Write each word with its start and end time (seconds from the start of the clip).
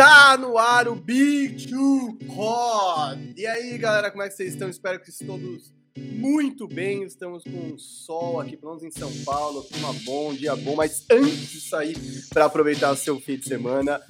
Tá 0.00 0.34
no 0.38 0.56
ar 0.56 0.88
o 0.88 0.94
Big 0.94 1.68
Two 1.68 2.16
Pod. 2.34 3.34
E 3.36 3.46
aí, 3.46 3.76
galera, 3.76 4.10
como 4.10 4.22
é 4.22 4.30
que 4.30 4.34
vocês 4.34 4.54
estão? 4.54 4.70
Espero 4.70 4.98
que 4.98 5.12
todos 5.26 5.74
muito 6.00 6.66
bem. 6.66 7.02
Estamos 7.02 7.44
com 7.44 7.76
sol 7.78 8.40
aqui, 8.40 8.56
pelo 8.56 8.74
menos 8.74 8.84
em 8.84 8.98
São 8.98 9.12
Paulo, 9.24 9.62
clima 9.64 9.92
bom, 10.04 10.32
dia 10.32 10.56
bom. 10.56 10.74
Mas 10.74 11.04
antes 11.10 11.50
de 11.50 11.60
sair 11.60 11.96
para 12.30 12.46
aproveitar 12.46 12.90
o 12.90 12.96
seu 12.96 13.20
fim 13.20 13.36
de 13.36 13.46
semana, 13.46 14.00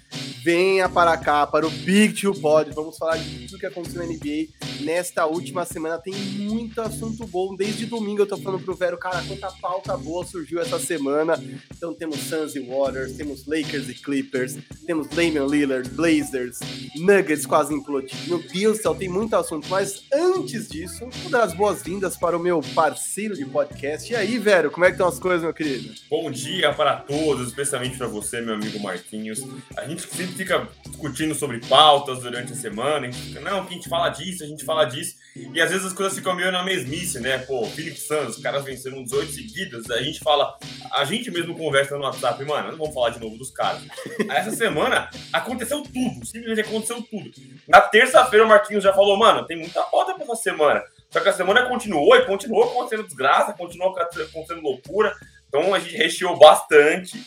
venha 0.43 0.89
para 0.89 1.17
cá, 1.17 1.47
para 1.47 1.67
o 1.67 1.71
Big 1.71 2.21
Two 2.21 2.35
Pod. 2.41 2.71
Vamos 2.73 2.97
falar 2.97 3.17
de 3.17 3.47
tudo 3.47 3.59
que 3.59 3.67
aconteceu 3.67 4.01
na 4.01 4.13
NBA 4.13 4.49
nesta 4.81 5.27
última 5.27 5.65
semana. 5.65 5.99
Tem 5.99 6.15
muito 6.15 6.81
assunto 6.81 7.27
bom. 7.27 7.55
Desde 7.55 7.87
domingo 7.87 8.23
eu 8.23 8.27
tô 8.27 8.37
falando 8.37 8.63
pro 8.65 8.75
Vero, 8.75 8.99
cara, 8.99 9.23
quanta 9.27 9.51
pauta 9.61 9.97
boa 9.97 10.25
surgiu 10.25 10.61
essa 10.61 10.79
semana. 10.79 11.43
Então 11.75 11.95
temos 11.95 12.19
Suns 12.21 12.55
e 12.55 12.61
Waters, 12.61 13.17
temos 13.17 13.47
Lakers 13.47 13.89
e 13.89 13.95
Clippers, 13.95 14.57
temos 14.87 15.09
Damian 15.09 15.47
Lillard, 15.47 15.89
Blazers, 15.91 16.59
Nuggets 16.97 17.47
quase 17.47 17.75
implodindo, 17.75 18.39
do 18.39 18.75
céu, 18.75 18.95
tem 18.95 19.09
muito 19.09 19.35
assunto. 19.35 19.69
Mas 19.69 20.05
antes 20.13 20.69
disso, 20.69 21.09
vou 21.23 21.31
dar 21.31 21.45
as 21.45 21.55
boas-vindas 21.81 22.17
para 22.17 22.37
o 22.37 22.41
meu 22.41 22.61
parceiro 22.75 23.35
de 23.35 23.45
podcast. 23.47 24.13
E 24.13 24.17
aí, 24.17 24.39
Vero, 24.39 24.71
como 24.71 24.85
é 24.85 24.89
que 24.89 24.95
estão 24.95 25.09
as 25.09 25.19
coisas, 25.19 25.43
meu 25.43 25.55
querido? 25.55 25.95
Bom 26.11 26.31
dia 26.31 26.75
para 26.75 26.97
todos, 26.97 27.49
especialmente 27.49 27.97
para 27.97 28.07
você, 28.07 28.41
meu 28.41 28.55
amigo 28.55 28.79
Marquinhos. 28.81 29.43
A 29.77 29.87
gente 29.87 30.03
sempre 30.03 30.35
fica 30.35 30.69
discutindo 30.87 31.35
sobre 31.35 31.59
pautas 31.67 32.21
durante 32.21 32.53
a 32.53 32.57
semana. 32.57 33.11
Fica, 33.11 33.41
não, 33.41 33.65
que 33.65 33.73
a 33.73 33.77
gente 33.77 33.89
fala 33.89 34.11
disso, 34.11 34.45
a 34.45 34.47
gente 34.47 34.65
fala 34.65 34.85
disso. 34.85 35.17
E 35.55 35.61
às 35.61 35.71
vezes 35.71 35.87
as 35.87 35.93
coisas 35.93 36.17
ficam 36.17 36.35
meio 36.35 36.53
na 36.53 36.63
mesmice, 36.63 37.19
né? 37.19 37.39
Pô, 37.39 37.65
Philip 37.67 37.99
Suns, 37.99 38.37
os 38.37 38.43
caras 38.43 38.63
venceram 38.63 39.03
18 39.03 39.33
seguidas. 39.33 39.91
A 39.91 40.03
gente 40.03 40.21
fala, 40.21 40.59
a 40.93 41.05
gente 41.05 41.31
mesmo 41.31 41.57
conversa 41.57 41.97
no 41.97 42.03
WhatsApp, 42.03 42.45
mano, 42.45 42.73
não 42.73 42.79
vamos 42.79 42.95
falar 42.95 43.11
de 43.11 43.21
novo 43.21 43.39
dos 43.39 43.51
caras. 43.51 43.83
Essa 44.29 44.51
semana 44.51 45.09
aconteceu 45.33 45.83
tudo, 45.83 46.27
simplesmente 46.27 46.61
aconteceu 46.61 47.03
tudo. 47.03 47.31
Na 47.67 47.81
terça-feira 47.81 48.45
o 48.45 48.49
Marquinhos 48.49 48.85
já 48.85 48.93
falou, 48.93 49.17
mano, 49.17 49.47
tem 49.47 49.57
muita 49.57 49.83
pauta 49.85 50.15
pra 50.15 50.25
essa 50.25 50.37
semana. 50.37 50.83
Só 51.11 51.21
que 51.21 51.29
a 51.29 51.33
semana 51.33 51.69
continuou 51.69 52.17
e 52.17 52.25
continuou 52.25 52.65
acontecendo 52.65 53.07
desgraça, 53.07 53.53
continuou 53.53 53.95
acontecendo 53.97 54.63
loucura. 54.63 55.13
Então 55.49 55.75
a 55.75 55.79
gente 55.81 55.97
recheou 55.97 56.39
bastante 56.39 57.21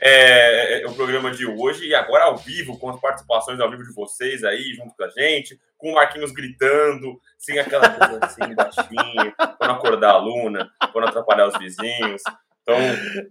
é, 0.00 0.82
é, 0.82 0.86
o 0.86 0.94
programa 0.94 1.30
de 1.30 1.46
hoje 1.46 1.86
e 1.86 1.94
agora 1.94 2.24
ao 2.24 2.36
vivo, 2.36 2.78
com 2.78 2.90
as 2.90 3.00
participações 3.00 3.60
ao 3.60 3.70
vivo 3.70 3.84
de 3.84 3.92
vocês 3.92 4.44
aí, 4.44 4.74
junto 4.74 4.94
com 4.94 5.04
a 5.04 5.08
gente, 5.08 5.58
com 5.76 5.90
o 5.90 5.94
Marquinhos 5.94 6.32
gritando, 6.32 7.20
sem 7.38 7.58
aquela 7.58 7.88
coisa 7.90 8.18
assim, 8.24 8.54
baixinho, 8.54 9.34
para 9.58 9.68
não 9.68 9.74
acordar 9.74 10.12
a 10.12 10.18
Luna, 10.18 10.70
para 10.78 11.00
não 11.00 11.08
atrapalhar 11.08 11.48
os 11.48 11.58
vizinhos. 11.58 12.22
Então, 12.66 12.78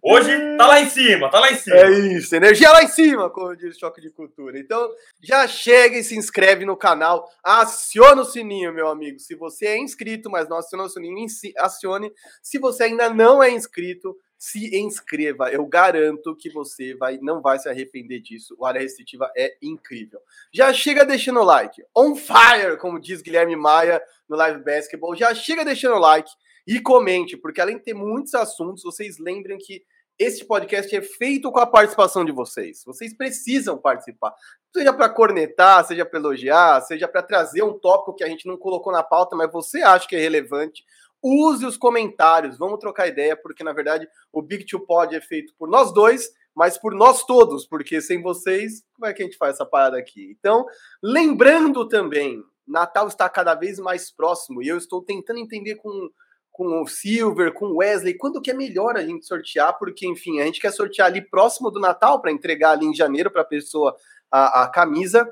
hoje 0.03 0.29
tá 0.57 0.67
lá 0.67 0.79
em 0.79 0.87
cima, 0.87 1.27
tá 1.31 1.39
lá 1.39 1.51
em 1.51 1.55
cima. 1.55 1.75
É 1.75 1.89
isso, 1.89 2.35
energia 2.35 2.71
lá 2.71 2.83
em 2.83 2.87
cima, 2.87 3.31
como 3.31 3.55
diz 3.55 3.75
o 3.75 3.79
Choque 3.79 3.99
de 3.99 4.11
Cultura. 4.11 4.59
Então, 4.59 4.87
já 5.23 5.47
chega 5.47 5.97
e 5.97 6.03
se 6.03 6.15
inscreve 6.15 6.65
no 6.65 6.77
canal, 6.77 7.27
aciona 7.43 8.21
o 8.21 8.25
sininho, 8.25 8.71
meu 8.71 8.87
amigo. 8.87 9.19
Se 9.19 9.33
você 9.33 9.65
é 9.65 9.77
inscrito, 9.79 10.29
mas 10.29 10.47
não 10.47 10.57
aciona 10.57 10.83
o 10.83 10.89
sininho, 10.89 11.25
acione. 11.57 12.13
Se 12.43 12.59
você 12.59 12.83
ainda 12.83 13.09
não 13.09 13.41
é 13.41 13.49
inscrito, 13.49 14.15
se 14.37 14.77
inscreva. 14.77 15.49
Eu 15.49 15.65
garanto 15.65 16.35
que 16.35 16.49
você 16.49 16.93
vai, 16.93 17.17
não 17.19 17.41
vai 17.41 17.57
se 17.57 17.69
arrepender 17.69 18.19
disso. 18.19 18.53
O 18.59 18.65
área 18.65 18.81
restritiva 18.81 19.31
é 19.35 19.55
incrível. 19.61 20.19
Já 20.51 20.71
chega 20.73 21.05
deixando 21.05 21.39
o 21.39 21.43
like. 21.43 21.81
On 21.95 22.13
fire, 22.13 22.77
como 22.77 22.99
diz 22.99 23.21
Guilherme 23.21 23.55
Maia 23.55 23.99
no 24.29 24.35
Live 24.35 24.61
Basketball. 24.61 25.15
Já 25.15 25.33
chega 25.33 25.63
deixando 25.63 25.95
o 25.95 25.99
like 25.99 26.29
e 26.65 26.79
comente, 26.79 27.37
porque 27.37 27.61
além 27.61 27.77
de 27.77 27.83
ter 27.83 27.93
muitos 27.93 28.33
assuntos, 28.33 28.83
vocês 28.83 29.17
lembrem 29.19 29.57
que 29.57 29.83
esse 30.17 30.45
podcast 30.45 30.95
é 30.95 31.01
feito 31.01 31.51
com 31.51 31.59
a 31.59 31.65
participação 31.65 32.23
de 32.23 32.31
vocês. 32.31 32.83
Vocês 32.85 33.15
precisam 33.17 33.77
participar. 33.77 34.33
Seja 34.71 34.93
para 34.93 35.09
cornetar, 35.09 35.83
seja 35.85 36.05
para 36.05 36.19
elogiar, 36.19 36.81
seja 36.81 37.07
para 37.07 37.23
trazer 37.23 37.63
um 37.63 37.77
tópico 37.79 38.15
que 38.15 38.23
a 38.23 38.27
gente 38.27 38.47
não 38.47 38.55
colocou 38.55 38.93
na 38.93 39.01
pauta, 39.01 39.35
mas 39.35 39.51
você 39.51 39.81
acha 39.81 40.07
que 40.07 40.15
é 40.15 40.19
relevante 40.19 40.83
use 41.23 41.65
os 41.65 41.77
comentários, 41.77 42.57
vamos 42.57 42.79
trocar 42.79 43.07
ideia, 43.07 43.35
porque 43.35 43.63
na 43.63 43.71
verdade 43.71 44.07
o 44.31 44.41
Big 44.41 44.65
Two 44.65 44.85
Pod 44.85 45.15
é 45.15 45.21
feito 45.21 45.53
por 45.57 45.69
nós 45.69 45.93
dois, 45.93 46.29
mas 46.53 46.77
por 46.77 46.93
nós 46.93 47.23
todos, 47.25 47.65
porque 47.65 48.01
sem 48.01 48.21
vocês, 48.21 48.83
como 48.93 49.07
é 49.07 49.13
que 49.13 49.23
a 49.23 49.25
gente 49.25 49.37
faz 49.37 49.55
essa 49.55 49.65
parada 49.65 49.97
aqui? 49.97 50.35
Então, 50.37 50.65
lembrando 51.01 51.87
também, 51.87 52.43
Natal 52.67 53.07
está 53.07 53.29
cada 53.29 53.55
vez 53.55 53.79
mais 53.79 54.11
próximo 54.11 54.61
e 54.61 54.67
eu 54.67 54.77
estou 54.77 55.01
tentando 55.01 55.39
entender 55.39 55.75
com, 55.75 56.09
com 56.53 56.83
o 56.83 56.87
Silver, 56.87 57.51
com 57.51 57.65
o 57.65 57.77
Wesley, 57.77 58.13
quando 58.13 58.39
que 58.39 58.51
é 58.51 58.53
melhor 58.53 58.95
a 58.95 59.01
gente 59.01 59.25
sortear, 59.25 59.77
porque 59.79 60.07
enfim, 60.07 60.39
a 60.39 60.45
gente 60.45 60.61
quer 60.61 60.71
sortear 60.71 61.07
ali 61.07 61.19
próximo 61.19 61.71
do 61.71 61.79
Natal 61.79 62.21
para 62.21 62.31
entregar 62.31 62.71
ali 62.71 62.85
em 62.85 62.93
janeiro 62.93 63.31
para 63.31 63.41
a 63.41 63.45
pessoa 63.45 63.97
a 64.31 64.67
camisa, 64.67 65.27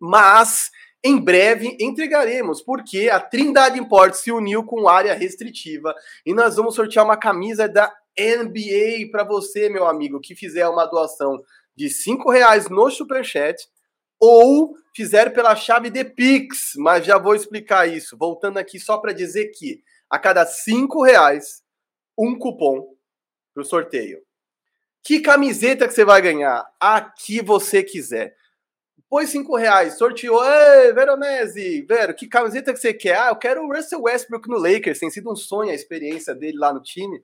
mas 0.00 0.70
em 1.02 1.18
breve 1.18 1.76
entregaremos, 1.80 2.60
porque 2.62 3.08
a 3.08 3.18
Trindade 3.20 3.78
Import 3.78 4.14
se 4.14 4.32
uniu 4.32 4.64
com 4.64 4.88
área 4.88 5.14
restritiva 5.14 5.94
e 6.26 6.34
nós 6.34 6.56
vamos 6.56 6.74
sortear 6.74 7.04
uma 7.04 7.16
camisa 7.16 7.68
da 7.68 7.90
NBA 8.18 9.10
para 9.10 9.24
você, 9.24 9.68
meu 9.68 9.86
amigo, 9.86 10.20
que 10.20 10.34
fizer 10.34 10.66
uma 10.68 10.86
doação 10.86 11.42
de 11.76 11.88
cinco 11.88 12.30
reais 12.30 12.68
no 12.68 12.90
Superchat 12.90 13.68
ou 14.18 14.74
fizer 14.94 15.32
pela 15.32 15.56
chave 15.56 15.88
de 15.88 16.04
Pix, 16.04 16.72
mas 16.76 17.06
já 17.06 17.16
vou 17.16 17.34
explicar 17.34 17.86
isso. 17.86 18.16
Voltando 18.18 18.58
aqui 18.58 18.78
só 18.78 18.98
para 18.98 19.12
dizer 19.12 19.46
que 19.48 19.82
a 20.10 20.18
cada 20.18 20.44
cinco 20.44 21.02
reais, 21.04 21.62
um 22.18 22.36
cupom 22.36 22.94
para 23.54 23.62
o 23.62 23.64
sorteio. 23.64 24.20
Que 25.02 25.20
camiseta 25.20 25.86
que 25.86 25.94
você 25.94 26.04
vai 26.04 26.20
ganhar? 26.20 26.66
A 26.78 27.00
que 27.00 27.40
você 27.42 27.82
quiser. 27.82 28.34
Pôs 29.08 29.30
cinco 29.30 29.56
reais, 29.56 29.96
sorteou. 29.96 30.40
Ei, 30.44 30.92
Veronese, 30.92 31.82
Vero, 31.82 32.14
que 32.14 32.28
camiseta 32.28 32.72
que 32.72 32.78
você 32.78 32.94
quer? 32.94 33.18
Ah, 33.18 33.28
eu 33.28 33.36
quero 33.36 33.62
o 33.62 33.72
Russell 33.72 34.02
Westbrook 34.02 34.48
no 34.48 34.58
Lakers. 34.58 34.98
Tem 34.98 35.10
sido 35.10 35.32
um 35.32 35.36
sonho 35.36 35.70
a 35.70 35.74
experiência 35.74 36.34
dele 36.34 36.58
lá 36.58 36.72
no 36.72 36.82
time. 36.82 37.22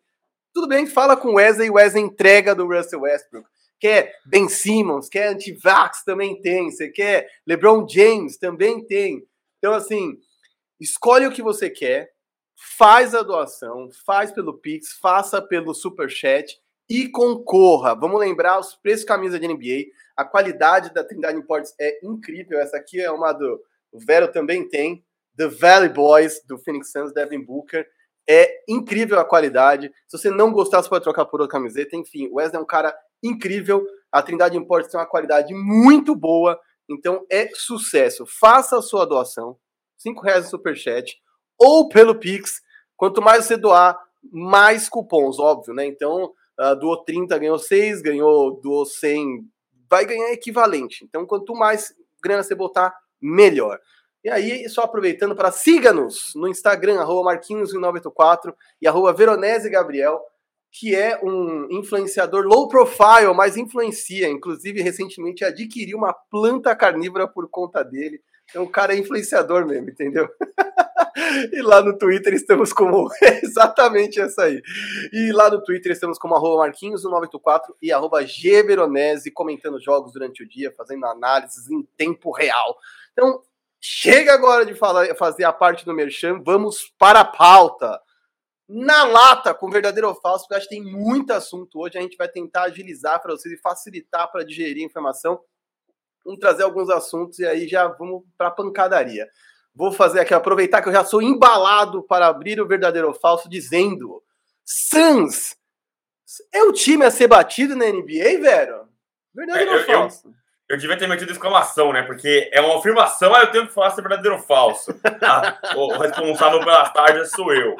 Tudo 0.52 0.66
bem, 0.66 0.86
fala 0.86 1.16
com 1.16 1.28
o 1.28 1.34
Wesley, 1.34 1.70
Wesley 1.70 2.02
entrega 2.02 2.54
do 2.54 2.66
Russell 2.66 3.02
Westbrook. 3.02 3.48
Quer 3.78 4.12
Ben 4.24 4.48
Simmons, 4.48 5.08
quer 5.08 5.28
Antivax, 5.28 6.02
também 6.02 6.40
tem. 6.40 6.70
Você 6.70 6.88
quer 6.88 7.28
LeBron 7.46 7.86
James, 7.88 8.38
também 8.38 8.84
tem. 8.84 9.22
Então, 9.58 9.74
assim, 9.74 10.18
escolhe 10.80 11.26
o 11.26 11.30
que 11.30 11.42
você 11.42 11.68
quer, 11.68 12.10
faz 12.56 13.14
a 13.14 13.22
doação, 13.22 13.90
faz 14.04 14.32
pelo 14.32 14.58
Pix, 14.58 14.92
faça 15.00 15.42
pelo 15.42 15.74
Superchat 15.74 16.58
e 16.88 17.08
concorra. 17.08 17.94
Vamos 17.94 18.18
lembrar 18.18 18.58
os 18.58 18.74
preços 18.74 19.04
camisa 19.04 19.38
de 19.38 19.46
NBA. 19.46 19.90
A 20.16 20.24
qualidade 20.24 20.92
da 20.94 21.04
Trindade 21.04 21.38
Imports 21.38 21.74
é 21.78 21.98
incrível. 22.02 22.58
Essa 22.58 22.78
aqui 22.78 23.00
é 23.00 23.10
uma 23.10 23.32
do 23.32 23.60
o 23.92 23.98
Vero 23.98 24.30
também 24.30 24.68
tem. 24.68 25.04
The 25.36 25.48
Valley 25.48 25.88
Boys, 25.88 26.42
do 26.46 26.58
Phoenix 26.58 26.90
Suns, 26.90 27.12
Devin 27.12 27.42
Booker. 27.44 27.86
É 28.28 28.62
incrível 28.68 29.18
a 29.18 29.24
qualidade. 29.24 29.92
Se 30.06 30.18
você 30.18 30.30
não 30.30 30.52
gostar, 30.52 30.82
você 30.82 30.88
pode 30.88 31.04
trocar 31.04 31.26
por 31.26 31.40
outra 31.40 31.58
camiseta. 31.58 31.96
Enfim, 31.96 32.28
o 32.28 32.36
Wesley 32.36 32.58
é 32.58 32.62
um 32.62 32.66
cara 32.66 32.96
incrível. 33.22 33.86
A 34.10 34.22
Trindade 34.22 34.56
Imports 34.56 34.90
tem 34.90 34.98
uma 34.98 35.06
qualidade 35.06 35.54
muito 35.54 36.14
boa. 36.14 36.58
Então 36.88 37.24
é 37.30 37.48
sucesso. 37.54 38.24
Faça 38.26 38.78
a 38.78 38.82
sua 38.82 39.04
doação. 39.04 39.56
cinco 39.96 40.22
reais 40.22 40.44
no 40.44 40.50
Superchat. 40.50 41.16
Ou 41.58 41.88
pelo 41.88 42.14
Pix. 42.14 42.60
Quanto 42.96 43.20
mais 43.20 43.44
você 43.44 43.56
doar, 43.56 43.98
mais 44.32 44.88
cupons, 44.88 45.38
óbvio, 45.38 45.74
né? 45.74 45.86
Então, 45.86 46.32
uh, 46.58 46.76
doou 46.78 47.04
30, 47.04 47.38
ganhou 47.38 47.58
6, 47.58 48.02
ganhou, 48.02 48.60
doou 48.60 48.84
100, 48.84 49.46
vai 49.88 50.04
ganhar 50.04 50.32
equivalente. 50.32 51.04
Então, 51.04 51.26
quanto 51.26 51.54
mais 51.54 51.94
grana 52.22 52.42
você 52.42 52.54
botar, 52.54 52.94
melhor. 53.20 53.78
E 54.24 54.30
aí, 54.30 54.68
só 54.68 54.82
aproveitando 54.82 55.36
para 55.36 55.52
siga-nos 55.52 56.32
no 56.34 56.48
Instagram, 56.48 57.00
arroba 57.00 57.30
Marquinhos1984 57.30 58.54
e 58.82 58.88
arroba 58.88 59.12
Veronese 59.12 59.70
Gabriel, 59.70 60.20
que 60.72 60.94
é 60.96 61.18
um 61.22 61.68
influenciador 61.70 62.44
low 62.44 62.68
profile, 62.68 63.32
mas 63.34 63.56
influencia. 63.56 64.28
Inclusive, 64.28 64.82
recentemente 64.82 65.44
adquiriu 65.44 65.96
uma 65.96 66.12
planta 66.12 66.74
carnívora 66.74 67.28
por 67.28 67.48
conta 67.48 67.84
dele. 67.84 68.20
Então, 68.50 68.64
o 68.64 68.68
cara 68.68 68.94
é 68.94 68.98
influenciador 68.98 69.66
mesmo, 69.66 69.90
entendeu? 69.90 70.28
e 71.52 71.62
lá 71.62 71.82
no 71.82 71.96
Twitter 71.96 72.34
estamos 72.34 72.72
como. 72.72 73.08
exatamente 73.42 74.20
essa 74.20 74.44
aí. 74.44 74.60
E 75.12 75.32
lá 75.32 75.50
no 75.50 75.62
Twitter 75.62 75.92
estamos 75.92 76.18
como 76.18 76.34
arroba 76.34 76.66
Marquinhos1984 76.66 77.74
e 77.82 77.92
arroba 77.92 78.22
Gveronese, 78.22 79.30
comentando 79.30 79.80
jogos 79.80 80.12
durante 80.12 80.42
o 80.42 80.48
dia, 80.48 80.72
fazendo 80.76 81.06
análises 81.06 81.70
em 81.70 81.82
tempo 81.96 82.32
real. 82.32 82.76
Então, 83.12 83.42
chega 83.80 84.32
agora 84.32 84.64
de 84.64 84.74
falar, 84.74 85.14
fazer 85.16 85.44
a 85.44 85.52
parte 85.52 85.84
do 85.84 85.94
Merchan, 85.94 86.42
vamos 86.44 86.92
para 86.98 87.20
a 87.20 87.24
pauta. 87.24 88.00
Na 88.68 89.04
lata, 89.04 89.54
com 89.54 89.70
verdadeiro 89.70 90.08
ou 90.08 90.14
falso, 90.16 90.44
porque 90.44 90.56
acho 90.56 90.68
que 90.68 90.74
tem 90.74 90.84
muito 90.84 91.32
assunto 91.32 91.78
hoje. 91.78 91.96
A 91.96 92.00
gente 92.00 92.16
vai 92.16 92.28
tentar 92.28 92.64
agilizar 92.64 93.22
para 93.22 93.32
vocês 93.32 93.54
e 93.54 93.60
facilitar 93.60 94.30
para 94.32 94.44
digerir 94.44 94.82
a 94.82 94.86
informação. 94.86 95.40
Vamos 96.24 96.40
trazer 96.40 96.64
alguns 96.64 96.90
assuntos 96.90 97.38
e 97.38 97.46
aí 97.46 97.68
já 97.68 97.86
vamos 97.86 98.24
para 98.36 98.48
a 98.48 98.50
pancadaria. 98.50 99.28
Vou 99.76 99.92
fazer 99.92 100.20
aqui, 100.20 100.32
aproveitar 100.32 100.80
que 100.80 100.88
eu 100.88 100.92
já 100.92 101.04
sou 101.04 101.20
embalado 101.20 102.02
para 102.02 102.26
abrir 102.26 102.58
o 102.58 102.66
verdadeiro 102.66 103.08
ou 103.08 103.14
falso, 103.14 103.46
dizendo: 103.46 104.22
Suns 104.64 105.54
é 106.52 106.62
o 106.62 106.72
time 106.72 107.04
a 107.04 107.10
ser 107.10 107.28
batido 107.28 107.76
na 107.76 107.84
NBA, 107.84 108.40
velho? 108.40 108.88
Verdadeiro 109.34 109.72
é, 109.72 109.76
ou 109.76 109.84
falso? 109.84 110.34
Eu 110.66 110.78
devia 110.78 110.96
ter 110.96 111.06
metido 111.06 111.30
exclamação, 111.30 111.92
né? 111.92 112.02
Porque 112.02 112.50
é 112.52 112.60
uma 112.62 112.78
afirmação, 112.78 113.34
aí 113.34 113.42
eu 113.42 113.50
tenho 113.52 113.68
que 113.68 113.74
falar 113.74 113.90
se 113.90 114.00
é 114.00 114.02
verdadeiro 114.02 114.36
ou 114.36 114.42
falso. 114.42 114.98
Ah, 115.22 115.58
o 115.76 115.98
responsável 115.98 116.60
pelas 116.60 116.92
tardes 116.92 117.30
sou 117.30 117.52
eu. 117.52 117.76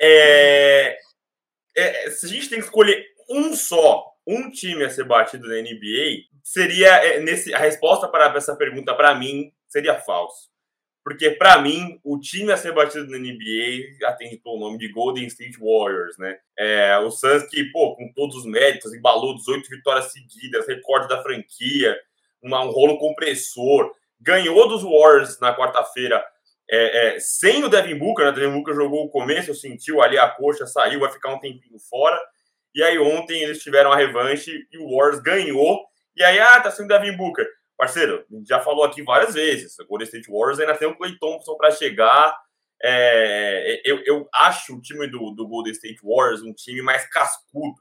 É, 0.00 0.98
é, 1.76 2.10
se 2.10 2.26
a 2.26 2.28
gente 2.28 2.48
tem 2.48 2.58
que 2.58 2.64
escolher 2.64 3.06
um 3.30 3.54
só, 3.54 4.12
um 4.26 4.50
time 4.50 4.84
a 4.84 4.90
ser 4.90 5.04
batido 5.04 5.48
na 5.48 5.54
NBA, 5.54 6.24
seria 6.42 6.88
é, 6.96 7.20
nesse 7.20 7.54
a 7.54 7.58
resposta 7.58 8.08
para 8.08 8.36
essa 8.36 8.56
pergunta 8.56 8.94
para 8.94 9.14
mim 9.14 9.52
seria 9.68 10.00
falso. 10.00 10.55
Porque 11.06 11.30
para 11.30 11.62
mim, 11.62 12.00
o 12.02 12.18
time 12.18 12.50
a 12.50 12.56
ser 12.56 12.72
batido 12.72 13.06
na 13.08 13.16
NBA 13.16 14.08
atende 14.08 14.38
pelo 14.38 14.58
nome 14.58 14.76
de 14.76 14.88
Golden 14.88 15.24
State 15.28 15.56
Warriors, 15.56 16.18
né? 16.18 16.36
É, 16.58 16.98
o 16.98 17.12
Suns 17.12 17.44
que, 17.48 17.62
pô, 17.70 17.94
com 17.94 18.12
todos 18.12 18.34
os 18.34 18.44
méritos, 18.44 18.92
embalou 18.92 19.36
18 19.36 19.70
vitórias 19.70 20.10
seguidas, 20.10 20.66
recorde 20.66 21.06
da 21.06 21.22
franquia, 21.22 21.96
uma, 22.42 22.60
um 22.64 22.72
rolo 22.72 22.98
compressor, 22.98 23.88
ganhou 24.20 24.66
dos 24.66 24.82
Warriors 24.82 25.38
na 25.38 25.56
quarta-feira 25.56 26.20
é, 26.68 27.14
é, 27.14 27.20
sem 27.20 27.62
o 27.62 27.68
Devin 27.68 27.96
Booker, 27.96 28.24
né? 28.24 28.32
O 28.32 28.34
Devin 28.34 28.54
Booker 28.54 28.74
jogou 28.74 29.04
o 29.04 29.08
começo, 29.08 29.54
sentiu 29.54 30.02
ali 30.02 30.18
a 30.18 30.28
coxa, 30.28 30.66
saiu, 30.66 30.98
vai 30.98 31.12
ficar 31.12 31.32
um 31.32 31.38
tempinho 31.38 31.78
fora. 31.88 32.18
E 32.74 32.82
aí 32.82 32.98
ontem 32.98 33.44
eles 33.44 33.62
tiveram 33.62 33.92
a 33.92 33.96
revanche 33.96 34.66
e 34.72 34.78
o 34.78 34.96
Warriors 34.96 35.22
ganhou. 35.22 35.86
E 36.16 36.24
aí, 36.24 36.40
ah, 36.40 36.60
tá 36.60 36.72
sendo 36.72 36.88
Devin 36.88 37.16
Booker. 37.16 37.46
Parceiro, 37.76 38.24
já 38.48 38.58
falou 38.60 38.84
aqui 38.84 39.02
várias 39.02 39.34
vezes. 39.34 39.78
O 39.78 39.86
Golden 39.86 40.06
State 40.06 40.30
Warriors 40.30 40.58
ainda 40.58 40.76
tem 40.76 40.88
o 40.88 40.96
Clay 40.96 41.16
Thompson 41.18 41.56
para 41.56 41.70
chegar. 41.70 42.34
É, 42.82 43.82
eu, 43.84 44.02
eu 44.06 44.28
acho 44.34 44.76
o 44.76 44.80
time 44.80 45.06
do, 45.06 45.30
do 45.32 45.46
Golden 45.46 45.72
State 45.72 46.00
Warriors 46.02 46.42
um 46.42 46.54
time 46.54 46.80
mais 46.80 47.06
cascudo. 47.08 47.76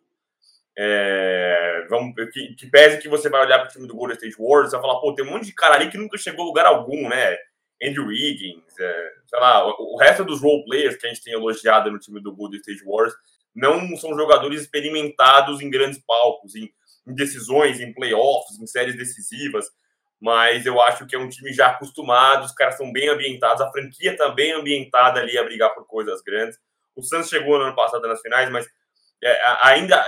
É, 0.77 1.85
vamos, 1.89 2.13
que, 2.33 2.53
que 2.55 2.67
pese 2.69 2.97
que 2.97 3.07
você 3.07 3.29
vai 3.29 3.45
olhar 3.45 3.59
para 3.59 3.69
o 3.69 3.71
time 3.71 3.87
do 3.87 3.95
Golden 3.95 4.17
State 4.17 4.35
Warriors 4.37 4.69
e 4.69 4.71
vai 4.73 4.81
falar, 4.81 4.99
pô, 4.99 5.15
tem 5.15 5.25
um 5.25 5.31
monte 5.31 5.45
de 5.45 5.53
cara 5.53 5.75
ali 5.75 5.89
que 5.89 5.97
nunca 5.97 6.17
chegou 6.17 6.43
a 6.43 6.47
lugar 6.47 6.65
algum, 6.65 7.07
né? 7.07 7.37
Andrew 7.81 8.07
Wiggins, 8.07 8.63
é, 8.79 9.11
sei 9.27 9.39
lá, 9.39 9.65
o, 9.65 9.95
o, 9.95 9.97
resto 9.97 10.25
dos 10.25 10.41
role 10.41 10.63
players 10.65 10.97
que 10.97 11.05
a 11.05 11.09
gente 11.09 11.23
tem 11.23 11.33
elogiado 11.33 11.91
no 11.91 11.99
time 11.99 12.21
do 12.21 12.35
Golden 12.35 12.59
State 12.59 12.83
Warriors 12.85 13.13
não 13.53 13.95
são 13.95 14.13
jogadores 14.15 14.61
experimentados 14.61 15.61
em 15.61 15.69
grandes 15.69 15.99
palcos, 16.05 16.55
em, 16.55 16.69
em 17.07 17.13
decisões, 17.13 17.79
em 17.79 17.93
playoffs, 17.93 18.59
em 18.59 18.67
séries 18.67 18.97
decisivas 18.97 19.69
mas 20.19 20.65
eu 20.65 20.81
acho 20.81 21.05
que 21.05 21.15
é 21.15 21.19
um 21.19 21.29
time 21.29 21.53
já 21.53 21.67
acostumado, 21.67 22.45
os 22.45 22.53
caras 22.53 22.77
são 22.77 22.91
bem 22.91 23.09
ambientados, 23.09 23.61
a 23.61 23.71
franquia 23.71 24.11
está 24.11 24.29
bem 24.29 24.53
ambientada 24.53 25.19
ali 25.19 25.37
a 25.37 25.43
brigar 25.43 25.73
por 25.73 25.85
coisas 25.85 26.21
grandes. 26.21 26.57
O 26.95 27.03
Santos 27.03 27.29
chegou 27.29 27.57
no 27.57 27.65
ano 27.65 27.75
passado 27.75 28.07
nas 28.07 28.21
finais, 28.21 28.49
mas 28.49 28.65
é, 29.23 29.41
ainda 29.63 30.03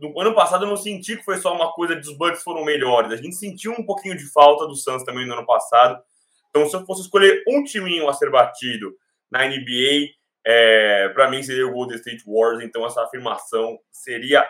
no 0.00 0.20
ano 0.20 0.34
passado 0.34 0.64
eu 0.64 0.68
não 0.68 0.76
senti 0.76 1.16
que 1.16 1.24
foi 1.24 1.38
só 1.38 1.54
uma 1.54 1.72
coisa 1.72 1.96
de 1.96 2.08
os 2.08 2.16
Bucks 2.16 2.42
foram 2.42 2.64
melhores. 2.64 3.12
A 3.12 3.16
gente 3.16 3.36
sentiu 3.36 3.72
um 3.72 3.84
pouquinho 3.84 4.16
de 4.16 4.30
falta 4.30 4.66
do 4.66 4.76
Santos 4.76 5.04
também 5.04 5.26
no 5.26 5.32
ano 5.32 5.46
passado. 5.46 6.02
Então, 6.50 6.68
se 6.68 6.76
eu 6.76 6.84
fosse 6.84 7.02
escolher 7.02 7.42
um 7.48 7.64
timinho 7.64 8.08
a 8.08 8.12
ser 8.12 8.30
batido 8.30 8.94
na 9.30 9.46
NBA, 9.46 10.08
é, 10.44 11.08
para 11.10 11.30
mim 11.30 11.42
seria 11.42 11.66
o 11.66 11.72
Golden 11.72 11.96
State 11.96 12.24
Warriors. 12.26 12.64
Então, 12.64 12.86
essa 12.86 13.02
afirmação 13.02 13.78
seria 13.90 14.46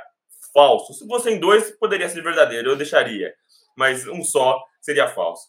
falso. 0.52 0.92
Se 0.92 1.06
fossem 1.06 1.38
dois, 1.38 1.70
poderia 1.78 2.08
ser 2.08 2.22
verdadeiro, 2.22 2.70
eu 2.70 2.76
deixaria. 2.76 3.32
Mas 3.76 4.06
um 4.06 4.24
só 4.24 4.60
seria 4.88 5.06
falso. 5.06 5.48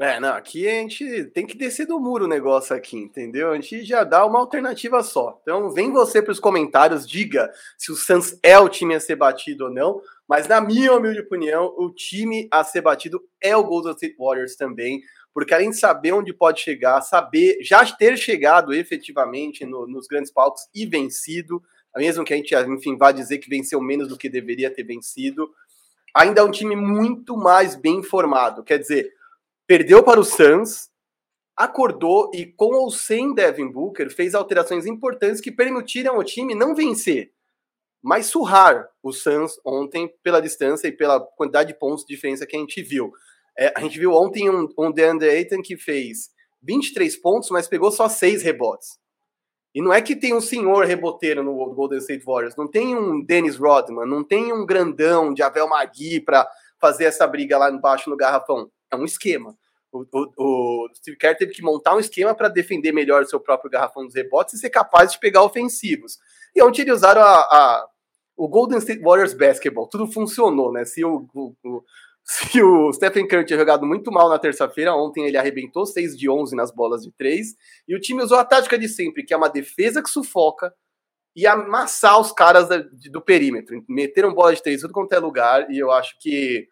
É, 0.00 0.18
não, 0.20 0.34
aqui 0.34 0.66
a 0.66 0.72
gente 0.72 1.24
tem 1.26 1.46
que 1.46 1.56
descer 1.56 1.86
do 1.86 1.98
muro 2.00 2.24
o 2.24 2.28
negócio 2.28 2.74
aqui, 2.74 2.96
entendeu? 2.96 3.50
A 3.50 3.54
gente 3.56 3.84
já 3.84 4.04
dá 4.04 4.24
uma 4.24 4.38
alternativa 4.38 5.02
só. 5.02 5.38
Então, 5.42 5.70
vem 5.70 5.92
você 5.92 6.22
para 6.22 6.32
os 6.32 6.40
comentários, 6.40 7.06
diga 7.06 7.52
se 7.76 7.92
o 7.92 7.96
Suns 7.96 8.38
é 8.42 8.58
o 8.58 8.68
time 8.68 8.94
a 8.94 9.00
ser 9.00 9.16
batido 9.16 9.64
ou 9.64 9.70
não. 9.70 10.00
Mas, 10.28 10.48
na 10.48 10.60
minha 10.60 10.92
humilde 10.92 11.20
opinião, 11.20 11.74
o 11.76 11.90
time 11.90 12.48
a 12.50 12.64
ser 12.64 12.80
batido 12.80 13.20
é 13.40 13.56
o 13.56 13.64
Golden 13.64 13.92
State 13.92 14.16
Warriors 14.18 14.56
também, 14.56 15.02
porque 15.34 15.54
além 15.54 15.70
de 15.70 15.78
saber 15.78 16.12
onde 16.12 16.32
pode 16.32 16.60
chegar, 16.60 17.00
saber 17.02 17.58
já 17.62 17.84
ter 17.84 18.16
chegado 18.16 18.72
efetivamente 18.72 19.64
no, 19.64 19.86
nos 19.86 20.06
grandes 20.06 20.32
palcos 20.32 20.62
e 20.74 20.86
vencido, 20.86 21.62
mesmo 21.96 22.24
que 22.24 22.32
a 22.32 22.36
gente, 22.36 22.54
enfim, 22.54 22.96
vá 22.96 23.12
dizer 23.12 23.38
que 23.38 23.50
venceu 23.50 23.80
menos 23.80 24.08
do 24.08 24.16
que 24.16 24.28
deveria 24.28 24.70
ter 24.70 24.84
vencido, 24.84 25.50
ainda 26.14 26.40
é 26.40 26.44
um 26.44 26.50
time 26.50 26.76
muito 26.76 27.36
mais 27.36 27.74
bem 27.74 28.02
formado. 28.02 28.62
Quer 28.62 28.78
dizer, 28.78 29.12
perdeu 29.66 30.02
para 30.02 30.20
o 30.20 30.24
Suns, 30.24 30.90
acordou 31.56 32.30
e 32.34 32.46
com 32.46 32.74
ou 32.74 32.90
sem 32.90 33.34
Devin 33.34 33.70
Booker 33.70 34.10
fez 34.10 34.34
alterações 34.34 34.86
importantes 34.86 35.40
que 35.40 35.52
permitiram 35.52 36.16
ao 36.16 36.24
time 36.24 36.54
não 36.54 36.74
vencer, 36.74 37.32
mas 38.02 38.26
surrar 38.26 38.88
o 39.02 39.12
Suns 39.12 39.52
ontem 39.64 40.12
pela 40.22 40.40
distância 40.40 40.88
e 40.88 40.92
pela 40.92 41.20
quantidade 41.20 41.72
de 41.72 41.78
pontos 41.78 42.04
de 42.04 42.14
diferença 42.14 42.46
que 42.46 42.56
a 42.56 42.60
gente 42.60 42.82
viu. 42.82 43.12
É, 43.58 43.72
a 43.76 43.80
gente 43.80 43.98
viu 43.98 44.12
ontem 44.12 44.50
um, 44.50 44.66
um 44.78 44.90
DeAndre 44.90 45.28
Ayton 45.28 45.62
que 45.62 45.76
fez 45.76 46.30
23 46.62 47.16
pontos, 47.16 47.50
mas 47.50 47.68
pegou 47.68 47.90
só 47.90 48.08
6 48.08 48.42
rebotes. 48.42 49.01
E 49.74 49.80
não 49.80 49.92
é 49.92 50.02
que 50.02 50.14
tem 50.14 50.34
um 50.34 50.40
senhor 50.40 50.84
reboteiro 50.84 51.42
no 51.42 51.74
Golden 51.74 51.98
State 51.98 52.24
Warriors, 52.24 52.56
não 52.56 52.68
tem 52.68 52.94
um 52.96 53.24
Dennis 53.24 53.56
Rodman, 53.56 54.06
não 54.06 54.22
tem 54.22 54.52
um 54.52 54.66
grandão 54.66 55.32
de 55.32 55.42
Avel 55.42 55.68
Magui 55.68 56.20
para 56.20 56.46
fazer 56.78 57.04
essa 57.04 57.26
briga 57.26 57.56
lá 57.56 57.70
embaixo 57.70 58.10
no 58.10 58.16
garrafão. 58.16 58.70
É 58.90 58.96
um 58.96 59.04
esquema. 59.04 59.56
O, 59.90 60.04
o, 60.12 60.32
o 60.36 60.88
Steve 60.94 61.16
Kerr 61.16 61.36
teve 61.36 61.52
que 61.52 61.62
montar 61.62 61.94
um 61.94 62.00
esquema 62.00 62.34
para 62.34 62.48
defender 62.48 62.92
melhor 62.92 63.22
o 63.22 63.26
seu 63.26 63.40
próprio 63.40 63.70
garrafão 63.70 64.04
dos 64.04 64.14
rebotes 64.14 64.54
e 64.54 64.58
ser 64.58 64.70
capaz 64.70 65.12
de 65.12 65.18
pegar 65.18 65.42
ofensivos. 65.42 66.18
E 66.54 66.62
ontem 66.62 66.82
eles 66.82 66.96
usaram 66.96 67.22
a, 67.22 67.40
a, 67.40 67.86
o 68.36 68.48
Golden 68.48 68.78
State 68.78 69.02
Warriors 69.02 69.34
Basketball. 69.34 69.86
Tudo 69.86 70.06
funcionou, 70.06 70.72
né? 70.72 70.84
Se 70.84 71.04
o, 71.04 71.26
o 71.34 71.82
se 72.24 72.62
o 72.62 72.92
Stephen 72.92 73.26
Curry 73.26 73.44
tinha 73.44 73.58
jogado 73.58 73.86
muito 73.86 74.10
mal 74.12 74.28
na 74.28 74.38
terça-feira, 74.38 74.94
ontem 74.94 75.26
ele 75.26 75.36
arrebentou 75.36 75.84
6 75.84 76.16
de 76.16 76.28
11 76.28 76.54
nas 76.54 76.72
bolas 76.72 77.02
de 77.02 77.12
3, 77.12 77.54
e 77.88 77.96
o 77.96 78.00
time 78.00 78.22
usou 78.22 78.38
a 78.38 78.44
tática 78.44 78.78
de 78.78 78.88
sempre, 78.88 79.24
que 79.24 79.34
é 79.34 79.36
uma 79.36 79.48
defesa 79.50 80.02
que 80.02 80.10
sufoca 80.10 80.72
e 81.34 81.46
amassar 81.46 82.20
os 82.20 82.30
caras 82.32 82.68
do 83.10 83.20
perímetro. 83.20 83.82
Meteram 83.88 84.34
bola 84.34 84.54
de 84.54 84.62
3 84.62 84.80
tudo 84.82 84.92
quanto 84.92 85.12
é 85.12 85.18
lugar, 85.18 85.70
e 85.70 85.78
eu 85.78 85.90
acho 85.90 86.16
que 86.20 86.68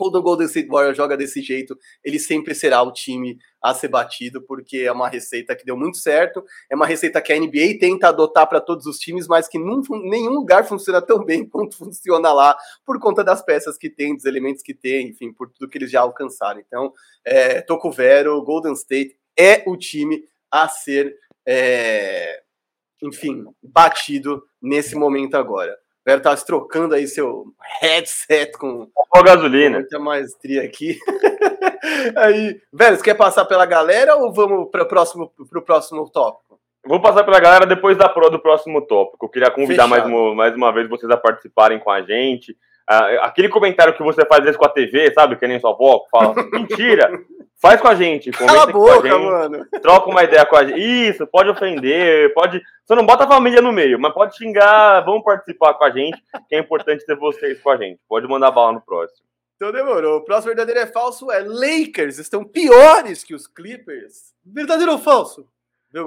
quando 0.00 0.14
o 0.14 0.22
Golden 0.22 0.46
State 0.46 0.66
Warriors 0.66 0.96
joga 0.96 1.14
desse 1.14 1.42
jeito, 1.42 1.78
ele 2.02 2.18
sempre 2.18 2.54
será 2.54 2.80
o 2.82 2.90
time 2.90 3.36
a 3.62 3.74
ser 3.74 3.88
batido, 3.88 4.40
porque 4.40 4.78
é 4.78 4.90
uma 4.90 5.10
receita 5.10 5.54
que 5.54 5.62
deu 5.62 5.76
muito 5.76 5.98
certo, 5.98 6.42
é 6.70 6.74
uma 6.74 6.86
receita 6.86 7.20
que 7.20 7.30
a 7.30 7.38
NBA 7.38 7.78
tenta 7.78 8.08
adotar 8.08 8.48
para 8.48 8.62
todos 8.62 8.86
os 8.86 8.98
times, 8.98 9.28
mas 9.28 9.46
que 9.46 9.58
em 9.58 10.08
nenhum 10.08 10.30
lugar 10.30 10.66
funciona 10.66 11.02
tão 11.02 11.22
bem 11.22 11.44
quanto 11.46 11.76
funciona 11.76 12.32
lá, 12.32 12.56
por 12.82 12.98
conta 12.98 13.22
das 13.22 13.44
peças 13.44 13.76
que 13.76 13.90
tem, 13.90 14.16
dos 14.16 14.24
elementos 14.24 14.62
que 14.62 14.72
tem, 14.72 15.08
enfim, 15.08 15.30
por 15.34 15.50
tudo 15.50 15.68
que 15.68 15.76
eles 15.76 15.90
já 15.90 16.00
alcançaram. 16.00 16.58
Então, 16.66 16.94
é, 17.22 17.60
Toco 17.60 17.90
Vero, 17.90 18.42
Golden 18.42 18.72
State 18.72 19.18
é 19.36 19.62
o 19.66 19.76
time 19.76 20.24
a 20.50 20.66
ser, 20.66 21.14
é, 21.46 22.40
enfim, 23.02 23.44
batido 23.62 24.42
nesse 24.62 24.94
momento 24.94 25.34
agora. 25.34 25.76
O 26.00 26.10
Vero 26.10 26.22
tá 26.22 26.34
trocando 26.36 26.94
aí 26.94 27.06
seu 27.06 27.44
headset 27.80 28.52
com 28.58 28.88
a 29.14 29.22
gasolina. 29.22 29.78
Muita 29.78 29.98
maestria 29.98 30.62
aqui. 30.62 30.98
aí, 32.16 32.58
velho, 32.72 32.96
você 32.96 33.02
quer 33.02 33.14
passar 33.14 33.44
pela 33.44 33.66
galera 33.66 34.16
ou 34.16 34.32
vamos 34.32 34.70
para 34.70 34.82
o 34.82 34.88
próximo, 34.88 35.30
pro 35.48 35.62
próximo 35.62 36.08
tópico? 36.10 36.58
Vou 36.86 37.00
passar 37.02 37.22
pela 37.24 37.38
galera 37.38 37.66
depois 37.66 37.98
da 37.98 38.08
pro 38.08 38.30
do 38.30 38.38
próximo 38.38 38.80
tópico. 38.80 39.26
Eu 39.26 39.28
queria 39.28 39.50
convidar 39.50 39.86
mais 39.86 40.04
uma, 40.06 40.34
mais 40.34 40.54
uma 40.54 40.72
vez 40.72 40.88
vocês 40.88 41.10
a 41.10 41.16
participarem 41.16 41.78
com 41.78 41.90
a 41.90 42.00
gente. 42.00 42.56
Ah, 42.88 43.26
aquele 43.26 43.50
comentário 43.50 43.94
que 43.94 44.02
você 44.02 44.24
faz 44.24 44.40
às 44.40 44.44
vezes 44.44 44.56
com 44.56 44.64
a 44.64 44.70
TV, 44.70 45.12
sabe? 45.12 45.36
Que 45.36 45.46
nem 45.46 45.60
sua 45.60 45.70
avó 45.70 46.04
fala. 46.10 46.34
Mentira! 46.50 47.10
Faz 47.60 47.80
com 47.80 47.88
a 47.88 47.94
gente. 47.94 48.30
Cala 48.30 48.62
a 48.62 48.66
boca, 48.66 49.08
gente, 49.08 49.22
mano. 49.22 49.66
Troca 49.82 50.08
uma 50.08 50.24
ideia 50.24 50.46
com 50.46 50.56
a 50.56 50.64
gente. 50.64 50.80
Isso, 50.80 51.26
pode 51.26 51.50
ofender, 51.50 52.32
pode. 52.32 52.60
Você 52.86 52.94
não 52.94 53.04
bota 53.04 53.24
a 53.24 53.28
família 53.28 53.60
no 53.60 53.70
meio, 53.70 54.00
mas 54.00 54.14
pode 54.14 54.36
xingar. 54.36 55.04
Vamos 55.04 55.22
participar 55.22 55.74
com 55.74 55.84
a 55.84 55.90
gente, 55.90 56.18
que 56.48 56.54
é 56.54 56.58
importante 56.58 57.04
ter 57.04 57.16
vocês 57.16 57.60
com 57.60 57.70
a 57.70 57.76
gente. 57.76 58.00
Pode 58.08 58.26
mandar 58.26 58.50
bala 58.50 58.72
no 58.72 58.80
próximo. 58.80 59.26
Então 59.56 59.70
demorou. 59.72 60.16
O 60.16 60.24
próximo 60.24 60.54
verdadeiro 60.54 60.80
é 60.80 60.86
falso 60.86 61.30
é 61.30 61.40
Lakers 61.40 62.18
estão 62.18 62.42
piores 62.42 63.22
que 63.22 63.34
os 63.34 63.46
Clippers. 63.46 64.32
Verdadeiro 64.42 64.92
ou 64.92 64.98
falso? 64.98 65.46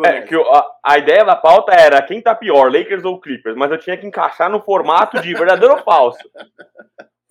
É, 0.05 0.21
que 0.21 0.33
a, 0.33 0.65
a, 0.83 0.97
ideia 0.97 1.25
da 1.25 1.35
pauta 1.35 1.73
era 1.73 2.01
quem 2.01 2.21
tá 2.21 2.33
pior, 2.33 2.71
Lakers 2.71 3.03
ou 3.03 3.19
Clippers, 3.19 3.55
mas 3.55 3.69
eu 3.69 3.77
tinha 3.77 3.97
que 3.97 4.07
encaixar 4.07 4.49
no 4.49 4.61
formato 4.61 5.21
de 5.21 5.33
verdadeiro 5.33 5.75
ou 5.75 5.83
falso. 5.83 6.23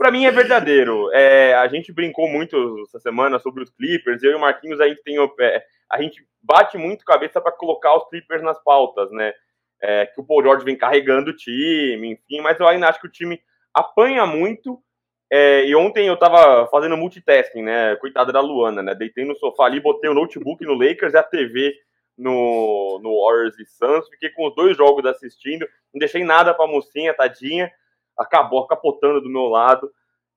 Para 0.02 0.10
mim 0.10 0.24
é 0.24 0.32
verdadeiro. 0.32 1.12
É, 1.12 1.54
a 1.54 1.68
gente 1.68 1.92
brincou 1.92 2.28
muito 2.28 2.82
essa 2.88 2.98
semana 2.98 3.38
sobre 3.38 3.62
os 3.62 3.70
Clippers. 3.70 4.20
Eu 4.20 4.32
e 4.32 4.34
o 4.34 4.40
Marquinhos 4.40 4.80
a 4.80 4.88
gente 4.88 5.00
tem 5.04 5.14
é, 5.38 5.64
a 5.88 6.02
gente 6.02 6.26
bate 6.42 6.76
muito 6.76 7.04
cabeça 7.04 7.40
para 7.40 7.52
colocar 7.52 7.96
os 7.96 8.08
Clippers 8.08 8.42
nas 8.42 8.60
pautas, 8.64 9.12
né? 9.12 9.32
É, 9.80 10.06
que 10.06 10.20
o 10.20 10.24
Paul 10.24 10.42
George 10.42 10.64
vem 10.64 10.76
carregando 10.76 11.30
o 11.30 11.36
time, 11.36 12.14
enfim. 12.14 12.40
Mas 12.40 12.58
eu 12.58 12.66
ainda 12.66 12.88
acho 12.88 13.00
que 13.00 13.06
o 13.06 13.12
time 13.12 13.40
apanha 13.72 14.26
muito. 14.26 14.82
É, 15.30 15.64
e 15.66 15.74
ontem 15.76 16.08
eu 16.08 16.16
tava 16.16 16.66
fazendo 16.66 16.96
multitasking, 16.96 17.62
né? 17.62 17.94
Coitada 17.94 18.32
da 18.32 18.40
Luana, 18.40 18.82
né? 18.82 18.96
Deitei 18.96 19.24
no 19.24 19.36
sofá 19.36 19.66
ali, 19.66 19.78
botei 19.78 20.10
o 20.10 20.14
notebook 20.14 20.64
no 20.64 20.74
Lakers 20.74 21.14
e 21.14 21.16
a 21.16 21.22
TV 21.22 21.74
no, 22.18 22.98
no 23.00 23.24
Warriors 23.24 23.56
e 23.60 23.64
Suns. 23.66 24.08
Fiquei 24.08 24.30
com 24.30 24.48
os 24.48 24.54
dois 24.56 24.76
jogos 24.76 25.06
assistindo. 25.06 25.64
Não 25.94 26.00
deixei 26.00 26.24
nada 26.24 26.52
pra 26.52 26.66
mocinha, 26.66 27.14
tadinha 27.14 27.70
acabou 28.18 28.66
capotando 28.66 29.20
do 29.20 29.30
meu 29.30 29.44
lado. 29.44 29.90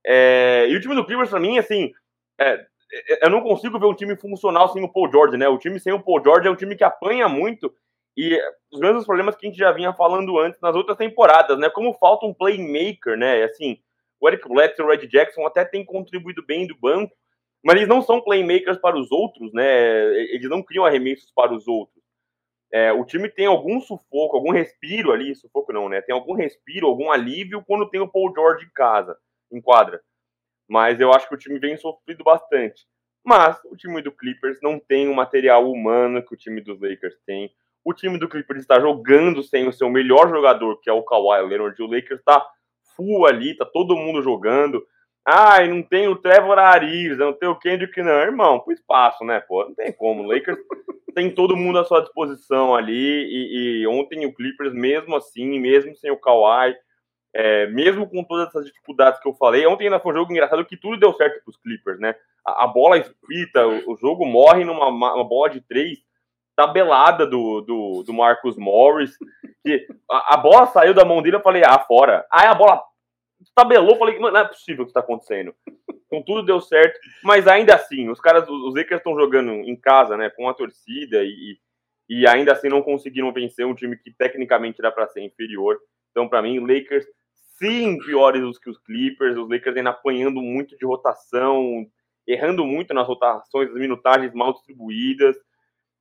É, 0.05 0.67
e 0.69 0.75
o 0.75 0.81
time 0.81 0.95
do 0.95 1.05
Clippers, 1.05 1.29
pra 1.29 1.39
mim, 1.39 1.57
assim, 1.57 1.91
é, 2.39 2.65
é, 2.93 3.25
eu 3.25 3.29
não 3.29 3.41
consigo 3.41 3.79
ver 3.79 3.85
um 3.85 3.93
time 3.93 4.15
funcional 4.15 4.67
sem 4.69 4.83
o 4.83 4.91
Paul 4.91 5.11
George, 5.11 5.37
né? 5.37 5.47
O 5.47 5.57
time 5.57 5.79
sem 5.79 5.93
o 5.93 6.01
Paul 6.01 6.23
George 6.23 6.47
é 6.47 6.51
um 6.51 6.55
time 6.55 6.75
que 6.75 6.83
apanha 6.83 7.27
muito 7.27 7.73
e 8.17 8.39
os 8.71 8.79
mesmos 8.79 9.05
problemas 9.05 9.35
que 9.35 9.45
a 9.45 9.49
gente 9.49 9.59
já 9.59 9.71
vinha 9.71 9.93
falando 9.93 10.39
antes 10.39 10.59
nas 10.61 10.75
outras 10.75 10.97
temporadas, 10.97 11.57
né? 11.57 11.69
Como 11.69 11.93
falta 11.95 12.25
um 12.25 12.33
playmaker, 12.33 13.17
né? 13.17 13.43
Assim, 13.43 13.77
o 14.21 14.27
Eric 14.27 14.47
Bledsoe 14.47 14.85
e 14.85 14.87
o 14.87 14.89
Red 14.89 15.07
Jackson 15.07 15.45
até 15.45 15.65
têm 15.65 15.83
contribuído 15.83 16.45
bem 16.45 16.65
do 16.65 16.77
banco, 16.77 17.13
mas 17.63 17.75
eles 17.75 17.89
não 17.89 18.01
são 18.01 18.21
playmakers 18.21 18.77
para 18.77 18.97
os 18.97 19.11
outros, 19.11 19.51
né? 19.53 20.05
Eles 20.33 20.49
não 20.49 20.63
criam 20.63 20.85
arremessos 20.85 21.31
para 21.35 21.53
os 21.53 21.67
outros. 21.67 22.04
É, 22.75 22.91
o 22.91 23.05
time 23.05 23.29
tem 23.29 23.45
algum 23.45 23.79
sufoco, 23.79 24.35
algum 24.35 24.51
respiro 24.51 25.13
ali, 25.13 25.33
sufoco 25.33 25.71
não, 25.71 25.87
né? 25.87 26.01
Tem 26.01 26.13
algum 26.13 26.33
respiro, 26.33 26.87
algum 26.87 27.09
alívio 27.09 27.63
quando 27.65 27.89
tem 27.89 28.01
o 28.01 28.07
Paul 28.07 28.33
George 28.35 28.65
em 28.65 28.69
casa, 28.73 29.17
em 29.49 29.61
quadra. 29.61 30.01
Mas 30.67 30.99
eu 30.99 31.13
acho 31.13 31.25
que 31.29 31.35
o 31.35 31.37
time 31.37 31.57
vem 31.57 31.77
sofrido 31.77 32.21
bastante. 32.21 32.85
Mas 33.23 33.57
o 33.71 33.77
time 33.77 34.01
do 34.01 34.11
Clippers 34.11 34.59
não 34.61 34.77
tem 34.77 35.07
o 35.07 35.15
material 35.15 35.71
humano 35.71 36.21
que 36.21 36.33
o 36.33 36.37
time 36.37 36.59
dos 36.59 36.81
Lakers 36.81 37.15
tem. 37.25 37.49
O 37.81 37.93
time 37.93 38.19
do 38.19 38.27
Clippers 38.27 38.59
está 38.59 38.77
jogando 38.77 39.41
sem 39.41 39.65
o 39.69 39.71
seu 39.71 39.89
melhor 39.89 40.27
jogador, 40.27 40.77
que 40.81 40.89
é 40.89 40.93
o 40.93 41.01
Kawhi 41.01 41.47
Leonard. 41.47 41.81
O 41.81 41.87
Lakers 41.87 42.19
está 42.19 42.45
full 42.93 43.25
ali, 43.25 43.55
tá 43.55 43.63
todo 43.63 43.95
mundo 43.95 44.21
jogando. 44.21 44.85
Ai, 45.25 45.69
não 45.69 45.81
tem 45.81 46.09
o 46.09 46.17
Trevor 46.17 46.59
Arives, 46.59 47.17
não 47.17 47.31
tem 47.31 47.47
o 47.47 47.57
Kendrick, 47.57 48.03
não. 48.03 48.19
Irmão, 48.19 48.59
pro 48.59 48.73
espaço, 48.73 49.23
né, 49.23 49.39
pô? 49.39 49.63
Não 49.63 49.73
tem 49.73 49.93
como. 49.93 50.23
O 50.23 50.27
Lakers 50.27 50.59
tem 51.15 51.33
todo 51.33 51.55
mundo 51.55 51.79
à 51.79 51.85
sua 51.85 52.01
disposição 52.01 52.75
ali. 52.75 52.93
E, 52.93 53.81
e, 53.81 53.87
ontem 53.87 54.25
o 54.25 54.33
Clippers, 54.33 54.73
mesmo 54.73 55.15
assim, 55.15 55.59
mesmo 55.59 55.95
sem 55.95 56.11
o 56.11 56.19
Kawhi, 56.19 56.75
é, 57.33 57.67
mesmo 57.67 58.07
com 58.07 58.23
todas 58.23 58.49
essas 58.49 58.65
dificuldades 58.65 59.19
que 59.19 59.27
eu 59.27 59.33
falei, 59.33 59.65
ontem 59.65 59.85
ainda 59.85 59.99
foi 59.99 60.13
um 60.13 60.17
jogo 60.17 60.31
engraçado 60.31 60.65
que 60.65 60.77
tudo 60.77 60.99
deu 60.99 61.13
certo 61.13 61.43
pros 61.43 61.57
Clippers, 61.57 61.99
né? 61.99 62.15
A, 62.45 62.65
a 62.65 62.67
bola 62.67 62.97
espita, 62.97 63.65
o, 63.65 63.93
o, 63.93 63.97
jogo 63.97 64.25
morre 64.25 64.63
numa 64.63 64.87
uma 64.89 65.23
bola 65.23 65.49
de 65.49 65.61
três 65.61 65.99
tabelada 66.55 67.25
do, 67.25 67.61
do, 67.61 68.03
do 68.03 68.13
Marcus 68.13 68.57
Morris. 68.57 69.17
Que 69.63 69.85
a, 70.09 70.35
a, 70.35 70.37
bola 70.37 70.67
saiu 70.67 70.93
da 70.93 71.03
mão 71.03 71.21
dele, 71.21 71.37
eu 71.37 71.41
falei, 71.41 71.63
ah, 71.65 71.79
fora. 71.79 72.25
Aí 72.31 72.47
a 72.47 72.53
bola 72.53 72.81
tabelou, 73.53 73.97
falei, 73.97 74.19
não 74.19 74.35
é 74.35 74.47
possível 74.47 74.83
o 74.83 74.85
que 74.85 74.91
está 74.91 74.99
acontecendo. 74.99 75.53
Então 76.07 76.21
tudo 76.23 76.43
deu 76.43 76.61
certo, 76.61 76.99
mas 77.23 77.47
ainda 77.47 77.75
assim, 77.75 78.09
os 78.09 78.19
caras, 78.21 78.47
os 78.47 78.75
Lakers 78.75 78.99
estão 78.99 79.15
jogando 79.15 79.51
em 79.51 79.75
casa, 79.75 80.15
né, 80.15 80.29
com 80.29 80.47
a 80.47 80.53
torcida 80.53 81.23
e, 81.23 81.57
e 82.07 82.27
ainda 82.27 82.53
assim 82.53 82.69
não 82.69 82.81
conseguiram 82.81 83.33
vencer 83.33 83.65
um 83.65 83.75
time 83.75 83.97
que 83.97 84.11
tecnicamente 84.11 84.81
dá 84.81 84.91
para 84.91 85.07
ser 85.07 85.21
inferior. 85.21 85.79
Então, 86.11 86.29
para 86.29 86.41
mim, 86.41 86.59
Lakers 86.59 87.05
sim 87.57 87.97
piores 87.99 88.41
do 88.41 88.51
que 88.59 88.69
os 88.69 88.77
Clippers, 88.79 89.37
os 89.37 89.49
Lakers 89.49 89.77
ainda 89.77 89.89
apanhando 89.89 90.41
muito 90.41 90.77
de 90.77 90.85
rotação, 90.85 91.85
errando 92.27 92.65
muito 92.65 92.93
nas 92.93 93.07
rotações, 93.07 93.69
as 93.69 93.75
minutagens 93.75 94.33
mal 94.33 94.53
distribuídas. 94.53 95.35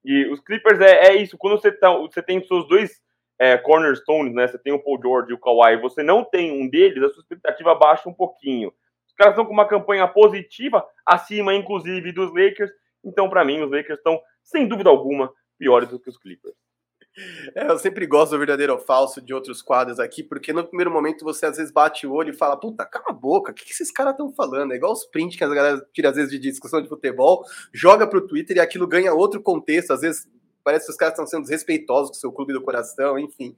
E 0.04 0.26
os 0.26 0.40
Clippers 0.40 0.80
é, 0.80 1.08
é 1.08 1.16
isso, 1.16 1.38
quando 1.38 1.58
você, 1.58 1.72
tá, 1.72 1.90
você 1.96 2.22
tem 2.22 2.44
seus 2.44 2.68
dois 2.68 3.00
é, 3.38 3.56
cornerstones, 3.58 4.34
né? 4.34 4.46
Você 4.46 4.58
tem 4.58 4.72
o 4.72 4.82
Paul 4.82 5.00
George 5.00 5.30
e 5.30 5.34
o 5.34 5.38
Kawhi, 5.38 5.76
você 5.80 6.02
não 6.02 6.24
tem 6.24 6.52
um 6.52 6.68
deles, 6.68 7.02
a 7.02 7.10
sua 7.10 7.20
expectativa 7.20 7.74
baixa 7.74 8.08
um 8.08 8.14
pouquinho. 8.14 8.72
Os 9.06 9.14
caras 9.14 9.32
estão 9.32 9.46
com 9.46 9.52
uma 9.52 9.68
campanha 9.68 10.06
positiva, 10.08 10.84
acima, 11.06 11.54
inclusive, 11.54 12.12
dos 12.12 12.30
Lakers. 12.30 12.70
Então, 13.04 13.28
para 13.28 13.44
mim, 13.44 13.62
os 13.62 13.70
Lakers 13.70 13.98
estão, 13.98 14.20
sem 14.42 14.66
dúvida 14.66 14.90
alguma, 14.90 15.32
piores 15.58 15.88
do 15.88 16.00
que 16.00 16.08
os 16.08 16.18
Clippers. 16.18 16.54
É, 17.54 17.70
eu 17.70 17.78
sempre 17.78 18.06
gosto 18.06 18.32
do 18.32 18.38
verdadeiro 18.38 18.72
ou 18.72 18.78
falso 18.78 19.20
de 19.20 19.32
outros 19.32 19.62
quadros 19.62 20.00
aqui, 20.00 20.22
porque 20.22 20.52
no 20.52 20.66
primeiro 20.66 20.90
momento 20.90 21.24
você 21.24 21.46
às 21.46 21.56
vezes 21.56 21.72
bate 21.72 22.06
o 22.06 22.12
olho 22.12 22.30
e 22.30 22.36
fala, 22.36 22.56
puta, 22.56 22.84
cala 22.84 23.06
a 23.10 23.12
boca, 23.12 23.52
o 23.52 23.54
que, 23.54 23.64
que 23.64 23.70
esses 23.70 23.92
caras 23.92 24.14
estão 24.14 24.32
falando? 24.32 24.72
É 24.72 24.76
igual 24.76 24.92
os 24.92 25.04
prints 25.04 25.36
que 25.36 25.44
as 25.44 25.52
galera 25.52 25.80
tira 25.92 26.10
às 26.10 26.16
vezes 26.16 26.30
de 26.32 26.38
discussão 26.40 26.82
de 26.82 26.88
futebol, 26.88 27.44
joga 27.72 28.04
pro 28.04 28.26
Twitter 28.26 28.56
e 28.56 28.60
aquilo 28.60 28.88
ganha 28.88 29.14
outro 29.14 29.40
contexto, 29.40 29.92
às 29.92 30.00
vezes 30.00 30.28
parece 30.64 30.86
que 30.86 30.92
os 30.92 30.96
caras 30.96 31.12
estão 31.12 31.26
sendo 31.26 31.42
desrespeitosos 31.42 32.10
com 32.10 32.16
o 32.16 32.20
seu 32.20 32.32
clube 32.32 32.52
do 32.52 32.62
coração, 32.62 33.18
enfim. 33.18 33.54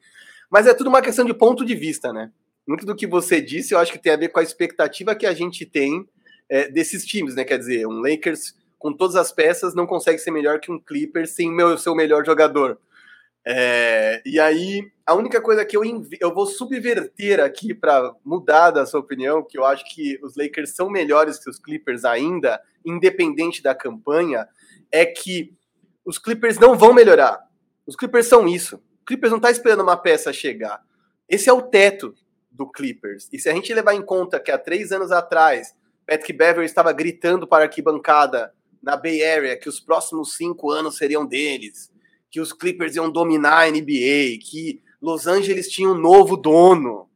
Mas 0.51 0.67
é 0.67 0.75
tudo 0.75 0.89
uma 0.89 1.01
questão 1.01 1.25
de 1.25 1.33
ponto 1.33 1.65
de 1.65 1.75
vista, 1.75 2.13
né? 2.13 2.33
Muito 2.67 2.85
do 2.85 2.97
que 2.97 3.07
você 3.07 3.41
disse, 3.41 3.73
eu 3.73 3.79
acho 3.79 3.93
que 3.93 3.99
tem 3.99 4.13
a 4.13 4.17
ver 4.17 4.29
com 4.29 4.41
a 4.41 4.43
expectativa 4.43 5.15
que 5.15 5.27
a 5.27 5.33
gente 5.33 5.65
tem 5.65 6.07
é, 6.49 6.69
desses 6.69 7.05
times, 7.05 7.35
né? 7.35 7.45
Quer 7.45 7.59
dizer, 7.59 7.87
um 7.87 8.01
Lakers 8.01 8.55
com 8.79 8.93
todas 8.93 9.17
as 9.17 9.33
peças 9.33 9.75
não 9.75 9.87
consegue 9.87 10.19
ser 10.19 10.31
melhor 10.31 10.61
que 10.61 10.71
um 10.71 10.79
Clippers 10.79 11.31
sem 11.31 11.51
o 11.63 11.79
seu 11.79 11.95
melhor 11.95 12.25
jogador. 12.25 12.79
É, 13.49 14.21
e 14.27 14.41
aí, 14.41 14.91
a 15.07 15.15
única 15.15 15.41
coisa 15.41 15.65
que 15.65 15.77
eu, 15.77 15.83
eu 16.21 16.35
vou 16.35 16.47
subverter 16.47 17.39
aqui 17.39 17.73
para 17.73 18.13
mudar 18.25 18.73
da 18.73 18.85
sua 18.85 18.99
opinião, 18.99 19.45
que 19.45 19.57
eu 19.57 19.65
acho 19.65 19.85
que 19.95 20.19
os 20.21 20.35
Lakers 20.37 20.75
são 20.75 20.91
melhores 20.91 21.39
que 21.39 21.49
os 21.49 21.59
Clippers 21.59 22.05
ainda, 22.05 22.61
independente 22.85 23.63
da 23.63 23.73
campanha, 23.73 24.49
é 24.91 25.07
que 25.07 25.55
os 26.07 26.19
Clippers 26.19 26.57
não 26.59 26.79
vão 26.79 26.95
melhorar. 26.95 27.45
Os 27.85 27.97
Clippers 27.97 28.27
são 28.27 28.47
isso. 28.47 28.77
O 29.03 29.05
Clippers 29.05 29.31
não 29.33 29.39
está 29.39 29.51
esperando 29.51 29.83
uma 29.83 29.97
peça 29.97 30.33
chegar. 30.33 30.81
Esse 31.29 31.49
é 31.49 31.53
o 31.53 31.63
teto 31.63 32.15
do 32.49 32.71
Clippers. 32.71 33.29
E 33.33 33.39
se 33.41 33.49
a 33.49 33.53
gente 33.53 33.75
levar 33.75 33.95
em 33.95 34.03
conta 34.03 34.39
que 34.39 34.53
há 34.53 34.57
três 34.57 34.93
anos 34.93 35.11
atrás, 35.11 35.75
Patrick 36.07 36.33
Beverly 36.33 36.65
estava 36.65 36.93
gritando 36.93 37.47
para 37.47 37.65
a 37.65 37.67
arquibancada 37.67 38.55
na 38.81 38.97
Bay 38.97 39.25
Area 39.25 39.59
que 39.59 39.69
os 39.69 39.81
próximos 39.81 40.37
cinco 40.37 40.71
anos 40.71 40.97
seriam 40.97 41.27
deles, 41.27 41.93
que 42.31 42.41
os 42.41 42.53
Clippers 42.53 42.95
iam 42.95 43.11
dominar 43.11 43.67
a 43.67 43.71
NBA, 43.71 44.39
que 44.41 44.81
Los 45.03 45.27
Angeles 45.27 45.69
tinha 45.69 45.89
um 45.89 45.99
novo 45.99 46.37
dono. 46.37 47.11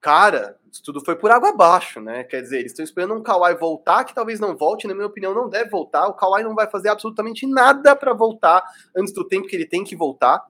Cara, 0.00 0.56
tudo 0.82 1.04
foi 1.04 1.16
por 1.16 1.30
água 1.30 1.50
abaixo, 1.50 2.00
né? 2.00 2.24
Quer 2.24 2.42
dizer, 2.42 2.58
eles 2.58 2.72
estão 2.72 2.84
esperando 2.84 3.14
um 3.14 3.22
Kawhi 3.22 3.54
voltar, 3.54 4.04
que 4.04 4.14
talvez 4.14 4.40
não 4.40 4.56
volte, 4.56 4.86
na 4.86 4.94
minha 4.94 5.06
opinião, 5.06 5.34
não 5.34 5.48
deve 5.48 5.70
voltar. 5.70 6.06
O 6.06 6.14
Kawhi 6.14 6.42
não 6.42 6.54
vai 6.54 6.68
fazer 6.68 6.88
absolutamente 6.88 7.46
nada 7.46 7.94
para 7.94 8.12
voltar 8.12 8.62
antes 8.96 9.12
do 9.12 9.26
tempo 9.26 9.46
que 9.46 9.54
ele 9.54 9.66
tem 9.66 9.84
que 9.84 9.94
voltar. 9.94 10.44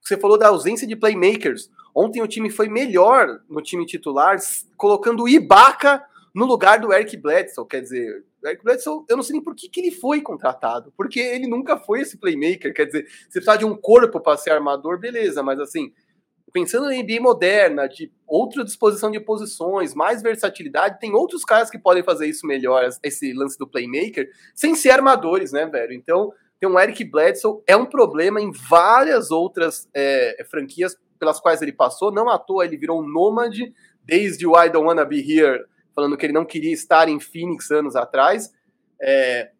Você 0.00 0.16
falou 0.16 0.38
da 0.38 0.48
ausência 0.48 0.86
de 0.86 0.96
playmakers. 0.96 1.70
Ontem 1.94 2.22
o 2.22 2.28
time 2.28 2.48
foi 2.48 2.68
melhor 2.68 3.40
no 3.48 3.60
time 3.60 3.84
titular, 3.84 4.36
colocando 4.76 5.24
o 5.24 5.28
Ibaka 5.28 6.02
no 6.34 6.46
lugar 6.46 6.78
do 6.78 6.92
Eric 6.92 7.16
Bledsoe. 7.16 7.66
Quer 7.66 7.80
dizer, 7.82 8.24
Eric 8.44 8.62
Bledsoe, 8.62 9.04
eu 9.08 9.16
não 9.16 9.22
sei 9.22 9.34
nem 9.34 9.42
por 9.42 9.54
que, 9.54 9.68
que 9.68 9.80
ele 9.80 9.90
foi 9.90 10.20
contratado, 10.20 10.92
porque 10.96 11.18
ele 11.18 11.46
nunca 11.46 11.76
foi 11.76 12.00
esse 12.00 12.16
playmaker. 12.16 12.72
Quer 12.72 12.86
dizer, 12.86 13.06
você 13.28 13.40
precisa 13.40 13.56
de 13.58 13.64
um 13.64 13.76
corpo 13.76 14.20
para 14.20 14.36
ser 14.36 14.50
armador, 14.50 14.98
beleza, 14.98 15.42
mas 15.42 15.58
assim, 15.58 15.92
pensando 16.52 16.86
na 16.86 16.92
NBA 16.92 17.20
moderna, 17.20 17.88
de 17.88 18.10
outra 18.26 18.64
disposição 18.64 19.10
de 19.10 19.20
posições, 19.20 19.94
mais 19.94 20.22
versatilidade, 20.22 20.98
tem 20.98 21.14
outros 21.14 21.44
caras 21.44 21.70
que 21.70 21.78
podem 21.78 22.02
fazer 22.02 22.26
isso 22.26 22.46
melhor, 22.46 22.88
esse 23.02 23.32
lance 23.32 23.58
do 23.58 23.66
playmaker, 23.66 24.28
sem 24.54 24.74
ser 24.74 24.90
armadores, 24.90 25.52
né, 25.52 25.66
velho? 25.66 25.92
Então, 25.92 26.32
tem 26.58 26.68
um 26.68 26.78
Eric 26.78 27.04
Bledsoe, 27.04 27.62
é 27.66 27.76
um 27.76 27.86
problema 27.86 28.40
em 28.40 28.50
várias 28.50 29.30
outras 29.30 29.88
é, 29.94 30.44
franquias 30.50 30.96
pelas 31.18 31.40
quais 31.40 31.62
ele 31.62 31.72
passou, 31.72 32.12
não 32.12 32.28
à 32.28 32.38
toa 32.38 32.64
ele 32.64 32.76
virou 32.76 33.00
um 33.00 33.06
nômade, 33.06 33.72
desde 34.04 34.46
o 34.46 34.60
I 34.60 34.70
Don't 34.70 34.86
Wanna 34.86 35.04
Be 35.04 35.18
Here 35.18 35.64
falando 35.98 36.16
que 36.16 36.24
ele 36.24 36.32
não 36.32 36.44
queria 36.44 36.72
estar 36.72 37.08
em 37.08 37.18
Phoenix 37.18 37.72
anos 37.72 37.96
atrás. 37.96 38.54
É... 39.02 39.50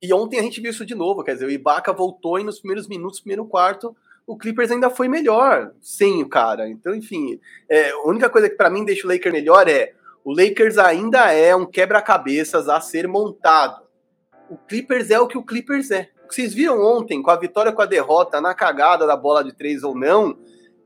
E 0.00 0.10
ontem 0.14 0.40
a 0.40 0.42
gente 0.42 0.62
viu 0.62 0.70
isso 0.70 0.86
de 0.86 0.94
novo, 0.94 1.22
quer 1.22 1.34
dizer, 1.34 1.44
o 1.44 1.50
Ibaka 1.50 1.92
voltou 1.92 2.38
e 2.38 2.44
nos 2.44 2.58
primeiros 2.58 2.88
minutos, 2.88 3.20
primeiro 3.20 3.44
quarto, 3.44 3.94
o 4.28 4.36
Clippers 4.36 4.70
ainda 4.70 4.90
foi 4.90 5.08
melhor 5.08 5.72
sem 5.80 6.22
o 6.22 6.28
cara. 6.28 6.68
Então, 6.68 6.94
enfim, 6.94 7.40
é, 7.66 7.90
a 7.90 8.02
única 8.02 8.28
coisa 8.28 8.48
que 8.48 8.56
para 8.56 8.68
mim 8.68 8.84
deixa 8.84 9.06
o 9.06 9.10
Lakers 9.10 9.32
melhor 9.32 9.66
é 9.66 9.94
o 10.22 10.30
Lakers 10.30 10.76
ainda 10.76 11.32
é 11.32 11.56
um 11.56 11.64
quebra-cabeças 11.64 12.68
a 12.68 12.78
ser 12.78 13.08
montado. 13.08 13.82
O 14.50 14.58
Clippers 14.58 15.10
é 15.10 15.18
o 15.18 15.26
que 15.26 15.38
o 15.38 15.42
Clippers 15.42 15.90
é. 15.90 16.10
Vocês 16.28 16.52
viram 16.52 16.78
ontem, 16.78 17.22
com 17.22 17.30
a 17.30 17.36
vitória 17.36 17.72
com 17.72 17.80
a 17.80 17.86
derrota, 17.86 18.38
na 18.38 18.54
cagada 18.54 19.06
da 19.06 19.16
bola 19.16 19.42
de 19.42 19.54
três 19.54 19.82
ou 19.82 19.94
não, 19.94 20.38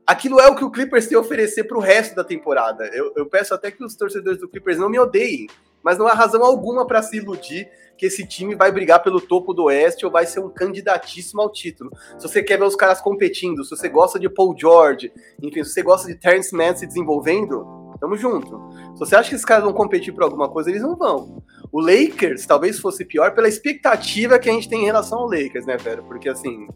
aquilo 0.07 0.39
é 0.39 0.47
o 0.47 0.55
que 0.55 0.63
o 0.63 0.71
Clippers 0.71 1.07
tem 1.07 1.17
a 1.17 1.21
oferecer 1.21 1.65
para 1.65 1.77
o 1.77 1.81
resto 1.81 2.15
da 2.15 2.23
temporada. 2.23 2.85
Eu, 2.93 3.11
eu, 3.17 3.25
peço 3.25 3.53
até 3.53 3.69
que 3.69 3.83
os 3.83 3.93
torcedores 3.93 4.39
do 4.39 4.47
Clippers 4.47 4.77
não 4.77 4.89
me 4.89 4.97
odeiem, 4.97 5.47
mas 5.83 5.97
não 5.97 6.07
há 6.07 6.13
razão 6.13 6.43
alguma 6.43 6.85
para 6.87 7.01
se 7.01 7.17
iludir 7.17 7.69
que 7.97 8.07
esse 8.07 8.25
time 8.25 8.55
vai 8.55 8.71
brigar 8.71 9.03
pelo 9.03 9.21
topo 9.21 9.53
do 9.53 9.65
Oeste 9.65 10.05
ou 10.05 10.11
vai 10.11 10.25
ser 10.25 10.39
um 10.39 10.49
candidatíssimo 10.49 11.41
ao 11.41 11.51
título. 11.51 11.91
Se 12.17 12.27
você 12.27 12.41
quer 12.41 12.57
ver 12.57 12.65
os 12.65 12.75
caras 12.75 12.99
competindo, 12.99 13.63
se 13.63 13.69
você 13.69 13.87
gosta 13.87 14.19
de 14.19 14.29
Paul 14.29 14.55
George, 14.57 15.11
enfim, 15.41 15.63
se 15.63 15.71
você 15.71 15.83
gosta 15.83 16.07
de 16.07 16.15
Terrence 16.15 16.55
Mann 16.55 16.75
se 16.75 16.87
desenvolvendo, 16.87 17.65
tamo 17.99 18.17
junto. 18.17 18.59
Se 18.93 18.99
você 18.99 19.15
acha 19.15 19.29
que 19.29 19.35
esses 19.35 19.45
caras 19.45 19.63
vão 19.63 19.73
competir 19.73 20.13
por 20.13 20.23
alguma 20.23 20.49
coisa, 20.49 20.69
eles 20.69 20.81
não 20.81 20.95
vão. 20.95 21.43
O 21.71 21.79
Lakers 21.79 22.45
talvez 22.45 22.79
fosse 22.79 23.05
pior 23.05 23.33
pela 23.33 23.47
expectativa 23.47 24.39
que 24.39 24.49
a 24.49 24.53
gente 24.53 24.69
tem 24.69 24.81
em 24.81 24.85
relação 24.85 25.19
ao 25.19 25.29
Lakers, 25.29 25.65
né, 25.65 25.77
velho? 25.77 26.03
Porque 26.03 26.29
assim, 26.29 26.67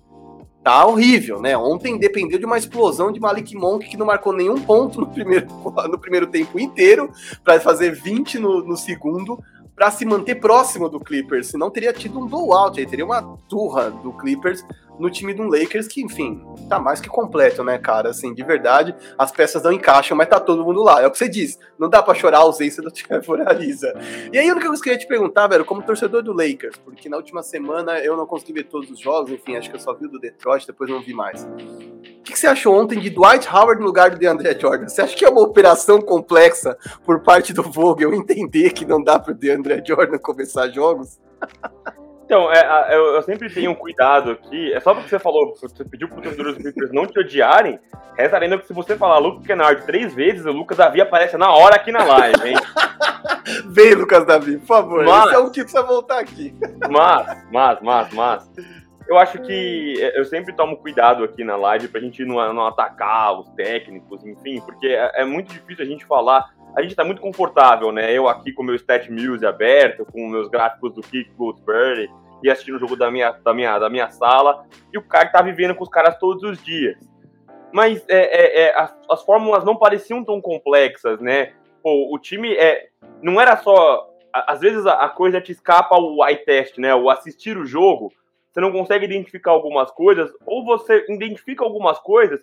tá 0.67 0.85
horrível, 0.85 1.39
né? 1.39 1.57
Ontem 1.57 1.97
dependeu 1.97 2.37
de 2.37 2.45
uma 2.45 2.57
explosão 2.57 3.09
de 3.09 3.21
Malik 3.21 3.55
Monk 3.55 3.87
que 3.87 3.95
não 3.95 4.05
marcou 4.05 4.33
nenhum 4.33 4.59
ponto 4.59 4.99
no 4.99 5.07
primeiro, 5.07 5.47
no 5.89 5.97
primeiro 5.97 6.27
tempo 6.27 6.59
inteiro, 6.59 7.09
para 7.41 7.57
fazer 7.57 7.91
20 7.91 8.37
no, 8.37 8.61
no 8.65 8.75
segundo, 8.75 9.41
para 9.73 9.89
se 9.91 10.05
manter 10.05 10.35
próximo 10.35 10.89
do 10.89 10.99
Clippers. 10.99 11.47
Senão 11.47 11.71
teria 11.71 11.93
tido 11.93 12.19
um 12.19 12.27
blowout, 12.27 12.77
aí 12.77 12.85
teria 12.85 13.05
uma 13.05 13.21
turra 13.47 13.89
do 13.89 14.11
Clippers 14.11 14.61
no 14.99 15.09
time 15.09 15.33
do 15.33 15.43
Lakers, 15.43 15.87
que, 15.87 16.01
enfim, 16.01 16.41
tá 16.69 16.79
mais 16.79 16.99
que 16.99 17.07
completo, 17.07 17.63
né, 17.63 17.77
cara? 17.77 18.09
Assim, 18.09 18.33
de 18.33 18.43
verdade, 18.43 18.95
as 19.17 19.31
peças 19.31 19.63
não 19.63 19.71
encaixam, 19.71 20.17
mas 20.17 20.27
tá 20.27 20.39
todo 20.39 20.63
mundo 20.63 20.83
lá. 20.83 21.01
É 21.01 21.07
o 21.07 21.11
que 21.11 21.17
você 21.17 21.29
disse, 21.29 21.57
não 21.77 21.89
dá 21.89 22.01
pra 22.01 22.13
chorar 22.13 22.37
a 22.37 22.41
ausência 22.41 22.81
do 22.81 22.91
Trevor 22.91 23.41
Ariza. 23.47 23.93
E 24.31 24.37
aí, 24.37 24.49
coisa 24.51 24.61
que 24.61 24.67
eu 24.67 24.81
queria 24.81 24.97
te 24.97 25.07
perguntar, 25.07 25.47
velho, 25.47 25.65
como 25.65 25.81
torcedor 25.81 26.23
do 26.23 26.33
Lakers, 26.33 26.77
porque 26.77 27.09
na 27.09 27.17
última 27.17 27.43
semana 27.43 27.99
eu 27.99 28.17
não 28.17 28.25
consegui 28.25 28.53
ver 28.53 28.63
todos 28.63 28.89
os 28.89 28.99
jogos, 28.99 29.31
enfim, 29.31 29.55
acho 29.55 29.69
que 29.69 29.75
eu 29.75 29.79
só 29.79 29.93
vi 29.93 30.05
o 30.05 30.09
do 30.09 30.19
Detroit, 30.19 30.65
depois 30.65 30.89
não 30.89 31.01
vi 31.01 31.13
mais. 31.13 31.43
O 31.43 32.23
que, 32.23 32.33
que 32.33 32.39
você 32.39 32.47
achou 32.47 32.75
ontem 32.75 32.99
de 32.99 33.09
Dwight 33.09 33.47
Howard 33.47 33.79
no 33.79 33.87
lugar 33.87 34.09
do 34.09 34.17
DeAndre 34.17 34.59
Jordan? 34.59 34.87
Você 34.87 35.01
acha 35.01 35.15
que 35.15 35.23
é 35.23 35.29
uma 35.29 35.41
operação 35.41 36.01
complexa 36.01 36.77
por 37.05 37.21
parte 37.21 37.53
do 37.53 37.63
Vogel 37.63 38.13
entender 38.13 38.71
que 38.71 38.85
não 38.85 39.01
dá 39.01 39.19
pro 39.19 39.33
DeAndre 39.33 39.81
Jordan 39.85 40.17
começar 40.17 40.67
jogos? 40.69 41.19
Então, 42.27 42.51
é, 42.51 42.93
eu, 42.93 43.15
eu, 43.15 43.21
sempre 43.21 43.49
tenho 43.49 43.71
um 43.71 43.75
cuidado 43.75 44.31
aqui. 44.31 44.73
É 44.73 44.81
só 44.81 44.93
porque 44.93 45.07
você 45.07 45.17
falou, 45.17 45.55
você 45.55 45.85
pediu 45.85 46.09
para 46.09 46.17
os 46.17 46.23
torcedores 46.23 46.57
do 46.57 46.61
Clippers 46.61 46.91
não 46.91 47.07
te 47.07 47.17
odiarem. 47.17 47.79
Reza 48.17 48.37
ainda 48.37 48.57
que 48.57 48.67
se 48.67 48.73
você 48.73 48.97
falar 48.97 49.19
Lucas 49.19 49.47
Kennard 49.47 49.85
três 49.85 50.13
vezes, 50.13 50.45
o 50.45 50.51
Lucas 50.51 50.77
Davi 50.77 50.99
aparece 50.99 51.37
na 51.37 51.53
hora 51.53 51.77
aqui 51.77 51.89
na 51.89 52.03
live, 52.03 52.49
hein? 52.49 52.55
Vem, 53.71 53.93
Lucas 53.93 54.25
Davi, 54.25 54.57
por 54.57 54.65
favor. 54.65 55.05
Mas, 55.05 55.27
Esse 55.27 55.35
é 55.35 55.39
um 55.39 55.49
que 55.49 55.61
precisa 55.61 55.83
voltar 55.83 56.19
aqui. 56.19 56.53
Mas, 56.89 57.45
mas, 57.49 57.79
mas, 57.81 58.13
mas. 58.13 58.51
Eu 59.07 59.17
acho 59.17 59.39
que 59.39 59.93
eu 60.13 60.25
sempre 60.25 60.53
tomo 60.53 60.75
cuidado 60.75 61.23
aqui 61.23 61.45
na 61.45 61.55
live 61.55 61.87
pra 61.87 62.01
gente 62.01 62.25
não, 62.25 62.53
não 62.53 62.67
atacar 62.67 63.39
os 63.39 63.47
técnicos, 63.51 64.21
enfim, 64.25 64.59
porque 64.65 64.87
é, 64.87 65.21
é 65.21 65.23
muito 65.23 65.53
difícil 65.53 65.85
a 65.85 65.87
gente 65.87 66.05
falar 66.05 66.49
a 66.77 66.81
gente 66.83 66.91
está 66.91 67.03
muito 67.03 67.19
confortável, 67.19 67.91
né? 67.91 68.13
Eu 68.13 68.27
aqui 68.27 68.53
com 68.53 68.61
meu 68.61 68.75
Stat 68.75 69.11
Muse 69.11 69.43
aberto, 69.43 70.05
com 70.05 70.27
meus 70.27 70.47
gráficos 70.47 70.93
do 70.93 71.01
Kick 71.01 71.31
Goldsberry 71.31 72.07
e 72.43 72.51
assistindo 72.51 72.75
o 72.75 72.79
jogo 72.79 72.95
da 72.95 73.09
minha, 73.09 73.31
da, 73.31 73.51
minha, 73.51 73.79
da 73.79 73.89
minha 73.89 74.11
sala, 74.11 74.63
e 74.93 74.97
o 74.97 75.01
cara 75.01 75.27
tá 75.27 75.41
vivendo 75.41 75.73
com 75.73 75.83
os 75.83 75.89
caras 75.89 76.19
todos 76.19 76.43
os 76.43 76.63
dias. 76.63 76.95
Mas 77.73 78.05
é, 78.07 78.17
é, 78.17 78.61
é, 78.61 78.79
as, 78.79 78.95
as, 79.09 79.23
fórmulas 79.23 79.65
não 79.65 79.75
pareciam 79.75 80.23
tão 80.23 80.39
complexas, 80.39 81.19
né? 81.19 81.53
Pô, 81.81 82.13
o 82.13 82.19
time 82.19 82.53
é, 82.53 82.89
não 83.23 83.41
era 83.41 83.57
só. 83.57 84.07
Às 84.31 84.59
vezes 84.59 84.85
a, 84.85 85.03
a 85.03 85.09
coisa 85.09 85.41
te 85.41 85.51
escapa 85.51 85.99
o 85.99 86.23
eye 86.23 86.37
test, 86.37 86.77
né? 86.77 86.93
O 86.93 87.09
assistir 87.09 87.57
o 87.57 87.65
jogo, 87.65 88.13
você 88.51 88.61
não 88.61 88.71
consegue 88.71 89.05
identificar 89.05 89.49
algumas 89.49 89.89
coisas, 89.89 90.31
ou 90.45 90.63
você 90.63 91.03
identifica 91.09 91.63
algumas 91.63 91.97
coisas 91.97 92.39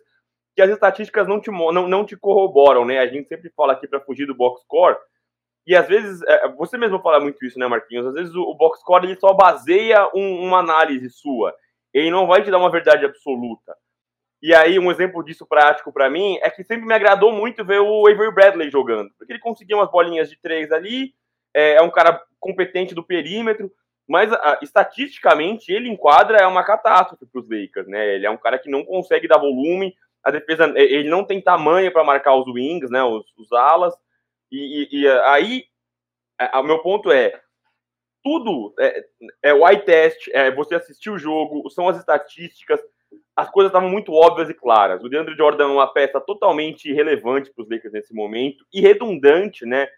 que 0.55 0.63
as 0.63 0.71
estatísticas 0.71 1.27
não 1.27 1.41
te, 1.41 1.51
não, 1.51 1.89
não 1.89 2.05
te 2.05 2.17
corroboram, 2.17 2.85
né? 2.85 2.99
A 2.99 3.07
gente 3.07 3.29
sempre 3.29 3.51
fala 3.57 3.73
aqui 3.73 3.89
para 3.89 4.01
fugir 4.01 4.27
do 4.27 4.35
box 4.35 4.63
score, 4.63 4.97
e 5.67 5.75
às 5.75 5.89
vezes, 5.89 6.23
é, 6.23 6.49
você 6.51 6.77
mesmo 6.77 7.01
fala 7.01 7.19
muito 7.19 7.45
isso, 7.45 7.59
né, 7.59 7.67
Marquinhos? 7.67 8.07
Às 8.07 8.15
vezes 8.15 8.35
o, 8.35 8.55
box 8.55 8.81
score 8.81 9.07
ele 9.07 9.17
só 9.17 9.33
baseia 9.33 10.09
um, 10.15 10.47
uma 10.47 10.59
análise 10.59 11.09
sua, 11.11 11.55
ele 11.93 12.11
não 12.11 12.27
vai 12.27 12.43
te 12.43 12.51
dar 12.51 12.59
uma 12.59 12.71
verdade 12.71 13.05
absoluta. 13.05 13.75
E 14.43 14.55
aí, 14.55 14.79
um 14.79 14.91
exemplo 14.91 15.25
disso 15.25 15.47
prático 15.47 15.91
para 15.91 16.11
mim 16.11 16.39
é 16.43 16.51
que 16.51 16.63
sempre 16.63 16.85
me 16.85 16.93
agradou 16.93 17.33
muito 17.33 17.65
ver 17.65 17.81
o 17.81 18.07
Avery 18.07 18.35
Bradley 18.35 18.71
jogando, 18.71 19.11
porque 19.17 19.33
ele 19.33 19.41
conseguia 19.41 19.77
umas 19.77 19.91
bolinhas 19.91 20.29
de 20.29 20.39
três 20.39 20.71
ali, 20.71 21.15
é, 21.55 21.77
é 21.77 21.83
um 21.83 21.91
cara 21.91 22.21
competente 22.39 22.95
do 22.95 23.03
perímetro, 23.03 23.73
mas 24.07 24.31
a, 24.31 24.59
estatisticamente 24.61 25.73
ele 25.73 25.89
enquadra 25.89 26.37
é 26.37 26.47
uma 26.47 26.63
catástrofe 26.63 27.25
para 27.25 27.41
os 27.41 27.49
Lakers, 27.49 27.89
né? 27.89 28.17
Ele 28.17 28.27
é 28.27 28.31
um 28.31 28.37
cara 28.37 28.59
que 28.59 28.69
não 28.69 28.85
consegue 28.85 29.27
dar 29.27 29.39
volume, 29.39 29.95
a 30.25 30.31
defesa, 30.31 30.73
ele 30.77 31.09
não 31.09 31.25
tem 31.25 31.41
tamanho 31.41 31.93
para 31.93 32.05
marcar 32.05 32.35
os 32.35 32.47
wings, 32.47 32.91
né, 32.91 33.03
os, 33.03 33.25
os 33.37 33.53
alas, 33.53 33.95
e, 34.51 34.89
e, 34.91 35.03
e 35.03 35.09
aí, 35.09 35.65
o 36.55 36.63
meu 36.63 36.79
ponto 36.79 37.11
é, 37.11 37.41
tudo 38.23 38.75
é, 38.79 39.05
é 39.43 39.55
o 39.55 39.69
eye 39.69 39.81
test, 39.85 40.29
é 40.33 40.51
você 40.51 40.77
assistir 40.77 41.11
o 41.11 41.19
jogo, 41.19 41.69
são 41.71 41.89
as 41.89 41.99
estatísticas, 41.99 42.81
as 43.37 43.51
coisas 43.51 43.71
estavam 43.71 43.91
muito 43.91 44.13
óbvias 44.13 44.49
e 44.49 44.55
claras. 44.55 45.03
O 45.03 45.09
DeAndre 45.09 45.37
Jordan 45.37 45.65
é 45.65 45.73
uma 45.73 45.93
peça 45.93 46.21
totalmente 46.21 46.89
irrelevante 46.89 47.53
para 47.53 47.63
os 47.63 47.69
Lakers 47.69 47.93
nesse 47.93 48.15
momento, 48.15 48.65
e 48.73 48.81
redundante, 48.81 49.67
né, 49.67 49.89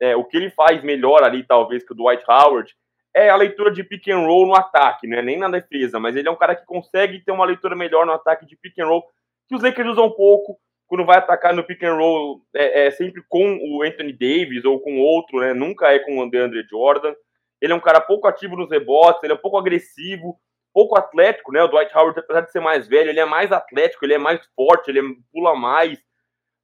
é, 0.00 0.16
o 0.16 0.24
que 0.24 0.36
ele 0.36 0.50
faz 0.50 0.82
melhor 0.82 1.22
ali, 1.22 1.44
talvez, 1.44 1.84
que 1.84 1.92
o 1.92 1.96
Dwight 1.96 2.24
Howard, 2.28 2.74
é 3.14 3.30
a 3.30 3.36
leitura 3.36 3.70
de 3.70 3.84
pick 3.84 4.08
and 4.08 4.18
roll 4.18 4.46
no 4.46 4.56
ataque, 4.56 5.06
né? 5.06 5.22
nem 5.22 5.38
na 5.38 5.48
defesa, 5.48 6.00
mas 6.00 6.16
ele 6.16 6.26
é 6.26 6.30
um 6.30 6.36
cara 6.36 6.56
que 6.56 6.66
consegue 6.66 7.20
ter 7.20 7.30
uma 7.30 7.44
leitura 7.44 7.76
melhor 7.76 8.04
no 8.04 8.12
ataque 8.12 8.44
de 8.44 8.56
pick 8.56 8.76
and 8.80 8.86
roll 8.86 9.04
que 9.48 9.54
os 9.54 9.62
Lakers 9.62 9.90
usam 9.90 10.10
pouco 10.10 10.58
quando 10.86 11.06
vai 11.06 11.18
atacar 11.18 11.54
no 11.54 11.64
pick 11.64 11.82
and 11.82 11.94
roll, 11.94 12.42
é, 12.54 12.86
é, 12.86 12.90
sempre 12.90 13.22
com 13.28 13.56
o 13.56 13.82
Anthony 13.82 14.12
Davis 14.12 14.64
ou 14.64 14.80
com 14.80 14.98
outro, 15.00 15.40
né? 15.40 15.52
Nunca 15.54 15.88
é 15.92 15.98
com 15.98 16.18
o 16.18 16.30
DeAndre 16.30 16.64
Jordan. 16.68 17.14
Ele 17.60 17.72
é 17.72 17.76
um 17.76 17.80
cara 17.80 18.00
pouco 18.00 18.28
ativo 18.28 18.56
nos 18.56 18.70
rebotes, 18.70 19.22
ele 19.22 19.32
é 19.32 19.36
um 19.36 19.40
pouco 19.40 19.56
agressivo, 19.56 20.38
pouco 20.72 20.98
atlético, 20.98 21.52
né? 21.52 21.62
O 21.62 21.68
Dwight 21.68 21.96
Howard, 21.96 22.18
apesar 22.18 22.42
de 22.42 22.52
ser 22.52 22.60
mais 22.60 22.86
velho, 22.86 23.08
ele 23.10 23.20
é 23.20 23.24
mais 23.24 23.50
atlético, 23.50 24.04
ele 24.04 24.14
é 24.14 24.18
mais 24.18 24.44
forte, 24.54 24.90
ele 24.90 25.00
pula 25.32 25.56
mais, 25.56 25.98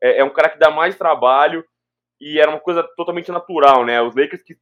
é, 0.02 0.18
é 0.18 0.24
um 0.24 0.30
cara 0.30 0.50
que 0.50 0.58
dá 0.58 0.70
mais 0.70 0.96
trabalho 0.96 1.64
e 2.20 2.38
era 2.38 2.50
uma 2.50 2.60
coisa 2.60 2.82
totalmente 2.96 3.32
natural, 3.32 3.84
né? 3.84 4.02
Os 4.02 4.14
Lakers 4.14 4.42
que 4.42 4.56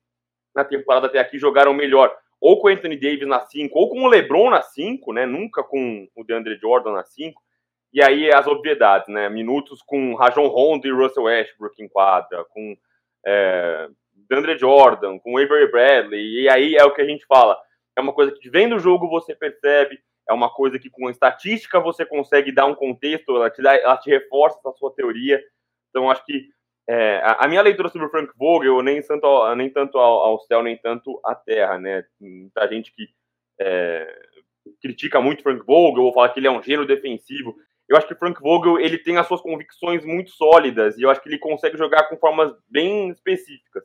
na 0.55 0.65
temporada 0.65 1.07
até 1.07 1.19
aqui 1.19 1.39
jogaram 1.39 1.75
melhor 1.75 2.17
ou 2.41 2.61
com 2.61 2.69
o 2.69 2.71
Anthony 2.71 2.97
Davis 2.97 3.27
na 3.27 3.41
5, 3.41 3.77
ou 3.77 3.91
com 3.91 4.03
o 4.03 4.09
LeBron 4.09 4.51
na 4.51 4.63
5, 4.63 5.13
né? 5.13 5.27
Nunca 5.27 5.63
com 5.65 6.09
o 6.15 6.25
DeAndre 6.25 6.57
Jordan 6.57 6.93
na 6.93 7.05
5 7.05 7.43
e 7.93 8.03
aí 8.03 8.33
as 8.33 8.47
obviedades, 8.47 9.09
né? 9.09 9.29
Minutos 9.29 9.83
com 9.83 10.15
Rajon 10.15 10.49
Rondo 10.49 10.87
e 10.87 10.93
Russell 10.93 11.25
Westbrook 11.25 11.83
em 11.83 11.89
quadra, 11.89 12.45
com 12.45 12.77
é, 13.27 13.89
DeAndre 14.29 14.59
Jordan, 14.59 15.19
com 15.19 15.39
Avery 15.39 15.71
Bradley, 15.71 16.43
e 16.43 16.49
aí 16.49 16.77
é 16.77 16.85
o 16.85 16.93
que 16.93 17.01
a 17.01 17.07
gente 17.07 17.25
fala. 17.27 17.59
É 17.97 18.01
uma 18.01 18.13
coisa 18.13 18.33
que 18.33 18.51
vendo 18.51 18.77
o 18.77 18.81
jogo 18.81 19.09
você 19.09 19.35
percebe, 19.35 19.99
é 20.29 20.33
uma 20.33 20.51
coisa 20.51 20.79
que 20.79 20.91
com 20.91 21.09
a 21.09 21.11
estatística 21.11 21.81
você 21.81 22.05
consegue 22.05 22.53
dar 22.53 22.67
um 22.67 22.75
contexto, 22.75 23.35
ela 23.35 23.51
te, 23.51 23.63
dá, 23.63 23.75
ela 23.75 23.97
te 23.97 24.11
reforça 24.11 24.61
a 24.69 24.73
sua 24.73 24.93
teoria. 24.95 25.43
Então 25.89 26.11
acho 26.11 26.25
que 26.25 26.49
é, 26.89 27.21
a, 27.25 27.49
minha 27.49 27.63
leitura 27.63 27.89
sobre 27.89 28.07
o 28.07 28.11
Frank 28.11 28.33
Vogel, 28.37 28.83
nem 28.83 29.03
tanto, 29.03 29.27
ao, 29.27 29.57
nem 29.57 29.71
tanto 29.71 29.99
ao, 29.99 30.19
ao, 30.21 30.41
céu, 30.41 30.63
nem 30.63 30.77
tanto 30.77 31.21
à 31.25 31.35
terra, 31.35 31.79
né? 31.79 32.05
Muita 32.21 32.67
gente 32.69 32.95
que 32.95 33.09
é, 33.61 34.07
critica 34.81 35.21
muito 35.21 35.43
Frank 35.43 35.65
Vogel, 35.67 36.05
ou 36.05 36.13
fala 36.13 36.29
que 36.31 36.41
ele 36.41 36.47
é 36.47 36.51
um 36.51 36.63
gênio 36.63 36.87
defensivo 36.87 37.57
eu 37.89 37.97
acho 37.97 38.07
que 38.07 38.13
o 38.13 38.19
Frank 38.19 38.41
Vogel 38.41 38.79
ele 38.79 38.99
tem 38.99 39.17
as 39.17 39.27
suas 39.27 39.41
convicções 39.41 40.05
muito 40.05 40.31
sólidas 40.31 40.99
e 40.99 41.03
eu 41.03 41.11
acho 41.11 41.23
que 41.23 41.29
ele 41.29 41.39
consegue 41.39 41.77
jogar 41.77 42.05
com 42.05 42.17
formas 42.17 42.53
bem 42.69 43.11
específicas. 43.11 43.83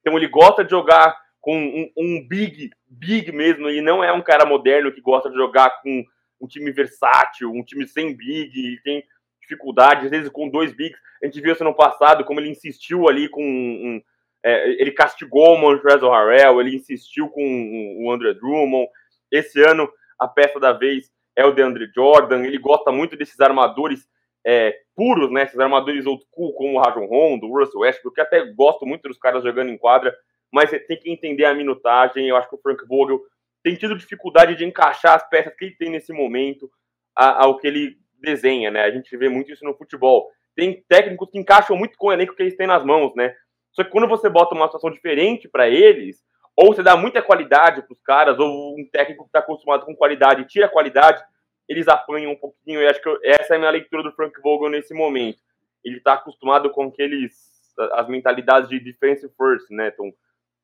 Então 0.00 0.16
ele 0.16 0.28
gosta 0.28 0.64
de 0.64 0.70
jogar 0.70 1.16
com 1.40 1.56
um, 1.56 1.90
um 1.96 2.26
big, 2.26 2.70
big 2.88 3.32
mesmo, 3.32 3.68
e 3.68 3.80
não 3.80 4.02
é 4.02 4.12
um 4.12 4.22
cara 4.22 4.46
moderno 4.46 4.92
que 4.92 5.00
gosta 5.00 5.28
de 5.28 5.36
jogar 5.36 5.82
com 5.82 6.04
um 6.40 6.46
time 6.46 6.70
versátil, 6.70 7.50
um 7.50 7.64
time 7.64 7.86
sem 7.86 8.16
big, 8.16 8.58
e 8.58 8.80
tem 8.82 9.04
dificuldade, 9.40 10.04
às 10.04 10.10
vezes 10.10 10.30
com 10.30 10.48
dois 10.48 10.72
bigs. 10.72 10.98
A 11.20 11.26
gente 11.26 11.40
viu 11.40 11.52
isso 11.52 11.64
no 11.64 11.74
passado, 11.74 12.24
como 12.24 12.38
ele 12.38 12.48
insistiu 12.48 13.08
ali 13.08 13.28
com 13.28 13.42
um, 13.42 14.00
é, 14.44 14.70
ele 14.80 14.92
castigou 14.92 15.54
o 15.54 15.58
Montrezl 15.58 16.10
Harrell, 16.10 16.60
ele 16.60 16.76
insistiu 16.76 17.28
com 17.28 18.04
o 18.04 18.10
André 18.10 18.34
Drummond. 18.34 18.88
Esse 19.30 19.60
ano, 19.62 19.88
a 20.18 20.26
peça 20.26 20.58
da 20.58 20.72
vez 20.72 21.10
é 21.36 21.44
o 21.44 21.52
DeAndre 21.52 21.90
Jordan, 21.94 22.44
ele 22.44 22.58
gosta 22.58 22.92
muito 22.92 23.16
desses 23.16 23.40
armadores 23.40 24.06
é, 24.44 24.74
puros, 24.94 25.30
né? 25.30 25.44
Esses 25.44 25.58
armadores 25.58 26.06
old 26.06 26.22
school, 26.24 26.52
como 26.54 26.78
o 26.78 26.80
Rajon 26.80 27.06
Rondo, 27.06 27.46
o 27.46 27.58
Russell 27.58 27.80
Westbrook, 27.80 28.14
que 28.14 28.20
até 28.20 28.44
gosto 28.52 28.84
muito 28.84 29.08
dos 29.08 29.18
caras 29.18 29.42
jogando 29.42 29.70
em 29.70 29.78
quadra, 29.78 30.14
mas 30.52 30.70
você 30.70 30.78
tem 30.78 30.98
que 30.98 31.10
entender 31.10 31.44
a 31.44 31.54
minutagem. 31.54 32.28
Eu 32.28 32.36
acho 32.36 32.48
que 32.48 32.56
o 32.56 32.60
Frank 32.60 32.84
Vogel 32.86 33.20
tem 33.62 33.76
tido 33.76 33.96
dificuldade 33.96 34.56
de 34.56 34.64
encaixar 34.64 35.14
as 35.16 35.28
peças 35.28 35.54
que 35.56 35.66
ele 35.66 35.76
tem 35.76 35.90
nesse 35.90 36.12
momento 36.12 36.68
ao 37.14 37.58
que 37.58 37.66
ele 37.66 37.96
desenha, 38.20 38.70
né? 38.70 38.82
A 38.82 38.90
gente 38.90 39.16
vê 39.16 39.28
muito 39.28 39.52
isso 39.52 39.64
no 39.64 39.74
futebol. 39.74 40.28
Tem 40.54 40.82
técnicos 40.88 41.30
que 41.30 41.38
encaixam 41.38 41.76
muito 41.76 41.96
com 41.96 42.08
o 42.08 42.12
elenco 42.12 42.34
que 42.34 42.42
eles 42.42 42.56
têm 42.56 42.66
nas 42.66 42.84
mãos, 42.84 43.14
né? 43.14 43.34
Só 43.72 43.84
que 43.84 43.90
quando 43.90 44.08
você 44.08 44.28
bota 44.28 44.54
uma 44.54 44.66
situação 44.66 44.90
diferente 44.90 45.48
para 45.48 45.68
eles, 45.68 46.18
ou 46.56 46.74
você 46.74 46.82
dá 46.82 46.96
muita 46.96 47.22
qualidade 47.22 47.82
para 47.82 47.92
os 47.92 48.02
caras, 48.02 48.38
ou 48.38 48.78
um 48.78 48.88
técnico 48.90 49.24
que 49.24 49.28
está 49.28 49.38
acostumado 49.38 49.84
com 49.84 49.96
qualidade 49.96 50.46
tira 50.46 50.68
qualidade, 50.68 51.22
eles 51.68 51.88
apanham 51.88 52.32
um 52.32 52.36
pouquinho. 52.36 52.80
E 52.80 52.86
acho 52.86 53.00
que 53.00 53.08
eu, 53.08 53.18
essa 53.24 53.54
é 53.54 53.56
a 53.56 53.58
minha 53.58 53.70
leitura 53.70 54.02
do 54.02 54.12
Frank 54.12 54.38
Vogel 54.42 54.70
nesse 54.70 54.92
momento. 54.92 55.38
Ele 55.84 55.96
está 55.96 56.14
acostumado 56.14 56.70
com 56.70 56.84
aqueles 56.84 57.52
as 57.92 58.06
mentalidades 58.06 58.68
de 58.68 58.78
defense 58.78 59.26
first, 59.36 59.70
né? 59.70 59.88
Então, 59.88 60.12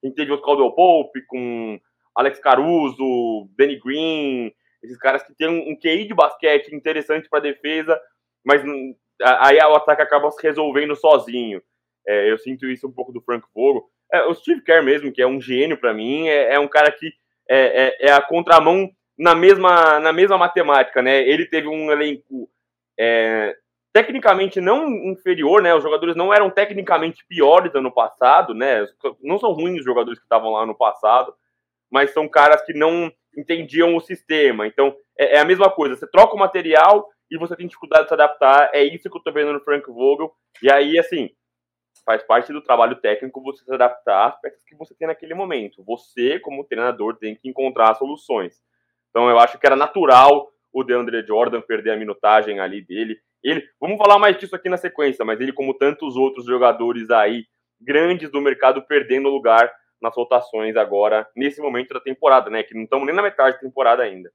gente 0.05 0.15
teve 0.15 0.33
o 0.33 0.41
Caldwell 0.41 0.73
Pope 0.73 1.23
com 1.27 1.81
Alex 2.15 2.39
Caruso, 2.39 3.49
Danny 3.57 3.79
Green, 3.79 4.53
esses 4.83 4.99
caras 4.99 5.23
que 5.23 5.35
têm 5.35 5.49
um, 5.49 5.71
um 5.71 5.79
QI 5.79 6.07
de 6.07 6.15
basquete 6.15 6.75
interessante 6.75 7.29
para 7.29 7.41
defesa, 7.41 8.01
mas 8.45 8.63
aí 9.21 9.59
o 9.59 9.75
ataque 9.75 10.03
acaba 10.03 10.31
se 10.31 10.43
resolvendo 10.43 10.95
sozinho. 10.95 11.61
É, 12.07 12.31
eu 12.31 12.39
sinto 12.39 12.67
isso 12.67 12.87
um 12.87 12.93
pouco 12.93 13.13
do 13.13 13.21
Frank 13.21 13.47
Vogel. 13.55 13.85
É, 14.13 14.23
o 14.25 14.35
Steve 14.35 14.63
Kerr 14.63 14.83
mesmo, 14.83 15.13
que 15.13 15.23
é 15.23 15.27
um 15.27 15.41
gênio 15.41 15.77
para 15.77 15.93
mim, 15.93 16.29
é, 16.29 16.55
é, 16.55 16.59
um 16.59 16.69
cara 16.69 16.91
que 16.91 17.13
é, 17.49 17.87
é, 17.87 18.09
é, 18.09 18.13
a 18.13 18.21
contramão 18.21 18.91
na 19.19 19.35
mesma, 19.35 19.99
na 20.01 20.13
mesma 20.13 20.39
matemática, 20.39 21.03
né? 21.03 21.21
Ele 21.29 21.47
teve 21.47 21.67
um 21.67 21.91
elenco 21.91 22.49
é, 22.99 23.57
tecnicamente 23.93 24.61
não 24.61 24.89
inferior, 24.89 25.63
né? 25.63 25.75
Os 25.75 25.83
jogadores 25.83 26.15
não 26.15 26.33
eram 26.33 26.51
tecnicamente 26.51 27.25
piores 27.27 27.75
ano 27.75 27.93
passado, 27.93 28.55
né? 28.55 28.87
Não 29.23 29.39
são 29.39 29.53
ruins 29.53 29.81
os 29.81 29.85
jogadores 29.85 30.19
que 30.19 30.25
estavam 30.25 30.53
lá 30.53 30.65
no 30.65 30.77
passado, 30.77 31.35
mas 31.91 32.13
são 32.13 32.29
caras 32.29 32.63
que 32.63 32.73
não 32.73 33.11
entendiam 33.37 33.97
o 33.97 34.01
sistema. 34.01 34.67
Então, 34.67 34.95
é, 35.19 35.37
é, 35.37 35.39
a 35.41 35.45
mesma 35.45 35.71
coisa. 35.71 35.97
Você 35.97 36.07
troca 36.11 36.35
o 36.35 36.39
material 36.39 37.09
e 37.31 37.39
você 37.39 37.57
tem 37.57 37.67
dificuldade 37.67 38.05
de 38.05 38.09
se 38.09 38.15
adaptar. 38.15 38.71
É 38.73 38.83
isso 38.83 39.11
que 39.11 39.17
eu 39.17 39.23
tô 39.23 39.33
vendo 39.33 39.53
no 39.53 39.61
Frank 39.61 39.87
Vogel. 39.91 40.33
E 40.63 40.71
aí, 40.71 40.99
assim, 40.99 41.31
faz 42.09 42.23
parte 42.23 42.51
do 42.55 42.63
trabalho 42.63 42.97
técnico 42.97 43.43
você 43.43 43.63
se 43.63 43.71
adaptar 43.71 44.29
às 44.29 44.41
peças 44.41 44.65
que 44.65 44.75
você 44.75 44.95
tem 44.95 45.07
naquele 45.07 45.35
momento. 45.35 45.85
Você, 45.85 46.39
como 46.39 46.65
treinador, 46.65 47.19
tem 47.19 47.35
que 47.35 47.47
encontrar 47.47 47.95
soluções. 47.97 48.63
Então, 49.11 49.29
eu 49.29 49.39
acho 49.39 49.59
que 49.59 49.67
era 49.67 49.77
natural 49.77 50.51
o 50.73 50.83
DeAndre 50.83 51.23
Jordan 51.27 51.61
perder 51.61 51.91
a 51.91 51.97
minutagem 51.99 52.61
ali 52.61 52.81
dele. 52.81 53.19
Ele, 53.45 53.63
vamos 53.79 53.99
falar 53.99 54.19
mais 54.19 54.39
disso 54.39 54.57
aqui 54.57 54.71
na 54.71 54.79
sequência, 54.79 55.23
mas 55.23 55.39
ele, 55.39 55.53
como 55.53 55.75
tantos 55.75 56.17
outros 56.17 56.47
jogadores 56.47 57.11
aí, 57.11 57.45
grandes 57.79 58.31
do 58.31 58.41
mercado, 58.41 58.81
perdendo 58.81 59.29
lugar 59.29 59.71
nas 60.01 60.17
rotações 60.17 60.77
agora, 60.77 61.29
nesse 61.37 61.61
momento 61.61 61.93
da 61.93 62.01
temporada, 62.01 62.49
né? 62.49 62.63
Que 62.63 62.75
não 62.75 62.85
estamos 62.85 63.05
nem 63.05 63.15
na 63.15 63.21
metade 63.21 63.57
da 63.57 63.61
temporada 63.61 64.03
ainda. 64.03 64.33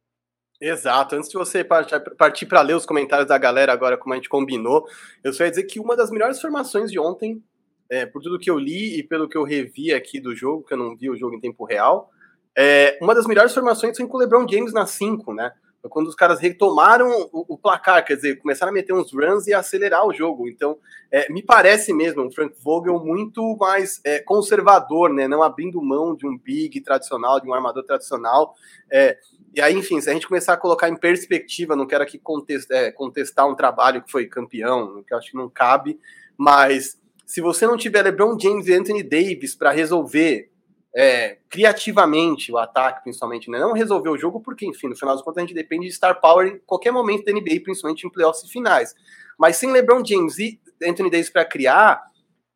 Exato. 0.62 1.16
Antes 1.16 1.30
de 1.30 1.38
você 1.38 1.64
partir 1.64 2.46
para 2.46 2.62
ler 2.62 2.76
os 2.76 2.86
comentários 2.86 3.28
da 3.28 3.38
galera 3.38 3.74
agora, 3.74 3.98
como 3.98 4.14
a 4.14 4.18
gente 4.18 4.30
combinou, 4.30 4.86
eu 5.24 5.34
só 5.34 5.44
ia 5.44 5.50
dizer 5.50 5.64
que 5.64 5.80
uma 5.80 5.96
das 5.96 6.12
melhores 6.12 6.40
formações 6.40 6.92
de 6.92 7.00
ontem, 7.00 7.44
é, 7.94 8.06
por 8.08 8.22
tudo 8.22 8.40
que 8.40 8.50
eu 8.50 8.58
li 8.58 8.98
e 8.98 9.04
pelo 9.04 9.30
que 9.30 9.38
eu 9.38 9.44
revi 9.44 9.94
aqui 9.94 10.20
do 10.20 10.36
jogo, 10.36 10.64
que 10.64 10.74
eu 10.74 10.78
não 10.78 10.96
vi 10.96 11.10
o 11.10 11.16
jogo 11.16 11.36
em 11.36 11.40
tempo 11.40 11.64
real, 11.64 12.10
é, 12.56 12.98
uma 13.00 13.14
das 13.14 13.28
melhores 13.28 13.54
formações 13.54 13.96
foi 13.96 14.08
com 14.08 14.18
o 14.18 14.20
LeBron 14.20 14.48
James 14.48 14.74
na 14.74 14.86
5, 14.86 15.34
né? 15.34 15.52
quando 15.90 16.08
os 16.08 16.16
caras 16.16 16.40
retomaram 16.40 17.10
o, 17.34 17.46
o, 17.54 17.58
placar, 17.58 18.06
quer 18.06 18.16
dizer, 18.16 18.38
começaram 18.38 18.70
a 18.70 18.74
meter 18.74 18.94
uns 18.94 19.12
runs 19.12 19.48
e 19.48 19.54
acelerar 19.54 20.08
o 20.08 20.14
jogo. 20.14 20.48
Então, 20.48 20.78
é, 21.12 21.30
me 21.30 21.44
parece 21.44 21.92
mesmo 21.94 22.24
um 22.24 22.32
Frank 22.32 22.56
Vogel 22.64 23.00
muito 23.00 23.58
mais 23.58 24.00
é, 24.06 24.20
conservador, 24.20 25.14
né? 25.14 25.28
Não 25.28 25.44
abrindo 25.44 25.82
mão 25.82 26.16
de 26.16 26.26
um 26.26 26.38
big 26.38 26.80
tradicional, 26.80 27.42
de 27.42 27.50
um 27.50 27.54
armador 27.54 27.84
tradicional. 27.84 28.56
É, 28.90 29.18
e 29.54 29.62
aí, 29.62 29.76
enfim, 29.76 30.00
se 30.00 30.10
a 30.10 30.14
gente 30.14 30.26
começar 30.26 30.54
a 30.54 30.58
colocar 30.58 30.88
em 30.88 30.96
perspectiva, 30.96 31.76
não 31.76 31.86
quero 31.86 32.04
aqui 32.04 32.18
contestar, 32.18 32.78
é, 32.78 32.90
contestar 32.90 33.46
um 33.46 33.56
trabalho 33.56 34.02
que 34.02 34.10
foi 34.10 34.26
campeão, 34.26 35.04
que 35.06 35.14
eu 35.14 35.18
acho 35.18 35.32
que 35.32 35.38
não 35.38 35.50
cabe, 35.50 36.00
mas 36.38 36.98
se 37.26 37.42
você 37.42 37.66
não 37.66 37.78
tiver 37.78 38.02
LeBron 38.04 38.38
James 38.40 38.68
e 38.68 38.74
Anthony 38.74 39.04
Davis 39.04 39.56
para 39.56 39.72
resolver 39.72 40.50
é, 40.96 41.38
criativamente 41.50 42.52
o 42.52 42.58
ataque, 42.58 43.04
principalmente, 43.04 43.50
né? 43.50 43.60
não 43.60 43.74
resolver 43.74 44.10
o 44.10 44.18
jogo, 44.18 44.40
porque, 44.40 44.66
enfim, 44.66 44.88
no 44.88 44.96
final 44.96 45.16
das 45.16 45.24
contas 45.24 45.44
a 45.44 45.46
gente 45.46 45.56
depende 45.56 45.88
de 45.88 45.94
star 45.94 46.20
power 46.22 46.48
em 46.48 46.60
qualquer 46.66 46.92
momento 46.92 47.26
da 47.26 47.32
NBA, 47.32 47.62
principalmente 47.64 48.06
em 48.06 48.10
playoffs 48.10 48.44
e 48.44 48.52
finais. 48.52 48.94
Mas 49.38 49.58
sem 49.58 49.72
LeBron 49.72 50.04
James 50.06 50.38
e 50.38 50.60
Anthony 50.84 51.10
Davis 51.10 51.30
para 51.30 51.46
criar, 51.46 52.04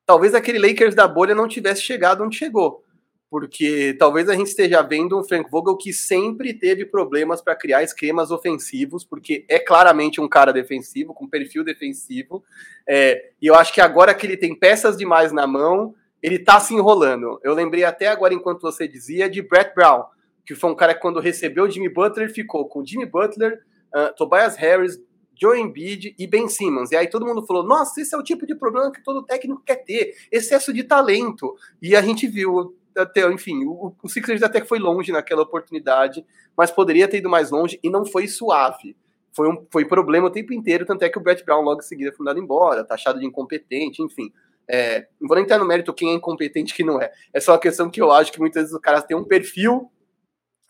talvez 0.05 0.35
aquele 0.35 0.59
Lakers 0.59 0.93
da 0.93 1.07
bolha 1.07 1.33
não 1.33 1.47
tivesse 1.47 1.81
chegado 1.81 2.23
onde 2.23 2.37
chegou. 2.37 2.83
Porque 3.29 3.95
talvez 3.99 4.29
a 4.29 4.35
gente 4.35 4.47
esteja 4.47 4.81
vendo 4.81 5.19
um 5.19 5.23
Frank 5.23 5.49
Vogel 5.51 5.75
que 5.75 5.91
sempre 5.91 6.53
teve 6.53 6.85
problemas 6.85 7.41
para 7.41 7.55
criar 7.55 7.83
esquemas 7.83 8.31
ofensivos, 8.31 9.03
porque 9.03 9.45
é 9.49 9.59
claramente 9.59 10.21
um 10.21 10.29
cara 10.29 10.53
defensivo, 10.53 11.13
com 11.13 11.27
perfil 11.27 11.63
defensivo. 11.63 12.43
É, 12.87 13.31
e 13.41 13.47
eu 13.47 13.55
acho 13.55 13.73
que 13.73 13.81
agora 13.81 14.13
que 14.13 14.25
ele 14.25 14.37
tem 14.37 14.55
peças 14.55 14.95
demais 14.95 15.33
na 15.33 15.45
mão, 15.45 15.93
ele 16.21 16.39
tá 16.39 16.59
se 16.59 16.73
enrolando. 16.73 17.39
Eu 17.43 17.53
lembrei 17.53 17.83
até 17.83 18.07
agora, 18.07 18.33
enquanto 18.33 18.61
você 18.61 18.87
dizia, 18.87 19.29
de 19.29 19.41
Brett 19.41 19.73
Brown, 19.75 20.05
que 20.45 20.55
foi 20.55 20.71
um 20.71 20.75
cara 20.75 20.93
que 20.93 21.01
quando 21.01 21.19
recebeu 21.19 21.65
o 21.65 21.69
Jimmy 21.69 21.89
Butler 21.89 22.33
ficou 22.33 22.67
com 22.67 22.85
Jimmy 22.85 23.05
Butler, 23.05 23.61
uh, 23.93 24.15
Tobias 24.15 24.55
Harris, 24.55 24.97
Joe 25.39 25.59
Embiid 25.59 26.15
e 26.17 26.25
Ben 26.25 26.47
Simmons. 26.47 26.91
E 26.91 26.95
aí 26.95 27.07
todo 27.07 27.25
mundo 27.25 27.45
falou: 27.45 27.63
nossa, 27.63 28.01
esse 28.01 28.15
é 28.15 28.17
o 28.17 28.23
tipo 28.23 28.45
de 28.45 28.55
problema 28.55 28.91
que 28.91 29.03
todo 29.03 29.23
técnico 29.23 29.61
quer 29.63 29.83
ter, 29.83 30.15
excesso 30.31 30.73
de 30.73 30.83
talento. 30.83 31.55
E 31.81 31.95
a 31.95 32.01
gente 32.01 32.27
viu, 32.27 32.75
até, 32.97 33.29
enfim, 33.31 33.65
o, 33.65 33.93
o 34.01 34.09
Sixers 34.09 34.43
até 34.43 34.59
que 34.59 34.67
foi 34.67 34.79
longe 34.79 35.11
naquela 35.11 35.43
oportunidade, 35.43 36.25
mas 36.57 36.71
poderia 36.71 37.07
ter 37.07 37.17
ido 37.17 37.29
mais 37.29 37.51
longe 37.51 37.79
e 37.83 37.89
não 37.89 38.05
foi 38.05 38.27
suave. 38.27 38.95
Foi, 39.33 39.47
um, 39.47 39.65
foi 39.71 39.85
problema 39.85 40.27
o 40.27 40.31
tempo 40.31 40.53
inteiro, 40.53 40.85
tanto 40.85 41.03
é 41.03 41.09
que 41.09 41.17
o 41.17 41.21
Brett 41.21 41.45
Brown 41.45 41.61
logo 41.61 41.81
em 41.81 41.83
seguida 41.83 42.11
foi 42.11 42.25
mandado 42.25 42.39
embora, 42.39 42.83
taxado 42.83 43.19
de 43.19 43.25
incompetente, 43.25 44.01
enfim. 44.01 44.31
É, 44.67 45.07
não 45.21 45.27
vou 45.27 45.35
nem 45.35 45.45
entrar 45.45 45.59
no 45.59 45.65
mérito 45.65 45.93
quem 45.93 46.09
é 46.11 46.13
incompetente 46.13 46.73
e 46.73 46.75
quem 46.75 46.85
não 46.85 47.01
é. 47.01 47.11
É 47.33 47.39
só 47.39 47.53
uma 47.53 47.59
questão 47.59 47.89
que 47.89 48.01
eu 48.01 48.11
acho 48.11 48.31
que 48.31 48.39
muitas 48.39 48.63
vezes 48.63 48.75
os 48.75 48.81
caras 48.81 49.03
têm 49.03 49.15
um 49.15 49.23
perfil 49.23 49.89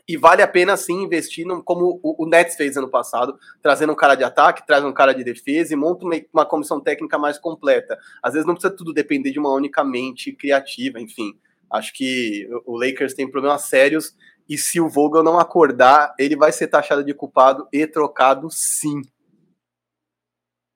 e 0.08 0.16
vale 0.16 0.42
a 0.42 0.48
pena 0.48 0.78
sim 0.78 1.04
investir 1.04 1.46
como 1.66 2.00
o, 2.02 2.24
o, 2.24 2.28
Nets 2.28 2.56
fez 2.56 2.78
ano 2.78 2.90
passado, 2.90 3.38
trazendo 3.62 3.92
um 3.92 3.96
cara 3.96 4.16
de 4.16 4.24
ataque, 4.24 4.66
traz 4.66 4.84
um 4.84 4.94
cara 4.94 5.14
de 5.14 5.24
defesa 5.24 5.74
e 5.74 5.76
monta 5.76 6.06
uma, 6.06 6.16
uma 6.34 6.46
comissão 6.46 6.80
técnica 6.80 7.18
mais 7.18 7.38
completa. 7.38 7.98
Às 8.24 8.34
vezes 8.34 8.48
não 8.48 8.54
precisa 8.54 8.74
tudo 8.74 8.94
depender 8.94 9.32
de 9.32 9.40
uma 9.40 9.54
única 9.54 9.84
mente 9.84 10.32
criativa, 10.32 11.00
enfim. 11.02 11.38
Acho 11.72 11.94
que 11.94 12.48
o 12.66 12.78
Lakers 12.78 13.14
tem 13.14 13.30
problemas 13.30 13.64
sérios 13.64 14.16
e 14.50 14.58
se 14.58 14.80
o 14.80 14.88
Vogel 14.88 15.24
não 15.24 15.40
acordar, 15.40 16.16
ele 16.18 16.36
vai 16.36 16.52
ser 16.52 16.68
taxado 16.68 17.04
de 17.04 17.14
culpado 17.14 17.68
e 17.72 17.86
trocado 17.86 18.50
sim. 18.50 19.02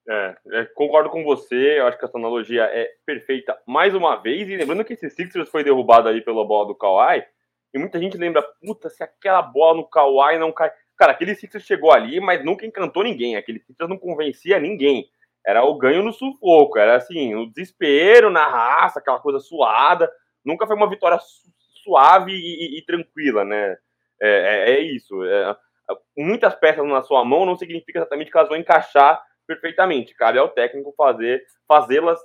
É, 0.09 0.35
é, 0.51 0.65
concordo 0.65 1.09
com 1.09 1.23
você, 1.23 1.79
eu 1.79 1.87
acho 1.87 1.97
que 1.97 2.03
essa 2.03 2.17
analogia 2.17 2.63
é 2.63 2.89
perfeita 3.05 3.57
mais 3.65 3.93
uma 3.95 4.15
vez, 4.17 4.49
e 4.49 4.57
lembrando 4.57 4.83
que 4.83 4.93
esse 4.93 5.09
Sixers 5.09 5.47
foi 5.47 5.63
derrubado 5.63 6.09
aí 6.09 6.21
pela 6.21 6.45
bola 6.45 6.67
do 6.67 6.75
Kawhi, 6.75 7.23
e 7.73 7.79
muita 7.79 7.97
gente 7.97 8.17
lembra, 8.17 8.43
puta, 8.59 8.89
se 8.89 9.01
aquela 9.01 9.41
bola 9.41 9.77
no 9.77 9.87
Kawhi 9.87 10.37
não 10.37 10.51
cai... 10.51 10.69
Cara, 10.97 11.13
aquele 11.13 11.33
Sixers 11.35 11.63
chegou 11.63 11.93
ali, 11.93 12.19
mas 12.19 12.43
nunca 12.43 12.65
encantou 12.65 13.03
ninguém, 13.03 13.37
aquele 13.37 13.59
Sixers 13.59 13.89
não 13.89 13.97
convencia 13.97 14.59
ninguém, 14.59 15.07
era 15.45 15.63
o 15.63 15.77
ganho 15.77 16.03
no 16.03 16.11
sufoco, 16.11 16.77
era 16.77 16.97
assim, 16.97 17.33
o 17.35 17.45
desespero, 17.45 18.29
na 18.29 18.47
raça, 18.47 18.99
aquela 18.99 19.19
coisa 19.19 19.39
suada, 19.39 20.11
nunca 20.43 20.67
foi 20.67 20.75
uma 20.75 20.89
vitória 20.89 21.19
suave 21.83 22.31
e, 22.31 22.75
e, 22.75 22.79
e 22.79 22.85
tranquila, 22.85 23.43
né, 23.43 23.77
é, 24.21 24.29
é, 24.29 24.71
é 24.73 24.79
isso, 24.81 25.23
é, 25.23 25.55
muitas 26.17 26.55
peças 26.55 26.85
na 26.85 27.01
sua 27.01 27.25
mão 27.25 27.45
não 27.45 27.55
significa 27.55 27.99
exatamente 27.99 28.31
que 28.31 28.37
elas 28.37 28.49
vão 28.49 28.57
encaixar 28.57 29.21
perfeitamente. 29.47 30.13
Cabe 30.15 30.37
ao 30.37 30.49
técnico 30.49 30.93
fazer, 30.95 31.43
fazê-las 31.67 32.19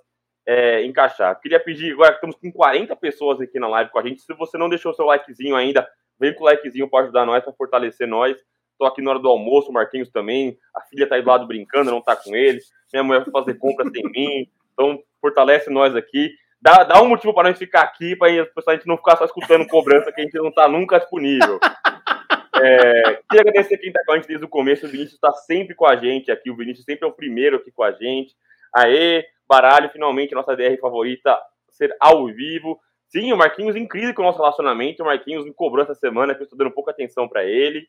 é, 0.46 0.84
encaixar. 0.84 1.38
Queria 1.40 1.58
pedir, 1.58 1.92
agora 1.92 2.10
que 2.10 2.16
estamos 2.16 2.36
com 2.36 2.52
40 2.52 2.94
pessoas 2.96 3.40
aqui 3.40 3.58
na 3.58 3.68
live 3.68 3.90
com 3.90 3.98
a 3.98 4.02
gente, 4.02 4.22
se 4.22 4.34
você 4.34 4.56
não 4.56 4.68
deixou 4.68 4.94
seu 4.94 5.04
likezinho 5.04 5.56
ainda, 5.56 5.88
vem 6.18 6.34
com 6.34 6.44
o 6.44 6.46
likezinho 6.46 6.88
para 6.88 7.04
ajudar 7.04 7.26
nós, 7.26 7.42
para 7.42 7.52
fortalecer 7.52 8.06
nós. 8.06 8.36
Estou 8.72 8.86
aqui 8.86 9.02
na 9.02 9.10
hora 9.10 9.18
do 9.18 9.28
almoço, 9.28 9.70
o 9.70 9.72
Marquinhos 9.72 10.10
também, 10.10 10.56
a 10.74 10.82
filha 10.82 11.08
tá 11.08 11.14
aí 11.14 11.22
do 11.22 11.28
lado 11.28 11.46
brincando, 11.46 11.90
não 11.90 12.02
tá 12.02 12.14
com 12.14 12.36
ele, 12.36 12.60
minha 12.92 13.02
mulher 13.02 13.24
vai 13.24 13.32
fazer 13.32 13.54
compras 13.54 13.90
sem 13.90 14.04
mim, 14.10 14.48
então 14.72 15.02
fortalece 15.20 15.70
nós 15.70 15.96
aqui. 15.96 16.30
Dá, 16.60 16.84
dá 16.84 17.02
um 17.02 17.08
motivo 17.08 17.34
para 17.34 17.48
nós 17.48 17.58
ficar 17.58 17.82
aqui, 17.82 18.16
para 18.16 18.28
a 18.28 18.74
gente 18.74 18.86
não 18.86 18.96
ficar 18.96 19.16
só 19.16 19.24
escutando 19.24 19.66
cobrança, 19.66 20.10
que 20.10 20.20
a 20.20 20.24
gente 20.24 20.36
não 20.38 20.50
tá 20.52 20.68
nunca 20.68 20.98
disponível. 20.98 21.58
É, 22.58 23.20
queria 23.28 23.42
agradecer 23.42 23.76
quem 23.76 23.88
está 23.88 24.02
com 24.04 24.12
a 24.12 24.16
gente 24.16 24.28
desde 24.28 24.46
o 24.46 24.48
começo. 24.48 24.86
O 24.86 24.88
Vinícius 24.88 25.14
está 25.14 25.30
sempre 25.30 25.74
com 25.74 25.84
a 25.84 25.94
gente 25.94 26.30
aqui. 26.30 26.50
O 26.50 26.56
Vinícius 26.56 26.86
sempre 26.86 27.06
é 27.06 27.06
o 27.06 27.12
primeiro 27.12 27.56
aqui 27.56 27.70
com 27.70 27.82
a 27.82 27.92
gente. 27.92 28.34
Aê, 28.74 29.26
baralho, 29.46 29.90
finalmente, 29.90 30.34
nossa 30.34 30.56
DR 30.56 30.74
favorita 30.80 31.38
ser 31.68 31.94
ao 32.00 32.26
vivo. 32.26 32.80
Sim, 33.08 33.32
o 33.32 33.36
Marquinhos 33.36 33.76
incrível 33.76 34.14
com 34.14 34.22
o 34.22 34.24
nosso 34.24 34.38
relacionamento. 34.38 35.02
O 35.02 35.06
Marquinhos 35.06 35.44
me 35.44 35.52
cobrou 35.52 35.84
essa 35.84 35.94
semana, 35.94 36.34
que 36.34 36.40
eu 36.40 36.44
estou 36.44 36.58
dando 36.58 36.70
pouca 36.70 36.90
atenção 36.90 37.28
para 37.28 37.44
ele. 37.44 37.86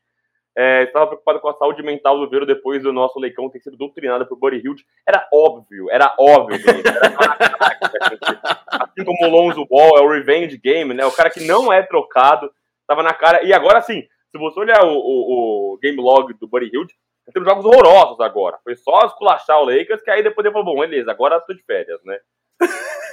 É, 0.59 0.85
estava 0.85 1.05
preocupado 1.05 1.39
com 1.39 1.49
a 1.49 1.53
saúde 1.53 1.83
mental 1.83 2.17
do 2.17 2.27
Vero 2.27 2.43
depois 2.43 2.81
do 2.81 2.91
nosso 2.91 3.19
Leicão 3.19 3.47
ter 3.47 3.59
sido 3.59 3.77
doutrinado 3.77 4.25
por 4.25 4.39
Buddy 4.39 4.57
Hilde. 4.57 4.83
Era 5.07 5.29
óbvio, 5.31 5.87
era 5.91 6.15
óbvio. 6.19 6.59
Era 6.65 8.83
assim 8.83 9.05
como 9.05 9.27
o 9.27 9.29
Lonzo 9.29 9.67
Ball 9.67 9.99
é 9.99 10.01
o 10.01 10.09
revenge 10.09 10.57
game, 10.57 10.95
né? 10.95 11.05
O 11.05 11.11
cara 11.11 11.29
que 11.29 11.45
não 11.45 11.71
é 11.71 11.83
trocado, 11.83 12.51
estava 12.81 13.03
na 13.03 13.13
cara. 13.13 13.43
E 13.43 13.53
agora 13.53 13.81
sim, 13.81 14.01
se 14.31 14.39
você 14.39 14.59
olhar 14.59 14.83
o, 14.83 14.97
o, 14.97 15.73
o 15.73 15.77
game 15.77 16.01
log 16.01 16.33
do 16.33 16.47
Buddy 16.47 16.71
Hield, 16.73 16.91
temos 17.31 17.47
jogos 17.47 17.63
horrorosos 17.63 18.19
agora. 18.19 18.57
Foi 18.63 18.75
só 18.75 19.05
esculachar 19.05 19.61
o 19.61 19.65
Lakers, 19.65 20.01
que 20.01 20.09
aí 20.09 20.23
depois 20.23 20.43
ele 20.43 20.53
falou, 20.53 20.73
bom, 20.73 20.81
beleza, 20.81 21.11
agora 21.11 21.35
eu 21.35 21.41
tô 21.41 21.53
de 21.53 21.63
férias, 21.65 22.03
né? 22.03 22.17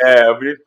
é, 0.00 0.22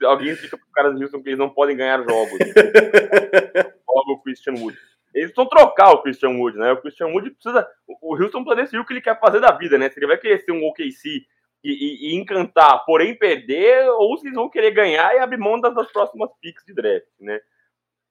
alguém 0.06 0.30
explica 0.30 0.58
para 0.58 0.66
os 0.66 0.72
caras 0.72 0.94
do 0.94 1.02
Houston 1.02 1.24
que 1.24 1.30
eles 1.30 1.40
não 1.40 1.50
podem 1.50 1.76
ganhar 1.76 2.04
jogos. 2.04 2.38
Logo 3.90 4.12
o 4.12 4.22
Christian 4.22 4.54
Wood. 4.54 4.78
Eles 5.18 5.32
precisam 5.32 5.50
trocar 5.50 5.92
o 5.92 6.04
Christian 6.04 6.30
Wood, 6.30 6.58
né? 6.58 6.72
O 6.74 6.78
Christian 6.78 7.08
Wood 7.08 7.32
precisa. 7.32 7.68
O 7.88 8.16
Houston 8.16 8.44
precisa 8.44 8.80
o 8.80 8.86
que 8.86 8.94
ele 8.94 9.02
quer 9.02 9.20
fazer 9.20 9.40
da 9.40 9.52
vida, 9.52 9.76
né? 9.76 9.90
Se 9.90 9.98
ele 9.98 10.06
vai 10.06 10.18
querer 10.18 10.40
ser 10.42 10.52
um 10.52 10.64
OKC 10.68 11.26
e, 11.64 11.72
e, 11.72 12.12
e 12.12 12.16
encantar, 12.16 12.86
porém 12.86 13.18
perder, 13.18 13.90
ou 13.90 14.16
se 14.18 14.28
eles 14.28 14.36
vão 14.36 14.48
querer 14.48 14.72
ganhar 14.72 15.16
e 15.16 15.20
abrir 15.20 15.38
mão 15.38 15.60
das, 15.60 15.74
das 15.74 15.92
próximas 15.92 16.30
picks 16.40 16.64
de 16.64 16.74
draft, 16.74 17.08
né? 17.20 17.40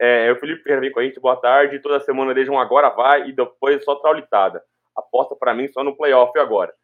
É, 0.01 0.33
o 0.33 0.37
Felipe 0.37 0.65
Ferreira 0.65 0.81
vem 0.81 0.91
com 0.91 0.99
a 0.99 1.05
gente, 1.05 1.21
boa 1.21 1.37
tarde. 1.37 1.79
Toda 1.79 2.01
semana 2.01 2.35
um 2.51 2.59
agora 2.59 2.91
vai 2.91 3.29
e 3.29 3.33
depois 3.33 3.85
só 3.85 3.95
traulitada. 3.95 4.61
Aposta 4.95 5.37
para 5.37 5.55
mim 5.55 5.69
só 5.69 5.85
no 5.85 5.97
playoff 5.97 6.37
agora. 6.39 6.75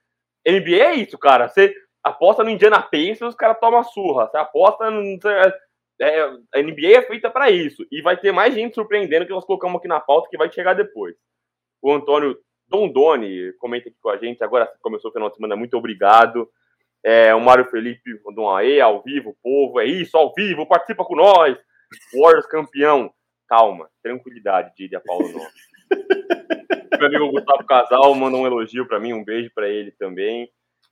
NBA 0.46 0.76
é 0.76 0.94
isso, 0.94 1.18
cara. 1.18 1.48
Você 1.48 1.74
aposta 2.02 2.44
no 2.44 2.50
Indiana 2.50 2.80
Pacers, 2.80 3.22
os 3.22 3.34
caras 3.34 3.58
tomam 3.58 3.82
surra. 3.82 4.28
Você 4.28 4.36
aposta 4.36 4.88
no. 4.88 5.18
É, 6.00 6.22
a 6.22 6.62
NBA 6.62 6.96
é 6.96 7.02
feita 7.02 7.30
para 7.30 7.50
isso. 7.50 7.86
E 7.90 8.02
vai 8.02 8.16
ter 8.16 8.32
mais 8.32 8.54
gente 8.54 8.74
surpreendendo 8.74 9.26
que 9.26 9.32
nós 9.32 9.44
colocamos 9.44 9.78
aqui 9.78 9.88
na 9.88 10.00
pauta 10.00 10.28
que 10.30 10.36
vai 10.36 10.50
chegar 10.50 10.74
depois. 10.74 11.14
O 11.80 11.92
Antônio 11.92 12.36
Dondoni 12.68 13.52
comenta 13.58 13.88
aqui 13.88 13.98
com 14.00 14.10
a 14.10 14.16
gente. 14.16 14.42
Agora 14.42 14.70
começou 14.80 15.10
o 15.10 15.12
final 15.12 15.28
de 15.28 15.36
semana, 15.36 15.56
muito 15.56 15.76
obrigado. 15.76 16.48
É, 17.04 17.34
o 17.34 17.40
Mário 17.40 17.64
Felipe 17.64 18.20
mandou 18.24 18.46
um 18.46 18.56
aê, 18.56 18.80
ao 18.80 19.02
vivo, 19.02 19.36
povo. 19.42 19.80
É 19.80 19.84
isso, 19.84 20.16
ao 20.16 20.32
vivo, 20.32 20.66
participa 20.66 21.04
com 21.04 21.16
nós. 21.16 21.58
Warriors 22.14 22.46
campeão. 22.46 23.12
Calma, 23.48 23.90
tranquilidade, 24.02 24.72
diria 24.76 25.00
Paulo 25.00 25.28
Nobre. 25.28 25.52
Meu 26.98 27.08
amigo 27.08 27.32
Gustavo 27.32 27.66
Casal 27.66 28.14
manda 28.14 28.36
um 28.36 28.46
elogio 28.46 28.86
para 28.86 29.00
mim, 29.00 29.12
um 29.12 29.24
beijo 29.24 29.50
para 29.54 29.68
ele 29.68 29.90
também. 29.90 30.48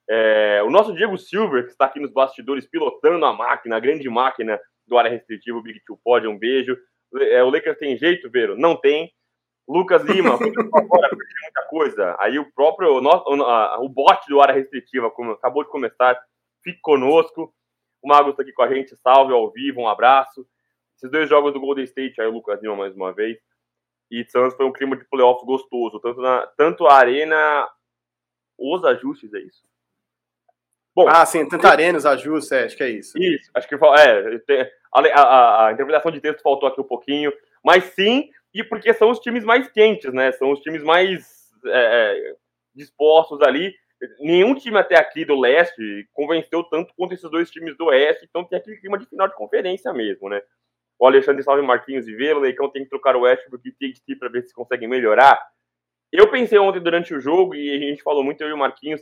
É, 0.09 0.61
o 0.65 0.71
nosso 0.71 0.93
Diego 0.93 1.17
Silver, 1.17 1.65
que 1.65 1.71
está 1.71 1.87
aqui 1.87 2.01
nos 2.01 2.13
bastidores 2.13 2.67
pilotando 2.67 3.25
a 3.25 3.33
máquina, 3.33 3.77
a 3.77 3.81
grande 3.81 4.09
máquina 4.11 4.61
do 4.91 4.99
área 4.99 5.11
restritiva, 5.11 5.57
o 5.57 5.63
Big 5.63 5.81
Two 5.87 5.99
Pod, 6.05 6.27
um 6.27 6.37
beijo. 6.37 6.77
É, 7.21 7.43
o 7.43 7.49
Lakers 7.49 7.79
tem 7.79 7.97
jeito, 7.97 8.29
Vero? 8.29 8.59
Não 8.59 8.77
tem. 8.77 9.11
Lucas 9.67 10.03
Lima, 10.03 10.35
agora 10.35 11.09
muita 11.15 11.63
coisa. 11.69 12.17
Aí 12.19 12.39
o 12.39 12.53
próprio, 12.53 12.99
o, 12.99 13.85
o 13.85 13.89
bot 13.89 14.27
do 14.29 14.41
área 14.41 14.55
restritiva 14.55 15.11
como, 15.11 15.33
acabou 15.33 15.63
de 15.63 15.71
começar. 15.71 16.21
Fique 16.63 16.81
conosco. 16.81 17.55
O 18.03 18.09
Mago 18.09 18.31
está 18.31 18.43
aqui 18.43 18.53
com 18.53 18.63
a 18.63 18.75
gente, 18.75 18.97
salve 18.97 19.33
ao 19.33 19.51
vivo, 19.51 19.81
um 19.81 19.89
abraço. 19.89 20.47
Esses 20.97 21.11
dois 21.11 21.29
jogos 21.29 21.53
do 21.53 21.61
Golden 21.61 21.85
State, 21.85 22.21
aí 22.21 22.27
o 22.27 22.33
Lucas 22.33 22.61
Lima 22.61 22.75
mais 22.75 22.95
uma 22.95 23.13
vez. 23.13 23.39
E 24.11 24.25
Santos 24.29 24.57
foi 24.57 24.67
um 24.67 24.73
clima 24.73 24.97
de 24.97 25.05
playoff 25.05 25.45
gostoso, 25.47 26.01
tanto, 26.01 26.21
na, 26.21 26.47
tanto 26.57 26.87
a 26.87 26.95
arena, 26.95 27.69
os 28.59 28.85
ajustes, 28.85 29.33
é 29.33 29.39
isso? 29.39 29.63
Bom, 30.95 31.09
ah, 31.09 31.25
sim, 31.25 31.49
tanto 31.49 31.67
a 31.67 31.71
arena, 31.71 31.97
os 31.97 32.05
ajustes, 32.05 32.51
é, 32.51 32.65
acho 32.65 32.77
que 32.77 32.83
é 32.83 32.91
isso. 32.91 33.17
Isso, 33.17 33.51
acho 33.55 33.69
que 33.69 33.75
é, 33.77 34.73
a, 34.95 35.01
a, 35.01 35.67
a 35.67 35.73
interpretação 35.73 36.11
de 36.11 36.21
texto 36.21 36.43
faltou 36.43 36.69
aqui 36.69 36.81
um 36.81 36.85
pouquinho, 36.85 37.33
mas 37.65 37.85
sim, 37.85 38.29
e 38.53 38.65
porque 38.65 38.93
são 38.95 39.11
os 39.11 39.19
times 39.21 39.45
mais 39.45 39.71
quentes, 39.71 40.13
né? 40.13 40.33
São 40.33 40.51
os 40.51 40.61
times 40.61 40.83
mais 40.83 41.51
é, 41.67 42.31
é 42.31 42.35
dispostos 42.75 43.41
ali. 43.43 43.75
Nenhum 44.19 44.55
time 44.55 44.79
até 44.79 44.97
aqui 44.97 45.25
do 45.25 45.39
leste 45.39 46.09
convenceu 46.13 46.65
tanto 46.65 46.95
quanto 46.97 47.13
esses 47.13 47.31
dois 47.31 47.51
times 47.51 47.77
do 47.77 47.87
oeste, 47.87 48.27
então 48.29 48.45
tem 48.45 48.59
aquele 48.59 48.79
clima 48.79 48.99
de 48.99 49.07
final 49.07 49.29
de 49.29 49.35
conferência 49.35 49.93
mesmo, 49.93 50.29
né? 50.29 50.41
o 51.01 51.07
Alexandre 51.07 51.43
Salve 51.43 51.63
Marquinhos 51.63 52.07
e 52.07 52.15
Velo, 52.15 52.41
o 52.41 52.43
Leicão 52.43 52.69
tem 52.69 52.85
que 52.85 52.91
trocar 52.91 53.17
o 53.17 53.23
Westbrook 53.23 53.67
e 53.67 53.73
TXT 53.73 54.19
para 54.19 54.29
ver 54.29 54.43
se 54.43 54.53
conseguem 54.53 54.87
melhorar. 54.87 55.43
Eu 56.13 56.31
pensei 56.31 56.59
ontem 56.59 56.79
durante 56.79 57.15
o 57.15 57.21
jogo, 57.21 57.55
e 57.55 57.75
a 57.75 57.79
gente 57.79 58.03
falou 58.03 58.23
muito, 58.23 58.43
eu 58.43 58.51
e 58.51 58.53
o 58.53 58.59
Marquinhos, 58.59 59.01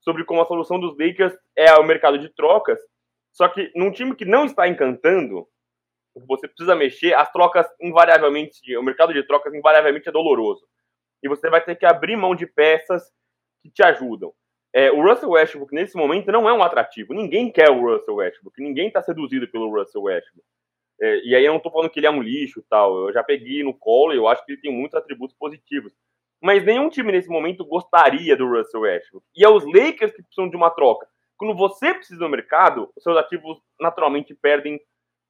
sobre 0.00 0.24
como 0.24 0.42
a 0.42 0.46
solução 0.46 0.80
dos 0.80 0.98
Lakers 0.98 1.34
é 1.54 1.72
o 1.74 1.84
mercado 1.84 2.18
de 2.18 2.28
trocas, 2.30 2.80
só 3.36 3.48
que 3.48 3.70
num 3.76 3.90
time 3.90 4.16
que 4.16 4.24
não 4.24 4.46
está 4.46 4.66
encantando, 4.66 5.46
você 6.26 6.48
precisa 6.48 6.74
mexer, 6.74 7.14
as 7.14 7.30
trocas 7.30 7.66
invariavelmente, 7.78 8.74
o 8.78 8.82
mercado 8.82 9.12
de 9.12 9.22
trocas 9.24 9.52
invariavelmente 9.52 10.08
é 10.08 10.12
doloroso. 10.12 10.66
E 11.22 11.28
você 11.28 11.50
vai 11.50 11.62
ter 11.62 11.76
que 11.76 11.84
abrir 11.84 12.16
mão 12.16 12.34
de 12.34 12.46
peças 12.46 13.12
que 13.62 13.70
te 13.70 13.82
ajudam. 13.82 14.32
É, 14.74 14.90
o 14.90 15.02
Russell 15.02 15.28
Westbrook, 15.28 15.74
nesse 15.74 15.98
momento, 15.98 16.32
não 16.32 16.48
é 16.48 16.52
um 16.54 16.62
atrativo. 16.62 17.12
Ninguém 17.12 17.52
quer 17.52 17.70
o 17.70 17.82
Russell 17.82 18.14
Westbrook. 18.14 18.58
Ninguém 18.58 18.88
está 18.88 19.02
seduzido 19.02 19.46
pelo 19.48 19.70
Russell 19.70 20.04
Westbrook. 20.04 20.46
É, 20.98 21.20
e 21.22 21.34
aí 21.34 21.44
eu 21.44 21.50
não 21.50 21.58
estou 21.58 21.70
falando 21.70 21.90
que 21.90 22.00
ele 22.00 22.06
é 22.06 22.10
um 22.10 22.22
lixo 22.22 22.64
tal. 22.70 23.08
Eu 23.08 23.12
já 23.12 23.22
peguei 23.22 23.62
no 23.62 23.74
colo 23.74 24.14
e 24.14 24.16
eu 24.16 24.26
acho 24.26 24.42
que 24.46 24.52
ele 24.52 24.60
tem 24.62 24.72
muitos 24.72 24.94
atributos 24.94 25.36
positivos. 25.36 25.92
Mas 26.42 26.64
nenhum 26.64 26.88
time 26.88 27.12
nesse 27.12 27.28
momento 27.28 27.66
gostaria 27.66 28.34
do 28.34 28.48
Russell 28.48 28.80
Westbrook. 28.80 29.26
E 29.36 29.44
é 29.44 29.48
os 29.48 29.64
Lakers 29.66 30.12
que 30.12 30.22
precisam 30.22 30.48
de 30.48 30.56
uma 30.56 30.70
troca. 30.70 31.06
Quando 31.36 31.56
você 31.56 31.94
precisa 31.94 32.20
do 32.20 32.28
mercado, 32.28 32.90
os 32.96 33.02
seus 33.02 33.16
ativos 33.16 33.58
naturalmente 33.80 34.34
perdem, 34.34 34.80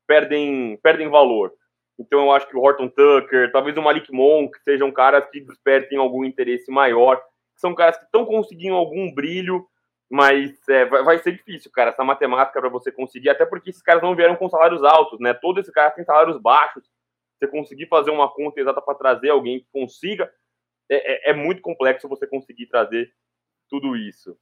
perdem, 0.06 0.78
perdem 0.82 1.08
valor. 1.08 1.52
Então 1.98 2.20
eu 2.20 2.32
acho 2.32 2.48
que 2.48 2.56
o 2.56 2.60
Horton 2.60 2.88
Tucker, 2.88 3.50
talvez 3.52 3.76
o 3.76 3.82
Malik 3.82 4.12
Monk, 4.12 4.56
sejam 4.62 4.92
caras 4.92 5.28
que 5.30 5.40
despertem 5.40 5.98
algum 5.98 6.24
interesse 6.24 6.70
maior. 6.70 7.20
São 7.56 7.74
caras 7.74 7.96
que 7.96 8.04
estão 8.04 8.24
conseguindo 8.24 8.76
algum 8.76 9.12
brilho 9.12 9.66
mas 10.10 10.56
é, 10.68 10.84
vai, 10.84 11.02
vai, 11.02 11.18
ser 11.18 11.32
difícil, 11.32 11.70
cara, 11.70 11.90
essa 11.90 12.04
matemática 12.04 12.60
para 12.60 12.70
você 12.70 12.92
conseguir, 12.92 13.28
até 13.28 13.44
porque 13.44 13.70
esses 13.70 13.82
caras 13.82 14.02
não 14.02 14.14
vieram 14.14 14.36
com 14.36 14.48
salários 14.48 14.82
altos, 14.84 15.18
né? 15.18 15.34
Todo 15.34 15.58
esse 15.58 15.72
cara 15.72 15.90
tem 15.90 16.04
salários 16.04 16.40
baixos. 16.40 16.84
Você 17.36 17.48
conseguir 17.48 17.86
fazer 17.86 18.10
uma 18.10 18.32
conta 18.32 18.60
exata 18.60 18.80
para 18.80 18.94
trazer 18.94 19.30
alguém 19.30 19.60
que 19.60 19.66
consiga, 19.72 20.32
é, 20.88 21.30
é, 21.30 21.30
é, 21.30 21.34
muito 21.34 21.60
complexo 21.60 22.08
você 22.08 22.26
conseguir 22.26 22.66
trazer 22.66 23.12
tudo 23.68 23.96
isso. 23.96 24.38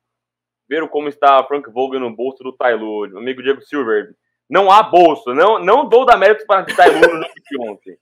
Ver 0.69 0.89
como 0.89 1.09
está 1.09 1.43
Frank 1.45 1.71
Vogel 1.71 2.01
no 2.01 2.15
bolso 2.15 2.43
do 2.43 2.53
Taylor, 2.53 3.09
meu 3.09 3.19
amigo 3.19 3.43
Diego 3.43 3.61
Silver. 3.63 4.15
Não 4.49 4.71
há 4.71 4.83
bolso, 4.83 5.35
não, 5.35 5.59
não 5.59 5.89
dou 5.89 6.05
da 6.05 6.17
mérito 6.17 6.45
para 6.47 6.65
Taylor 6.77 7.15
no 7.15 7.21
de 7.23 7.61
ontem. 7.61 7.97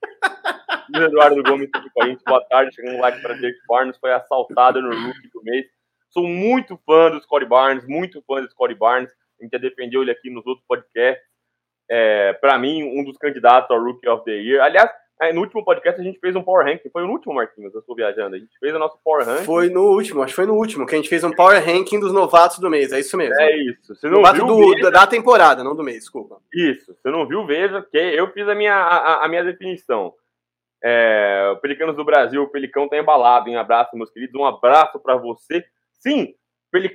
Eduardo 0.94 1.42
Gomes 1.42 1.70
aqui 1.74 1.88
com 1.94 2.02
a 2.02 2.06
gente, 2.06 2.22
boa 2.24 2.44
tarde, 2.48 2.74
chegando 2.74 2.96
um 2.96 3.00
like 3.00 3.20
para 3.22 3.34
Jake 3.34 3.58
Barnes, 3.66 3.96
foi 3.98 4.12
assaltado 4.12 4.82
no 4.82 4.90
rookie 4.90 5.30
do 5.32 5.42
mês. 5.42 5.66
Sou 6.10 6.28
muito 6.28 6.78
fã 6.84 7.10
do 7.10 7.22
Scottie 7.22 7.48
Barnes, 7.48 7.86
muito 7.86 8.22
fã 8.26 8.42
do 8.42 8.50
Scottie 8.50 8.76
Barnes. 8.76 9.10
A 9.40 9.42
gente 9.42 9.52
já 9.52 9.58
defendeu 9.58 10.02
ele 10.02 10.10
aqui 10.10 10.28
nos 10.28 10.46
outros 10.46 10.64
podcasts. 10.66 11.24
É, 11.90 12.34
para 12.34 12.58
mim, 12.58 12.82
um 12.82 13.02
dos 13.02 13.16
candidatos 13.16 13.70
ao 13.70 13.82
Rookie 13.82 14.08
of 14.08 14.24
the 14.24 14.32
Year. 14.32 14.62
Aliás, 14.62 14.90
é, 15.20 15.32
no 15.32 15.40
último 15.40 15.64
podcast 15.64 16.00
a 16.00 16.04
gente 16.04 16.18
fez 16.18 16.34
um 16.34 16.42
Power 16.42 16.66
Ranking. 16.66 16.90
Foi 16.90 17.02
no 17.02 17.10
último, 17.10 17.34
Marquinhos, 17.34 17.72
eu 17.74 17.80
estou 17.80 17.94
viajando. 17.94 18.36
A 18.36 18.38
gente 18.38 18.58
fez 18.58 18.74
o 18.74 18.78
nosso 18.78 18.98
Power 19.04 19.26
Ranking. 19.26 19.44
Foi 19.44 19.68
no 19.68 19.82
último, 19.82 20.22
acho 20.22 20.32
que 20.32 20.36
foi 20.36 20.46
no 20.46 20.54
último, 20.54 20.86
que 20.86 20.94
a 20.94 20.98
gente 20.98 21.08
fez 21.08 21.22
um 21.24 21.30
Power 21.30 21.64
Ranking 21.64 22.00
dos 22.00 22.12
novatos 22.12 22.58
do 22.58 22.70
mês. 22.70 22.92
É 22.92 23.00
isso 23.00 23.16
mesmo. 23.16 23.40
É 23.40 23.56
isso. 23.56 23.94
Você 23.94 24.08
não 24.08 24.16
Novato 24.18 24.36
viu, 24.36 24.46
do, 24.46 24.70
veja... 24.70 24.90
da 24.90 25.06
temporada, 25.06 25.62
não 25.62 25.76
do 25.76 25.82
mês, 25.82 25.98
desculpa. 25.98 26.38
Isso. 26.52 26.94
Você 26.94 27.10
não 27.10 27.26
viu, 27.26 27.46
veja, 27.46 27.82
que 27.82 27.98
eu 27.98 28.30
fiz 28.32 28.48
a 28.48 28.54
minha, 28.54 28.74
a, 28.74 29.24
a 29.24 29.28
minha 29.28 29.44
definição. 29.44 30.12
É, 30.84 31.56
Pelicanos 31.62 31.94
do 31.94 32.04
Brasil, 32.04 32.42
o 32.42 32.48
Pelicão 32.48 32.88
tá 32.88 32.98
embalado. 32.98 33.48
Um 33.48 33.58
abraço, 33.58 33.96
meus 33.96 34.10
queridos. 34.10 34.34
Um 34.40 34.44
abraço 34.44 34.98
para 34.98 35.16
você. 35.16 35.64
Sim, 35.92 36.34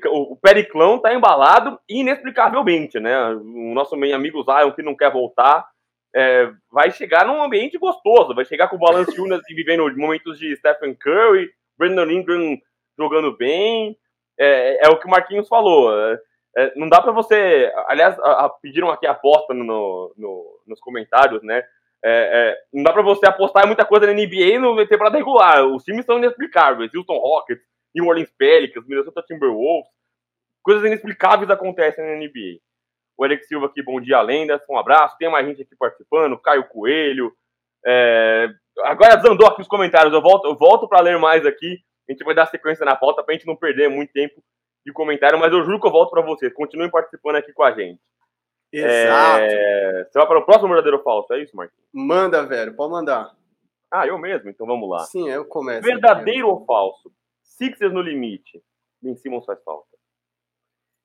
o 0.10 0.36
Periclão 0.36 1.00
tá 1.00 1.14
embalado 1.14 1.80
inexplicavelmente, 1.88 3.00
né? 3.00 3.30
O 3.30 3.74
nosso 3.74 3.96
amigo 3.96 4.44
Zion, 4.44 4.72
que 4.72 4.82
não 4.82 4.96
quer 4.96 5.12
voltar, 5.12 5.68
é, 6.16 6.52
vai 6.72 6.92
chegar 6.92 7.26
num 7.26 7.42
ambiente 7.42 7.78
gostoso, 7.78 8.34
vai 8.34 8.46
chegar 8.46 8.68
com 8.68 8.76
o 8.76 8.80
Valanciunas 8.80 9.42
vivendo 9.50 9.96
momentos 9.96 10.40
de 10.40 10.56
Stephen 10.56 10.96
Curry, 10.96 11.50
Brandon 11.78 12.10
Ingram 12.10 12.58
jogando 12.98 13.36
bem. 13.36 13.98
É, 14.40 14.88
é 14.88 14.90
o 14.90 15.00
que 15.00 15.08
o 15.08 15.10
Marquinhos 15.10 15.48
falou. 15.48 15.92
É, 16.00 16.20
é 16.58 16.74
não 16.76 16.90
dá 16.90 17.02
para 17.02 17.12
você. 17.12 17.72
Aliás, 17.88 18.18
a, 18.20 18.46
a, 18.46 18.50
pediram 18.50 18.90
aqui 18.90 19.06
aposta 19.06 19.54
no, 19.54 20.14
no, 20.18 20.62
nos 20.66 20.80
comentários, 20.80 21.42
né? 21.44 21.64
É, 22.04 22.12
é, 22.12 22.58
não 22.72 22.84
dá 22.84 22.94
para 22.94 23.02
você 23.02 23.28
apostar 23.28 23.66
muita 23.66 23.84
coisa 23.84 24.06
na 24.06 24.14
NBA 24.14 24.60
no 24.60 24.88
temporada 24.88 25.18
regular. 25.18 25.66
Os 25.66 25.84
times 25.84 26.06
são 26.06 26.18
inexplicáveis. 26.18 26.94
Houston 26.94 27.18
Rockets, 27.18 27.64
New 27.94 28.08
Orleans 28.08 28.32
Pelicans, 28.38 28.88
Minnesota 28.88 29.24
Timberwolves. 29.24 29.90
Coisas 30.64 30.86
inexplicáveis 30.86 31.50
acontecem 31.50 32.06
na 32.06 32.16
NBA. 32.16 32.60
O 33.18 33.26
Eric 33.26 33.46
Silva 33.46 33.66
aqui, 33.66 33.82
bom 33.82 34.00
dia, 34.00 34.22
lendas, 34.22 34.62
um 34.70 34.78
abraço. 34.78 35.18
Tem 35.18 35.30
mais 35.30 35.46
gente 35.48 35.64
aqui 35.64 35.76
participando, 35.76 36.38
Caio 36.38 36.68
Coelho. 36.68 37.34
É... 37.86 38.48
Agora 38.84 39.16
desandou 39.16 39.48
aqui 39.48 39.62
os 39.62 39.68
comentários, 39.68 40.14
eu 40.14 40.22
volto, 40.22 40.48
eu 40.48 40.56
volto 40.56 40.88
para 40.88 41.02
ler 41.02 41.18
mais 41.18 41.46
aqui. 41.46 41.80
A 42.08 42.12
gente 42.12 42.24
vai 42.24 42.36
dar 42.36 42.46
sequência 42.46 42.86
na 42.86 42.96
pauta 42.96 43.24
para 43.24 43.34
a 43.34 43.38
gente 43.38 43.48
não 43.48 43.56
perder 43.56 43.90
muito 43.90 44.14
tempo 44.14 44.42
de 44.86 44.94
comentário, 44.94 45.40
mas 45.40 45.52
eu 45.52 45.64
juro 45.64 45.82
que 45.82 45.88
eu 45.88 45.92
volto 45.92 46.12
para 46.12 46.22
vocês. 46.22 46.54
Continuem 46.54 46.92
participando 46.92 47.38
aqui 47.38 47.52
com 47.52 47.64
a 47.64 47.72
gente. 47.72 48.00
Exato. 48.72 49.42
É... 49.42 50.04
Você 50.06 50.20
vai 50.20 50.28
para 50.28 50.40
o 50.40 50.46
próximo 50.46 50.68
verdadeiro 50.68 50.98
ou 50.98 51.04
falso, 51.04 51.34
é 51.34 51.42
isso, 51.42 51.56
Marquinhos? 51.56 51.88
Manda, 51.92 52.46
velho, 52.46 52.76
pode 52.76 52.92
mandar. 52.92 53.36
Ah, 53.92 54.06
eu 54.06 54.18
mesmo? 54.18 54.50
Então 54.50 54.68
vamos 54.68 54.88
lá. 54.90 55.00
Sim, 55.06 55.28
eu 55.30 55.46
começo. 55.46 55.82
Verdadeiro 55.82 56.48
aqui. 56.48 56.60
ou 56.60 56.66
falso? 56.66 57.12
Sixers 57.42 57.92
no 57.92 58.02
limite. 58.02 58.62
Ben 59.02 59.16
Simmons 59.16 59.46
faz 59.46 59.64
falta. 59.64 59.97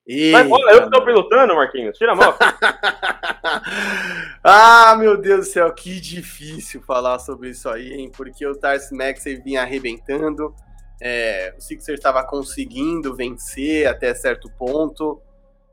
Eita, 0.06 0.42
Mas, 0.42 0.50
olha, 0.50 0.72
eu 0.72 0.84
estou 0.84 1.04
pilotando, 1.04 1.54
Marquinhos. 1.54 1.96
Tira 1.96 2.12
a 2.12 2.16
mão. 2.16 2.34
ah, 4.42 4.96
meu 4.98 5.16
Deus 5.16 5.46
do 5.46 5.52
céu, 5.52 5.72
que 5.72 6.00
difícil 6.00 6.82
falar 6.82 7.18
sobre 7.20 7.50
isso 7.50 7.68
aí, 7.68 7.92
hein? 7.92 8.10
Porque 8.14 8.44
o 8.46 8.56
Tars 8.56 8.90
Maxey 8.90 9.36
vinha 9.36 9.62
arrebentando. 9.62 10.54
É, 11.00 11.54
o 11.56 11.60
Sixers 11.60 11.98
estava 11.98 12.24
conseguindo 12.24 13.14
vencer 13.14 13.88
até 13.88 14.14
certo 14.14 14.50
ponto, 14.50 15.20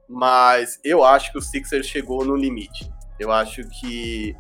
mas 0.08 0.80
eu 0.84 1.04
acho 1.04 1.32
que 1.32 1.38
o 1.38 1.42
Sixers 1.42 1.88
chegou 1.88 2.24
no 2.24 2.36
limite. 2.36 2.92
Eu 3.20 3.32
acho 3.32 3.68
que 3.68 4.36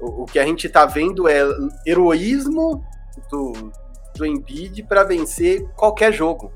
o, 0.00 0.22
o 0.22 0.24
que 0.24 0.38
a 0.38 0.44
gente 0.44 0.66
está 0.66 0.86
vendo 0.86 1.28
é 1.28 1.42
heroísmo 1.86 2.84
do, 3.28 3.72
do 4.16 4.26
Embiid 4.26 4.82
para 4.84 5.04
vencer 5.04 5.68
qualquer 5.74 6.12
jogo. 6.12 6.52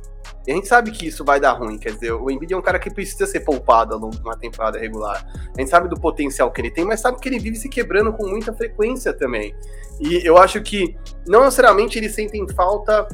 E 0.46 0.52
a 0.52 0.54
gente 0.54 0.68
sabe 0.68 0.90
que 0.90 1.06
isso 1.06 1.24
vai 1.24 1.40
dar 1.40 1.52
ruim, 1.52 1.78
quer 1.78 1.92
dizer, 1.92 2.12
o 2.12 2.30
Embiid 2.30 2.52
é 2.52 2.56
um 2.56 2.62
cara 2.62 2.78
que 2.78 2.90
precisa 2.90 3.26
ser 3.26 3.40
poupado 3.40 3.94
ao 3.94 4.00
longo 4.00 4.14
de 4.14 4.22
uma 4.22 4.36
temporada 4.36 4.78
regular. 4.78 5.26
A 5.56 5.60
gente 5.60 5.70
sabe 5.70 5.88
do 5.88 5.98
potencial 5.98 6.50
que 6.50 6.60
ele 6.60 6.70
tem, 6.70 6.84
mas 6.84 7.00
sabe 7.00 7.18
que 7.18 7.28
ele 7.28 7.38
vive 7.38 7.56
se 7.56 7.68
quebrando 7.68 8.12
com 8.12 8.26
muita 8.26 8.52
frequência 8.52 9.12
também. 9.12 9.54
E 10.00 10.26
eu 10.26 10.36
acho 10.36 10.60
que 10.62 10.96
não 11.26 11.44
necessariamente 11.44 11.98
eles 11.98 12.14
sentem 12.14 12.46
falta 12.48 13.08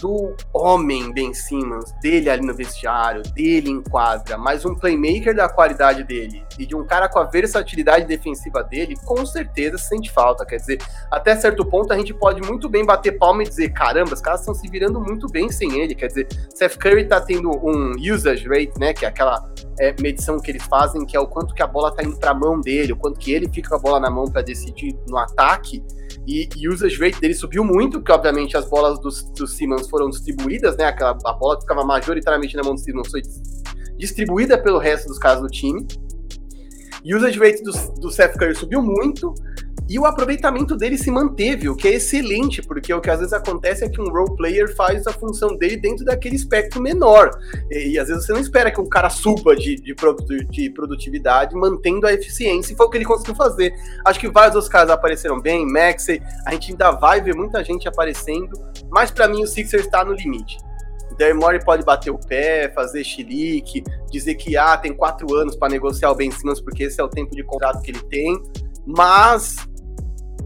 do 0.00 0.34
homem 0.52 1.12
Ben 1.12 1.34
Simmons, 1.34 1.92
dele 2.00 2.30
ali 2.30 2.46
no 2.46 2.54
vestiário, 2.54 3.22
dele 3.34 3.70
em 3.70 3.82
quadra, 3.82 4.38
mas 4.38 4.64
um 4.64 4.74
playmaker 4.74 5.34
da 5.34 5.48
qualidade 5.48 6.02
dele 6.04 6.42
e 6.58 6.66
de 6.66 6.74
um 6.74 6.84
cara 6.84 7.08
com 7.08 7.18
a 7.18 7.24
versatilidade 7.24 8.06
defensiva 8.06 8.62
dele, 8.62 8.96
com 9.04 9.24
certeza 9.24 9.78
sente 9.78 10.10
falta. 10.10 10.44
Quer 10.44 10.56
dizer, 10.56 10.78
até 11.10 11.36
certo 11.36 11.64
ponto 11.64 11.92
a 11.92 11.96
gente 11.96 12.14
pode 12.14 12.40
muito 12.42 12.68
bem 12.68 12.84
bater 12.84 13.12
palma 13.12 13.42
e 13.42 13.48
dizer: 13.48 13.70
caramba, 13.70 14.14
os 14.14 14.20
caras 14.20 14.40
estão 14.40 14.54
se 14.54 14.68
virando 14.68 15.00
muito 15.00 15.26
bem 15.28 15.50
sem 15.50 15.80
ele. 15.80 15.94
Quer 15.94 16.08
dizer, 16.08 16.28
Seth 16.54 16.76
Curry 16.76 17.06
tá 17.06 17.20
tendo 17.20 17.50
um 17.50 17.92
usage 18.12 18.48
rate, 18.48 18.78
né, 18.78 18.92
que 18.92 19.04
é 19.04 19.08
aquela 19.08 19.48
é, 19.80 19.94
medição 19.98 20.38
que 20.38 20.50
eles 20.50 20.62
fazem, 20.64 21.06
que 21.06 21.16
é 21.16 21.20
o 21.20 21.26
quanto 21.26 21.54
que 21.54 21.62
a 21.62 21.66
bola 21.66 21.90
tá 21.90 22.04
indo 22.04 22.16
para 22.18 22.32
a 22.32 22.34
mão 22.34 22.60
dele, 22.60 22.92
o 22.92 22.96
quanto 22.96 23.18
que 23.18 23.32
ele 23.32 23.48
fica 23.48 23.70
com 23.70 23.76
a 23.76 23.78
bola 23.78 23.98
na 23.98 24.10
mão 24.10 24.26
para 24.26 24.42
decidir 24.42 24.94
no 25.08 25.16
ataque. 25.16 25.82
E, 26.26 26.48
o 26.68 26.72
usage 26.72 26.96
rate 26.96 27.18
dele 27.18 27.32
subiu 27.32 27.64
muito, 27.64 27.98
porque 27.98 28.12
obviamente 28.12 28.56
as 28.56 28.68
bolas 28.68 29.00
dos, 29.00 29.24
dos 29.32 29.56
Simmons 29.56 29.88
foram 29.88 30.10
distribuídas, 30.10 30.76
né? 30.76 30.84
Aquela, 30.84 31.16
a 31.24 31.32
bola 31.32 31.58
ficava 31.58 31.82
majoritariamente 31.82 32.54
na 32.56 32.62
mão 32.62 32.74
do 32.74 32.80
Simmons 32.80 33.08
foi 33.08 33.22
distribuída 33.96 34.58
pelo 34.58 34.78
resto 34.78 35.08
dos 35.08 35.18
caras 35.18 35.40
do 35.40 35.48
time. 35.48 35.86
E 37.04 37.14
usage 37.14 37.38
rate 37.38 37.62
do, 37.62 37.72
do 38.00 38.10
Seth 38.10 38.36
Curry 38.36 38.54
subiu 38.54 38.82
muito. 38.82 39.34
E 39.90 39.98
o 39.98 40.06
aproveitamento 40.06 40.76
dele 40.76 40.96
se 40.96 41.10
manteve, 41.10 41.68
o 41.68 41.74
que 41.74 41.88
é 41.88 41.94
excelente, 41.94 42.62
porque 42.62 42.94
o 42.94 43.00
que 43.00 43.10
às 43.10 43.18
vezes 43.18 43.32
acontece 43.32 43.84
é 43.84 43.88
que 43.88 44.00
um 44.00 44.08
role 44.08 44.36
player 44.36 44.72
faz 44.76 45.04
a 45.04 45.12
função 45.12 45.56
dele 45.56 45.76
dentro 45.76 46.04
daquele 46.04 46.36
espectro 46.36 46.80
menor. 46.80 47.28
E, 47.68 47.94
e 47.94 47.98
às 47.98 48.06
vezes 48.06 48.24
você 48.24 48.32
não 48.32 48.38
espera 48.38 48.70
que 48.70 48.80
um 48.80 48.88
cara 48.88 49.10
suba 49.10 49.56
de, 49.56 49.74
de, 49.74 49.92
de, 50.48 50.70
produtividade 50.70 51.56
mantendo 51.56 52.06
a 52.06 52.12
eficiência, 52.12 52.72
e 52.72 52.76
foi 52.76 52.86
o 52.86 52.88
que 52.88 52.98
ele 52.98 53.04
conseguiu 53.04 53.34
fazer. 53.34 53.74
Acho 54.06 54.20
que 54.20 54.28
vários 54.28 54.54
dos 54.54 54.68
caras 54.68 54.90
apareceram 54.90 55.40
bem, 55.40 55.66
Maxey, 55.66 56.22
a 56.46 56.52
gente 56.52 56.70
ainda 56.70 56.92
vai 56.92 57.20
ver 57.20 57.34
muita 57.34 57.64
gente 57.64 57.88
aparecendo, 57.88 58.52
mas 58.92 59.10
para 59.10 59.26
mim 59.26 59.42
o 59.42 59.46
Sixers 59.46 59.86
está 59.86 60.04
no 60.04 60.12
limite. 60.12 60.56
Daryl 61.20 61.36
Morey 61.36 61.62
pode 61.62 61.84
bater 61.84 62.10
o 62.10 62.18
pé, 62.18 62.72
fazer 62.74 63.04
chilique, 63.04 63.84
dizer 64.10 64.36
que 64.36 64.56
ah, 64.56 64.78
tem 64.78 64.94
quatro 64.94 65.34
anos 65.34 65.54
para 65.54 65.68
negociar 65.68 66.10
o 66.10 66.14
Ben 66.14 66.30
Simmons 66.30 66.62
porque 66.62 66.84
esse 66.84 66.98
é 66.98 67.04
o 67.04 67.08
tempo 67.10 67.36
de 67.36 67.44
contrato 67.44 67.82
que 67.82 67.90
ele 67.90 68.02
tem, 68.04 68.42
mas 68.86 69.56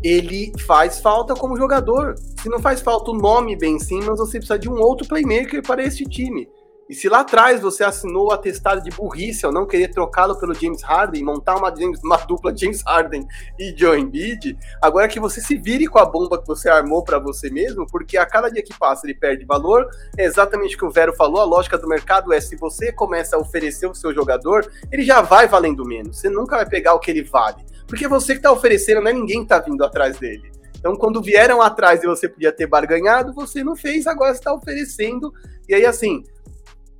ele 0.03 0.53
faz 0.67 0.99
falta 0.99 1.33
como 1.33 1.57
jogador. 1.57 2.17
Se 2.41 2.49
não 2.49 2.59
faz 2.59 2.81
falta 2.81 3.13
o 3.13 3.15
nome 3.15 3.57
Ben 3.57 3.79
Simmons, 3.79 4.19
você 4.19 4.39
precisa 4.39 4.59
de 4.59 4.69
um 4.69 4.75
outro 4.81 5.07
playmaker 5.07 5.63
para 5.63 5.81
esse 5.81 6.03
time. 6.05 6.49
E 6.89 6.95
se 6.95 7.09
lá 7.09 7.21
atrás 7.21 7.63
você 7.63 7.83
assinou 7.83 8.29
o 8.29 8.33
atestado 8.33 8.83
de 8.83 8.91
burrice 8.91 9.47
ao 9.47 9.53
não 9.53 9.67
querer 9.67 9.89
trocá-lo 9.89 10.39
pelo 10.39 10.55
James 10.55 10.83
Harden, 10.83 11.25
montar 11.25 11.57
uma, 11.57 11.73
uma 12.05 12.17
dupla 12.19 12.55
James 12.55 12.83
Harden 12.83 13.27
e 13.59 13.75
Joe 13.77 13.99
Embiid, 13.99 14.57
agora 14.83 15.09
que 15.09 15.19
você 15.19 15.41
se 15.41 15.57
vire 15.57 15.87
com 15.87 15.99
a 15.99 16.05
bomba 16.05 16.41
que 16.41 16.47
você 16.47 16.69
armou 16.69 17.03
para 17.03 17.19
você 17.19 17.49
mesmo, 17.51 17.87
porque 17.87 18.19
a 18.19 18.27
cada 18.27 18.51
dia 18.51 18.63
que 18.63 18.79
passa 18.79 19.07
ele 19.07 19.15
perde 19.15 19.47
valor. 19.47 19.89
É 20.19 20.25
exatamente 20.25 20.77
o 20.77 20.79
que 20.79 20.85
o 20.85 20.91
Vero 20.91 21.15
falou, 21.15 21.41
a 21.41 21.45
lógica 21.45 21.79
do 21.79 21.89
mercado 21.89 22.33
é 22.33 22.41
se 22.41 22.55
você 22.57 22.93
começa 22.93 23.37
a 23.37 23.39
oferecer 23.39 23.87
o 23.87 23.95
seu 23.95 24.13
jogador, 24.13 24.71
ele 24.93 25.05
já 25.05 25.23
vai 25.23 25.49
valendo 25.49 25.85
menos. 25.87 26.19
Você 26.19 26.29
nunca 26.29 26.57
vai 26.57 26.67
pegar 26.67 26.95
o 26.95 26.99
que 26.99 27.11
ele 27.11 27.23
vale. 27.23 27.65
Porque 27.87 28.07
você 28.07 28.33
que 28.33 28.41
está 28.41 28.53
oferecendo, 28.53 29.01
não 29.01 29.11
é 29.11 29.13
ninguém 29.13 29.39
que 29.39 29.45
está 29.45 29.59
vindo 29.59 29.83
atrás 29.85 30.19
dele. 30.19 30.53
Então, 30.77 30.97
quando 30.97 31.23
vieram 31.23 31.63
atrás 31.63 32.03
e 32.03 32.07
você 32.07 32.29
podia 32.29 32.53
ter 32.53 32.67
barganhado, 32.67 33.33
você 33.33 33.65
não 33.65 33.75
fez, 33.75 34.07
agora 34.07 34.33
está 34.33 34.53
oferecendo. 34.53 35.33
E 35.67 35.75
aí, 35.75 35.87
assim, 35.87 36.23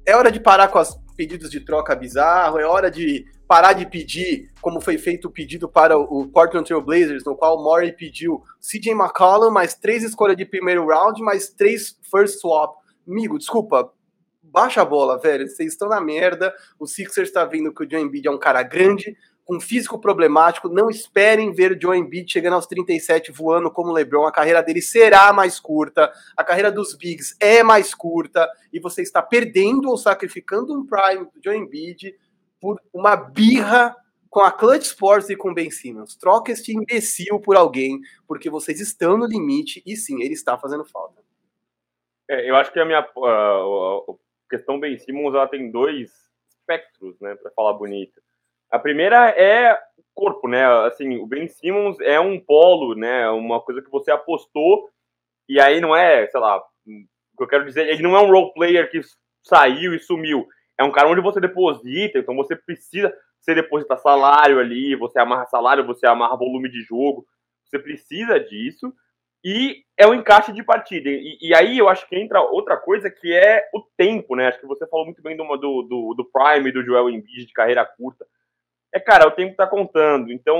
é 0.07 0.17
hora 0.17 0.31
de 0.31 0.41
parar 0.41 0.69
com 0.69 0.79
os 0.79 0.99
pedidos 1.17 1.51
de 1.51 1.61
troca 1.61 1.95
bizarro, 1.95 2.59
é 2.59 2.67
hora 2.67 2.91
de 2.91 3.25
parar 3.47 3.73
de 3.73 3.87
pedir, 3.87 4.51
como 4.61 4.81
foi 4.81 4.99
feito 4.99 5.29
o 5.29 5.31
pedido 5.31 5.69
para 5.69 5.97
o 5.97 6.27
Portland 6.29 6.67
Trail 6.67 6.83
Blazers, 6.83 7.25
no 7.25 7.37
qual 7.37 7.59
o 7.59 7.63
Murray 7.63 7.93
pediu 7.93 8.43
CJ 8.61 8.93
McCollum, 8.93 9.51
mais 9.51 9.75
três 9.75 10.03
escolhas 10.03 10.37
de 10.37 10.45
primeiro 10.45 10.87
round, 10.87 11.23
mais 11.23 11.51
três 11.51 11.99
first 12.11 12.41
swap. 12.41 12.77
Amigo, 13.07 13.39
desculpa, 13.39 13.93
baixa 14.43 14.83
a 14.83 14.85
bola, 14.85 15.19
velho. 15.19 15.49
Vocês 15.49 15.73
estão 15.73 15.89
na 15.89 16.01
merda. 16.01 16.55
O 16.79 16.87
Sixers 16.87 17.29
está 17.29 17.45
vendo 17.45 17.73
que 17.73 17.83
o 17.83 17.87
John 17.87 17.99
Embiid 17.99 18.27
é 18.27 18.31
um 18.31 18.39
cara 18.39 18.63
grande, 18.63 19.17
com 19.45 19.61
físico 19.61 19.99
problemático. 19.99 20.69
Não 20.69 20.89
esperem 20.89 21.53
ver 21.53 21.79
Joe 21.81 21.99
Embiid 21.99 22.33
chegando 22.33 22.55
aos 22.55 22.67
37 22.67 23.31
voando 23.31 23.71
como 23.71 23.93
LeBron. 23.93 24.27
A 24.27 24.33
carreira 24.33 24.63
dele 24.63 24.81
será 24.81 25.33
mais 25.33 25.61
curta. 25.61 26.11
A 26.37 26.43
carreira 26.43 26.73
dos 26.73 26.95
Bigs 26.95 27.37
é 27.39 27.63
mais 27.63 27.95
curta. 27.95 28.51
E 28.73 28.81
você 28.81 29.03
está 29.03 29.23
perdendo 29.23 29.91
ou 29.91 29.97
sacrificando 29.97 30.73
um 30.73 30.87
prime 30.87 31.27
do 31.27 31.41
Joe 31.43 31.57
Embiid 31.57 32.15
por 32.61 32.81
uma 32.93 33.15
birra 33.15 33.95
com 34.35 34.41
a 34.41 34.51
Clutch 34.51 34.87
Sports 34.87 35.31
e 35.31 35.37
com 35.37 35.55
Ben 35.55 35.71
Simmons. 35.71 36.17
Troca 36.17 36.51
este 36.51 36.73
imbecil 36.73 37.39
por 37.39 37.57
alguém, 37.57 38.01
porque 38.27 38.51
vocês 38.51 38.81
estão 38.81 39.17
no 39.17 39.27
limite 39.27 39.81
e 39.87 39.97
sim, 39.97 40.23
ele 40.23 40.35
está 40.35 40.59
fazendo 40.59 40.85
falta. 40.85 41.23
É, 42.29 42.51
eu 42.51 42.57
acho 42.57 42.73
que 42.73 42.81
a 42.81 42.85
minha 42.85 42.99
a, 42.99 43.03
a 43.05 44.15
questão 44.51 44.81
Ben 44.81 44.99
Simmons 44.99 45.35
ela 45.35 45.47
tem 45.47 45.71
dois 45.71 46.11
espectros, 46.49 47.21
né, 47.21 47.37
para 47.37 47.53
falar 47.53 47.75
bonito. 47.75 48.21
A 48.75 48.79
primeira 48.81 49.29
é 49.29 49.73
o 49.97 50.03
corpo, 50.13 50.49
né? 50.49 50.67
Assim, 50.85 51.17
o 51.19 51.27
Ben 51.29 51.47
Simmons 51.47 51.97
é 52.01 52.19
um 52.19 52.41
polo, 52.41 52.97
né? 52.97 53.31
Uma 53.31 53.61
coisa 53.61 53.81
que 53.81 53.89
você 53.89 54.11
apostou 54.11 54.91
e 55.49 55.61
aí 55.61 55.81
não 55.81 55.95
é, 55.95 56.27
sei 56.27 56.41
lá, 56.41 56.59
o 56.59 57.37
que 57.37 57.45
eu 57.45 57.47
quero 57.47 57.67
dizer, 57.67 57.89
ele 57.89 58.03
não 58.03 58.17
é 58.17 58.21
um 58.21 58.29
role 58.29 58.53
player 58.53 58.91
que 58.91 59.01
saiu 59.45 59.95
e 59.95 60.01
sumiu. 60.01 60.49
É 60.77 60.83
um 60.83 60.91
cara 60.91 61.09
onde 61.09 61.21
você 61.21 61.41
deposita, 61.41 62.19
então 62.19 62.35
você 62.35 62.57
precisa, 62.57 63.17
você 63.41 63.55
deposita 63.55 63.97
salário 63.97 64.59
ali, 64.59 64.97
você 64.97 65.21
amarra 65.21 65.47
salário, 65.47 65.87
você 65.87 66.05
amarra 66.09 66.37
volume 66.37 66.69
de 66.69 66.83
jogo, 66.83 67.25
você 67.65 67.79
precisa 67.79 68.41
disso. 68.41 68.93
E 69.45 69.85
é 69.97 70.05
um 70.05 70.15
encaixe 70.15 70.53
de 70.53 70.65
partida. 70.65 71.09
E, 71.09 71.39
e, 71.41 71.55
aí 71.55 71.79
eu 71.79 71.89
acho 71.89 72.09
que 72.09 72.17
entra 72.17 72.41
outra 72.41 72.77
coisa 72.77 73.09
que 73.09 73.33
é 73.33 73.69
o 73.73 73.81
tempo, 73.97 74.35
né? 74.35 74.49
Acho 74.49 74.59
que 74.59 74.67
você 74.67 74.85
falou 74.89 75.05
muito 75.05 75.23
bem 75.23 75.37
do, 75.37 75.45
do, 75.45 76.15
do 76.17 76.29
Prime, 76.33 76.73
do 76.73 76.83
Joel 76.83 77.09
Embiid, 77.09 77.47
de 77.47 77.53
carreira 77.53 77.85
curta 77.85 78.27
é, 78.95 79.01
cara, 79.01 79.27
o 79.27 79.33
tempo 79.33 79.51
está 79.51 79.67
contando. 79.67 80.33
Então, 80.33 80.57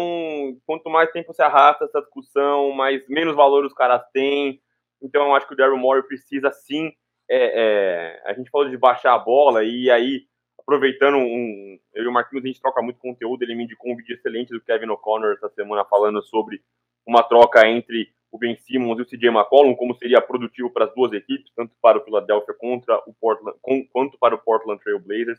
quanto 0.67 0.91
mais 0.91 1.09
tempo 1.13 1.33
se 1.33 1.41
arrasta 1.41 1.85
essa 1.85 2.01
discussão, 2.01 2.73
mais 2.73 3.07
menos 3.09 3.37
valor 3.37 3.65
os 3.65 3.73
caras 3.73 4.03
têm. 4.13 4.61
Então, 5.01 5.27
eu 5.27 5.35
acho 5.37 5.47
que 5.47 5.55
o 5.55 5.57
Daryl 5.57 5.77
Morey 5.77 6.03
precisa 6.03 6.51
sim. 6.51 6.93
É, 7.31 8.19
é, 8.19 8.23
a 8.27 8.35
gente 8.35 8.51
falou 8.51 8.69
de 8.69 8.77
baixar 8.77 9.15
a 9.15 9.19
bola, 9.19 9.63
e 9.63 9.89
aí, 9.89 10.27
aproveitando 10.59 11.17
um. 11.17 11.79
Eu 11.95 12.03
e 12.03 12.07
o 12.09 12.13
Marquinhos, 12.13 12.45
a 12.45 12.49
gente 12.49 12.61
troca 12.61 12.83
muito 12.83 12.99
conteúdo. 12.99 13.41
Ele 13.45 13.55
me 13.55 13.65
indicou 13.65 13.93
um 13.93 13.97
vídeo 13.97 14.17
excelente 14.17 14.53
do 14.53 14.61
Kevin 14.61 14.89
O'Connor 14.89 15.35
essa 15.35 15.49
semana 15.51 15.85
falando 15.85 16.21
sobre 16.21 16.61
uma 17.07 17.23
troca 17.23 17.69
entre 17.69 18.09
o 18.33 18.39
Ben 18.39 18.57
Simmons 18.57 18.99
e 18.99 19.03
o 19.03 19.07
CJ 19.07 19.29
McCollum, 19.29 19.77
como 19.77 19.95
seria 19.95 20.21
produtivo 20.21 20.71
para 20.71 20.87
as 20.87 20.95
duas 20.95 21.13
equipes, 21.13 21.53
tanto 21.55 21.73
para 21.81 21.99
o 21.99 22.05
Philadelphia 22.05 22.53
contra 22.59 23.01
o 23.07 23.15
Portland, 23.15 23.57
quanto 23.93 24.19
para 24.19 24.35
o 24.35 24.39
Portland 24.39 24.83
Trail 24.83 24.99
Blazers. 24.99 25.39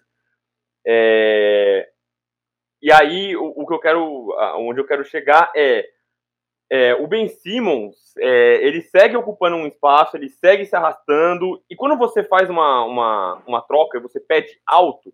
É, 0.87 1.89
e 2.85 2.91
aí, 2.91 3.35
o, 3.35 3.51
o, 3.55 3.65
que 3.65 3.73
eu 3.73 3.79
quero, 3.79 4.27
onde 4.59 4.79
eu 4.79 4.85
quero 4.85 5.03
chegar 5.03 5.51
é, 5.55 5.89
é 6.71 6.93
o 6.93 7.07
Ben 7.07 7.27
Simmons, 7.27 7.95
é, 8.19 8.63
ele 8.63 8.79
segue 8.79 9.17
ocupando 9.17 9.55
um 9.55 9.65
espaço, 9.65 10.15
ele 10.15 10.29
segue 10.29 10.67
se 10.67 10.75
arrastando, 10.75 11.59
e 11.67 11.75
quando 11.75 11.97
você 11.97 12.23
faz 12.23 12.47
uma, 12.47 12.85
uma, 12.85 13.43
uma 13.47 13.61
troca, 13.63 13.99
você 13.99 14.19
pede 14.19 14.61
alto, 14.67 15.11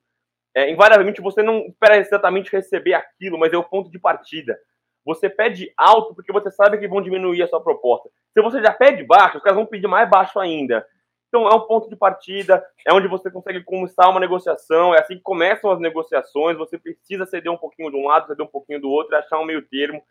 é, 0.53 0.69
invariavelmente 0.69 1.21
você 1.21 1.41
não 1.41 1.60
espera 1.67 1.95
exatamente 1.95 2.51
receber 2.51 2.93
aquilo, 2.93 3.39
mas 3.39 3.53
é 3.53 3.57
o 3.57 3.63
ponto 3.63 3.89
de 3.89 3.97
partida. 3.97 4.60
Você 5.05 5.29
pede 5.29 5.71
alto 5.77 6.13
porque 6.13 6.34
você 6.34 6.51
sabe 6.51 6.77
que 6.77 6.89
vão 6.89 7.01
diminuir 7.01 7.41
a 7.41 7.47
sua 7.47 7.63
proposta. 7.63 8.10
Se 8.34 8.41
você 8.41 8.62
já 8.62 8.73
pede 8.73 9.05
baixo, 9.05 9.38
os 9.38 9.43
caras 9.43 9.55
vão 9.55 9.65
pedir 9.65 9.88
mais 9.88 10.10
baixo 10.10 10.41
ainda. 10.41 10.86
Então 11.31 11.47
é 11.47 11.55
um 11.55 11.61
ponto 11.61 11.87
de 11.87 11.95
partida, 11.95 12.61
é 12.85 12.93
onde 12.93 13.07
você 13.07 13.31
consegue 13.31 13.63
começar 13.63 14.09
uma 14.09 14.19
negociação, 14.19 14.93
é 14.93 14.99
assim 14.99 15.15
que 15.15 15.21
começam 15.21 15.71
as 15.71 15.79
negociações, 15.79 16.57
você 16.57 16.77
precisa 16.77 17.25
ceder 17.25 17.49
um 17.49 17.57
pouquinho 17.57 17.89
de 17.89 17.95
um 17.95 18.05
lado, 18.05 18.27
ceder 18.27 18.45
um 18.45 18.49
pouquinho 18.49 18.81
do 18.81 18.89
outro, 18.89 19.15
achar 19.15 19.39
um 19.39 19.45
meio 19.45 19.61
termo. 19.61 20.03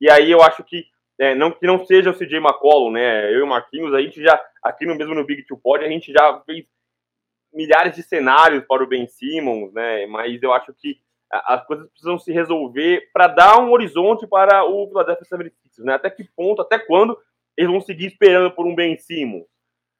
E 0.00 0.08
aí 0.08 0.30
eu 0.30 0.40
acho 0.40 0.62
que 0.62 0.84
é, 1.18 1.34
não 1.34 1.50
que 1.50 1.66
não 1.66 1.84
seja 1.84 2.10
o 2.10 2.14
CJ 2.16 2.36
McCollum, 2.36 2.92
né? 2.92 3.34
Eu 3.34 3.40
e 3.40 3.42
o 3.42 3.48
Marquinhos, 3.48 3.92
a 3.92 4.00
gente 4.00 4.22
já, 4.22 4.40
aqui 4.62 4.86
no 4.86 4.94
mesmo 4.94 5.12
no 5.12 5.26
Big 5.26 5.44
Two 5.44 5.58
Pod, 5.58 5.84
a 5.84 5.88
gente 5.88 6.12
já 6.12 6.40
fez 6.46 6.64
milhares 7.52 7.96
de 7.96 8.04
cenários 8.04 8.64
para 8.64 8.84
o 8.84 8.86
Ben 8.86 9.08
Simmons, 9.08 9.72
né? 9.72 10.06
Mas 10.06 10.40
eu 10.40 10.52
acho 10.52 10.72
que 10.72 11.00
as 11.32 11.66
coisas 11.66 11.90
precisam 11.90 12.16
se 12.16 12.32
resolver 12.32 13.10
para 13.12 13.26
dar 13.26 13.58
um 13.58 13.72
horizonte 13.72 14.24
para 14.24 14.64
o 14.64 14.86
Philadelphia 14.86 15.26
76ers, 15.26 15.84
né? 15.84 15.94
Até 15.94 16.10
que 16.10 16.22
ponto, 16.36 16.62
até 16.62 16.78
quando 16.78 17.18
eles 17.56 17.70
vão 17.70 17.80
seguir 17.80 18.06
esperando 18.06 18.52
por 18.52 18.66
um 18.66 18.74
Ben 18.74 18.96
Simmons? 18.96 19.44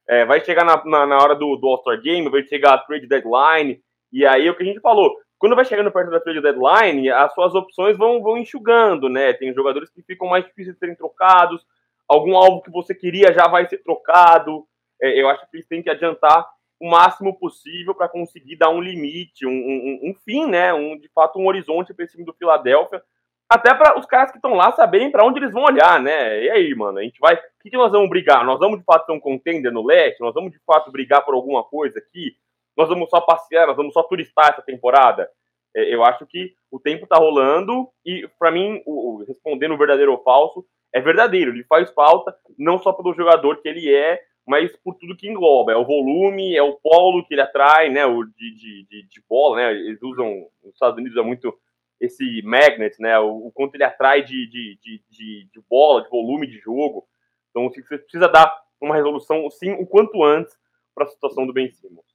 É, 0.07 0.25
vai 0.25 0.43
chegar 0.43 0.65
na, 0.65 0.83
na, 0.85 1.05
na, 1.05 1.17
hora 1.17 1.35
do, 1.35 1.55
do 1.55 1.67
All-Star 1.67 2.01
Game, 2.01 2.29
vai 2.29 2.43
chegar 2.43 2.73
a 2.73 2.77
trade 2.77 3.07
deadline, 3.07 3.81
e 4.11 4.25
aí 4.25 4.49
o 4.49 4.55
que 4.55 4.63
a 4.63 4.65
gente 4.65 4.81
falou, 4.81 5.15
quando 5.37 5.55
vai 5.55 5.65
chegando 5.65 5.91
perto 5.91 6.11
da 6.11 6.19
trade 6.19 6.41
deadline, 6.41 7.09
as 7.09 7.33
suas 7.33 7.55
opções 7.55 7.97
vão, 7.97 8.21
vão 8.21 8.37
enxugando, 8.37 9.09
né? 9.09 9.33
Tem 9.33 9.53
jogadores 9.53 9.89
que 9.89 10.03
ficam 10.03 10.27
mais 10.27 10.45
difíceis 10.45 10.75
de 10.75 10.79
serem 10.79 10.95
trocados, 10.95 11.65
algum 12.07 12.35
alvo 12.35 12.61
que 12.61 12.69
você 12.69 12.93
queria 12.93 13.33
já 13.33 13.47
vai 13.47 13.67
ser 13.67 13.79
trocado. 13.79 14.65
É, 15.01 15.19
eu 15.19 15.29
acho 15.29 15.49
que 15.49 15.57
eles 15.57 15.67
têm 15.67 15.81
que 15.81 15.89
adiantar 15.89 16.47
o 16.79 16.89
máximo 16.89 17.37
possível 17.39 17.95
para 17.95 18.09
conseguir 18.09 18.57
dar 18.57 18.69
um 18.69 18.81
limite, 18.81 19.45
um, 19.45 19.51
um, 19.51 19.99
um, 20.09 20.15
fim, 20.25 20.45
né? 20.45 20.73
Um, 20.73 20.99
de 20.99 21.09
fato, 21.09 21.39
um 21.39 21.47
horizonte 21.47 21.93
para 21.93 22.05
esse 22.05 22.13
time 22.13 22.25
do 22.25 22.33
Philadelphia, 22.33 23.01
até 23.51 23.73
para 23.73 23.99
os 23.99 24.05
caras 24.05 24.31
que 24.31 24.37
estão 24.37 24.53
lá 24.53 24.71
saberem 24.71 25.11
para 25.11 25.25
onde 25.25 25.39
eles 25.39 25.51
vão 25.51 25.63
olhar, 25.63 26.01
né? 26.01 26.41
E 26.41 26.49
aí, 26.49 26.73
mano, 26.73 26.99
a 26.99 27.03
gente 27.03 27.19
vai. 27.19 27.35
O 27.35 27.39
que, 27.61 27.69
que 27.69 27.75
nós 27.75 27.91
vamos 27.91 28.09
brigar? 28.09 28.45
Nós 28.45 28.57
vamos 28.57 28.79
de 28.79 28.85
fato 28.85 29.05
ser 29.05 29.11
um 29.11 29.19
contender 29.19 29.73
no 29.73 29.85
leste? 29.85 30.21
Nós 30.21 30.33
vamos 30.33 30.53
de 30.53 30.59
fato 30.65 30.89
brigar 30.89 31.25
por 31.25 31.33
alguma 31.33 31.61
coisa 31.61 31.99
aqui? 31.99 32.33
Nós 32.77 32.87
vamos 32.87 33.09
só 33.09 33.19
passear? 33.19 33.67
Nós 33.67 33.75
vamos 33.75 33.93
só 33.93 34.03
turistar 34.03 34.51
essa 34.51 34.61
temporada? 34.61 35.29
É, 35.75 35.93
eu 35.93 36.01
acho 36.01 36.25
que 36.25 36.53
o 36.71 36.79
tempo 36.79 37.05
tá 37.05 37.17
rolando 37.17 37.89
e, 38.05 38.25
para 38.39 38.51
mim, 38.51 38.81
o, 38.85 39.25
respondendo 39.27 39.77
verdadeiro 39.77 40.13
ou 40.13 40.23
falso, 40.23 40.65
é 40.95 41.01
verdadeiro. 41.01 41.51
Ele 41.51 41.65
faz 41.65 41.91
falta, 41.91 42.33
não 42.57 42.79
só 42.79 42.93
pelo 42.93 43.13
jogador 43.13 43.61
que 43.61 43.67
ele 43.67 43.93
é, 43.93 44.17
mas 44.47 44.73
por 44.77 44.95
tudo 44.95 45.17
que 45.17 45.29
engloba. 45.29 45.73
É 45.73 45.75
o 45.75 45.85
volume, 45.85 46.55
é 46.55 46.63
o 46.63 46.77
polo 46.81 47.25
que 47.25 47.33
ele 47.33 47.41
atrai, 47.41 47.89
né? 47.89 48.05
O 48.05 48.23
de, 48.23 48.55
de, 48.55 48.87
de, 48.89 49.07
de 49.09 49.23
bola, 49.29 49.57
né? 49.57 49.73
Eles 49.73 50.01
usam, 50.01 50.47
os 50.63 50.73
Estados 50.73 50.97
Unidos 50.97 51.17
é 51.17 51.21
muito 51.21 51.53
esse 52.01 52.41
magnet, 52.43 52.99
né? 52.99 53.17
O, 53.19 53.47
o 53.47 53.51
quanto 53.51 53.75
ele 53.75 53.83
atrai 53.83 54.23
de, 54.23 54.49
de, 54.49 54.79
de, 54.81 55.47
de, 55.53 55.61
bola, 55.69 56.01
de 56.01 56.09
volume 56.09 56.47
de 56.47 56.57
jogo. 56.57 57.07
Então 57.51 57.69
você 57.69 57.81
precisa 57.81 58.27
dar 58.27 58.51
uma 58.81 58.95
resolução, 58.95 59.47
sim, 59.51 59.73
o 59.73 59.85
quanto 59.85 60.23
antes 60.23 60.57
para 60.95 61.05
a 61.05 61.07
situação 61.07 61.45
do 61.45 61.53
Ben 61.53 61.71
Simmons. 61.71 62.05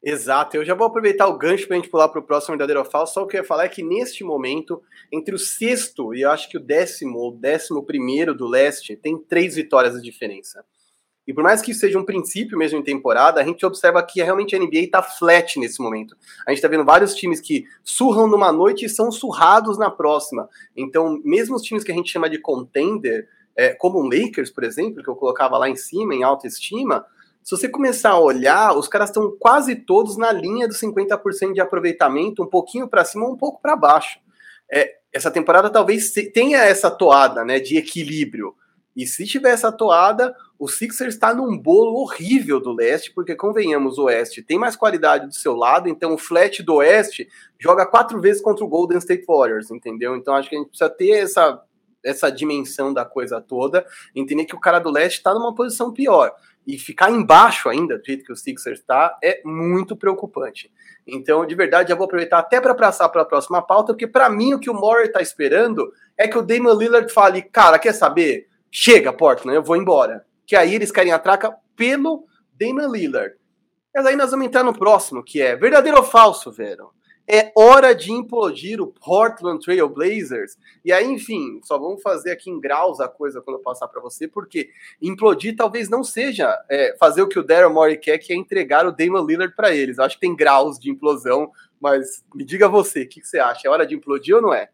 Exato, 0.00 0.56
eu 0.56 0.64
já 0.64 0.74
vou 0.74 0.86
aproveitar 0.86 1.26
o 1.26 1.36
gancho 1.36 1.66
para 1.66 1.76
a 1.76 1.80
gente 1.80 1.90
pular 1.90 2.08
para 2.08 2.20
o 2.20 2.22
próximo 2.22 2.52
verdadeiro 2.52 2.78
ou 2.78 2.86
falso. 2.86 3.14
Só 3.14 3.22
o 3.24 3.26
que 3.26 3.36
eu 3.36 3.40
ia 3.40 3.46
falar 3.46 3.64
é 3.64 3.68
que 3.68 3.82
neste 3.82 4.22
momento, 4.22 4.80
entre 5.10 5.34
o 5.34 5.38
sexto 5.38 6.14
e 6.14 6.20
eu 6.20 6.30
acho 6.30 6.48
que 6.48 6.56
o 6.56 6.60
décimo 6.60 7.18
ou 7.18 7.32
décimo 7.32 7.84
primeiro 7.84 8.32
do 8.34 8.46
leste, 8.46 8.94
tem 8.94 9.18
três 9.18 9.56
vitórias 9.56 9.94
de 9.94 10.02
diferença. 10.02 10.64
E 11.28 11.34
por 11.34 11.44
mais 11.44 11.60
que 11.60 11.72
isso 11.72 11.80
seja 11.80 11.98
um 11.98 12.04
princípio 12.04 12.56
mesmo 12.56 12.78
em 12.78 12.82
temporada, 12.82 13.38
a 13.38 13.44
gente 13.44 13.64
observa 13.66 14.02
que 14.02 14.22
realmente 14.22 14.56
a 14.56 14.58
NBA 14.58 14.78
está 14.78 15.02
flat 15.02 15.60
nesse 15.60 15.78
momento. 15.78 16.16
A 16.46 16.50
gente 16.50 16.56
está 16.56 16.68
vendo 16.68 16.86
vários 16.86 17.14
times 17.14 17.38
que 17.38 17.66
surram 17.84 18.26
numa 18.26 18.50
noite 18.50 18.86
e 18.86 18.88
são 18.88 19.12
surrados 19.12 19.76
na 19.76 19.90
próxima. 19.90 20.48
Então, 20.74 21.20
mesmo 21.22 21.54
os 21.54 21.60
times 21.60 21.84
que 21.84 21.92
a 21.92 21.94
gente 21.94 22.10
chama 22.10 22.30
de 22.30 22.38
contender, 22.38 23.28
é, 23.54 23.74
como 23.74 23.98
o 23.98 24.08
Lakers, 24.08 24.50
por 24.50 24.64
exemplo, 24.64 25.02
que 25.02 25.10
eu 25.10 25.16
colocava 25.16 25.58
lá 25.58 25.68
em 25.68 25.76
cima, 25.76 26.14
em 26.14 26.22
alta 26.22 26.46
estima, 26.46 27.04
se 27.42 27.54
você 27.54 27.68
começar 27.68 28.10
a 28.10 28.18
olhar, 28.18 28.74
os 28.74 28.88
caras 28.88 29.10
estão 29.10 29.30
quase 29.38 29.76
todos 29.76 30.16
na 30.16 30.32
linha 30.32 30.66
dos 30.66 30.80
50% 30.80 31.52
de 31.52 31.60
aproveitamento, 31.60 32.42
um 32.42 32.46
pouquinho 32.46 32.88
para 32.88 33.04
cima, 33.04 33.28
um 33.28 33.36
pouco 33.36 33.60
para 33.60 33.76
baixo. 33.76 34.18
É, 34.72 34.96
essa 35.12 35.30
temporada 35.30 35.68
talvez 35.68 36.10
tenha 36.32 36.64
essa 36.64 36.90
toada 36.90 37.44
né, 37.44 37.60
de 37.60 37.76
equilíbrio. 37.76 38.54
E 38.98 39.06
se 39.06 39.24
tiver 39.24 39.50
essa 39.50 39.70
toada, 39.70 40.34
o 40.58 40.66
Sixers 40.66 41.14
está 41.14 41.32
num 41.32 41.56
bolo 41.56 42.00
horrível 42.00 42.58
do 42.58 42.72
leste, 42.72 43.12
porque 43.14 43.36
convenhamos, 43.36 43.96
o 43.96 44.06
oeste 44.06 44.42
tem 44.42 44.58
mais 44.58 44.74
qualidade 44.74 45.28
do 45.28 45.34
seu 45.34 45.54
lado, 45.54 45.88
então 45.88 46.14
o 46.14 46.18
flat 46.18 46.64
do 46.64 46.74
oeste 46.74 47.28
joga 47.60 47.86
quatro 47.86 48.20
vezes 48.20 48.42
contra 48.42 48.64
o 48.64 48.68
Golden 48.68 48.98
State 48.98 49.24
Warriors, 49.24 49.70
entendeu? 49.70 50.16
Então 50.16 50.34
acho 50.34 50.50
que 50.50 50.56
a 50.56 50.58
gente 50.58 50.70
precisa 50.70 50.90
ter 50.90 51.10
essa, 51.10 51.62
essa 52.04 52.28
dimensão 52.28 52.92
da 52.92 53.04
coisa 53.04 53.40
toda, 53.40 53.86
entender 54.16 54.46
que 54.46 54.56
o 54.56 54.60
cara 54.60 54.80
do 54.80 54.90
leste 54.90 55.18
está 55.18 55.32
numa 55.32 55.54
posição 55.54 55.92
pior. 55.92 56.32
E 56.66 56.76
ficar 56.76 57.08
embaixo 57.08 57.68
ainda, 57.68 57.98
do 57.98 58.04
jeito 58.04 58.24
que 58.24 58.32
o 58.32 58.36
Sixers 58.36 58.80
está, 58.80 59.16
é 59.22 59.40
muito 59.44 59.94
preocupante. 59.94 60.72
Então, 61.06 61.46
de 61.46 61.54
verdade, 61.54 61.90
já 61.90 61.94
vou 61.94 62.06
aproveitar 62.06 62.40
até 62.40 62.60
para 62.60 62.74
passar 62.74 63.08
para 63.10 63.22
a 63.22 63.24
próxima 63.24 63.62
pauta, 63.62 63.92
porque 63.92 64.08
para 64.08 64.28
mim 64.28 64.54
o 64.54 64.58
que 64.58 64.68
o 64.68 64.74
Murray 64.74 65.06
está 65.06 65.22
esperando 65.22 65.88
é 66.16 66.26
que 66.26 66.36
o 66.36 66.42
Damian 66.42 66.74
Lillard 66.74 67.12
fale, 67.12 67.42
cara, 67.42 67.78
quer 67.78 67.92
saber? 67.92 68.48
Chega, 68.70 69.12
Portland, 69.12 69.56
eu 69.56 69.62
vou 69.62 69.76
embora. 69.76 70.24
Que 70.46 70.56
aí 70.56 70.74
eles 70.74 70.90
querem 70.90 71.12
a 71.12 71.18
traca 71.18 71.56
pelo 71.76 72.26
Damian 72.58 72.88
Lillard. 72.88 73.34
Mas 73.94 74.06
aí 74.06 74.16
nós 74.16 74.30
vamos 74.30 74.46
entrar 74.46 74.62
no 74.62 74.72
próximo, 74.72 75.24
que 75.24 75.40
é 75.40 75.56
verdadeiro 75.56 75.98
ou 75.98 76.04
falso, 76.04 76.52
Vero? 76.52 76.90
É 77.30 77.52
hora 77.54 77.94
de 77.94 78.10
implodir 78.10 78.80
o 78.80 78.86
Portland 78.86 79.62
Trail 79.62 79.86
Blazers. 79.88 80.56
E 80.82 80.90
aí, 80.90 81.04
enfim, 81.04 81.60
só 81.62 81.78
vamos 81.78 82.00
fazer 82.00 82.30
aqui 82.30 82.48
em 82.48 82.58
graus 82.58 83.00
a 83.00 83.08
coisa 83.08 83.42
quando 83.42 83.58
eu 83.58 83.62
passar 83.62 83.86
para 83.86 84.00
você, 84.00 84.26
porque 84.26 84.70
implodir 85.02 85.54
talvez 85.54 85.90
não 85.90 86.02
seja 86.02 86.58
é, 86.70 86.96
fazer 86.98 87.20
o 87.20 87.28
que 87.28 87.38
o 87.38 87.42
Daryl 87.42 87.70
Morey 87.70 87.98
quer, 87.98 88.16
que 88.16 88.32
é 88.32 88.36
entregar 88.36 88.86
o 88.86 88.92
Damian 88.92 89.22
Lillard 89.22 89.54
para 89.54 89.74
eles. 89.74 89.98
Eu 89.98 90.04
acho 90.04 90.14
que 90.14 90.22
tem 90.22 90.34
graus 90.34 90.78
de 90.78 90.90
implosão, 90.90 91.50
mas 91.78 92.24
me 92.34 92.44
diga 92.44 92.66
você, 92.66 93.02
o 93.02 93.08
que, 93.08 93.20
que 93.20 93.28
você 93.28 93.38
acha? 93.38 93.68
É 93.68 93.70
hora 93.70 93.86
de 93.86 93.94
implodir 93.94 94.34
ou 94.34 94.40
não 94.40 94.54
é? 94.54 94.70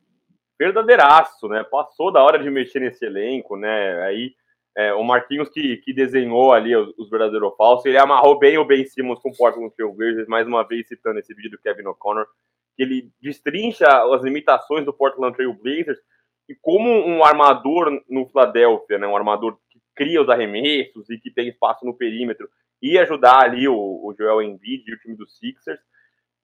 Verdadeiraço, 0.64 1.46
né? 1.48 1.62
Passou 1.64 2.10
da 2.10 2.22
hora 2.22 2.38
de 2.38 2.48
mexer 2.48 2.80
nesse 2.80 3.04
elenco, 3.04 3.56
né? 3.56 4.02
Aí 4.04 4.34
é, 4.76 4.94
o 4.94 5.04
Marquinhos 5.04 5.48
que, 5.50 5.76
que 5.78 5.92
desenhou 5.92 6.52
ali 6.52 6.74
os, 6.74 6.92
os 6.98 7.10
verdadeiros 7.10 7.52
ou 7.58 7.82
ele 7.84 7.98
amarrou 7.98 8.38
bem 8.38 8.56
o 8.56 8.64
Ben 8.64 8.84
Simmons 8.84 9.20
com 9.20 9.28
o 9.28 9.36
Portland 9.36 9.72
Trail 9.76 9.92
Blazers, 9.92 10.26
mais 10.26 10.46
uma 10.46 10.66
vez 10.66 10.88
citando 10.88 11.18
esse 11.18 11.34
vídeo 11.34 11.50
do 11.50 11.58
Kevin 11.58 11.86
O'Connor, 11.86 12.26
que 12.76 12.82
ele 12.82 13.10
destrincha 13.20 13.86
as 13.86 14.22
limitações 14.22 14.84
do 14.84 14.92
Portland 14.92 15.36
Trail 15.36 15.52
Blazers 15.52 15.98
e 16.48 16.54
como 16.54 16.90
um 16.90 17.22
armador 17.22 18.02
no 18.08 18.26
Philadelphia, 18.26 18.98
né? 18.98 19.06
Um 19.06 19.16
armador 19.16 19.58
que 19.70 19.78
cria 19.94 20.22
os 20.22 20.28
arremessos 20.28 21.08
e 21.10 21.18
que 21.18 21.30
tem 21.30 21.48
espaço 21.48 21.84
no 21.84 21.96
perímetro 21.96 22.48
e 22.82 22.98
ajudar 22.98 23.44
ali 23.44 23.68
o, 23.68 23.74
o 23.74 24.14
Joel 24.18 24.42
Embiid 24.42 24.84
e 24.86 24.94
o 24.94 24.98
time 24.98 25.14
dos 25.14 25.36
Sixers 25.38 25.80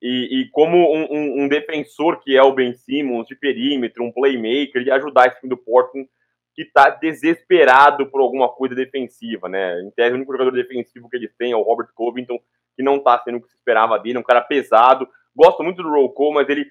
e, 0.03 0.41
e 0.41 0.51
como 0.51 0.77
um, 0.77 1.07
um, 1.11 1.43
um, 1.43 1.49
defensor 1.49 2.21
que 2.23 2.37
é 2.37 2.43
o 2.43 2.55
Ben 2.55 2.75
Simmons, 2.75 3.27
de 3.27 3.35
perímetro, 3.35 4.03
um 4.03 4.13
playmaker, 4.13 4.83
de 4.83 4.91
ajudar 4.91 5.27
esse 5.27 5.41
time 5.41 5.51
do 5.51 5.59
Portland 5.59 6.09
que 6.55 6.63
está 6.63 6.91
desesperado 6.91 8.07
por 8.11 8.21
alguma 8.21 8.49
coisa 8.49 8.75
defensiva, 8.75 9.49
né? 9.49 9.81
Em 9.83 9.91
tese, 9.91 10.13
o 10.13 10.17
único 10.17 10.33
jogador 10.33 10.53
defensivo 10.53 11.09
que 11.09 11.17
eles 11.17 11.35
têm 11.37 11.53
é 11.53 11.57
o 11.57 11.63
Robert 11.63 11.89
Covington, 11.95 12.39
que 12.77 12.83
não 12.83 12.97
está 12.97 13.19
sendo 13.23 13.39
o 13.39 13.43
que 13.43 13.49
se 13.49 13.57
esperava 13.57 13.99
dele, 13.99 14.17
é 14.17 14.21
um 14.21 14.25
cara 14.25 14.41
pesado. 14.41 15.07
Gosto 15.35 15.63
muito 15.63 15.83
do 15.83 15.91
Roll 15.91 16.13
Call, 16.13 16.33
mas 16.33 16.49
ele 16.49 16.67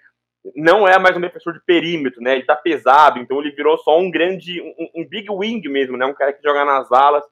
não 0.56 0.88
é 0.88 0.98
mais 0.98 1.16
um 1.16 1.22
defensor 1.22 1.54
de 1.54 1.64
perímetro, 1.66 2.22
né? 2.22 2.34
Ele 2.34 2.46
tá 2.46 2.56
pesado, 2.56 3.20
então 3.20 3.40
ele 3.40 3.52
virou 3.52 3.78
só 3.78 4.00
um 4.00 4.10
grande, 4.10 4.62
um, 4.62 5.02
um 5.02 5.08
big 5.08 5.30
wing 5.30 5.62
mesmo, 5.70 5.98
né? 5.98 6.06
Um 6.06 6.14
cara 6.14 6.34
que 6.34 6.44
joga 6.44 6.66
nas 6.66 6.92
alas, 6.92 7.24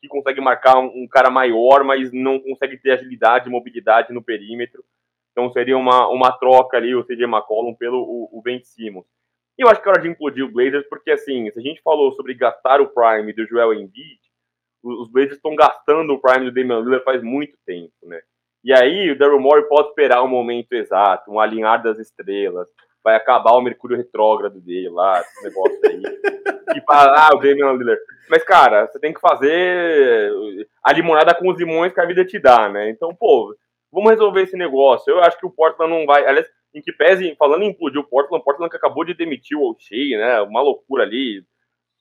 que 0.00 0.08
consegue 0.08 0.40
marcar 0.40 0.78
um, 0.78 1.02
um 1.02 1.08
cara 1.08 1.30
maior, 1.30 1.84
mas 1.84 2.12
não 2.12 2.38
consegue 2.38 2.76
ter 2.76 2.92
agilidade 2.92 3.48
e 3.48 3.52
mobilidade 3.52 4.12
no 4.12 4.22
perímetro. 4.22 4.84
Então 5.38 5.52
seria 5.52 5.78
uma, 5.78 6.08
uma 6.08 6.32
troca 6.32 6.76
ali, 6.76 6.96
o 6.96 7.04
CJ 7.04 7.22
McCollum 7.22 7.72
pelo 7.72 8.02
o, 8.02 8.28
o 8.32 8.42
Ben 8.42 8.60
Simmons. 8.60 9.06
E 9.56 9.62
eu 9.62 9.68
acho 9.68 9.80
que 9.80 9.88
é 9.88 9.92
hora 9.92 10.02
de 10.02 10.08
implodir 10.08 10.44
o 10.44 10.50
Blazers, 10.50 10.84
porque 10.88 11.12
assim, 11.12 11.48
se 11.52 11.60
a 11.60 11.62
gente 11.62 11.80
falou 11.80 12.10
sobre 12.10 12.34
gastar 12.34 12.80
o 12.80 12.88
Prime 12.88 13.32
do 13.32 13.46
Joel 13.46 13.72
Embiid, 13.72 14.18
os 14.82 15.08
Blazers 15.08 15.36
estão 15.36 15.54
gastando 15.54 16.12
o 16.12 16.20
Prime 16.20 16.44
do 16.46 16.52
Damian 16.52 16.80
Lillard 16.80 17.04
faz 17.04 17.22
muito 17.22 17.56
tempo, 17.64 17.92
né? 18.02 18.20
E 18.64 18.72
aí 18.72 19.12
o 19.12 19.16
Daryl 19.16 19.40
Morey 19.40 19.64
pode 19.68 19.90
esperar 19.90 20.22
o 20.22 20.24
um 20.24 20.28
momento 20.28 20.72
exato, 20.72 21.30
um 21.30 21.38
alinhar 21.38 21.80
das 21.84 22.00
estrelas, 22.00 22.68
vai 23.04 23.14
acabar 23.14 23.52
o 23.52 23.62
Mercúrio 23.62 23.96
retrógrado 23.96 24.60
dele 24.60 24.88
lá, 24.88 25.20
esse 25.20 25.44
negócio 25.44 25.80
aí. 25.84 26.02
e 26.76 26.80
falar, 26.80 27.14
ah, 27.30 27.36
o 27.36 27.38
Damian 27.38 27.74
Lillard. 27.74 28.02
Mas, 28.28 28.42
cara, 28.42 28.88
você 28.88 28.98
tem 28.98 29.14
que 29.14 29.20
fazer 29.20 30.32
a 30.82 30.92
limonada 30.92 31.32
com 31.32 31.48
os 31.48 31.56
limões 31.56 31.92
que 31.92 32.00
a 32.00 32.06
vida 32.06 32.24
te 32.24 32.40
dá, 32.40 32.68
né? 32.68 32.90
Então, 32.90 33.14
pô, 33.14 33.54
vamos 33.92 34.10
resolver 34.10 34.42
esse 34.42 34.56
negócio. 34.56 35.10
Eu 35.10 35.20
acho 35.20 35.38
que 35.38 35.46
o 35.46 35.50
Portland 35.50 35.92
não 35.92 36.06
vai. 36.06 36.26
Aliás, 36.26 36.48
em 36.74 36.82
que 36.82 36.92
pese, 36.92 37.34
falando 37.36 37.62
em 37.62 37.70
implodir 37.70 38.00
o 38.00 38.08
Portland, 38.08 38.40
o 38.40 38.44
Portland 38.44 38.70
que 38.70 38.76
acabou 38.76 39.04
de 39.04 39.14
demitir 39.14 39.56
o 39.56 39.70
O'Shea, 39.70 40.18
né? 40.18 40.40
Uma 40.42 40.60
loucura 40.60 41.04
ali, 41.04 41.44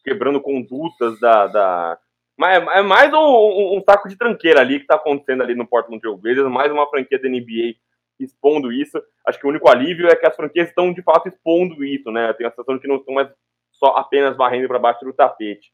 quebrando 0.04 0.42
condutas 0.42 1.20
da. 1.20 1.48
da... 1.48 2.00
Mas 2.38 2.64
é 2.76 2.82
mais 2.82 3.12
um, 3.14 3.18
um, 3.18 3.78
um 3.78 3.82
saco 3.82 4.08
de 4.08 4.18
tranqueira 4.18 4.62
ali 4.62 4.80
que 4.80 4.86
tá 4.86 4.96
acontecendo 4.96 5.42
ali 5.42 5.56
no 5.56 5.68
Portland 5.68 6.00
Trail 6.00 6.18
Blazers, 6.18 6.52
mais 6.52 6.72
uma 6.72 6.88
franquia 6.88 7.20
da 7.20 7.28
NBA 7.28 7.76
expondo 8.20 8.72
isso. 8.72 9.02
Acho 9.26 9.40
que 9.40 9.46
o 9.46 9.50
único 9.50 9.70
alívio 9.70 10.08
é 10.08 10.16
que 10.16 10.26
as 10.26 10.36
franquias 10.36 10.70
estão 10.70 10.94
de 10.94 11.02
fato 11.02 11.28
expondo 11.28 11.84
isso, 11.84 12.12
né? 12.12 12.34
Tem 12.34 12.46
a 12.46 12.50
sensação 12.50 12.76
de 12.76 12.82
que 12.82 12.88
não 12.88 12.98
estão 12.98 13.14
mais 13.14 13.30
só 13.72 13.96
apenas 13.96 14.36
varrendo 14.36 14.68
para 14.68 14.80
baixo 14.80 15.06
do 15.06 15.14
tapete. 15.14 15.72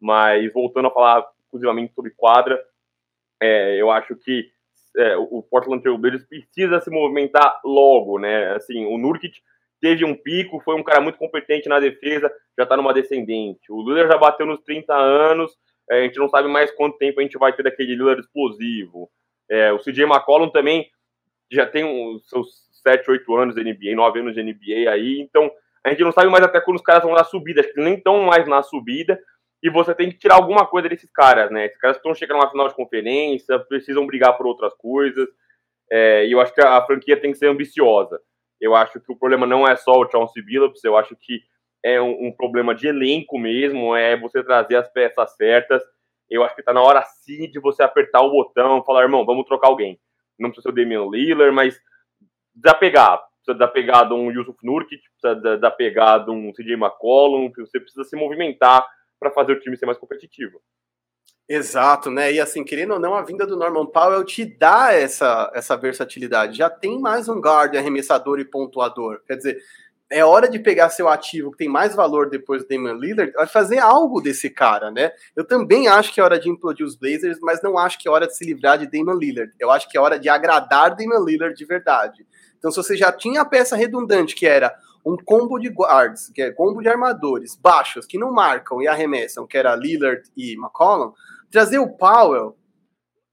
Mas 0.00 0.52
voltando 0.52 0.88
a 0.88 0.90
falar 0.90 1.26
exclusivamente 1.40 1.94
sobre 1.94 2.12
quadra, 2.12 2.62
é, 3.40 3.80
eu 3.80 3.90
acho 3.90 4.14
que 4.16 4.50
é, 4.96 5.16
o 5.16 5.42
Portland 5.42 5.82
Trail 5.82 5.98
Blazers 5.98 6.24
precisa 6.24 6.80
se 6.80 6.90
movimentar 6.90 7.60
logo, 7.64 8.18
né? 8.18 8.52
Assim, 8.54 8.86
o 8.86 8.96
Nurkic 8.96 9.40
teve 9.80 10.04
um 10.04 10.14
pico, 10.14 10.60
foi 10.60 10.76
um 10.76 10.82
cara 10.82 11.00
muito 11.00 11.18
competente 11.18 11.68
na 11.68 11.78
defesa, 11.80 12.32
já 12.58 12.64
tá 12.64 12.76
numa 12.76 12.94
descendente. 12.94 13.70
O 13.70 13.82
Lillard 13.82 14.08
já 14.08 14.18
bateu 14.18 14.46
nos 14.46 14.60
30 14.60 14.94
anos, 14.94 15.52
é, 15.90 16.00
a 16.00 16.02
gente 16.04 16.18
não 16.18 16.28
sabe 16.28 16.48
mais 16.48 16.70
quanto 16.70 16.96
tempo 16.96 17.20
a 17.20 17.22
gente 17.22 17.38
vai 17.38 17.52
ter 17.52 17.62
daquele 17.62 17.94
Lillard 17.94 18.20
explosivo. 18.20 19.10
É, 19.50 19.72
o 19.72 19.78
CJ 19.78 20.04
McCollum 20.04 20.48
também 20.48 20.88
já 21.50 21.66
tem 21.66 21.84
os 21.84 22.28
seus 22.28 22.64
7, 22.82 23.10
8 23.10 23.36
anos 23.36 23.54
de 23.54 23.62
NBA, 23.62 23.94
9 23.94 24.20
anos 24.20 24.34
de 24.34 24.42
NBA 24.42 24.90
aí, 24.90 25.20
então 25.20 25.50
a 25.84 25.90
gente 25.90 26.02
não 26.02 26.12
sabe 26.12 26.30
mais 26.30 26.42
até 26.42 26.60
quando 26.60 26.76
os 26.76 26.82
caras 26.82 27.02
vão 27.02 27.12
na 27.12 27.24
subida, 27.24 27.60
acho 27.60 27.72
que 27.72 27.80
nem 27.80 27.94
estão 27.94 28.22
mais 28.22 28.46
na 28.48 28.62
subida, 28.62 29.20
e 29.64 29.70
você 29.70 29.94
tem 29.94 30.10
que 30.10 30.18
tirar 30.18 30.34
alguma 30.34 30.66
coisa 30.66 30.90
desses 30.90 31.10
caras, 31.10 31.50
né? 31.50 31.64
Esses 31.64 31.78
caras 31.78 31.96
estão 31.96 32.14
chegando 32.14 32.42
na 32.42 32.50
final 32.50 32.68
de 32.68 32.74
conferência, 32.74 33.58
precisam 33.58 34.06
brigar 34.06 34.36
por 34.36 34.46
outras 34.46 34.74
coisas, 34.74 35.26
é, 35.90 36.26
e 36.26 36.32
eu 36.32 36.40
acho 36.40 36.52
que 36.52 36.60
a, 36.60 36.84
franquia 36.84 37.18
tem 37.18 37.32
que 37.32 37.38
ser 37.38 37.48
ambiciosa. 37.48 38.20
Eu 38.60 38.74
acho 38.74 39.00
que 39.00 39.10
o 39.10 39.16
problema 39.16 39.46
não 39.46 39.66
é 39.66 39.74
só 39.74 39.92
o 39.92 40.10
Chauncey 40.10 40.44
Billups, 40.44 40.84
eu 40.84 40.98
acho 40.98 41.16
que 41.16 41.40
é 41.82 41.98
um, 41.98 42.26
um, 42.26 42.32
problema 42.32 42.74
de 42.74 42.88
elenco 42.88 43.38
mesmo, 43.38 43.96
é 43.96 44.14
você 44.18 44.44
trazer 44.44 44.76
as 44.76 44.88
peças 44.92 45.34
certas. 45.34 45.82
Eu 46.28 46.44
acho 46.44 46.54
que 46.54 46.60
está 46.60 46.74
na 46.74 46.82
hora 46.82 47.02
sim 47.02 47.50
de 47.50 47.58
você 47.58 47.82
apertar 47.82 48.20
o 48.20 48.30
botão, 48.30 48.84
falar, 48.84 49.02
irmão, 49.02 49.24
vamos 49.24 49.46
trocar 49.46 49.68
alguém. 49.68 49.98
Não 50.38 50.50
precisa 50.50 50.68
ser 50.68 50.72
o 50.72 50.84
Damian 50.84 51.08
Lillard, 51.10 51.54
mas 51.54 51.80
desapegar. 52.54 53.18
Precisa 53.36 53.54
desapegar 53.54 54.08
de 54.08 54.12
um 54.12 54.30
Yusuf 54.30 54.58
Nurkic, 54.62 55.02
precisa 55.20 55.56
desapegar 55.56 56.22
de 56.22 56.30
um 56.30 56.52
CJ 56.52 56.74
McCollum, 56.74 57.50
você 57.50 57.80
precisa 57.80 58.04
se 58.04 58.14
movimentar 58.14 58.86
para 59.24 59.30
fazer 59.30 59.52
o 59.52 59.60
time 59.60 59.76
ser 59.76 59.86
mais 59.86 59.98
competitivo. 59.98 60.60
Exato, 61.48 62.10
né? 62.10 62.32
E 62.32 62.40
assim, 62.40 62.64
querendo 62.64 62.94
ou 62.94 63.00
não, 63.00 63.14
a 63.14 63.22
vinda 63.22 63.46
do 63.46 63.56
Norman 63.56 63.86
Powell 63.86 64.24
te 64.24 64.44
dá 64.44 64.92
essa, 64.92 65.50
essa 65.54 65.76
versatilidade. 65.76 66.56
Já 66.56 66.70
tem 66.70 66.98
mais 66.98 67.28
um 67.28 67.38
guard 67.38 67.74
arremessador 67.76 68.38
e 68.40 68.44
pontuador. 68.44 69.20
Quer 69.26 69.36
dizer, 69.36 69.58
é 70.10 70.24
hora 70.24 70.48
de 70.48 70.58
pegar 70.58 70.88
seu 70.90 71.08
ativo 71.08 71.50
que 71.50 71.58
tem 71.58 71.68
mais 71.68 71.94
valor 71.94 72.30
depois 72.30 72.62
do 72.62 72.68
Damian 72.68 72.94
Lillard, 72.94 73.32
vai 73.32 73.46
fazer 73.46 73.78
algo 73.78 74.20
desse 74.20 74.48
cara, 74.48 74.90
né? 74.90 75.12
Eu 75.36 75.44
também 75.44 75.88
acho 75.88 76.12
que 76.12 76.20
é 76.20 76.24
hora 76.24 76.38
de 76.38 76.48
implodir 76.48 76.86
os 76.86 76.96
Blazers, 76.96 77.38
mas 77.40 77.62
não 77.62 77.76
acho 77.76 77.98
que 77.98 78.08
é 78.08 78.10
hora 78.10 78.26
de 78.26 78.36
se 78.36 78.44
livrar 78.44 78.78
de 78.78 78.86
Damian 78.86 79.18
Lillard. 79.18 79.52
Eu 79.58 79.70
acho 79.70 79.88
que 79.90 79.98
é 79.98 80.00
hora 80.00 80.18
de 80.18 80.28
agradar 80.28 80.94
Damian 80.96 81.24
Lillard 81.24 81.54
de 81.54 81.64
verdade. 81.64 82.26
Então, 82.58 82.70
se 82.70 82.76
você 82.76 82.96
já 82.96 83.12
tinha 83.12 83.42
a 83.42 83.44
peça 83.44 83.76
redundante, 83.76 84.34
que 84.34 84.46
era 84.46 84.74
um 85.04 85.16
combo 85.16 85.58
de 85.58 85.68
guards, 85.68 86.30
que 86.34 86.40
é 86.40 86.50
combo 86.50 86.80
de 86.80 86.88
armadores 86.88 87.56
baixos, 87.56 88.06
que 88.06 88.18
não 88.18 88.32
marcam 88.32 88.80
e 88.80 88.88
arremessam, 88.88 89.46
que 89.46 89.58
era 89.58 89.76
Lillard 89.76 90.22
e 90.36 90.54
McCollum, 90.54 91.12
trazer 91.50 91.78
o 91.78 91.90
Powell 91.90 92.56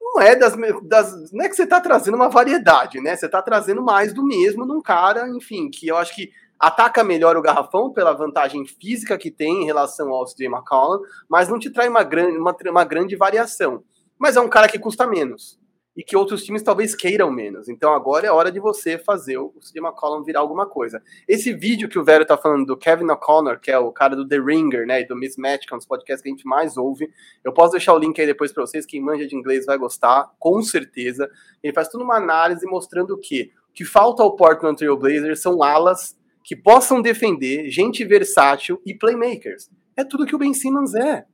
não 0.01 0.21
é 0.21 0.35
das, 0.35 0.53
das 0.83 1.31
não 1.31 1.45
é 1.45 1.49
que 1.49 1.55
você 1.55 1.63
está 1.63 1.79
trazendo 1.79 2.15
uma 2.15 2.27
variedade, 2.27 2.99
né? 2.99 3.15
Você 3.15 3.27
está 3.27 3.41
trazendo 3.41 3.81
mais 3.81 4.13
do 4.13 4.25
mesmo 4.25 4.65
num 4.65 4.81
cara, 4.81 5.29
enfim, 5.29 5.69
que 5.69 5.87
eu 5.87 5.95
acho 5.95 6.13
que 6.13 6.29
ataca 6.59 7.03
melhor 7.03 7.37
o 7.37 7.41
garrafão 7.41 7.91
pela 7.93 8.11
vantagem 8.11 8.65
física 8.65 9.17
que 9.17 9.31
tem 9.31 9.63
em 9.63 9.65
relação 9.65 10.09
ao 10.09 10.25
CJ 10.25 10.47
McCollum, 10.47 10.99
mas 11.29 11.47
não 11.47 11.57
te 11.57 11.69
traz 11.69 11.89
uma 11.89 12.03
grande, 12.03 12.37
uma, 12.37 12.55
uma 12.69 12.83
grande 12.83 13.15
variação. 13.15 13.83
Mas 14.19 14.35
é 14.35 14.41
um 14.41 14.49
cara 14.49 14.67
que 14.67 14.77
custa 14.77 15.07
menos 15.07 15.60
e 15.95 16.03
que 16.03 16.15
outros 16.15 16.43
times 16.43 16.63
talvez 16.63 16.95
queiram 16.95 17.31
menos. 17.31 17.67
Então 17.67 17.93
agora 17.93 18.25
é 18.25 18.31
hora 18.31 18.51
de 18.51 18.59
você 18.59 18.97
fazer 18.97 19.37
o 19.37 19.53
CJ 19.59 19.81
McCollum 19.81 20.23
virar 20.23 20.39
alguma 20.39 20.65
coisa. 20.65 21.01
Esse 21.27 21.53
vídeo 21.53 21.89
que 21.89 21.99
o 21.99 22.03
Vero 22.03 22.25
tá 22.25 22.37
falando 22.37 22.65
do 22.65 22.77
Kevin 22.77 23.09
O'Connor, 23.09 23.59
que 23.59 23.69
é 23.69 23.77
o 23.77 23.91
cara 23.91 24.15
do 24.15 24.27
The 24.27 24.39
Ringer, 24.39 24.85
né, 24.85 25.01
e 25.01 25.07
do 25.07 25.15
Mismatch, 25.15 25.65
que 25.67 25.73
é 25.73 25.75
um 25.75 25.77
dos 25.77 25.87
podcasts 25.87 26.21
que 26.21 26.29
a 26.29 26.31
gente 26.31 26.45
mais 26.45 26.77
ouve, 26.77 27.09
eu 27.43 27.53
posso 27.53 27.71
deixar 27.71 27.93
o 27.93 27.99
link 27.99 28.19
aí 28.19 28.25
depois 28.25 28.53
para 28.53 28.65
vocês, 28.65 28.85
quem 28.85 29.01
manja 29.01 29.27
de 29.27 29.35
inglês 29.35 29.65
vai 29.65 29.77
gostar, 29.77 30.31
com 30.39 30.61
certeza. 30.61 31.29
Ele 31.61 31.73
faz 31.73 31.89
toda 31.89 32.03
uma 32.03 32.15
análise 32.15 32.65
mostrando 32.65 33.17
que 33.17 33.51
o 33.69 33.73
que 33.73 33.85
falta 33.85 34.21
ao 34.21 34.35
Portland 34.35 34.77
Trail 34.77 34.97
Blazers 34.97 35.41
são 35.41 35.63
alas 35.63 36.17
que 36.43 36.55
possam 36.55 37.01
defender, 37.01 37.69
gente 37.69 38.03
versátil 38.03 38.81
e 38.85 38.93
playmakers. 38.93 39.69
É 39.95 40.03
tudo 40.03 40.25
que 40.25 40.35
o 40.35 40.39
Ben 40.39 40.53
Simmons 40.53 40.95
é. 40.95 41.25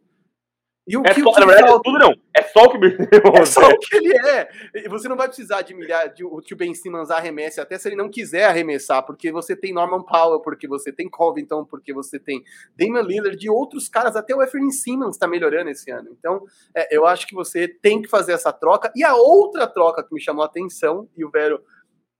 E 0.88 0.95
o 0.95 1.01
é 1.05 1.13
que, 1.13 1.21
só, 1.21 1.29
o 1.29 1.33
que 1.33 1.39
na 1.41 1.45
verdade, 1.45 1.67
falta... 1.67 1.83
tudo 1.83 1.99
não. 1.99 2.13
É 2.33 2.43
só 2.43 2.63
o 2.63 2.69
que 2.69 2.77
é. 3.41 3.45
só 3.45 3.67
o 3.67 3.77
que 3.77 3.95
ele 3.97 4.17
é. 4.17 4.49
Você 4.88 5.09
não 5.09 5.17
vai 5.17 5.27
precisar 5.27 5.61
de 5.61 5.73
milhar 5.73 6.13
de 6.13 6.23
o 6.23 6.38
que 6.38 6.53
o 6.53 6.57
Ben 6.57 6.73
Simmons 6.73 7.11
arremesse, 7.11 7.59
até 7.59 7.77
se 7.77 7.89
ele 7.89 7.97
não 7.97 8.09
quiser 8.09 8.45
arremessar, 8.45 9.05
porque 9.05 9.29
você 9.29 9.53
tem 9.53 9.73
Norman 9.73 10.01
Powell, 10.03 10.39
porque 10.39 10.65
você 10.65 10.91
tem 10.91 11.09
Covington, 11.09 11.65
porque 11.65 11.93
você 11.93 12.17
tem 12.17 12.41
Damian 12.77 13.01
Lillard 13.01 13.45
e 13.45 13.49
outros 13.49 13.89
caras, 13.89 14.15
até 14.15 14.33
o 14.33 14.41
Efrain 14.41 14.71
Simmons 14.71 15.15
está 15.15 15.27
melhorando 15.27 15.69
esse 15.69 15.91
ano. 15.91 16.15
Então, 16.17 16.45
é, 16.73 16.95
eu 16.95 17.05
acho 17.05 17.27
que 17.27 17.35
você 17.35 17.67
tem 17.67 18.01
que 18.01 18.07
fazer 18.07 18.31
essa 18.31 18.53
troca. 18.53 18.89
E 18.95 19.03
a 19.03 19.13
outra 19.13 19.67
troca 19.67 20.01
que 20.01 20.13
me 20.13 20.21
chamou 20.21 20.43
a 20.43 20.47
atenção, 20.47 21.09
e 21.17 21.25
o 21.25 21.29
Vero 21.29 21.61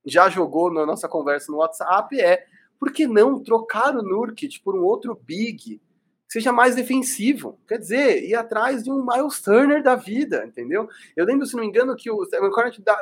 já 0.05 0.30
jogou 0.30 0.74
na 0.74 0.86
nossa 0.86 1.07
conversa 1.07 1.51
no 1.51 1.59
WhatsApp, 1.59 2.20
é 2.20 2.43
por 2.78 2.91
que 2.91 3.07
não 3.07 3.41
trocar 3.41 3.95
o 3.95 4.01
Nurkic 4.01 4.61
por 4.61 4.76
um 4.76 4.84
outro 4.84 5.15
big 5.15 5.82
seja 6.28 6.51
mais 6.51 6.75
defensivo? 6.75 7.57
Quer 7.67 7.78
dizer, 7.78 8.23
ir 8.23 8.36
atrás 8.36 8.84
de 8.84 8.91
um 8.91 9.05
Miles 9.05 9.41
Turner 9.41 9.82
da 9.82 9.95
vida, 9.95 10.45
entendeu? 10.45 10.88
Eu 11.15 11.25
lembro, 11.25 11.45
se 11.45 11.55
não 11.55 11.61
me 11.61 11.69
engano, 11.69 11.95
que 11.95 12.11
o, 12.11 12.21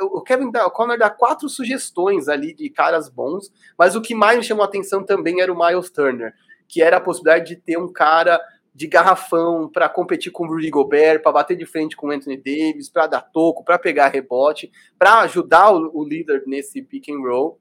o 0.02 0.22
Kevin 0.22 0.52
O'Connor 0.66 0.98
dá 0.98 1.10
quatro 1.10 1.50
sugestões 1.50 2.28
ali 2.28 2.54
de 2.54 2.70
caras 2.70 3.10
bons, 3.10 3.52
mas 3.78 3.96
o 3.96 4.02
que 4.02 4.14
mais 4.14 4.38
me 4.38 4.44
chamou 4.44 4.64
a 4.64 4.68
atenção 4.68 5.04
também 5.04 5.42
era 5.42 5.52
o 5.52 5.58
Miles 5.58 5.90
Turner, 5.90 6.34
que 6.68 6.82
era 6.82 6.98
a 6.98 7.02
possibilidade 7.02 7.56
de 7.56 7.62
ter 7.62 7.78
um 7.78 7.92
cara 7.92 8.40
de 8.74 8.88
garrafão 8.88 9.70
para 9.72 9.88
competir 9.88 10.32
com 10.34 10.44
o 10.44 10.48
Rudy 10.48 10.70
Gobert, 10.70 11.22
para 11.22 11.32
bater 11.32 11.56
de 11.56 11.66
frente 11.66 11.96
com 11.96 12.08
o 12.08 12.12
Anthony 12.12 12.36
Davis, 12.36 12.90
para 12.90 13.08
dar 13.08 13.22
toco, 13.22 13.64
para 13.64 13.80
pegar 13.80 14.10
rebote, 14.10 14.70
para 15.00 15.22
ajudar 15.22 15.72
o, 15.72 15.90
o 15.94 16.04
líder 16.04 16.44
nesse 16.46 16.82
pick 16.82 17.10
and 17.10 17.20
roll 17.20 17.58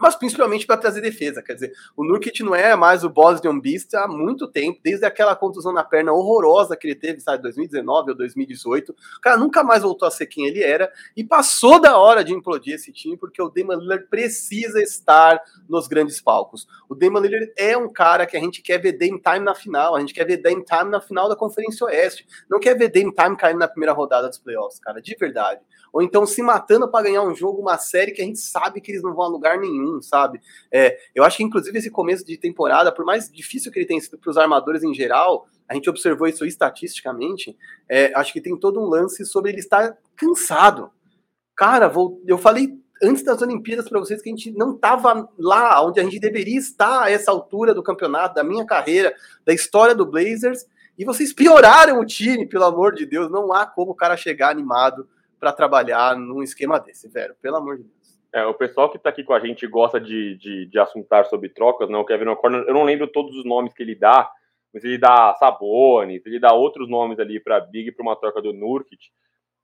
mas 0.00 0.14
principalmente 0.14 0.66
para 0.66 0.76
trazer 0.76 1.00
defesa. 1.00 1.42
Quer 1.42 1.54
dizer, 1.54 1.72
o 1.96 2.04
Nurkic 2.04 2.42
não 2.42 2.54
é 2.54 2.74
mais 2.76 3.04
o 3.04 3.10
Boston 3.10 3.58
Beast 3.60 3.94
há 3.94 4.06
muito 4.06 4.46
tempo, 4.46 4.80
desde 4.82 5.04
aquela 5.04 5.34
contusão 5.34 5.72
na 5.72 5.84
perna 5.84 6.12
horrorosa 6.12 6.76
que 6.76 6.86
ele 6.86 6.94
teve, 6.94 7.20
sabe, 7.20 7.42
2019 7.42 8.10
ou 8.10 8.16
2018. 8.16 8.92
O 8.92 9.20
cara 9.20 9.36
nunca 9.36 9.62
mais 9.62 9.82
voltou 9.82 10.06
a 10.06 10.10
ser 10.10 10.26
quem 10.26 10.46
ele 10.46 10.62
era 10.62 10.90
e 11.16 11.24
passou 11.24 11.80
da 11.80 11.98
hora 11.98 12.22
de 12.22 12.32
implodir 12.32 12.74
esse 12.74 12.92
time, 12.92 13.16
porque 13.16 13.40
o 13.40 13.48
Damon 13.48 13.80
Lillard 13.80 14.06
precisa 14.08 14.80
estar 14.82 15.40
nos 15.68 15.88
grandes 15.88 16.20
palcos. 16.20 16.66
O 16.88 16.94
Damon 16.94 17.20
Lillard 17.20 17.52
é 17.56 17.76
um 17.76 17.92
cara 17.92 18.26
que 18.26 18.36
a 18.36 18.40
gente 18.40 18.62
quer 18.62 18.78
ver 18.78 18.92
Dame 18.92 19.20
Time 19.20 19.40
na 19.40 19.54
final, 19.54 19.96
a 19.96 20.00
gente 20.00 20.14
quer 20.14 20.24
ver 20.24 20.38
Dame 20.38 20.64
Time 20.64 20.90
na 20.90 21.00
final 21.00 21.28
da 21.28 21.36
Conferência 21.36 21.86
Oeste, 21.86 22.26
não 22.48 22.60
quer 22.60 22.76
ver 22.76 22.88
Dame 22.88 23.12
Time 23.14 23.36
caindo 23.36 23.58
na 23.58 23.68
primeira 23.68 23.92
rodada 23.92 24.28
dos 24.28 24.38
playoffs, 24.38 24.78
cara, 24.78 25.00
de 25.00 25.14
verdade. 25.18 25.60
Ou 25.92 26.02
então 26.02 26.26
se 26.26 26.42
matando 26.42 26.90
para 26.90 27.04
ganhar 27.04 27.22
um 27.22 27.34
jogo, 27.34 27.62
uma 27.62 27.78
série 27.78 28.12
que 28.12 28.20
a 28.20 28.24
gente 28.24 28.38
sabe 28.38 28.80
que 28.80 28.90
eles 28.90 29.02
não 29.02 29.14
vão 29.14 29.24
a 29.24 29.28
lugar 29.28 29.58
nenhum 29.58 29.85
nenhum, 29.86 30.02
sabe? 30.02 30.40
É, 30.72 30.98
eu 31.14 31.24
acho 31.24 31.36
que, 31.36 31.42
inclusive, 31.42 31.78
esse 31.78 31.90
começo 31.90 32.24
de 32.24 32.36
temporada, 32.36 32.92
por 32.92 33.04
mais 33.04 33.30
difícil 33.30 33.70
que 33.70 33.78
ele 33.78 33.86
tenha 33.86 34.00
sido 34.00 34.18
para 34.18 34.30
os 34.30 34.36
armadores 34.36 34.82
em 34.82 34.94
geral, 34.94 35.46
a 35.68 35.74
gente 35.74 35.90
observou 35.90 36.26
isso 36.26 36.44
estatisticamente, 36.44 37.56
é, 37.88 38.12
acho 38.14 38.32
que 38.32 38.40
tem 38.40 38.56
todo 38.58 38.80
um 38.80 38.86
lance 38.86 39.24
sobre 39.24 39.50
ele 39.50 39.60
estar 39.60 39.96
cansado. 40.16 40.90
Cara, 41.56 41.88
vou, 41.88 42.22
eu 42.26 42.38
falei 42.38 42.78
antes 43.02 43.22
das 43.22 43.42
Olimpíadas 43.42 43.88
para 43.88 43.98
vocês 43.98 44.22
que 44.22 44.28
a 44.28 44.32
gente 44.32 44.52
não 44.52 44.74
estava 44.74 45.28
lá 45.38 45.84
onde 45.84 46.00
a 46.00 46.02
gente 46.02 46.18
deveria 46.18 46.58
estar 46.58 47.04
a 47.04 47.10
essa 47.10 47.30
altura 47.30 47.74
do 47.74 47.82
campeonato, 47.82 48.34
da 48.34 48.44
minha 48.44 48.64
carreira, 48.64 49.14
da 49.44 49.52
história 49.52 49.94
do 49.94 50.06
Blazers, 50.06 50.66
e 50.98 51.04
vocês 51.04 51.32
pioraram 51.32 52.00
o 52.00 52.06
time, 52.06 52.46
pelo 52.46 52.64
amor 52.64 52.94
de 52.94 53.04
Deus. 53.04 53.30
Não 53.30 53.52
há 53.52 53.66
como 53.66 53.92
o 53.92 53.94
cara 53.94 54.16
chegar 54.16 54.50
animado 54.50 55.06
para 55.38 55.52
trabalhar 55.52 56.16
num 56.16 56.42
esquema 56.42 56.78
desse, 56.78 57.08
velho, 57.08 57.34
pelo 57.42 57.56
amor 57.56 57.76
de 57.76 57.82
Deus. 57.82 58.05
É, 58.32 58.44
o 58.44 58.54
pessoal 58.54 58.90
que 58.90 58.96
está 58.96 59.10
aqui 59.10 59.24
com 59.24 59.32
a 59.32 59.40
gente 59.40 59.66
gosta 59.66 60.00
de, 60.00 60.36
de, 60.36 60.66
de 60.66 60.78
assuntar 60.78 61.24
sobre 61.26 61.48
trocas, 61.48 61.88
né? 61.88 61.96
O 61.96 62.04
Kevin 62.04 62.28
O'Connor, 62.28 62.64
eu 62.66 62.74
não 62.74 62.84
lembro 62.84 63.06
todos 63.06 63.36
os 63.36 63.44
nomes 63.44 63.72
que 63.72 63.82
ele 63.82 63.94
dá, 63.94 64.30
mas 64.72 64.84
ele 64.84 64.98
dá 64.98 65.34
Sabonis, 65.38 66.24
ele 66.26 66.38
dá 66.38 66.52
outros 66.52 66.88
nomes 66.88 67.18
ali 67.18 67.40
para 67.40 67.60
Big 67.60 67.92
para 67.92 68.02
uma 68.02 68.16
troca 68.16 68.42
do 68.42 68.52
Nurkic. 68.52 69.10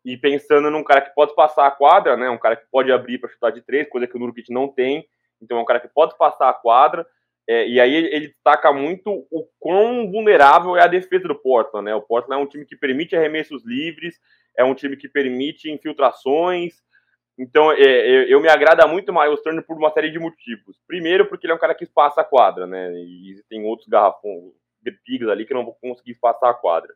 E 0.05 0.17
pensando 0.17 0.71
num 0.71 0.83
cara 0.83 1.01
que 1.01 1.15
pode 1.15 1.35
passar 1.35 1.67
a 1.67 1.71
quadra, 1.71 2.17
né? 2.17 2.31
Um 2.31 2.39
cara 2.39 2.57
que 2.57 2.65
pode 2.71 2.91
abrir 2.91 3.19
para 3.19 3.31
chutar 3.31 3.53
de 3.53 3.61
três, 3.63 3.89
coisa 3.89 4.07
que 4.07 4.17
o 4.17 4.19
Nurkic 4.21 4.53
não 4.53 4.69
tem. 4.69 5.07
Então 5.41 5.59
é 5.59 5.61
um 5.61 5.65
cara 5.65 5.81
que 5.81 5.89
pode 5.89 6.17
passar 6.17 6.49
a 6.49 6.55
quadra. 6.55 7.07
É, 7.49 7.67
e 7.69 7.81
aí 7.81 7.93
ele 7.93 8.29
destaca 8.29 8.73
muito 8.73 9.27
o 9.31 9.49
quão 9.59 10.11
vulnerável 10.11 10.77
é 10.77 10.83
a 10.83 10.87
defesa 10.87 11.27
do 11.27 11.35
Portland, 11.35 11.85
né? 11.85 11.95
O 11.95 12.03
Portland 12.03 12.41
é 12.41 12.45
um 12.45 12.49
time 12.49 12.65
que 12.65 12.77
permite 12.77 13.17
arremessos 13.17 13.65
livres, 13.65 14.19
é 14.57 14.63
um 14.63 14.75
time 14.75 14.97
que 14.97 15.09
permite 15.09 15.71
infiltrações, 15.71 16.75
então, 17.39 17.73
é, 17.73 17.83
é, 17.83 18.33
eu 18.33 18.41
me 18.41 18.49
agrada 18.49 18.87
muito 18.87 19.11
o 19.11 19.15
Miles 19.15 19.43
Turner 19.43 19.65
por 19.65 19.77
uma 19.77 19.91
série 19.91 20.11
de 20.11 20.19
motivos. 20.19 20.77
Primeiro, 20.87 21.27
porque 21.27 21.47
ele 21.47 21.53
é 21.53 21.57
um 21.57 21.61
cara 21.61 21.75
que 21.75 21.85
espaça 21.85 22.21
a 22.21 22.25
quadra, 22.25 22.67
né? 22.67 22.93
E 22.95 23.43
tem 23.49 23.65
outros 23.65 23.89
garrafões, 23.89 24.53
pigs 25.05 25.29
ali 25.29 25.47
que 25.47 25.55
não 25.55 25.65
vão 25.65 25.75
conseguir 25.81 26.13
espaçar 26.13 26.51
a 26.51 26.55
quadra. 26.55 26.93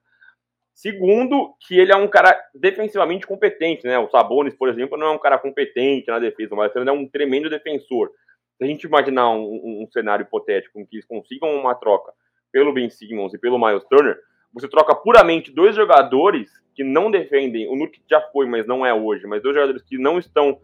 Segundo, 0.74 1.54
que 1.66 1.78
ele 1.78 1.90
é 1.90 1.96
um 1.96 2.06
cara 2.06 2.38
defensivamente 2.54 3.26
competente, 3.26 3.86
né? 3.86 3.98
O 3.98 4.10
Sabonis, 4.10 4.54
por 4.54 4.68
exemplo, 4.68 4.98
não 4.98 5.06
é 5.06 5.10
um 5.10 5.18
cara 5.18 5.38
competente 5.38 6.08
na 6.08 6.18
defesa, 6.18 6.54
mas 6.54 6.74
ele 6.76 6.88
é 6.88 6.92
um 6.92 7.08
tremendo 7.08 7.48
defensor. 7.48 8.10
Se 8.58 8.64
a 8.64 8.66
gente 8.66 8.84
imaginar 8.84 9.30
um, 9.30 9.42
um, 9.42 9.82
um 9.82 9.90
cenário 9.90 10.24
hipotético 10.24 10.78
em 10.78 10.84
que 10.84 10.96
eles 10.96 11.06
consigam 11.06 11.48
uma 11.54 11.74
troca 11.74 12.12
pelo 12.52 12.74
Ben 12.74 12.90
Simmons 12.90 13.32
e 13.32 13.38
pelo 13.38 13.58
Miles 13.58 13.84
Turner, 13.84 14.18
você 14.52 14.68
troca 14.68 14.94
puramente 14.94 15.52
dois 15.52 15.74
jogadores 15.74 16.50
que 16.74 16.84
não 16.84 17.10
defendem, 17.10 17.68
o 17.68 17.76
Nurkic 17.76 18.04
já 18.08 18.20
foi, 18.32 18.46
mas 18.46 18.66
não 18.66 18.84
é 18.84 18.92
hoje, 18.92 19.26
mas 19.26 19.42
dois 19.42 19.54
jogadores 19.54 19.82
que 19.82 19.96
não 19.96 20.18
estão 20.18 20.58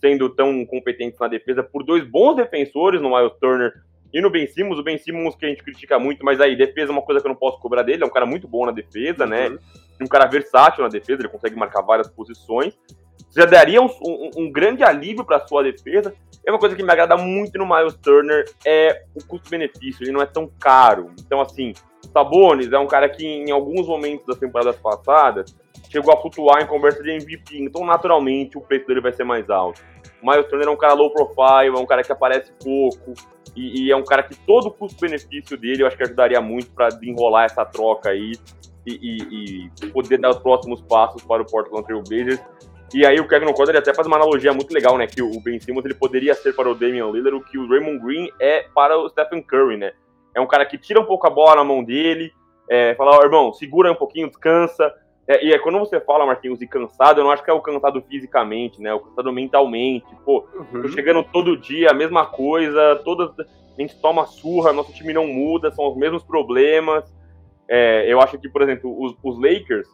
sendo 0.00 0.30
tão 0.30 0.64
competentes 0.64 1.18
na 1.18 1.28
defesa 1.28 1.62
por 1.62 1.84
dois 1.84 2.04
bons 2.04 2.36
defensores 2.36 3.00
no 3.00 3.10
Miles 3.10 3.36
Turner 3.40 3.72
e 4.12 4.20
no 4.20 4.30
Ben 4.30 4.46
Simmons, 4.46 4.78
o 4.78 4.82
Ben 4.82 4.96
Simmons 4.96 5.36
que 5.36 5.44
a 5.44 5.48
gente 5.48 5.62
critica 5.62 5.98
muito, 5.98 6.24
mas 6.24 6.40
aí 6.40 6.56
defesa 6.56 6.90
é 6.90 6.94
uma 6.94 7.02
coisa 7.02 7.20
que 7.20 7.26
eu 7.26 7.30
não 7.30 7.36
posso 7.36 7.60
cobrar 7.60 7.82
dele, 7.82 8.02
é 8.02 8.06
um 8.06 8.10
cara 8.10 8.24
muito 8.24 8.48
bom 8.48 8.64
na 8.64 8.72
defesa, 8.72 9.26
né? 9.26 9.50
Uhum. 9.50 9.58
Um 10.02 10.06
cara 10.06 10.26
versátil 10.26 10.82
na 10.82 10.88
defesa, 10.88 11.20
ele 11.20 11.28
consegue 11.28 11.56
marcar 11.56 11.82
várias 11.82 12.08
posições. 12.08 12.78
Já 13.36 13.44
daria 13.44 13.80
um, 13.80 13.86
um, 13.86 14.30
um 14.36 14.52
grande 14.52 14.82
alívio 14.82 15.24
para 15.24 15.46
sua 15.46 15.62
defesa. 15.62 16.14
É 16.46 16.50
uma 16.50 16.58
coisa 16.58 16.74
que 16.74 16.82
me 16.82 16.90
agrada 16.90 17.16
muito 17.16 17.58
no 17.58 17.66
Miles 17.66 17.94
Turner 17.94 18.44
é 18.64 19.04
o 19.14 19.24
custo-benefício, 19.24 20.02
ele 20.02 20.12
não 20.12 20.22
é 20.22 20.26
tão 20.26 20.50
caro. 20.58 21.10
Então, 21.20 21.40
assim, 21.40 21.74
Sabonis 22.12 22.72
é 22.72 22.78
um 22.78 22.86
cara 22.86 23.08
que 23.08 23.26
em 23.26 23.50
alguns 23.50 23.86
momentos 23.86 24.26
das 24.26 24.38
temporadas 24.38 24.76
passadas 24.76 25.54
chegou 25.90 26.12
a 26.12 26.20
flutuar 26.20 26.62
em 26.62 26.66
conversa 26.66 27.02
de 27.02 27.10
MVP, 27.10 27.58
então 27.58 27.84
naturalmente 27.84 28.56
o 28.56 28.60
preço 28.60 28.86
dele 28.86 29.00
vai 29.00 29.12
ser 29.12 29.24
mais 29.24 29.48
alto. 29.50 29.82
O 30.22 30.28
Miles 30.28 30.46
Turner 30.48 30.68
é 30.68 30.70
um 30.70 30.76
cara 30.76 30.94
low 30.94 31.12
profile, 31.12 31.76
é 31.76 31.80
um 31.80 31.86
cara 31.86 32.02
que 32.02 32.12
aparece 32.12 32.52
pouco, 32.62 33.14
e, 33.54 33.86
e 33.86 33.90
é 33.90 33.96
um 33.96 34.04
cara 34.04 34.22
que 34.22 34.34
todo 34.34 34.68
o 34.68 34.70
custo-benefício 34.70 35.56
dele 35.56 35.82
eu 35.82 35.86
acho 35.86 35.96
que 35.96 36.02
ajudaria 36.02 36.40
muito 36.40 36.70
para 36.70 36.88
desenrolar 36.88 37.44
essa 37.44 37.64
troca 37.64 38.10
aí 38.10 38.32
e, 38.86 38.92
e, 38.92 39.70
e, 39.82 39.86
poder 39.90 40.18
dar 40.18 40.30
os 40.30 40.38
próximos 40.38 40.80
passos 40.82 41.22
para 41.22 41.42
o 41.42 41.46
Portland 41.46 41.84
Trail 41.84 42.02
Blazers. 42.02 42.40
E 42.94 43.04
aí 43.04 43.20
o 43.20 43.28
Kevin 43.28 43.46
O'Connor 43.46 43.76
até 43.76 43.92
faz 43.92 44.06
uma 44.06 44.16
analogia 44.16 44.52
muito 44.52 44.72
legal, 44.72 44.96
né? 44.96 45.06
Que 45.06 45.22
o 45.22 45.40
Ben 45.40 45.60
Simmons 45.60 45.84
ele 45.84 45.94
poderia 45.94 46.34
ser 46.34 46.54
para 46.54 46.70
o 46.70 46.74
Damian 46.74 47.10
Lillard 47.10 47.36
o 47.36 47.44
que 47.44 47.58
o 47.58 47.68
Raymond 47.68 47.98
Green 47.98 48.30
é 48.40 48.66
para 48.74 48.98
o 48.98 49.08
Stephen 49.08 49.42
Curry, 49.42 49.76
né? 49.76 49.92
É 50.34 50.40
um 50.40 50.46
cara 50.46 50.64
que 50.64 50.78
tira 50.78 51.00
um 51.00 51.04
pouco 51.04 51.26
a 51.26 51.30
bola 51.30 51.56
na 51.56 51.64
mão 51.64 51.84
dele, 51.84 52.32
é, 52.68 52.94
fala, 52.94 53.18
oh, 53.18 53.24
irmão, 53.24 53.52
segura 53.52 53.90
um 53.90 53.94
pouquinho, 53.94 54.28
descansa. 54.28 54.94
É, 55.26 55.44
e 55.44 55.52
é 55.52 55.58
quando 55.58 55.78
você 55.78 56.00
fala, 56.00 56.24
Marquinhos, 56.24 56.58
de 56.58 56.66
cansado, 56.66 57.20
eu 57.20 57.24
não 57.24 57.30
acho 57.30 57.44
que 57.44 57.50
é 57.50 57.52
o 57.52 57.60
cansado 57.60 58.02
fisicamente, 58.08 58.80
né? 58.80 58.94
O 58.94 59.00
cansado 59.00 59.32
mentalmente. 59.32 60.06
Pô, 60.24 60.46
uhum. 60.54 60.82
tô 60.82 60.88
chegando 60.88 61.22
todo 61.22 61.56
dia, 61.56 61.90
a 61.90 61.94
mesma 61.94 62.24
coisa, 62.24 62.96
todas. 63.04 63.38
a 63.38 63.80
gente 63.80 64.00
toma 64.00 64.24
surra, 64.26 64.72
nosso 64.72 64.92
time 64.92 65.12
não 65.12 65.26
muda, 65.26 65.70
são 65.70 65.88
os 65.88 65.96
mesmos 65.96 66.22
problemas. 66.22 67.04
É, 67.68 68.10
eu 68.10 68.20
acho 68.20 68.38
que, 68.38 68.48
por 68.48 68.62
exemplo, 68.62 68.94
os, 68.98 69.14
os, 69.22 69.38
Lakers, 69.38 69.86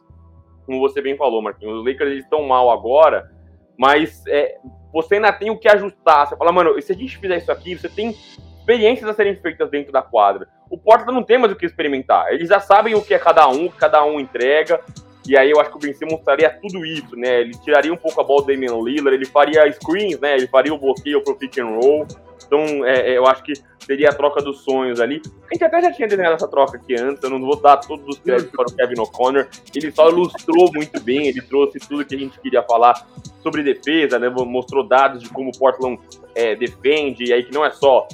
como 0.65 0.81
você 0.81 1.01
bem 1.01 1.17
falou, 1.17 1.43
Marquinhos, 1.43 1.81
os 1.81 1.87
Lakers 1.87 2.19
estão 2.19 2.43
mal 2.43 2.71
agora, 2.71 3.31
mas 3.79 4.23
é, 4.27 4.57
você 4.93 5.17
ainda 5.17 5.33
tem 5.33 5.51
o 5.51 5.59
que 5.59 5.69
ajustar. 5.69 6.27
Você 6.27 6.37
fala, 6.37 6.53
mano, 6.53 6.81
se 6.81 6.93
a 6.93 6.95
gente 6.95 7.19
fizer 7.19 7.37
isso 7.37 7.51
aqui, 7.51 7.75
você 7.75 7.89
tem 7.89 8.11
experiências 8.59 9.09
a 9.09 9.15
serem 9.15 9.37
feitas 9.37 9.69
dentro 9.71 9.93
da 9.93 10.03
quadra. 10.03 10.49
O 10.71 10.79
Portland 10.79 11.13
não 11.13 11.23
tem 11.23 11.39
mais 11.39 11.53
o 11.53 11.57
que 11.57 11.67
experimentar. 11.67 12.33
Eles 12.33 12.49
já 12.49 12.61
sabem 12.61 12.95
o 12.95 13.03
que 13.03 13.13
é 13.13 13.19
cada 13.19 13.49
um, 13.49 13.67
o 13.67 13.71
que 13.71 13.77
cada 13.77 14.05
um 14.05 14.19
entrega. 14.19 14.81
E 15.27 15.37
aí 15.37 15.51
eu 15.51 15.61
acho 15.61 15.71
que 15.71 15.77
o 15.77 15.81
Ben 15.81 15.93
Simmons 15.93 16.23
faria 16.23 16.51
tudo 16.51 16.85
isso, 16.85 17.17
né? 17.17 17.41
Ele 17.41 17.53
tiraria 17.53 17.93
um 17.93 17.97
pouco 17.97 18.21
a 18.21 18.25
bola 18.25 18.43
do 18.43 18.49
Damian 18.49 18.79
Lillard, 18.79 19.15
ele 19.15 19.25
faria 19.25 19.71
screens, 19.73 20.21
né? 20.21 20.37
Ele 20.37 20.47
faria 20.47 20.73
o 20.73 20.79
bloqueio 20.79 21.23
pro 21.23 21.35
pick 21.35 21.59
and 21.59 21.67
roll. 21.67 22.07
Então, 22.47 22.85
é, 22.85 23.11
é, 23.11 23.19
eu 23.19 23.27
acho 23.27 23.43
que 23.43 23.53
seria 23.79 24.11
a 24.11 24.15
troca 24.15 24.43
dos 24.43 24.61
sonhos 24.61 25.01
ali. 25.01 25.21
A 25.51 25.55
gente 25.55 25.65
até 25.65 25.83
já 25.83 25.93
tinha 25.93 26.09
desenhado 26.09 26.37
essa 26.37 26.49
troca 26.49 26.77
aqui 26.77 26.95
antes, 26.95 27.23
eu 27.23 27.31
não 27.31 27.41
vou 27.41 27.57
dar 27.57 27.77
todos 27.79 28.07
os 28.07 28.19
créditos 28.19 28.53
para 28.53 28.67
o 28.67 28.75
Kevin 28.75 29.01
O'Connor. 29.01 29.47
Ele 29.75 29.93
só 29.93 30.09
ilustrou 30.09 30.71
muito 30.73 31.01
bem, 31.01 31.29
ele 31.29 31.43
trouxe 31.43 31.79
tudo 31.79 32.05
que 32.05 32.15
a 32.15 32.19
gente 32.19 32.39
queria 32.41 32.63
falar 32.63 33.07
sobre 33.43 33.63
defesa, 33.63 34.19
né? 34.19 34.29
Mostrou 34.29 34.87
dados 34.87 35.23
de 35.23 35.29
como 35.29 35.51
o 35.51 35.59
Portland 35.59 36.01
é, 36.35 36.55
defende, 36.55 37.25
e 37.25 37.33
aí 37.33 37.45
que 37.45 37.53
não 37.53 37.65
é 37.65 37.71
só 37.71 38.09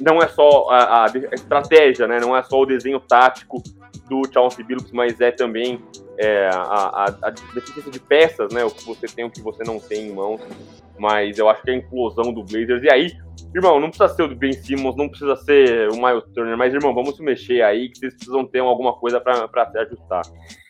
não 0.00 0.22
é 0.22 0.28
só 0.28 0.68
a, 0.70 1.04
a, 1.04 1.06
estratégia, 1.34 2.08
né? 2.08 2.18
Não 2.20 2.36
é 2.36 2.42
só 2.42 2.58
o 2.58 2.66
desenho 2.66 2.98
tático 3.00 3.62
do 4.08 4.22
Chauncey 4.32 4.64
Billups, 4.64 4.92
mas 4.92 5.20
é 5.20 5.30
também 5.30 5.80
é, 6.20 6.50
a, 6.52 6.60
a, 6.60 7.04
a, 7.22 7.30
deficiência 7.30 7.90
de 7.90 7.98
peças, 7.98 8.52
né? 8.52 8.62
O 8.62 8.70
que 8.70 8.84
você 8.84 9.06
tem, 9.06 9.24
o 9.24 9.30
que 9.30 9.40
você 9.40 9.64
não 9.64 9.80
tem 9.80 10.08
em 10.08 10.12
mãos. 10.12 10.40
Mas 10.98 11.38
eu 11.38 11.48
acho 11.48 11.62
que 11.62 11.70
é 11.70 11.74
a 11.74 11.76
implosão 11.78 12.30
do 12.30 12.44
Blazers. 12.44 12.82
E 12.82 12.90
aí, 12.90 13.16
irmão, 13.54 13.80
não 13.80 13.88
precisa 13.88 14.14
ser 14.14 14.22
o 14.24 14.36
Ben 14.36 14.52
Simmons, 14.52 14.96
não 14.96 15.08
precisa 15.08 15.34
ser 15.36 15.88
o 15.88 15.94
Miles 15.94 16.24
Turner, 16.34 16.58
mas, 16.58 16.74
irmão, 16.74 16.94
vamos 16.94 17.16
se 17.16 17.22
mexer 17.22 17.62
aí, 17.62 17.88
que 17.88 17.98
vocês 17.98 18.14
precisam 18.14 18.44
ter 18.44 18.58
alguma 18.58 18.92
coisa 18.92 19.18
para 19.18 19.70
se 19.70 19.78
ajustar. 19.78 20.22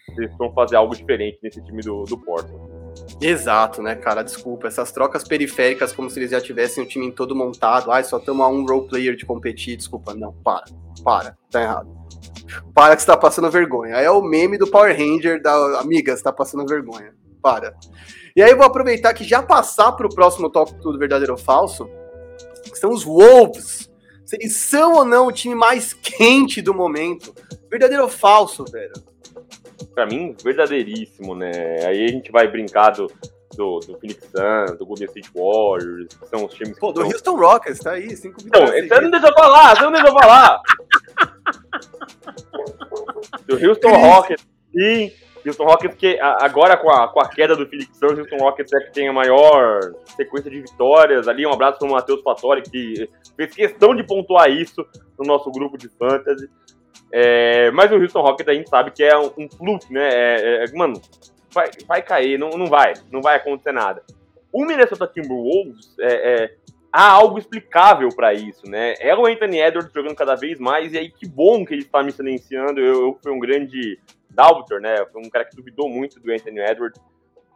Vocês 0.08 0.36
vão 0.38 0.52
fazer 0.52 0.76
algo 0.76 0.94
diferente 0.94 1.40
nesse 1.42 1.60
time 1.64 1.82
do, 1.82 2.04
do 2.04 2.16
Portland. 2.16 2.69
Exato, 3.20 3.82
né, 3.82 3.94
cara? 3.94 4.22
Desculpa. 4.22 4.66
Essas 4.66 4.92
trocas 4.92 5.24
periféricas, 5.24 5.92
como 5.92 6.10
se 6.10 6.18
eles 6.18 6.30
já 6.30 6.40
tivessem 6.40 6.84
o 6.84 6.86
time 6.86 7.10
todo 7.12 7.34
montado. 7.34 7.90
Ai, 7.90 8.04
só 8.04 8.18
estamos 8.18 8.44
a 8.44 8.48
um 8.48 8.64
role 8.64 8.88
player 8.88 9.16
de 9.16 9.24
competir. 9.24 9.76
Desculpa, 9.76 10.14
não, 10.14 10.32
para. 10.32 10.64
Para, 11.02 11.36
tá 11.50 11.62
errado. 11.62 12.00
Para 12.74 12.96
que 12.96 13.02
você 13.02 13.06
tá 13.06 13.16
passando 13.16 13.50
vergonha. 13.50 13.96
É 13.96 14.10
o 14.10 14.22
meme 14.22 14.58
do 14.58 14.66
Power 14.66 14.96
Ranger 14.96 15.40
da 15.40 15.80
amiga, 15.80 16.16
você 16.16 16.22
tá 16.22 16.32
passando 16.32 16.66
vergonha. 16.66 17.14
Para. 17.42 17.74
E 18.36 18.42
aí 18.42 18.54
vou 18.54 18.64
aproveitar 18.64 19.14
que 19.14 19.24
já 19.24 19.42
passar 19.42 19.92
para 19.92 20.06
o 20.06 20.14
próximo 20.14 20.50
tópico 20.50 20.92
do 20.92 20.98
verdadeiro 20.98 21.32
ou 21.32 21.38
falso, 21.38 21.88
que 22.64 22.78
são 22.78 22.90
os 22.90 23.02
Wolves. 23.02 23.90
Se 24.24 24.36
eles 24.36 24.54
são 24.54 24.94
ou 24.94 25.04
não 25.04 25.26
o 25.26 25.32
time 25.32 25.54
mais 25.54 25.92
quente 25.92 26.62
do 26.62 26.72
momento. 26.72 27.34
Verdadeiro 27.68 28.04
ou 28.04 28.08
falso, 28.08 28.64
velho? 28.64 28.92
Pra 29.94 30.06
mim, 30.06 30.36
verdadeiríssimo, 30.42 31.34
né? 31.34 31.50
Aí 31.86 32.04
a 32.04 32.08
gente 32.08 32.30
vai 32.30 32.48
brincar 32.48 32.90
do, 32.90 33.10
do, 33.56 33.80
do 33.80 33.98
Phoenix 33.98 34.24
Suns, 34.24 34.78
do 34.78 34.86
Golden 34.86 35.06
State 35.08 35.30
Warriors, 35.34 36.14
que 36.14 36.26
são 36.28 36.44
os 36.44 36.54
times 36.54 36.78
Pô, 36.78 36.92
do 36.92 37.00
são... 37.00 37.10
Houston 37.10 37.36
Rockets, 37.36 37.80
tá 37.80 37.92
aí, 37.92 38.16
cinco 38.16 38.40
Então, 38.44 38.66
você 38.66 39.00
não 39.00 39.10
deixa 39.10 39.28
eu 39.28 39.34
falar, 39.34 39.76
você 39.76 39.82
não 39.82 39.92
deixa 39.92 40.08
eu 40.08 40.12
falar. 40.12 40.62
do 43.46 43.66
Houston 43.66 43.96
Rockets, 43.96 44.46
sim. 44.72 45.12
Houston 45.44 45.64
Rockets 45.64 45.96
que 45.96 46.18
agora 46.20 46.76
com 46.76 46.90
a, 46.90 47.08
com 47.08 47.20
a 47.20 47.28
queda 47.28 47.56
do 47.56 47.66
Phoenix 47.66 47.96
Suns, 47.96 48.18
Houston 48.18 48.36
Rockets 48.36 48.72
é 48.72 48.80
que 48.80 48.92
tem 48.92 49.08
a 49.08 49.12
maior 49.12 49.80
sequência 50.16 50.50
de 50.50 50.60
vitórias. 50.60 51.28
Ali 51.28 51.46
um 51.46 51.52
abraço 51.52 51.78
para 51.78 51.88
o 51.88 51.92
Matheus 51.92 52.20
Fatori, 52.22 52.62
que 52.62 53.08
fez 53.36 53.54
questão 53.54 53.94
de 53.94 54.04
pontuar 54.04 54.50
isso 54.50 54.84
no 55.18 55.24
nosso 55.24 55.50
grupo 55.50 55.78
de 55.78 55.88
fantasy. 55.88 56.48
É, 57.12 57.70
mas 57.72 57.90
o 57.90 57.96
Houston 57.96 58.20
Rockets 58.20 58.48
a 58.48 58.54
gente 58.54 58.68
sabe 58.68 58.90
que 58.92 59.02
é 59.02 59.18
um, 59.18 59.32
um 59.38 59.78
né? 59.90 60.08
É, 60.12 60.64
é, 60.64 60.72
mano, 60.72 61.00
vai, 61.52 61.70
vai 61.86 62.02
cair, 62.02 62.38
não, 62.38 62.50
não 62.50 62.66
vai, 62.66 62.94
não 63.10 63.20
vai 63.20 63.36
acontecer 63.36 63.72
nada. 63.72 64.02
O 64.52 64.64
Minnesota 64.64 65.06
Timberwolves 65.06 65.94
é, 65.98 66.34
é 66.34 66.54
há 66.92 67.10
algo 67.10 67.38
explicável 67.38 68.08
para 68.14 68.34
isso, 68.34 68.68
né? 68.68 68.94
É 68.98 69.14
o 69.14 69.26
Anthony 69.26 69.60
Edwards 69.60 69.92
jogando 69.92 70.14
cada 70.14 70.34
vez 70.34 70.58
mais, 70.58 70.92
e 70.92 70.98
aí 70.98 71.10
que 71.10 71.26
bom 71.28 71.64
que 71.64 71.74
ele 71.74 71.82
está 71.82 72.02
me 72.02 72.12
silenciando. 72.12 72.80
Eu, 72.80 73.06
eu 73.06 73.18
fui 73.22 73.32
um 73.32 73.38
grande 73.38 73.98
doubter, 74.28 74.80
né? 74.80 75.04
Foi 75.12 75.20
um 75.20 75.30
cara 75.30 75.44
que 75.44 75.56
duvidou 75.56 75.88
muito 75.88 76.20
do 76.20 76.32
Anthony 76.32 76.60
Edwards, 76.60 77.00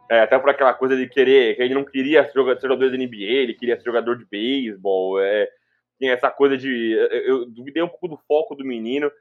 é, 0.09 0.21
até 0.21 0.37
por 0.37 0.49
aquela 0.49 0.73
coisa 0.73 0.95
de 0.95 1.07
querer, 1.07 1.55
que 1.55 1.63
ele 1.63 1.73
não 1.73 1.83
queria 1.83 2.23
ser 2.25 2.33
jogador 2.33 2.75
da 2.77 2.97
NBA, 2.97 3.15
ele 3.17 3.53
queria 3.53 3.77
ser 3.77 3.85
jogador 3.85 4.17
de 4.17 4.25
beisebol, 4.25 5.19
é, 5.19 5.49
tinha 5.97 6.13
essa 6.13 6.29
coisa 6.29 6.57
de. 6.57 6.93
Eu 7.25 7.45
duvidei 7.45 7.81
um 7.81 7.87
pouco 7.87 8.09
do 8.09 8.19
foco 8.27 8.55
do 8.55 8.65
menino, 8.65 9.11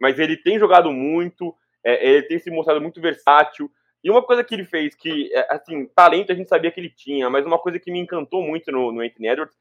mas 0.00 0.18
ele 0.18 0.36
tem 0.36 0.58
jogado 0.58 0.90
muito, 0.92 1.54
é, 1.84 2.08
ele 2.08 2.22
tem 2.22 2.38
se 2.38 2.50
mostrado 2.50 2.80
muito 2.80 3.00
versátil. 3.00 3.70
E 4.02 4.10
uma 4.10 4.22
coisa 4.22 4.44
que 4.44 4.54
ele 4.54 4.64
fez, 4.64 4.94
que, 4.94 5.30
é, 5.32 5.54
assim, 5.54 5.86
talento 5.94 6.30
a 6.30 6.34
gente 6.34 6.48
sabia 6.48 6.70
que 6.70 6.80
ele 6.80 6.90
tinha, 6.90 7.30
mas 7.30 7.46
uma 7.46 7.58
coisa 7.58 7.78
que 7.78 7.90
me 7.90 7.98
encantou 7.98 8.42
muito 8.42 8.70
no, 8.70 8.92
no 8.92 9.00
Anthony 9.00 9.28
Edwards 9.28 9.56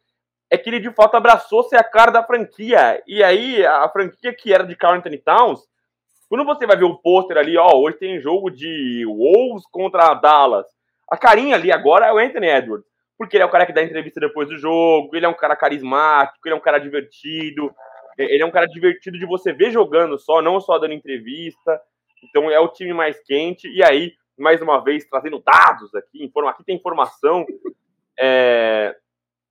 é 0.52 0.58
que 0.58 0.70
ele 0.70 0.80
de 0.80 0.92
fato 0.92 1.16
abraçou 1.16 1.64
ser 1.64 1.78
a 1.78 1.84
cara 1.84 2.12
da 2.12 2.24
franquia. 2.24 3.02
E 3.08 3.24
aí, 3.24 3.66
a 3.66 3.90
franquia 3.90 4.34
que 4.34 4.54
era 4.54 4.64
de 4.64 4.76
Carl 4.76 4.96
Anthony 4.96 5.18
Towns, 5.18 5.62
quando 6.30 6.46
você 6.46 6.68
vai 6.68 6.78
ver 6.78 6.86
o 6.86 6.98
pôster 6.98 7.38
ali, 7.38 7.58
ó, 7.58 7.72
hoje 7.76 7.98
tem 7.98 8.20
jogo 8.20 8.50
de 8.50 9.06
Wolves 9.06 9.66
contra 9.72 10.14
Dallas. 10.14 10.66
A 11.10 11.18
carinha 11.18 11.56
ali 11.56 11.72
agora 11.72 12.08
é 12.08 12.14
o 12.14 12.18
Anthony 12.18 12.48
Edwards. 12.48 12.88
Porque 13.18 13.38
ele 13.38 13.44
é 13.44 13.46
o 13.46 13.52
cara 13.52 13.66
que 13.66 13.74
dá 13.74 13.84
entrevista 13.84 14.20
depois 14.20 14.50
do 14.50 14.58
jogo, 14.58 15.16
ele 15.16 15.26
é 15.26 15.30
um 15.30 15.34
cara 15.34 15.56
carismático, 15.56 16.40
ele 16.46 16.56
é 16.56 16.58
um 16.58 16.62
cara 16.62 16.80
divertido. 16.80 17.74
Ele 18.18 18.44
é 18.44 18.46
um 18.46 18.52
cara 18.52 18.68
divertido 18.68 19.18
de 19.18 19.26
você 19.26 19.52
ver 19.54 19.72
jogando 19.72 20.18
só, 20.18 20.42
não 20.42 20.60
só 20.60 20.78
dando 20.78 20.94
entrevista. 20.94 21.82
Então 22.24 22.50
é 22.50 22.60
o 22.60 22.70
time 22.70 22.94
mais 22.94 23.22
quente. 23.24 23.68
E 23.70 23.84
aí, 23.84 24.14
mais 24.38 24.62
uma 24.62 24.84
vez, 24.84 25.06
trazendo 25.06 25.40
dados 25.40 25.94
aqui, 25.96 26.32
aqui 26.48 26.64
tem 26.64 26.76
informação. 26.76 27.46
É, 28.20 28.96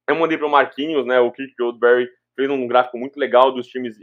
eu 0.09 0.15
mandei 0.17 0.39
para 0.39 0.47
o 0.47 0.51
Marquinhos, 0.51 1.07
né? 1.07 1.21
O 1.21 1.33
Kirk 1.33 1.55
Goldberry 1.59 2.09
fez 2.35 2.51
um 2.51 2.67
gráfico 2.67 2.99
muito 2.99 3.19
legal 3.19 3.53
dos 3.53 3.67
times, 3.67 3.97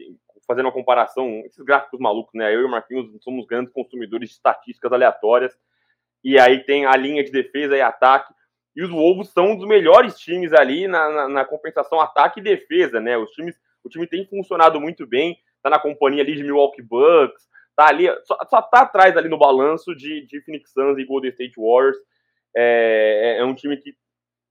fazendo 0.47 0.65
uma 0.65 0.71
comparação, 0.71 1.41
esses 1.45 1.63
gráficos 1.63 1.99
malucos, 1.99 2.33
né? 2.33 2.53
Eu 2.53 2.61
e 2.61 2.65
o 2.65 2.69
Marquinhos 2.69 3.09
somos 3.23 3.45
grandes 3.45 3.73
consumidores 3.73 4.29
de 4.29 4.35
estatísticas 4.35 4.91
aleatórias. 4.91 5.57
E 6.23 6.39
aí 6.39 6.63
tem 6.63 6.85
a 6.85 6.95
linha 6.95 7.23
de 7.23 7.31
defesa 7.31 7.77
e 7.77 7.81
ataque. 7.81 8.33
E 8.75 8.83
os 8.83 8.89
Wolves 8.89 9.29
são 9.29 9.51
um 9.51 9.55
dos 9.57 9.67
melhores 9.67 10.17
times 10.19 10.53
ali 10.53 10.87
na, 10.87 11.09
na, 11.09 11.29
na 11.29 11.45
compensação 11.45 11.99
ataque 11.99 12.39
e 12.39 12.43
defesa, 12.43 12.99
né? 12.99 13.17
Os 13.17 13.31
times, 13.31 13.55
o 13.83 13.89
time 13.89 14.07
tem 14.07 14.25
funcionado 14.25 14.79
muito 14.79 15.05
bem, 15.05 15.37
tá 15.61 15.69
na 15.69 15.79
companhia 15.79 16.21
ali 16.21 16.35
de 16.35 16.43
Milwaukee 16.43 16.81
Bucks, 16.81 17.47
tá 17.75 17.87
ali, 17.87 18.07
só, 18.23 18.37
só 18.49 18.61
tá 18.61 18.81
atrás 18.81 19.15
ali 19.15 19.29
no 19.29 19.37
balanço 19.37 19.95
de, 19.95 20.25
de 20.25 20.41
Phoenix 20.41 20.71
Suns 20.71 20.97
e 20.97 21.05
Golden 21.05 21.29
State 21.31 21.53
Warriors. 21.57 21.97
É, 22.55 23.37
é, 23.37 23.41
é 23.41 23.45
um 23.45 23.53
time 23.53 23.77
que 23.77 23.95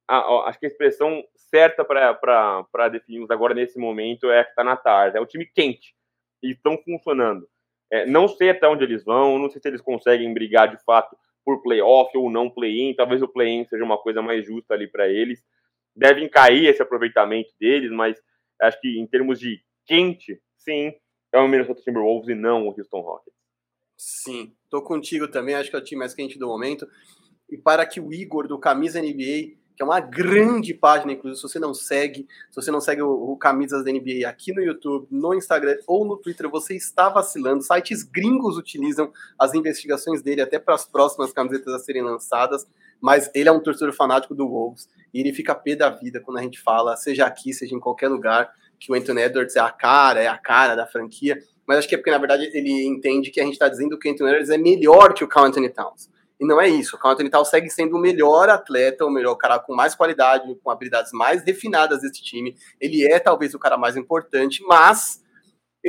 a, 0.09 0.49
acho 0.49 0.59
que 0.59 0.66
a 0.66 0.68
expressão 0.68 1.22
certa 1.37 1.85
para 1.85 2.89
definirmos 2.91 3.31
agora 3.31 3.55
nesse 3.55 3.79
momento 3.79 4.31
é 4.31 4.43
que 4.43 4.51
está 4.51 4.64
na 4.64 4.76
tarde. 4.76 5.18
É 5.18 5.20
um 5.20 5.26
time 5.26 5.45
quente 5.47 5.95
e 6.43 6.53
estão 6.53 6.79
funcionando. 6.79 7.47
É, 7.91 8.07
não 8.07 8.29
sei 8.29 8.51
até 8.51 8.66
onde 8.68 8.85
eles 8.85 9.05
vão, 9.05 9.39
não 9.39 9.51
sei 9.51 9.61
se 9.61 9.68
eles 9.68 9.81
conseguem 9.81 10.33
brigar 10.33 10.68
de 10.68 10.83
fato 10.85 11.16
por 11.45 11.62
playoff 11.62 12.16
ou 12.16 12.31
não 12.31 12.51
play-in. 12.51 12.95
Talvez 12.95 13.22
o 13.22 13.29
play-in 13.29 13.64
seja 13.66 13.85
uma 13.85 13.99
coisa 13.99 14.22
mais 14.22 14.47
justa 14.47 14.74
ali 14.74 14.87
para 14.87 15.09
eles. 15.09 15.43
Devem 15.95 16.29
cair 16.29 16.66
esse 16.66 16.83
aproveitamento 16.83 17.51
deles, 17.61 17.91
mas 17.91 18.20
acho 18.63 18.81
que 18.81 18.99
em 18.99 19.07
termos 19.07 19.39
de 19.39 19.63
quente, 19.87 20.41
sim, 20.57 20.93
é 21.33 21.39
o 21.39 21.49
Minnesota 21.49 21.83
Timberwolves 21.83 22.29
e 22.29 22.35
não 22.35 22.67
o 22.67 22.75
Houston 22.77 23.01
Rockets. 23.01 23.39
Sim, 23.97 24.53
tô 24.71 24.81
contigo 24.81 25.27
também, 25.29 25.55
acho 25.55 25.71
que 25.71 25.77
é 25.77 25.79
o 25.79 25.85
time 25.85 25.99
mais 25.99 26.15
quente 26.15 26.39
do 26.39 26.47
momento. 26.47 26.89
E 27.51 27.57
para 27.57 27.85
que 27.85 28.01
o 28.01 28.13
Igor 28.13 28.47
do 28.47 28.59
Camisa 28.59 29.01
NBA, 29.01 29.57
que 29.77 29.83
é 29.83 29.85
uma 29.85 30.01
grande 30.01 30.75
página, 30.75 31.13
inclusive, 31.13 31.41
se 31.41 31.43
você 31.43 31.59
não 31.59 31.73
segue, 31.73 32.27
se 32.51 32.57
você 32.57 32.71
não 32.71 32.81
segue 32.81 33.01
o, 33.01 33.11
o 33.11 33.37
Camisas 33.37 33.85
da 33.85 33.93
NBA 33.93 34.29
aqui 34.29 34.53
no 34.53 34.63
YouTube, 34.63 35.07
no 35.11 35.35
Instagram 35.35 35.77
ou 35.87 36.05
no 36.05 36.17
Twitter, 36.17 36.49
você 36.51 36.75
está 36.75 37.09
vacilando. 37.09 37.63
Sites 37.63 38.03
gringos 38.03 38.57
utilizam 38.57 39.13
as 39.39 39.55
investigações 39.55 40.21
dele 40.21 40.43
até 40.43 40.59
para 40.59 40.75
as 40.75 40.85
próximas 40.85 41.33
camisetas 41.33 41.73
a 41.73 41.79
serem 41.79 42.03
lançadas, 42.03 42.67
mas 43.01 43.30
ele 43.34 43.49
é 43.49 43.53
um 43.53 43.61
torcedor 43.61 43.94
fanático 43.94 44.34
do 44.34 44.49
Wolves 44.49 44.88
e 45.12 45.20
ele 45.20 45.32
fica 45.32 45.55
pé 45.55 45.74
da 45.74 45.90
vida 45.90 46.20
quando 46.20 46.38
a 46.38 46.42
gente 46.42 46.61
fala, 46.61 46.96
seja 46.96 47.26
aqui, 47.26 47.53
seja 47.53 47.74
em 47.74 47.80
qualquer 47.80 48.09
lugar, 48.09 48.51
que 48.78 48.92
o 48.92 48.94
Anthony 48.94 49.22
Edwards 49.22 49.57
é 49.57 49.61
a 49.61 49.70
cara, 49.70 50.22
é 50.22 50.28
a 50.28 50.38
cara 50.38 50.74
da 50.74 50.86
franquia, 50.86 51.38
mas 51.66 51.78
acho 51.78 51.88
que 51.88 51.94
é 51.94 51.99
porque, 51.99 52.11
na 52.11 52.18
verdade, 52.18 52.51
ele 52.55 52.86
entende 52.86 53.30
que 53.30 53.40
a 53.40 53.44
gente 53.44 53.55
está 53.55 53.68
dizendo 53.68 53.99
que 53.99 54.09
o 54.09 54.12
Anthony 54.12 54.30
Edwards 54.30 54.51
é 54.51 54.59
melhor 54.59 55.12
que 55.12 55.22
o 55.22 55.28
Carl 55.28 55.46
Anthony 55.46 55.68
Towns. 55.68 56.09
E 56.40 56.46
não 56.46 56.61
é 56.61 56.68
isso. 56.68 56.96
O 56.96 56.99
Carl 56.99 57.14
Anthony 57.14 57.28
Towns 57.28 57.49
segue 57.49 57.68
sendo 57.68 57.96
o 57.96 58.01
melhor 58.01 58.49
atleta, 58.49 59.05
o 59.05 59.11
melhor 59.11 59.34
cara 59.34 59.59
com 59.59 59.74
mais 59.74 59.94
qualidade, 59.94 60.55
com 60.62 60.70
habilidades 60.70 61.12
mais 61.12 61.42
refinadas 61.42 62.01
desse 62.01 62.22
time. 62.22 62.57
Ele 62.80 63.05
é 63.05 63.18
talvez 63.18 63.55
o 63.55 63.59
cara 63.59 63.76
mais 63.76 63.96
importante, 63.96 64.62
mas 64.66 65.20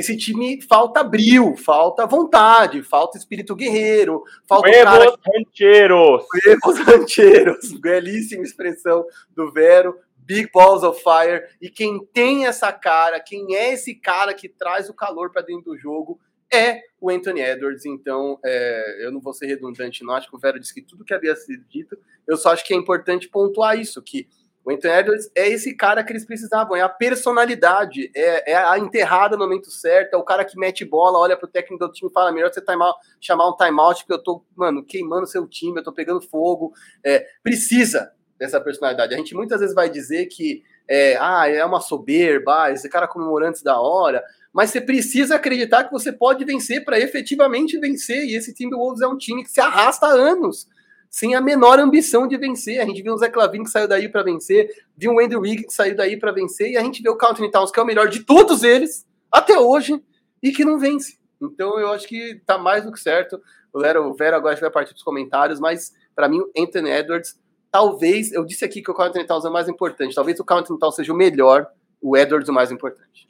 esse 0.00 0.16
time 0.16 0.62
falta 0.62 1.04
brilho, 1.04 1.54
falta 1.56 2.06
vontade, 2.06 2.82
falta 2.82 3.18
espírito 3.18 3.54
guerreiro, 3.54 4.22
falta 4.48 4.70
Huevos 4.70 4.84
cara... 4.84 5.14
rancheiros. 5.26 6.24
Huevos 6.34 6.78
rancheiros, 6.78 7.72
belíssima 7.78 8.42
expressão 8.42 9.04
do 9.36 9.52
Vero 9.52 9.94
Big 10.16 10.50
Balls 10.54 10.82
of 10.82 11.02
Fire. 11.02 11.44
E 11.60 11.68
quem 11.68 12.02
tem 12.14 12.46
essa 12.46 12.72
cara, 12.72 13.20
quem 13.20 13.54
é 13.54 13.74
esse 13.74 13.94
cara 13.94 14.32
que 14.32 14.48
traz 14.48 14.88
o 14.88 14.94
calor 14.94 15.30
para 15.30 15.42
dentro 15.42 15.72
do 15.72 15.78
jogo, 15.78 16.18
é 16.50 16.80
o 16.98 17.10
Anthony 17.10 17.42
Edwards. 17.42 17.84
Então, 17.84 18.38
é, 18.42 19.04
eu 19.04 19.12
não 19.12 19.20
vou 19.20 19.34
ser 19.34 19.48
redundante, 19.48 20.02
não. 20.02 20.14
Acho 20.14 20.30
que 20.30 20.36
o 20.36 20.40
Vera 20.40 20.58
disse 20.58 20.72
que 20.72 20.80
tudo 20.80 21.04
que 21.04 21.12
havia 21.12 21.36
sido 21.36 21.62
dito. 21.68 21.98
Eu 22.26 22.38
só 22.38 22.52
acho 22.52 22.64
que 22.64 22.72
é 22.72 22.76
importante 22.76 23.28
pontuar 23.28 23.78
isso, 23.78 24.00
que 24.00 24.26
o 24.70 24.74
Anthony 24.76 24.94
Edwards 24.94 25.30
é 25.34 25.48
esse 25.48 25.74
cara 25.74 26.02
que 26.04 26.12
eles 26.12 26.24
precisavam, 26.24 26.76
é 26.76 26.80
a 26.80 26.88
personalidade, 26.88 28.10
é, 28.14 28.52
é 28.52 28.56
a 28.56 28.78
enterrada 28.78 29.36
no 29.36 29.44
momento 29.44 29.70
certo, 29.70 30.14
é 30.14 30.16
o 30.16 30.22
cara 30.22 30.44
que 30.44 30.58
mete 30.58 30.84
bola, 30.84 31.18
olha 31.18 31.36
pro 31.36 31.48
técnico 31.48 31.86
do 31.86 31.92
time 31.92 32.10
e 32.10 32.12
fala: 32.12 32.32
melhor 32.32 32.52
você 32.52 32.60
time 32.60 32.82
out, 32.82 32.98
chamar 33.20 33.48
um 33.48 33.56
timeout, 33.56 34.02
porque 34.02 34.12
eu 34.12 34.22
tô, 34.22 34.44
mano, 34.54 34.84
queimando 34.84 35.26
seu 35.26 35.46
time, 35.46 35.78
eu 35.78 35.84
tô 35.84 35.92
pegando 35.92 36.20
fogo. 36.20 36.72
É, 37.04 37.26
precisa 37.42 38.12
dessa 38.38 38.60
personalidade. 38.60 39.12
A 39.12 39.16
gente 39.18 39.34
muitas 39.34 39.60
vezes 39.60 39.74
vai 39.74 39.90
dizer 39.90 40.26
que 40.26 40.62
é, 40.88 41.16
ah, 41.20 41.48
é 41.48 41.64
uma 41.64 41.80
soberba, 41.80 42.70
esse 42.72 42.88
cara 42.88 43.06
comemorando 43.06 43.50
antes 43.50 43.62
da 43.62 43.78
hora, 43.78 44.24
mas 44.52 44.70
você 44.70 44.80
precisa 44.80 45.36
acreditar 45.36 45.84
que 45.84 45.92
você 45.92 46.10
pode 46.10 46.44
vencer 46.44 46.84
para 46.84 46.98
efetivamente 46.98 47.78
vencer. 47.78 48.24
E 48.24 48.34
esse 48.34 48.54
time 48.54 48.70
do 48.70 48.78
Wolves 48.78 49.02
é 49.02 49.06
um 49.06 49.16
time 49.16 49.44
que 49.44 49.50
se 49.50 49.60
arrasta 49.60 50.06
há 50.06 50.10
anos 50.10 50.66
sem 51.10 51.34
a 51.34 51.40
menor 51.40 51.80
ambição 51.80 52.28
de 52.28 52.36
vencer. 52.38 52.80
A 52.80 52.84
gente 52.84 53.02
viu 53.02 53.12
o 53.12 53.18
Zé 53.18 53.28
Clavin 53.28 53.64
que 53.64 53.70
saiu 53.70 53.88
daí 53.88 54.08
para 54.08 54.22
vencer, 54.22 54.70
viu 54.96 55.12
o 55.12 55.20
Andrew 55.20 55.40
Wiggins 55.40 55.66
que 55.66 55.74
saiu 55.74 55.96
daí 55.96 56.16
para 56.16 56.30
vencer, 56.30 56.70
e 56.70 56.76
a 56.76 56.82
gente 56.82 57.02
vê 57.02 57.10
o 57.10 57.16
Country 57.16 57.50
Towns, 57.50 57.72
que 57.72 57.80
é 57.80 57.82
o 57.82 57.86
melhor 57.86 58.08
de 58.08 58.24
todos 58.24 58.62
eles, 58.62 59.04
até 59.30 59.58
hoje, 59.58 60.00
e 60.40 60.52
que 60.52 60.64
não 60.64 60.78
vence. 60.78 61.18
Então 61.42 61.78
eu 61.80 61.90
acho 61.90 62.06
que 62.06 62.40
tá 62.46 62.56
mais 62.56 62.84
do 62.84 62.92
que 62.92 63.00
certo. 63.00 63.42
O 63.72 63.80
Vera, 63.80 64.00
o 64.00 64.14
Vera 64.14 64.36
agora 64.36 64.54
vai 64.56 64.70
partir 64.70 64.94
dos 64.94 65.02
comentários, 65.02 65.58
mas 65.58 65.92
para 66.14 66.28
mim, 66.28 66.38
o 66.40 66.50
Anthony 66.56 66.90
Edwards, 66.90 67.40
talvez, 67.70 68.32
eu 68.32 68.44
disse 68.44 68.64
aqui 68.64 68.80
que 68.82 68.90
o 68.90 68.94
Country 68.94 69.26
Towns 69.26 69.44
é 69.44 69.48
o 69.48 69.52
mais 69.52 69.68
importante, 69.68 70.14
talvez 70.14 70.38
o 70.38 70.44
Country 70.44 70.78
Towns 70.78 70.94
seja 70.94 71.12
o 71.12 71.16
melhor, 71.16 71.66
o 72.00 72.16
Edwards 72.16 72.48
o 72.48 72.52
mais 72.52 72.70
importante. 72.70 73.28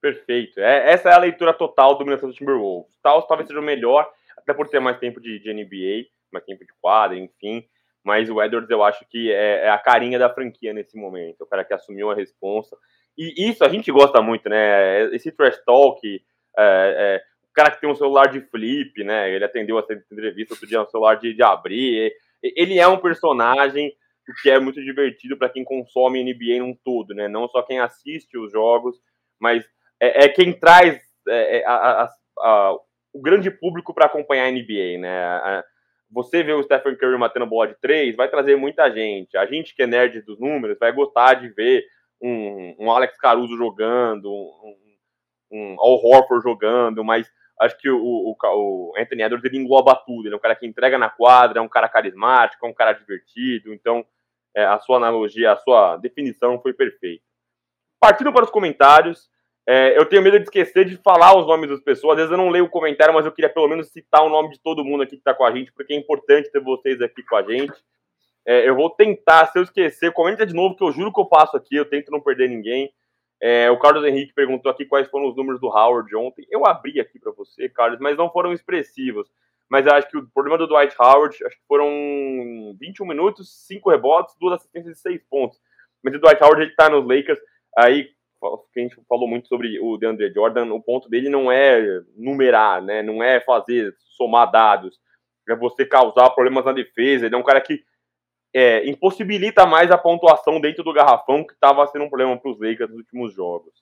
Perfeito. 0.00 0.58
É, 0.58 0.92
essa 0.92 1.10
é 1.10 1.14
a 1.14 1.18
leitura 1.18 1.52
total 1.54 1.96
do 1.96 2.04
Minnesota 2.04 2.32
Timberwolves. 2.32 2.92
Tal, 3.02 3.22
talvez 3.26 3.46
seja 3.46 3.60
o 3.60 3.62
melhor, 3.62 4.10
até 4.36 4.52
por 4.52 4.68
ter 4.68 4.80
mais 4.80 4.98
tempo 4.98 5.20
de, 5.20 5.38
de 5.38 5.52
NBA 5.52 6.08
tempo 6.40 6.64
de 6.64 6.72
quadra, 6.80 7.16
enfim. 7.16 7.64
Mas 8.04 8.28
o 8.28 8.42
Edwards 8.42 8.70
eu 8.70 8.82
acho 8.82 9.04
que 9.08 9.30
é, 9.30 9.66
é, 9.66 9.70
a 9.70 9.78
carinha 9.78 10.18
da 10.18 10.32
franquia 10.32 10.72
nesse 10.72 10.96
momento, 10.96 11.42
o 11.42 11.46
cara 11.46 11.64
que 11.64 11.72
assumiu 11.72 12.10
a 12.10 12.14
responsa. 12.14 12.76
E 13.16 13.48
isso 13.48 13.64
a 13.64 13.68
gente 13.68 13.92
gosta 13.92 14.20
muito, 14.20 14.48
né? 14.48 15.14
Esse 15.14 15.30
trash 15.30 15.62
talk, 15.64 16.00
é, 16.06 16.62
é, 16.62 17.22
o 17.50 17.52
cara 17.52 17.70
que 17.70 17.80
tem 17.80 17.88
um 17.88 17.94
celular 17.94 18.26
de 18.26 18.40
flip, 18.40 19.04
né? 19.04 19.30
Ele 19.32 19.44
atendeu 19.44 19.78
essa 19.78 19.92
entrevista 19.92 20.54
outro 20.54 20.66
dia, 20.66 20.82
um 20.82 20.88
celular 20.88 21.16
de, 21.16 21.34
de 21.34 21.42
abrir. 21.42 22.12
Ele 22.42 22.78
é 22.78 22.88
um 22.88 22.98
personagem 22.98 23.92
que 24.42 24.50
é 24.50 24.58
muito 24.58 24.82
divertido 24.82 25.36
para 25.36 25.48
quem 25.48 25.64
consome 25.64 26.22
NBA 26.22 26.58
num 26.58 26.74
todo, 26.74 27.14
né? 27.14 27.28
Não 27.28 27.48
só 27.48 27.62
quem 27.62 27.78
assiste 27.78 28.38
os 28.38 28.50
jogos, 28.50 28.96
mas 29.40 29.64
é, 30.00 30.24
é 30.24 30.28
quem 30.28 30.52
traz 30.52 31.00
é, 31.28 31.58
é, 31.58 31.66
a, 31.66 31.72
a, 31.72 32.12
a, 32.38 32.72
o 33.12 33.20
grande 33.20 33.50
público 33.50 33.94
para 33.94 34.06
acompanhar 34.06 34.46
a 34.46 34.50
NBA, 34.50 34.98
né? 34.98 35.62
Você 36.12 36.42
ver 36.42 36.52
o 36.52 36.62
Stephen 36.62 36.94
Curry 36.94 37.18
matando 37.18 37.46
bola 37.46 37.68
de 37.68 37.80
três, 37.80 38.14
vai 38.14 38.28
trazer 38.28 38.54
muita 38.56 38.90
gente. 38.90 39.36
A 39.36 39.46
gente 39.46 39.74
que 39.74 39.82
é 39.82 39.86
nerd 39.86 40.20
dos 40.22 40.38
números 40.38 40.78
vai 40.78 40.92
gostar 40.92 41.34
de 41.34 41.48
ver 41.48 41.84
um, 42.20 42.76
um 42.78 42.90
Alex 42.90 43.16
Caruso 43.16 43.56
jogando, 43.56 44.30
um, 44.30 44.76
um 45.50 45.76
Al 45.80 45.94
Horford 46.04 46.42
jogando, 46.42 47.02
mas 47.02 47.30
acho 47.60 47.78
que 47.78 47.88
o, 47.88 47.98
o, 47.98 48.36
o, 48.36 48.92
Anthony 48.98 49.22
Edwards 49.22 49.44
ele 49.44 49.58
engloba 49.58 49.94
tudo. 50.06 50.26
Ele 50.26 50.34
é 50.34 50.36
um 50.36 50.40
cara 50.40 50.54
que 50.54 50.66
entrega 50.66 50.98
na 50.98 51.08
quadra, 51.08 51.58
é 51.58 51.62
um 51.62 51.68
cara 51.68 51.88
carismático, 51.88 52.64
é 52.66 52.68
um 52.68 52.74
cara 52.74 52.92
divertido. 52.92 53.72
Então, 53.72 54.04
é, 54.54 54.64
a 54.64 54.78
sua 54.80 54.98
analogia, 54.98 55.52
a 55.52 55.56
sua 55.56 55.96
definição 55.96 56.60
foi 56.60 56.74
perfeita. 56.74 57.24
Partindo 57.98 58.32
para 58.32 58.44
os 58.44 58.50
comentários, 58.50 59.30
é, 59.66 59.96
eu 59.96 60.04
tenho 60.06 60.22
medo 60.22 60.38
de 60.38 60.44
esquecer 60.44 60.84
de 60.84 60.96
falar 60.96 61.36
os 61.38 61.46
nomes 61.46 61.70
das 61.70 61.80
pessoas. 61.80 62.12
Às 62.12 62.16
vezes 62.16 62.32
eu 62.32 62.38
não 62.38 62.50
leio 62.50 62.64
o 62.64 62.70
comentário, 62.70 63.14
mas 63.14 63.24
eu 63.24 63.32
queria 63.32 63.48
pelo 63.48 63.68
menos 63.68 63.88
citar 63.88 64.22
o 64.24 64.28
nome 64.28 64.50
de 64.50 64.60
todo 64.60 64.84
mundo 64.84 65.02
aqui 65.02 65.12
que 65.12 65.18
está 65.18 65.32
com 65.32 65.44
a 65.44 65.52
gente, 65.52 65.72
porque 65.72 65.92
é 65.92 65.96
importante 65.96 66.50
ter 66.50 66.60
vocês 66.60 67.00
aqui 67.00 67.22
com 67.22 67.36
a 67.36 67.42
gente. 67.42 67.72
É, 68.44 68.68
eu 68.68 68.74
vou 68.74 68.90
tentar, 68.90 69.46
se 69.46 69.58
eu 69.58 69.62
esquecer, 69.62 70.12
comenta 70.12 70.44
de 70.44 70.52
novo, 70.52 70.74
que 70.74 70.82
eu 70.82 70.90
juro 70.90 71.12
que 71.12 71.20
eu 71.20 71.26
passo 71.26 71.56
aqui, 71.56 71.76
eu 71.76 71.84
tento 71.84 72.10
não 72.10 72.20
perder 72.20 72.48
ninguém. 72.48 72.92
É, 73.40 73.70
o 73.70 73.78
Carlos 73.78 74.04
Henrique 74.04 74.32
perguntou 74.34 74.70
aqui 74.70 74.84
quais 74.84 75.08
foram 75.08 75.28
os 75.28 75.36
números 75.36 75.60
do 75.60 75.68
Howard 75.68 76.14
ontem. 76.16 76.46
Eu 76.50 76.66
abri 76.66 77.00
aqui 77.00 77.18
para 77.18 77.32
você, 77.32 77.68
Carlos, 77.68 78.00
mas 78.00 78.16
não 78.16 78.30
foram 78.30 78.52
expressivos. 78.52 79.28
Mas 79.68 79.86
acho 79.86 80.08
que 80.08 80.18
o 80.18 80.28
problema 80.28 80.58
do 80.58 80.66
Dwight 80.66 80.94
Howard, 81.00 81.36
acho 81.44 81.56
que 81.56 81.66
foram 81.66 81.88
21 82.78 83.06
minutos, 83.06 83.66
5 83.66 83.90
rebotes, 83.90 84.36
2 84.40 84.54
assistências 84.54 84.98
e 84.98 85.00
6 85.00 85.22
pontos. 85.30 85.58
Mas 86.02 86.14
o 86.14 86.18
Dwight 86.18 86.42
Howard, 86.42 86.62
ele 86.62 86.74
tá 86.74 86.90
nos 86.90 87.06
Lakers, 87.06 87.38
aí 87.78 88.10
que 88.72 88.80
a 88.80 88.82
gente 88.82 88.96
falou 89.08 89.28
muito 89.28 89.48
sobre 89.48 89.78
o 89.80 89.96
DeAndre 89.96 90.32
Jordan, 90.32 90.72
o 90.72 90.82
ponto 90.82 91.08
dele 91.08 91.28
não 91.28 91.50
é 91.50 92.02
numerar, 92.16 92.82
né? 92.82 93.02
Não 93.02 93.22
é 93.22 93.40
fazer, 93.40 93.94
somar 94.16 94.50
dados, 94.50 94.98
é 95.48 95.56
você 95.56 95.84
causar 95.86 96.30
problemas 96.30 96.64
na 96.64 96.72
defesa. 96.72 97.26
Ele 97.26 97.34
é 97.34 97.38
um 97.38 97.42
cara 97.42 97.60
que 97.60 97.82
é, 98.54 98.88
impossibilita 98.88 99.66
mais 99.66 99.90
a 99.90 99.98
pontuação 99.98 100.60
dentro 100.60 100.84
do 100.84 100.92
garrafão, 100.92 101.46
que 101.46 101.54
estava 101.54 101.86
sendo 101.86 102.04
um 102.04 102.08
problema 102.08 102.36
para 102.36 102.50
os 102.50 102.60
Lakers 102.60 102.90
nos 102.90 102.98
últimos 102.98 103.32
jogos. 103.32 103.72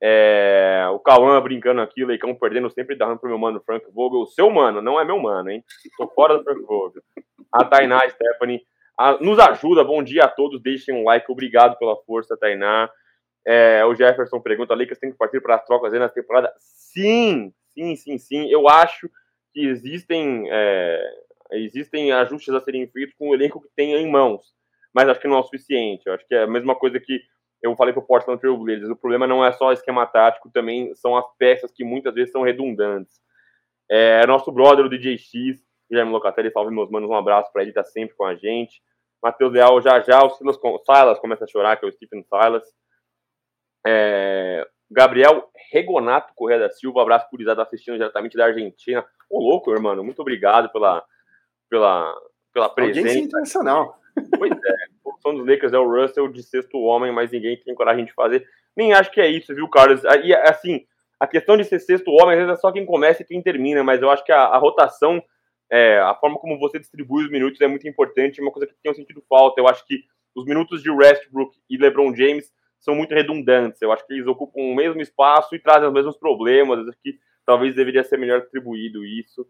É, 0.00 0.86
o 0.92 0.98
Cauã 1.00 1.40
brincando 1.40 1.80
aqui, 1.80 2.04
o 2.04 2.06
Leicão 2.06 2.34
perdendo 2.34 2.70
sempre 2.70 2.94
dando 2.94 3.18
pro 3.18 3.28
meu 3.28 3.38
mano 3.38 3.60
Frank 3.64 3.84
Vogel. 3.92 4.20
O 4.20 4.26
seu 4.26 4.50
mano, 4.50 4.80
não 4.80 5.00
é 5.00 5.04
meu 5.04 5.18
mano, 5.18 5.50
hein? 5.50 5.64
Tô 5.96 6.06
fora 6.08 6.38
do 6.38 6.44
Frank 6.44 6.62
Vogel. 6.62 7.02
A 7.52 7.64
Tainá 7.64 8.08
Stephanie 8.08 8.60
a, 8.96 9.12
nos 9.18 9.38
ajuda. 9.38 9.82
Bom 9.82 10.02
dia 10.02 10.24
a 10.24 10.28
todos. 10.28 10.62
Deixem 10.62 10.94
um 10.94 11.04
like. 11.04 11.30
Obrigado 11.30 11.76
pela 11.78 11.96
força, 12.04 12.36
Tainá. 12.36 12.88
É, 13.46 13.84
o 13.84 13.94
Jefferson 13.94 14.40
pergunta: 14.40 14.74
Lakers 14.74 14.98
tem 14.98 15.10
que 15.10 15.18
partir 15.18 15.40
para 15.40 15.56
as 15.56 15.64
trocas 15.64 15.92
aí 15.92 15.98
na 15.98 16.08
temporada? 16.08 16.52
Sim, 16.58 17.52
sim, 17.72 17.96
sim, 17.96 18.18
sim. 18.18 18.50
Eu 18.50 18.68
acho 18.68 19.08
que 19.52 19.66
existem, 19.66 20.46
é, 20.50 21.02
existem 21.52 22.12
ajustes 22.12 22.54
a 22.54 22.60
serem 22.60 22.86
feitos 22.88 23.14
com 23.18 23.30
o 23.30 23.34
elenco 23.34 23.60
que 23.60 23.68
tem 23.74 23.94
em 23.94 24.10
mãos, 24.10 24.42
mas 24.94 25.08
acho 25.08 25.20
que 25.20 25.28
não 25.28 25.36
é 25.36 25.40
o 25.40 25.44
suficiente. 25.44 26.06
Eu 26.06 26.14
acho 26.14 26.26
que 26.26 26.34
é 26.34 26.42
a 26.42 26.46
mesma 26.46 26.74
coisa 26.74 27.00
que 27.00 27.20
eu 27.62 27.74
falei 27.76 27.92
para 27.92 28.02
o 28.02 28.06
Portland 28.06 28.40
Trail 28.40 28.56
Blazers: 28.56 28.90
o 28.90 28.96
problema 28.96 29.26
não 29.26 29.44
é 29.44 29.52
só 29.52 29.72
esquema 29.72 30.06
tático, 30.06 30.50
também 30.50 30.94
são 30.94 31.16
as 31.16 31.26
peças 31.38 31.72
que 31.72 31.84
muitas 31.84 32.14
vezes 32.14 32.32
são 32.32 32.42
redundantes. 32.42 33.20
É, 33.90 34.26
nosso 34.26 34.52
brother, 34.52 34.84
o 34.84 34.88
DJ 34.88 35.16
X, 35.16 35.58
Guilherme 35.90 36.12
Locatelli, 36.12 36.50
salve 36.50 36.74
meus 36.74 36.90
manos, 36.90 37.08
um 37.08 37.14
abraço 37.14 37.50
para 37.52 37.62
ele, 37.62 37.72
tá 37.72 37.82
sempre 37.82 38.14
com 38.14 38.24
a 38.24 38.34
gente. 38.34 38.82
Matheus 39.22 39.52
Leal, 39.52 39.80
já 39.80 40.00
já, 40.00 40.22
o 40.22 40.30
Silas, 40.30 40.58
Silas 40.84 41.18
começa 41.18 41.44
a 41.44 41.48
chorar, 41.48 41.76
que 41.76 41.84
é 41.84 41.88
o 41.88 41.92
Stephen 41.92 42.22
Silas. 42.22 42.64
É, 43.86 44.66
Gabriel 44.90 45.50
Regonato 45.70 46.32
Correia 46.34 46.60
da 46.60 46.70
Silva, 46.70 47.02
abraço 47.02 47.28
curizado 47.28 47.60
assistindo 47.60 47.96
diretamente 47.96 48.36
da 48.36 48.46
Argentina. 48.46 49.04
Ô, 49.30 49.40
louco, 49.40 49.70
irmão, 49.70 50.02
muito 50.02 50.20
obrigado 50.20 50.70
pela, 50.70 51.04
pela, 51.68 52.14
pela 52.52 52.68
presença. 52.68 53.00
Audiência 53.00 53.24
internacional. 53.24 53.98
Pois 54.36 54.52
é, 54.52 54.56
a 54.56 55.12
função 55.12 55.34
dos 55.34 55.46
Lakers 55.46 55.72
é 55.72 55.78
o 55.78 55.88
Russell 55.88 56.28
de 56.28 56.42
sexto 56.42 56.78
homem, 56.78 57.12
mas 57.12 57.30
ninguém 57.30 57.56
tem 57.56 57.74
coragem 57.74 58.04
de 58.04 58.12
fazer. 58.12 58.46
Nem 58.76 58.92
acho 58.92 59.10
que 59.10 59.20
é 59.20 59.28
isso, 59.28 59.54
viu, 59.54 59.68
Carlos? 59.68 60.02
E, 60.24 60.34
assim, 60.34 60.84
a 61.20 61.26
questão 61.26 61.56
de 61.56 61.64
ser 61.64 61.78
sexto 61.80 62.10
homem, 62.10 62.32
às 62.32 62.38
vezes 62.38 62.58
é 62.58 62.60
só 62.60 62.72
quem 62.72 62.86
começa 62.86 63.22
e 63.22 63.26
quem 63.26 63.42
termina, 63.42 63.82
mas 63.84 64.00
eu 64.00 64.10
acho 64.10 64.24
que 64.24 64.32
a, 64.32 64.44
a 64.44 64.58
rotação, 64.58 65.22
é, 65.70 65.98
a 65.98 66.14
forma 66.14 66.38
como 66.38 66.58
você 66.58 66.78
distribui 66.78 67.24
os 67.24 67.30
minutos 67.30 67.60
é 67.60 67.66
muito 67.66 67.86
importante, 67.88 68.40
é 68.40 68.42
uma 68.42 68.52
coisa 68.52 68.66
que 68.66 68.74
tem 68.82 68.90
um 68.90 68.94
sentido 68.94 69.22
falta. 69.28 69.60
Eu 69.60 69.68
acho 69.68 69.84
que 69.86 70.02
os 70.34 70.44
minutos 70.44 70.82
de 70.82 70.90
Westbrook 70.90 71.56
e 71.68 71.76
LeBron 71.76 72.14
James 72.14 72.50
são 72.80 72.94
muito 72.94 73.14
redundantes. 73.14 73.80
Eu 73.82 73.92
acho 73.92 74.06
que 74.06 74.14
eles 74.14 74.26
ocupam 74.26 74.60
o 74.60 74.74
mesmo 74.74 75.00
espaço 75.00 75.54
e 75.54 75.58
trazem 75.58 75.88
os 75.88 75.94
mesmos 75.94 76.16
problemas. 76.16 76.86
Acho 76.88 76.98
que 77.02 77.18
talvez 77.44 77.74
deveria 77.74 78.04
ser 78.04 78.18
melhor 78.18 78.40
distribuído 78.40 79.04
isso. 79.04 79.46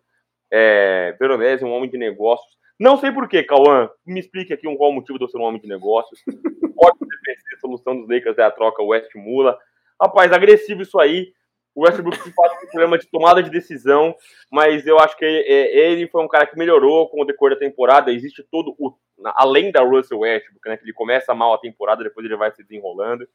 É, 0.50 1.16
Veronese 1.18 1.64
é 1.64 1.66
um 1.66 1.72
homem 1.72 1.90
de 1.90 1.98
negócios. 1.98 2.56
Não 2.78 2.96
sei 2.96 3.10
porquê, 3.12 3.42
Cauã. 3.42 3.90
Me 4.06 4.20
explique 4.20 4.52
aqui 4.52 4.68
um, 4.68 4.76
qual 4.76 4.90
o 4.90 4.94
motivo 4.94 5.18
de 5.18 5.24
eu 5.24 5.28
ser 5.28 5.38
um 5.38 5.42
homem 5.42 5.60
de 5.60 5.68
negócios. 5.68 6.22
Pode 6.24 6.98
ser 6.98 7.56
a 7.56 7.60
solução 7.60 7.96
dos 7.96 8.08
Lakers 8.08 8.38
é 8.38 8.42
a 8.42 8.50
troca 8.50 8.82
West 8.82 9.10
Mula. 9.16 9.58
Rapaz, 10.00 10.32
agressivo 10.32 10.82
isso 10.82 10.98
aí. 10.98 11.32
O 11.78 11.82
Westbrook 11.82 12.18
faz 12.32 12.52
um 12.54 12.66
problema 12.66 12.98
de 12.98 13.06
tomada 13.06 13.40
de 13.40 13.50
decisão, 13.50 14.12
mas 14.50 14.84
eu 14.84 14.98
acho 14.98 15.16
que 15.16 15.24
ele 15.24 16.08
foi 16.08 16.24
um 16.24 16.26
cara 16.26 16.44
que 16.44 16.58
melhorou 16.58 17.08
com 17.08 17.22
o 17.22 17.24
decorrer 17.24 17.54
da 17.54 17.60
temporada. 17.60 18.10
Existe 18.10 18.42
todo 18.42 18.74
o. 18.76 18.98
Além 19.36 19.70
da 19.70 19.80
Russell 19.80 20.18
Westbrook, 20.18 20.68
né? 20.68 20.76
Que 20.76 20.84
ele 20.84 20.92
começa 20.92 21.32
mal 21.36 21.54
a 21.54 21.58
temporada, 21.58 22.02
depois 22.02 22.26
ele 22.26 22.34
vai 22.34 22.50
se 22.50 22.64
desenrolando. 22.64 23.28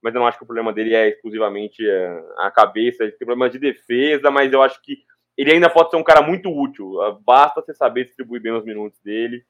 Mas 0.00 0.14
eu 0.14 0.20
não 0.20 0.28
acho 0.28 0.38
que 0.38 0.44
o 0.44 0.46
problema 0.46 0.72
dele 0.72 0.94
é 0.94 1.08
exclusivamente 1.08 1.84
é, 1.84 2.22
a 2.38 2.52
cabeça. 2.52 3.02
Ele 3.02 3.10
tem 3.10 3.26
problemas 3.26 3.50
de 3.50 3.58
defesa, 3.58 4.30
mas 4.30 4.52
eu 4.52 4.62
acho 4.62 4.80
que 4.80 4.98
ele 5.36 5.54
ainda 5.54 5.68
pode 5.68 5.90
ser 5.90 5.96
um 5.96 6.04
cara 6.04 6.22
muito 6.22 6.48
útil. 6.56 6.92
Basta 7.26 7.60
você 7.60 7.74
saber 7.74 8.04
distribuir 8.04 8.40
bem 8.40 8.52
os 8.52 8.64
minutos 8.64 9.00
dele. 9.02 9.42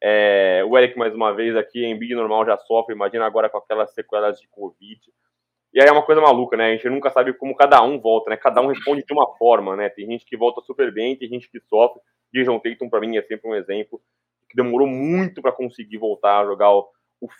É, 0.00 0.62
o 0.64 0.78
Eric, 0.78 0.96
mais 0.96 1.12
uma 1.12 1.34
vez, 1.34 1.56
aqui 1.56 1.84
em 1.84 1.98
Big 1.98 2.14
Normal 2.14 2.46
já 2.46 2.56
sofre. 2.56 2.94
Imagina 2.94 3.26
agora 3.26 3.50
com 3.50 3.58
aquelas 3.58 3.92
sequelas 3.92 4.38
de 4.38 4.46
Covid. 4.46 5.00
E 5.72 5.80
aí 5.80 5.88
é 5.88 5.92
uma 5.92 6.04
coisa 6.04 6.20
maluca, 6.20 6.56
né? 6.56 6.66
A 6.66 6.72
gente 6.72 6.88
nunca 6.88 7.10
sabe 7.10 7.32
como 7.32 7.54
cada 7.54 7.80
um 7.82 8.00
volta, 8.00 8.30
né? 8.30 8.36
Cada 8.36 8.60
um 8.60 8.66
responde 8.66 9.04
de 9.04 9.12
uma 9.12 9.36
forma, 9.36 9.76
né? 9.76 9.88
Tem 9.88 10.06
gente 10.06 10.24
que 10.24 10.36
volta 10.36 10.60
super 10.62 10.92
bem, 10.92 11.16
tem 11.16 11.28
gente 11.28 11.48
que 11.48 11.60
sofre. 11.60 12.00
Jason 12.34 12.58
Tatum, 12.58 12.88
para 12.88 13.00
mim, 13.00 13.16
é 13.16 13.22
sempre 13.22 13.48
um 13.48 13.54
exemplo 13.54 14.00
que 14.48 14.56
demorou 14.56 14.86
muito 14.86 15.40
para 15.40 15.52
conseguir 15.52 15.98
voltar 15.98 16.40
a 16.40 16.44
jogar 16.44 16.72
o, 16.72 16.88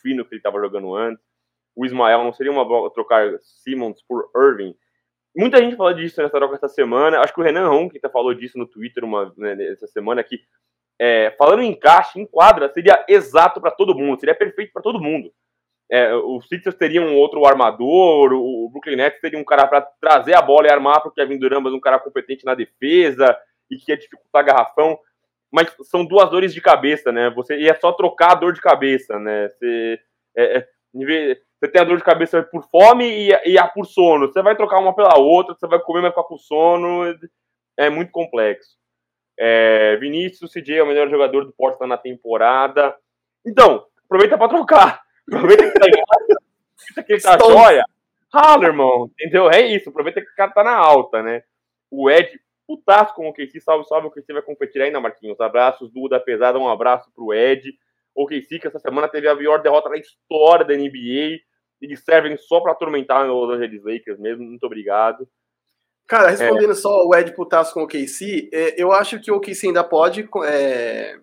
fino 0.00 0.24
que 0.24 0.34
ele 0.34 0.38
estava 0.38 0.60
jogando 0.60 0.94
antes. 0.94 1.24
O 1.74 1.84
Ismael 1.84 2.22
não 2.22 2.32
seria 2.32 2.52
uma 2.52 2.64
boa 2.64 2.92
trocar 2.92 3.38
Simmons 3.40 4.02
por 4.06 4.30
Irving. 4.36 4.76
Muita 5.36 5.58
gente 5.58 5.76
falou 5.76 5.92
disso 5.92 6.22
nessa 6.22 6.36
troca 6.36 6.54
essa 6.54 6.68
semana. 6.68 7.20
Acho 7.20 7.34
que 7.34 7.40
o 7.40 7.44
Renan 7.44 7.68
Ronk 7.68 7.98
falou 8.12 8.34
disso 8.34 8.58
no 8.58 8.66
Twitter 8.66 9.04
uma, 9.04 9.32
né, 9.36 9.56
essa 9.66 9.86
semana 9.86 10.22
que 10.22 10.40
é, 11.00 11.30
falando 11.38 11.62
em 11.62 11.70
encaixe, 11.70 12.20
em 12.20 12.26
quadra, 12.26 12.70
seria 12.72 13.04
exato 13.08 13.60
para 13.60 13.70
todo 13.70 13.94
mundo, 13.94 14.20
seria 14.20 14.34
perfeito 14.34 14.72
para 14.72 14.82
todo 14.82 15.00
mundo. 15.00 15.32
É, 15.90 16.14
os 16.14 16.46
Sixers 16.46 16.76
teriam 16.76 17.04
um 17.04 17.16
outro 17.16 17.44
armador, 17.44 18.32
o 18.32 18.68
Brooklyn 18.70 18.96
Nets 18.96 19.20
teria 19.20 19.38
um 19.38 19.44
cara 19.44 19.66
para 19.66 19.80
trazer 20.00 20.34
a 20.34 20.42
bola 20.42 20.68
e 20.68 20.70
armar 20.70 21.00
para 21.00 21.08
o 21.08 21.12
Kevin 21.12 21.36
Durant, 21.36 21.60
mas 21.60 21.72
um 21.72 21.80
cara 21.80 21.98
competente 21.98 22.44
na 22.44 22.54
defesa 22.54 23.36
e 23.68 23.76
que 23.76 23.90
ia 23.90 23.98
dificultar 23.98 24.44
garrafão. 24.44 24.96
Mas 25.50 25.74
são 25.82 26.04
duas 26.04 26.30
dores 26.30 26.54
de 26.54 26.60
cabeça, 26.60 27.10
né? 27.10 27.28
Você 27.30 27.58
ia 27.58 27.74
só 27.74 27.90
trocar 27.90 28.32
a 28.32 28.34
dor 28.36 28.52
de 28.52 28.60
cabeça, 28.60 29.18
né? 29.18 29.48
Você, 29.48 29.98
é, 30.36 30.58
é 30.58 30.68
você 30.92 31.68
tem 31.68 31.80
a 31.80 31.84
dor 31.84 31.98
de 31.98 32.04
cabeça 32.04 32.40
por 32.40 32.62
fome 32.70 33.04
e, 33.04 33.50
e 33.50 33.58
a 33.58 33.66
por 33.66 33.84
sono. 33.84 34.28
Você 34.28 34.40
vai 34.42 34.56
trocar 34.56 34.78
uma 34.78 34.94
pela 34.94 35.18
outra, 35.18 35.54
você 35.54 35.66
vai 35.66 35.80
comer, 35.80 36.02
vai 36.02 36.10
ficar 36.10 36.22
com 36.22 36.38
sono. 36.38 37.02
É 37.76 37.90
muito 37.90 38.12
complexo. 38.12 38.78
É, 39.36 39.96
Vinícius, 39.96 40.52
CJ 40.52 40.78
é 40.78 40.82
o 40.82 40.86
melhor 40.86 41.08
jogador 41.08 41.44
do 41.44 41.52
Portland 41.52 41.88
na 41.88 41.98
temporada. 41.98 42.94
Então, 43.44 43.84
aproveita 44.04 44.38
para 44.38 44.48
trocar. 44.48 45.02
Aproveita 45.32 45.70
que 45.70 45.78
tá 45.78 45.86
em 45.86 47.04
que 47.04 47.12
ele 47.12 47.20
tá 47.20 47.38
joia. 47.38 47.84
Rala, 48.32 48.66
irmão. 48.66 49.10
Entendeu? 49.18 49.50
É 49.50 49.60
isso. 49.60 49.88
Aproveita 49.88 50.20
que 50.20 50.30
o 50.30 50.34
cara 50.34 50.52
tá 50.52 50.64
na 50.64 50.74
alta, 50.74 51.22
né? 51.22 51.42
O 51.90 52.10
Ed, 52.10 52.40
putaço 52.66 53.14
com 53.14 53.28
o 53.28 53.32
KC. 53.32 53.60
Salve, 53.60 53.86
salve. 53.86 54.08
O 54.08 54.10
KC 54.10 54.32
vai 54.32 54.42
competir 54.42 54.82
ainda, 54.82 55.00
Marquinhos. 55.00 55.40
Abraços, 55.40 55.90
Duda 55.92 56.20
Pesada. 56.20 56.58
Um 56.58 56.68
abraço 56.68 57.10
pro 57.14 57.34
Ed. 57.34 57.72
O 58.14 58.26
KC, 58.26 58.58
que 58.58 58.66
essa 58.66 58.78
semana 58.78 59.08
teve 59.08 59.28
a 59.28 59.36
pior 59.36 59.62
derrota 59.62 59.88
da 59.88 59.96
história 59.96 60.64
da 60.64 60.74
NBA. 60.74 61.40
Eles 61.80 62.04
servem 62.04 62.36
só 62.36 62.60
para 62.60 62.72
atormentar 62.72 63.24
os 63.24 63.30
Los 63.30 63.56
Angeles 63.56 63.82
Lakers 63.84 64.18
mesmo. 64.18 64.44
Muito 64.44 64.64
obrigado. 64.64 65.26
Cara, 66.06 66.30
respondendo 66.30 66.72
é. 66.72 66.74
só 66.74 67.06
o 67.06 67.14
Ed 67.14 67.32
Putasso 67.34 67.72
com 67.72 67.84
o 67.84 67.86
KC, 67.86 68.50
é, 68.52 68.82
eu 68.82 68.90
acho 68.90 69.20
que 69.20 69.30
o 69.30 69.38
KC 69.38 69.68
ainda 69.68 69.84
pode 69.84 70.28
é, 70.44 71.16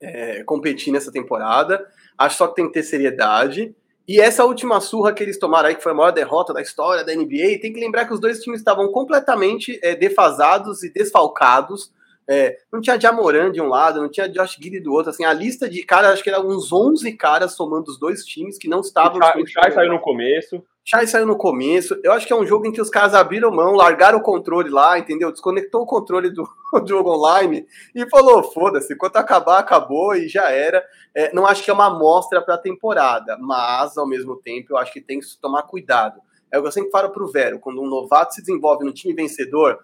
é, 0.00 0.42
competir 0.42 0.92
nessa 0.92 1.12
temporada. 1.12 1.86
Acho 2.18 2.38
só 2.38 2.48
que 2.48 2.54
tem 2.54 2.66
que 2.66 2.72
ter 2.72 2.82
seriedade. 2.82 3.74
E 4.08 4.20
essa 4.20 4.44
última 4.44 4.80
surra 4.80 5.12
que 5.12 5.22
eles 5.22 5.38
tomaram 5.38 5.68
aí, 5.68 5.74
que 5.74 5.82
foi 5.82 5.92
a 5.92 5.94
maior 5.94 6.12
derrota 6.12 6.54
da 6.54 6.62
história 6.62 7.04
da 7.04 7.14
NBA, 7.14 7.60
tem 7.60 7.72
que 7.72 7.80
lembrar 7.80 8.06
que 8.06 8.14
os 8.14 8.20
dois 8.20 8.40
times 8.40 8.60
estavam 8.60 8.90
completamente 8.92 9.78
é, 9.82 9.96
defasados 9.96 10.84
e 10.84 10.92
desfalcados. 10.92 11.92
É, 12.28 12.56
não 12.72 12.80
tinha 12.80 12.98
Jamoran 12.98 13.52
de 13.52 13.60
um 13.60 13.68
lado, 13.68 14.00
não 14.00 14.08
tinha 14.08 14.28
Josh 14.28 14.56
Giddy 14.60 14.80
do 14.80 14.92
outro. 14.92 15.10
Assim, 15.10 15.24
a 15.24 15.32
lista 15.32 15.68
de 15.68 15.82
caras, 15.84 16.12
acho 16.12 16.24
que 16.24 16.30
era 16.30 16.40
uns 16.40 16.72
11 16.72 17.12
caras 17.12 17.52
somando 17.52 17.90
os 17.90 17.98
dois 17.98 18.24
times 18.24 18.58
que 18.58 18.68
não 18.68 18.80
estavam. 18.80 19.18
O 19.18 19.46
Chai 19.46 19.70
saiu 19.70 19.92
no 19.92 20.00
começo. 20.00 20.62
Chai 20.84 21.06
saiu 21.06 21.26
no 21.26 21.36
começo. 21.36 21.98
Eu 22.02 22.12
acho 22.12 22.26
que 22.26 22.32
é 22.32 22.36
um 22.36 22.46
jogo 22.46 22.66
em 22.66 22.72
que 22.72 22.80
os 22.80 22.90
caras 22.90 23.14
abriram 23.14 23.50
mão, 23.50 23.74
largaram 23.74 24.18
o 24.18 24.22
controle 24.22 24.70
lá, 24.70 24.98
entendeu? 24.98 25.32
Desconectou 25.32 25.82
o 25.82 25.86
controle 25.86 26.30
do, 26.30 26.48
jogo 26.86 27.12
online 27.12 27.66
e 27.94 28.08
falou: 28.08 28.42
foda-se, 28.42 28.96
quando 28.96 29.16
acabar, 29.16 29.58
acabou 29.58 30.14
e 30.14 30.28
já 30.28 30.50
era. 30.50 30.84
É, 31.14 31.32
não 31.32 31.46
acho 31.46 31.62
que 31.62 31.70
é 31.70 31.74
uma 31.74 31.86
amostra 31.86 32.42
para 32.42 32.54
a 32.54 32.58
temporada, 32.58 33.36
mas 33.40 33.96
ao 33.96 34.06
mesmo 34.06 34.36
tempo 34.36 34.72
eu 34.72 34.76
acho 34.76 34.92
que 34.92 35.00
tem 35.00 35.20
que 35.20 35.26
tomar 35.40 35.62
cuidado. 35.62 36.20
É 36.52 36.58
o 36.58 36.62
que 36.62 36.68
eu 36.68 36.72
sempre 36.72 36.90
falo 36.90 37.10
pro 37.10 37.30
Vero: 37.30 37.58
quando 37.58 37.80
um 37.80 37.88
novato 37.88 38.34
se 38.34 38.40
desenvolve 38.40 38.84
no 38.84 38.92
time 38.92 39.14
vencedor, 39.14 39.78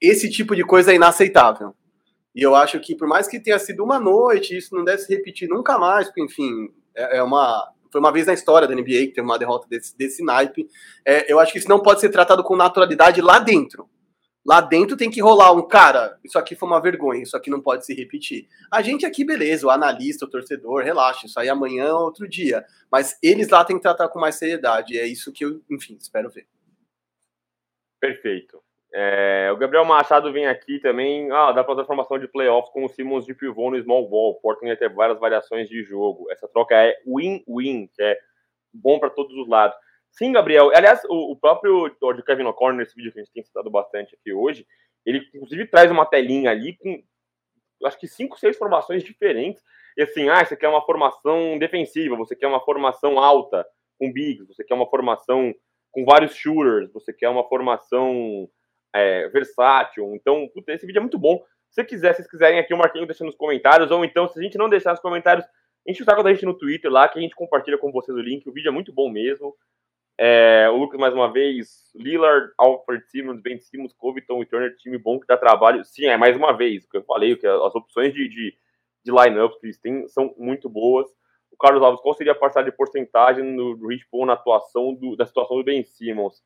esse 0.00 0.30
tipo 0.30 0.56
de 0.56 0.64
coisa 0.64 0.92
é 0.92 0.96
inaceitável. 0.96 1.74
E 2.34 2.42
eu 2.42 2.54
acho 2.54 2.78
que, 2.80 2.94
por 2.94 3.08
mais 3.08 3.26
que 3.26 3.40
tenha 3.40 3.58
sido 3.58 3.82
uma 3.82 3.98
noite, 3.98 4.56
isso 4.56 4.74
não 4.74 4.84
deve 4.84 5.02
se 5.02 5.14
repetir 5.14 5.48
nunca 5.48 5.78
mais, 5.78 6.06
porque, 6.06 6.22
enfim, 6.22 6.68
é, 6.94 7.18
é 7.18 7.22
uma 7.22 7.72
foi 7.90 8.00
uma 8.00 8.12
vez 8.12 8.26
na 8.26 8.34
história 8.34 8.68
da 8.68 8.74
NBA 8.74 8.84
que 8.84 9.14
teve 9.14 9.22
uma 9.22 9.38
derrota 9.38 9.66
desse, 9.68 9.96
desse 9.96 10.24
naipe. 10.24 10.68
É, 11.04 11.30
eu 11.30 11.40
acho 11.40 11.52
que 11.52 11.58
isso 11.58 11.68
não 11.68 11.82
pode 11.82 12.00
ser 12.00 12.08
tratado 12.08 12.44
com 12.44 12.54
naturalidade 12.54 13.20
lá 13.20 13.38
dentro. 13.38 13.88
Lá 14.46 14.60
dentro 14.60 14.96
tem 14.96 15.10
que 15.10 15.20
rolar 15.20 15.52
um 15.52 15.66
cara, 15.66 16.18
isso 16.24 16.38
aqui 16.38 16.56
foi 16.56 16.66
uma 16.66 16.80
vergonha, 16.80 17.22
isso 17.22 17.36
aqui 17.36 17.50
não 17.50 17.60
pode 17.60 17.84
se 17.84 17.92
repetir. 17.92 18.48
A 18.72 18.80
gente 18.80 19.04
aqui, 19.04 19.22
beleza, 19.22 19.66
o 19.66 19.70
analista, 19.70 20.24
o 20.24 20.30
torcedor, 20.30 20.82
relaxa, 20.82 21.26
isso 21.26 21.38
aí 21.38 21.48
amanhã 21.48 21.84
é 21.84 21.92
outro 21.92 22.26
dia. 22.26 22.64
Mas 22.90 23.18
eles 23.22 23.48
lá 23.50 23.64
têm 23.64 23.76
que 23.76 23.82
tratar 23.82 24.08
com 24.08 24.18
mais 24.18 24.36
seriedade. 24.36 24.98
É 24.98 25.06
isso 25.06 25.30
que 25.30 25.44
eu, 25.44 25.60
enfim, 25.70 25.98
espero 26.00 26.30
ver. 26.30 26.46
Perfeito. 28.00 28.62
É, 28.92 29.50
o 29.52 29.56
Gabriel 29.56 29.84
Machado 29.84 30.32
vem 30.32 30.46
aqui 30.46 30.80
também. 30.80 31.30
Ah, 31.30 31.52
dá 31.52 31.62
para 31.62 31.74
fazer 31.74 31.86
formação 31.86 32.18
de 32.18 32.26
playoffs 32.26 32.72
com 32.72 32.84
o 32.84 32.88
Simmons 32.88 33.24
de 33.24 33.34
pivô 33.34 33.70
no 33.70 33.80
small 33.80 34.08
ball. 34.08 34.32
O 34.32 34.40
Portland 34.40 34.72
ia 34.72 34.76
ter 34.76 34.92
várias 34.92 35.18
variações 35.18 35.68
de 35.68 35.82
jogo. 35.84 36.30
Essa 36.30 36.48
troca 36.48 36.74
é 36.74 36.96
win-win, 37.06 37.88
que 37.94 38.02
é 38.02 38.18
bom 38.72 38.98
para 38.98 39.10
todos 39.10 39.36
os 39.36 39.48
lados. 39.48 39.76
Sim, 40.10 40.32
Gabriel. 40.32 40.70
Aliás, 40.74 41.02
o, 41.04 41.32
o 41.32 41.36
próprio 41.36 41.88
de 42.16 42.22
Kevin 42.24 42.44
O'Connor, 42.44 42.74
nesse 42.74 42.94
vídeo 42.96 43.12
que 43.12 43.20
a 43.20 43.22
gente 43.22 43.32
tem 43.32 43.44
citado 43.44 43.70
bastante 43.70 44.16
aqui 44.16 44.32
hoje, 44.32 44.66
ele 45.06 45.20
inclusive 45.34 45.66
traz 45.66 45.90
uma 45.90 46.04
telinha 46.04 46.50
ali 46.50 46.76
com 46.76 47.02
acho 47.84 47.98
que 47.98 48.08
cinco, 48.08 48.38
seis 48.38 48.58
formações 48.58 49.04
diferentes. 49.04 49.62
E 49.96 50.02
assim, 50.02 50.28
ah, 50.28 50.44
você 50.44 50.56
quer 50.56 50.68
uma 50.68 50.84
formação 50.84 51.58
defensiva, 51.58 52.16
você 52.16 52.34
quer 52.36 52.46
uma 52.46 52.64
formação 52.64 53.18
alta 53.18 53.66
com 53.98 54.12
bigs, 54.12 54.46
você 54.46 54.64
quer 54.64 54.74
uma 54.74 54.88
formação 54.88 55.54
com 55.90 56.04
vários 56.04 56.34
shooters, 56.34 56.92
você 56.92 57.12
quer 57.12 57.28
uma 57.28 57.48
formação 57.48 58.48
é, 58.92 59.28
versátil. 59.28 60.14
Então, 60.14 60.48
puta, 60.52 60.72
esse 60.72 60.86
vídeo 60.86 60.98
é 60.98 61.02
muito 61.02 61.18
bom. 61.18 61.42
Se 61.70 61.84
quiser, 61.84 62.14
se 62.14 62.28
quiserem 62.28 62.58
aqui, 62.58 62.74
o 62.74 62.78
Marquinhos 62.78 63.06
deixa 63.06 63.24
nos 63.24 63.36
comentários, 63.36 63.90
ou 63.90 64.04
então, 64.04 64.26
se 64.26 64.38
a 64.38 64.42
gente 64.42 64.58
não 64.58 64.68
deixar 64.68 64.90
nos 64.90 65.00
comentários, 65.00 65.46
enche 65.86 66.02
o 66.02 66.04
saco 66.04 66.22
da 66.22 66.32
gente 66.32 66.44
no 66.44 66.58
Twitter 66.58 66.90
lá, 66.90 67.08
que 67.08 67.18
a 67.18 67.22
gente 67.22 67.34
compartilha 67.34 67.78
com 67.78 67.92
vocês 67.92 68.16
o 68.16 68.20
link. 68.20 68.48
O 68.48 68.52
vídeo 68.52 68.68
é 68.68 68.72
muito 68.72 68.92
bom 68.92 69.08
mesmo. 69.08 69.54
É, 70.18 70.68
o 70.68 70.76
Lucas, 70.76 71.00
mais 71.00 71.14
uma 71.14 71.32
vez, 71.32 71.90
Lillard, 71.94 72.52
Alfred 72.58 73.02
Simmons, 73.08 73.40
Ben 73.40 73.58
Simmons, 73.58 73.94
Covington 73.94 74.42
e 74.42 74.46
Turner, 74.46 74.76
time 74.76 74.98
bom 74.98 75.18
que 75.18 75.26
dá 75.26 75.36
trabalho. 75.36 75.82
Sim, 75.82 76.06
é 76.06 76.16
mais 76.16 76.36
uma 76.36 76.52
vez, 76.52 76.84
o 76.84 76.90
que 76.90 76.98
eu 76.98 77.04
falei, 77.04 77.36
que 77.36 77.46
as 77.46 77.74
opções 77.74 78.12
de, 78.12 78.28
de, 78.28 78.54
de 79.02 79.10
line-ups 79.10 79.58
que 79.58 79.66
eles 79.66 79.78
têm 79.78 80.06
são 80.08 80.34
muito 80.36 80.68
boas. 80.68 81.08
O 81.50 81.56
Carlos 81.56 81.82
Alves, 81.82 82.02
qual 82.02 82.14
seria 82.14 82.32
a 82.32 82.36
parcela 82.36 82.66
de 82.66 82.72
porcentagem 82.72 83.42
no 83.42 83.86
Rich 83.86 84.06
Paul 84.10 84.26
na 84.26 84.34
atuação 84.34 84.92
do, 84.94 85.16
da 85.16 85.24
situação 85.24 85.56
do 85.56 85.64
Ben 85.64 85.82
Simmons? 85.84 86.42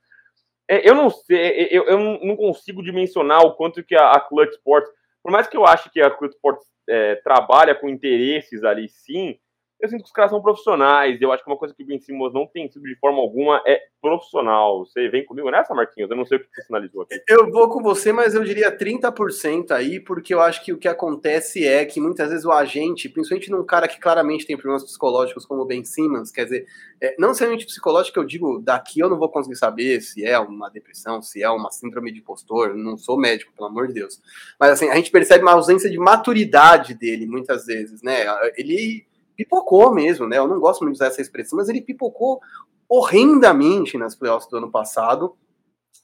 É, 0.68 0.88
eu 0.88 0.94
não 0.94 1.10
sei, 1.10 1.68
eu, 1.70 1.84
eu 1.84 1.98
não 1.98 2.36
consigo 2.36 2.82
dimensionar 2.82 3.42
o 3.42 3.54
quanto 3.54 3.84
que 3.84 3.94
a, 3.94 4.12
a 4.12 4.20
Clutch 4.20 4.52
Sports, 4.52 4.90
por 5.22 5.30
mais 5.30 5.46
que 5.46 5.56
eu 5.56 5.66
ache 5.66 5.90
que 5.90 6.00
a 6.00 6.10
Clutch 6.10 6.34
Sports 6.34 6.66
é, 6.88 7.16
trabalha 7.16 7.74
com 7.74 7.88
interesses 7.88 8.64
ali, 8.64 8.88
sim, 8.88 9.38
eu 9.80 9.88
sinto 9.88 10.02
que 10.02 10.06
os 10.06 10.12
caras 10.12 10.30
são 10.30 10.40
profissionais. 10.40 11.20
Eu 11.20 11.32
acho 11.32 11.44
que 11.44 11.50
uma 11.50 11.56
coisa 11.56 11.74
que 11.74 11.82
o 11.82 11.86
Ben 11.86 12.00
Simmons 12.00 12.32
não 12.32 12.46
tem 12.46 12.70
sido 12.70 12.82
de 12.82 12.96
forma 12.96 13.18
alguma 13.18 13.62
é 13.66 13.80
profissional. 14.00 14.84
Você 14.84 15.08
vem 15.08 15.24
comigo 15.24 15.50
nessa, 15.50 15.74
Marquinhos? 15.74 16.10
Eu 16.10 16.16
não 16.16 16.24
sei 16.24 16.38
o 16.38 16.40
que 16.40 16.46
você 16.54 16.62
sinalizou 16.62 17.02
aqui. 17.02 17.22
Eu 17.28 17.50
vou 17.50 17.68
com 17.68 17.82
você, 17.82 18.12
mas 18.12 18.34
eu 18.34 18.44
diria 18.44 18.76
30% 18.76 19.72
aí, 19.72 20.00
porque 20.00 20.32
eu 20.32 20.40
acho 20.40 20.64
que 20.64 20.72
o 20.72 20.78
que 20.78 20.88
acontece 20.88 21.66
é 21.66 21.84
que 21.84 22.00
muitas 22.00 22.30
vezes 22.30 22.44
o 22.44 22.52
agente, 22.52 23.08
principalmente 23.08 23.50
num 23.50 23.64
cara 23.64 23.88
que 23.88 23.98
claramente 23.98 24.46
tem 24.46 24.56
problemas 24.56 24.84
psicológicos 24.84 25.44
como 25.44 25.62
o 25.62 25.66
Ben 25.66 25.84
Simmons, 25.84 26.30
quer 26.30 26.44
dizer, 26.44 26.66
é, 27.00 27.14
não 27.18 27.28
necessariamente 27.28 27.66
psicológico, 27.66 28.18
eu 28.18 28.24
digo, 28.24 28.60
daqui 28.60 29.00
eu 29.00 29.08
não 29.08 29.18
vou 29.18 29.28
conseguir 29.28 29.56
saber 29.56 30.00
se 30.00 30.24
é 30.24 30.38
uma 30.38 30.70
depressão, 30.70 31.20
se 31.20 31.42
é 31.42 31.50
uma 31.50 31.70
síndrome 31.70 32.12
de 32.12 32.20
impostor, 32.20 32.74
não 32.74 32.96
sou 32.96 33.18
médico, 33.18 33.52
pelo 33.54 33.68
amor 33.68 33.88
de 33.88 33.94
Deus. 33.94 34.20
Mas 34.58 34.70
assim, 34.70 34.88
a 34.88 34.94
gente 34.96 35.10
percebe 35.10 35.42
uma 35.42 35.52
ausência 35.52 35.90
de 35.90 35.98
maturidade 35.98 36.94
dele, 36.94 37.26
muitas 37.26 37.66
vezes, 37.66 38.02
né? 38.02 38.24
Ele 38.56 39.06
pipocou 39.36 39.92
mesmo, 39.92 40.26
né? 40.26 40.38
Eu 40.38 40.46
não 40.46 40.60
gosto 40.60 40.82
muito 40.82 40.94
de 40.94 40.98
usar 40.98 41.06
essa 41.06 41.20
expressão, 41.20 41.56
mas 41.56 41.68
ele 41.68 41.80
pipocou 41.80 42.40
horrendamente 42.88 43.96
nas 43.98 44.14
playoffs 44.14 44.48
do 44.48 44.56
ano 44.56 44.70
passado, 44.70 45.36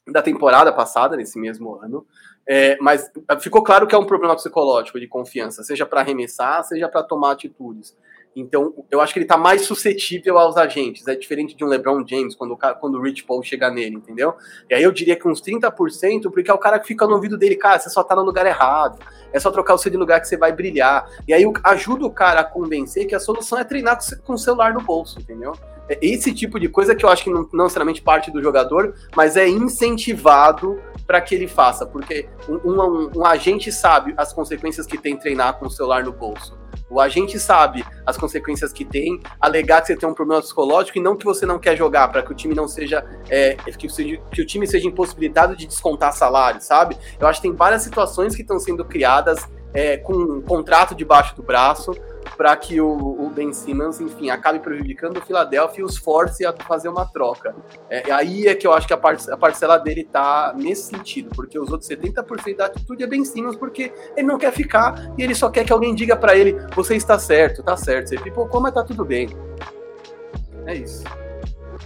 da 0.09 0.22
temporada 0.22 0.72
passada, 0.72 1.16
nesse 1.16 1.39
mesmo 1.39 1.76
ano. 1.76 2.07
É, 2.47 2.76
mas 2.81 3.11
ficou 3.41 3.62
claro 3.62 3.87
que 3.87 3.95
é 3.95 3.99
um 3.99 4.07
problema 4.07 4.35
psicológico 4.35 4.99
de 4.99 5.07
confiança, 5.07 5.62
seja 5.62 5.87
para 5.87 6.01
arremessar, 6.01 6.64
seja 6.64 6.89
para 6.89 7.03
tomar 7.03 7.33
atitudes. 7.33 7.97
Então, 8.35 8.72
eu 8.91 9.01
acho 9.01 9.12
que 9.12 9.18
ele 9.18 9.26
tá 9.26 9.37
mais 9.37 9.62
suscetível 9.62 10.39
aos 10.39 10.57
agentes. 10.57 11.07
É 11.09 11.16
diferente 11.16 11.57
de 11.57 11.64
um 11.64 11.68
LeBron 11.68 12.07
James, 12.07 12.35
quando 12.35 12.53
o, 12.53 12.57
cara, 12.57 12.74
quando 12.74 12.97
o 12.97 13.03
Rich 13.03 13.24
Paul 13.24 13.43
chega 13.43 13.70
nele, 13.70 13.97
entendeu? 13.97 14.35
E 14.68 14.74
aí 14.74 14.83
eu 14.83 14.93
diria 14.93 15.16
que 15.16 15.26
uns 15.26 15.43
30%, 15.43 16.31
porque 16.31 16.51
é 16.51 16.55
o 16.55 16.59
cara 16.59 16.78
que 16.78 16.87
fica 16.87 17.07
no 17.07 17.14
ouvido 17.14 17.37
dele, 17.37 17.57
cara, 17.57 17.78
você 17.78 17.91
só 17.91 18.05
tá 18.05 18.14
no 18.14 18.22
lugar 18.22 18.47
errado. 18.47 18.99
É 19.33 19.41
só 19.41 19.51
trocar 19.51 19.74
o 19.74 19.78
seu 19.78 19.91
de 19.91 19.97
lugar 19.97 20.20
que 20.20 20.28
você 20.28 20.37
vai 20.37 20.53
brilhar. 20.53 21.09
E 21.26 21.35
aí 21.35 21.45
ajuda 21.64 22.07
o 22.07 22.11
cara 22.11 22.41
a 22.41 22.45
convencer 22.45 23.07
que 23.07 23.14
a 23.14 23.20
solução 23.20 23.59
é 23.59 23.64
treinar 23.64 23.99
com 24.24 24.35
o 24.35 24.39
celular 24.39 24.72
no 24.72 24.81
bolso, 24.81 25.18
entendeu? 25.18 25.53
É 25.89 25.99
esse 26.01 26.33
tipo 26.33 26.61
de 26.61 26.68
coisa 26.68 26.95
que 26.95 27.05
eu 27.05 27.09
acho 27.09 27.24
que 27.24 27.31
não, 27.31 27.49
não 27.53 27.64
necessariamente 27.64 28.01
parte 28.01 28.31
do 28.31 28.41
jogador, 28.41 28.95
mas 29.16 29.37
é 29.37 29.49
incentivado 29.49 30.81
para 31.05 31.20
que 31.20 31.35
ele 31.35 31.49
faça, 31.49 31.85
porque 31.85 32.28
um, 32.49 32.70
um, 32.70 33.11
um 33.16 33.26
agente 33.26 33.72
sabe 33.72 34.14
as 34.16 34.33
consequências 34.33 34.87
que 34.87 34.97
tem 34.97 35.16
treinar 35.16 35.59
com 35.59 35.66
o 35.66 35.70
celular 35.70 36.05
no 36.05 36.12
bolso. 36.12 36.60
O 36.91 37.01
agente 37.01 37.38
sabe 37.38 37.84
as 38.05 38.16
consequências 38.16 38.72
que 38.72 38.84
tem, 38.84 39.20
alegar 39.41 39.80
que 39.80 39.86
você 39.86 39.97
tem 39.97 40.09
um 40.09 40.12
problema 40.12 40.43
psicológico 40.43 40.99
e 40.99 41.01
não 41.01 41.16
que 41.16 41.24
você 41.24 41.47
não 41.47 41.59
quer 41.59 41.76
jogar, 41.76 42.09
para 42.09 42.22
que 42.22 42.32
o 42.32 42.34
time 42.34 42.55
não 42.55 42.66
seja, 42.66 43.05
é, 43.28 43.55
que, 43.55 43.86
que 43.86 44.43
o 44.43 44.47
time 44.47 44.66
seja 44.66 44.88
impossibilitado 44.88 45.57
de 45.57 45.66
descontar 45.66 46.12
salário, 46.12 46.61
sabe? 46.61 46.99
Eu 47.18 47.28
acho 47.28 47.41
que 47.41 47.49
tem 47.49 47.57
várias 47.57 47.82
situações 47.82 48.34
que 48.34 48.43
estão 48.43 48.59
sendo 48.59 48.84
criadas 48.84 49.49
é, 49.72 49.97
com 49.99 50.12
um 50.12 50.43
contrato 50.43 50.95
debaixo 50.95 51.36
do 51.36 51.43
braço 51.43 51.93
para 52.37 52.57
que 52.57 52.81
o, 52.81 52.91
o, 52.91 53.31
Ben 53.31 53.53
Simmons, 53.53 54.01
enfim, 54.01 54.31
acabe 54.31 54.59
prejudicando 54.59 55.18
o 55.18 55.21
Philadelphia 55.21 55.81
e 55.81 55.85
os 55.85 55.97
force 55.97 56.45
a 56.45 56.53
fazer 56.53 56.89
uma 56.89 57.05
troca. 57.07 57.55
É, 57.89 58.11
aí 58.12 58.47
é 58.47 58.55
que 58.55 58.66
eu 58.66 58.73
acho 58.73 58.87
que 58.87 58.93
a, 58.93 58.97
par 58.97 59.16
a 59.31 59.37
parcela 59.37 59.79
dele 59.79 60.05
tá 60.05 60.55
nesse 60.57 60.85
sentido, 60.85 61.31
porque 61.35 61.59
os 61.59 61.71
outros 61.71 61.89
70% 61.89 62.57
da 62.57 62.66
atitude 62.66 63.03
é 63.03 63.07
Ben 63.07 63.25
Simmons 63.25 63.57
porque 63.57 63.93
ele 64.16 64.27
não 64.27 64.39
quer 64.39 64.53
ficar 64.53 65.12
e 65.16 65.23
ele 65.23 65.35
só 65.35 65.51
quer 65.51 65.64
que 65.64 65.73
alguém 65.73 65.95
diga 65.95 66.16
para 66.16 66.37
ele: 66.37 66.57
você 66.75 66.97
está 66.97 67.18
certo, 67.18 67.62
tá 67.62 67.77
certo. 67.77 68.09
Você 68.09 68.18
pipocou, 68.18 68.61
mas 68.61 68.75
tá 68.75 68.83
tudo 68.85 69.05
bem. 69.05 69.29
É 70.66 70.75
isso. 70.75 71.05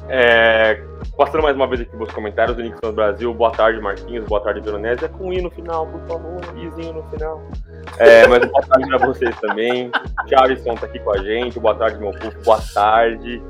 É, 0.08 0.82
passando 1.16 1.42
mais 1.42 1.56
uma 1.56 1.66
vez 1.66 1.80
aqui 1.80 1.96
os 1.96 2.12
comentários 2.12 2.56
do 2.56 2.62
Nixon 2.62 2.92
Brasil. 2.92 3.32
Boa 3.32 3.50
tarde, 3.50 3.80
Marquinhos. 3.80 4.24
Boa 4.26 4.40
tarde, 4.40 4.60
Veronese. 4.60 5.04
É 5.04 5.08
com 5.08 5.32
I 5.32 5.40
no 5.40 5.50
final, 5.50 5.86
por 5.86 6.00
favor. 6.06 6.40
Izinho 6.56 6.94
no 6.94 7.02
final. 7.04 7.42
É, 7.98 8.26
mas 8.26 8.44
boa 8.46 8.62
tarde 8.62 8.88
pra 8.88 8.98
vocês 8.98 9.40
também. 9.40 9.90
Charlison 10.28 10.74
tá 10.74 10.86
aqui 10.86 10.98
com 10.98 11.12
a 11.12 11.18
gente. 11.18 11.58
Boa 11.58 11.74
tarde, 11.74 11.98
meu 11.98 12.12
povo. 12.12 12.34
Boa 12.44 12.60
tarde. 12.74 13.42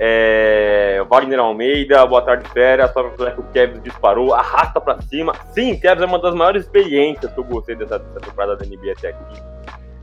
É, 0.00 1.04
Wagner 1.08 1.38
Almeida, 1.38 2.04
boa 2.06 2.22
tarde, 2.22 2.48
Fera. 2.50 2.88
Só 2.88 3.04
pra 3.04 3.30
que 3.30 3.40
o 3.40 3.44
Kevin 3.44 3.80
disparou, 3.80 4.34
arrasta 4.34 4.80
pra 4.80 5.00
cima. 5.02 5.32
Sim, 5.52 5.78
Kevin 5.78 6.02
é 6.02 6.06
uma 6.06 6.18
das 6.18 6.34
maiores 6.34 6.64
experiências 6.64 7.32
que 7.32 7.38
eu 7.38 7.44
gostei 7.44 7.76
dessa, 7.76 7.98
dessa 7.98 8.20
temporada 8.20 8.56
da 8.56 8.66
NBA 8.66 8.92
até 8.92 9.10
aqui. 9.10 9.53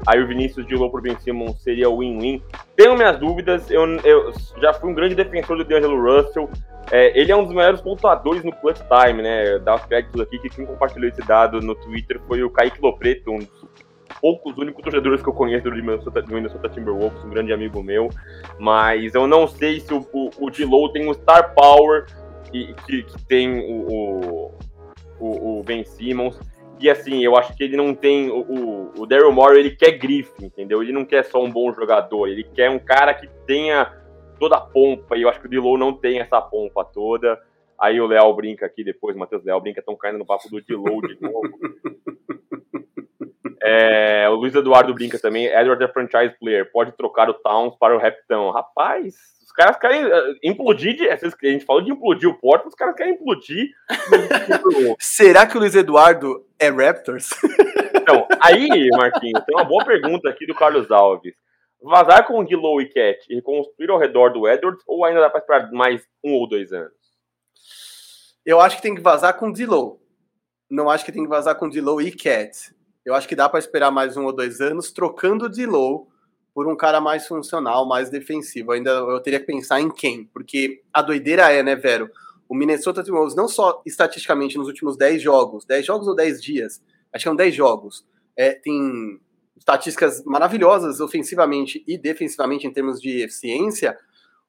Aí 0.07 0.21
o 0.21 0.27
Vinícius 0.27 0.65
de 0.65 0.75
Low 0.75 0.89
por 0.89 1.01
Ben 1.01 1.17
Simmons 1.19 1.61
seria 1.61 1.89
win-win. 1.89 2.41
Tenho 2.75 2.95
minhas 2.95 3.19
dúvidas, 3.19 3.69
eu, 3.69 3.85
eu, 4.03 4.33
já 4.61 4.73
fui 4.73 4.89
um 4.89 4.93
grande 4.93 5.15
defensor 5.15 5.57
do 5.57 5.63
D'Angelo 5.63 6.01
Russell. 6.01 6.49
É, 6.89 7.17
ele 7.19 7.31
é 7.31 7.35
um 7.35 7.43
dos 7.43 7.53
maiores 7.53 7.79
pontuadores 7.79 8.43
no 8.43 8.51
clutch 8.51 8.79
time, 8.79 9.21
né? 9.21 9.59
Dá 9.59 9.75
os 9.75 9.85
créditos 9.85 10.19
aqui 10.19 10.39
que 10.39 10.49
quem 10.49 10.65
compartilhou 10.65 11.07
esse 11.07 11.21
dado 11.21 11.61
no 11.61 11.75
Twitter 11.75 12.19
foi 12.27 12.43
o 12.43 12.49
Kaique 12.49 12.81
Lopreto, 12.81 13.31
um 13.31 13.39
dos 13.39 13.65
poucos 14.19 14.57
únicos 14.57 14.83
torcedores 14.83 15.21
que 15.21 15.29
eu 15.29 15.33
conheço 15.33 15.63
do 15.63 15.75
Minnesota, 15.75 16.21
do 16.21 16.33
Minnesota 16.33 16.69
Timberwolves, 16.69 17.23
um 17.23 17.29
grande 17.29 17.53
amigo 17.53 17.81
meu. 17.81 18.09
Mas 18.59 19.15
eu 19.15 19.27
não 19.27 19.47
sei 19.47 19.79
se 19.79 19.93
o, 19.93 20.05
o, 20.11 20.29
o 20.39 20.89
tem 20.89 21.07
o 21.07 21.13
star 21.13 21.53
power 21.53 22.05
que, 22.51 22.73
que, 22.85 23.03
que 23.03 23.25
tem 23.25 23.59
o, 23.59 24.51
o, 25.19 25.59
o 25.59 25.63
Ben 25.63 25.85
Simmons. 25.85 26.39
E 26.81 26.89
assim, 26.89 27.23
eu 27.23 27.37
acho 27.37 27.55
que 27.55 27.63
ele 27.63 27.77
não 27.77 27.93
tem. 27.93 28.31
O, 28.31 28.91
o 28.97 29.05
Daryl 29.05 29.31
Morey, 29.31 29.59
ele 29.59 29.75
quer 29.75 29.91
grife, 29.91 30.33
entendeu? 30.43 30.81
Ele 30.81 30.91
não 30.91 31.05
quer 31.05 31.23
só 31.23 31.41
um 31.41 31.51
bom 31.51 31.71
jogador, 31.71 32.27
ele 32.27 32.43
quer 32.43 32.71
um 32.71 32.79
cara 32.79 33.13
que 33.13 33.27
tenha 33.45 33.93
toda 34.39 34.57
a 34.57 34.61
pompa. 34.61 35.15
E 35.15 35.21
eu 35.21 35.29
acho 35.29 35.39
que 35.39 35.45
o 35.45 35.49
Dilow 35.49 35.77
não 35.77 35.93
tem 35.93 36.19
essa 36.19 36.41
pompa 36.41 36.83
toda. 36.83 37.39
Aí 37.79 38.01
o 38.01 38.07
Léo 38.07 38.33
brinca 38.33 38.65
aqui 38.65 38.83
depois, 38.83 39.15
o 39.15 39.19
Matheus 39.19 39.43
Léo 39.43 39.61
brinca, 39.61 39.79
estão 39.79 39.95
caindo 39.95 40.17
no 40.17 40.25
papo 40.25 40.49
do 40.49 40.61
Dilow 40.61 41.01
de 41.01 41.21
novo. 41.21 41.41
É, 43.63 44.27
o 44.27 44.33
Luiz 44.33 44.55
Eduardo 44.55 44.91
brinca 44.91 45.19
também. 45.19 45.45
Edward 45.45 45.83
é 45.83 45.87
franchise 45.87 46.35
player, 46.39 46.71
pode 46.71 46.93
trocar 46.93 47.29
o 47.29 47.33
Towns 47.35 47.75
para 47.75 47.95
o 47.95 47.99
Raptão. 47.99 48.49
Rapaz, 48.49 49.13
os 49.51 49.53
caras 49.53 49.77
querem 49.77 50.05
uh, 50.05 50.35
implodir. 50.41 50.95
De, 50.95 51.09
a 51.09 51.17
gente 51.17 51.65
falou 51.65 51.83
de 51.83 51.91
implodir 51.91 52.29
o 52.29 52.39
Porto, 52.39 52.69
os 52.69 52.75
caras 52.75 52.95
querem 52.95 53.13
implodir. 53.13 53.69
Será 54.97 55.45
que 55.45 55.57
o 55.57 55.59
Luiz 55.59 55.75
Eduardo 55.75 56.47
é 56.57 56.69
Raptors? 56.69 57.29
Então, 58.01 58.27
aí, 58.41 58.89
Marquinhos, 58.93 59.45
tem 59.45 59.55
uma 59.55 59.63
boa 59.63 59.85
pergunta 59.85 60.27
aqui 60.27 60.47
do 60.47 60.55
Carlos 60.55 60.89
Alves. 60.89 61.35
Vazar 61.79 62.25
com 62.25 62.39
o 62.39 62.43
Guillow 62.43 62.81
e 62.81 62.87
Cat 62.87 63.19
e 63.29 63.35
reconstruir 63.35 63.91
ao 63.91 63.99
redor 63.99 64.29
do 64.29 64.49
Edwards 64.49 64.83
ou 64.87 65.05
ainda 65.05 65.21
dá 65.21 65.29
para 65.29 65.39
esperar 65.39 65.71
mais 65.71 66.01
um 66.23 66.33
ou 66.33 66.49
dois 66.49 66.73
anos? 66.73 66.91
Eu 68.43 68.59
acho 68.59 68.77
que 68.77 68.81
tem 68.81 68.95
que 68.95 69.01
vazar 69.01 69.37
com 69.37 69.49
o 69.49 69.53
Dilow. 69.53 70.01
Não 70.67 70.89
acho 70.89 71.05
que 71.05 71.11
tem 71.11 71.21
que 71.21 71.29
vazar 71.29 71.53
com 71.53 71.67
o 71.67 71.69
Dilow 71.69 72.01
e 72.01 72.11
Cat. 72.11 72.73
Eu 73.05 73.13
acho 73.13 73.27
que 73.27 73.35
dá 73.35 73.47
para 73.47 73.59
esperar 73.59 73.91
mais 73.91 74.17
um 74.17 74.25
ou 74.25 74.33
dois 74.33 74.59
anos 74.59 74.91
trocando 74.91 75.45
o 75.45 75.49
Dilow 75.49 76.10
por 76.53 76.67
um 76.67 76.75
cara 76.75 76.99
mais 76.99 77.27
funcional, 77.27 77.87
mais 77.87 78.09
defensivo. 78.09 78.71
Ainda 78.71 78.91
eu 78.91 79.19
teria 79.21 79.39
que 79.39 79.45
pensar 79.45 79.79
em 79.79 79.89
quem, 79.89 80.25
porque 80.25 80.81
a 80.93 81.01
doideira 81.01 81.51
é, 81.51 81.63
né, 81.63 81.75
Vero? 81.75 82.09
O 82.47 82.55
Minnesota 82.55 83.01
Timberwolves 83.01 83.35
não 83.35 83.47
só 83.47 83.81
estatisticamente 83.85 84.57
nos 84.57 84.67
últimos 84.67 84.97
10 84.97 85.21
jogos, 85.21 85.65
10 85.65 85.85
jogos 85.85 86.07
ou 86.07 86.15
10 86.15 86.41
dias, 86.41 86.81
acho 87.13 87.23
que 87.23 87.29
são 87.29 87.35
10 87.35 87.55
jogos, 87.55 88.05
é, 88.35 88.51
tem 88.51 89.19
estatísticas 89.57 90.23
maravilhosas 90.25 90.99
ofensivamente 90.99 91.83
e 91.87 91.97
defensivamente 91.97 92.67
em 92.67 92.73
termos 92.73 92.99
de 92.99 93.21
eficiência, 93.21 93.97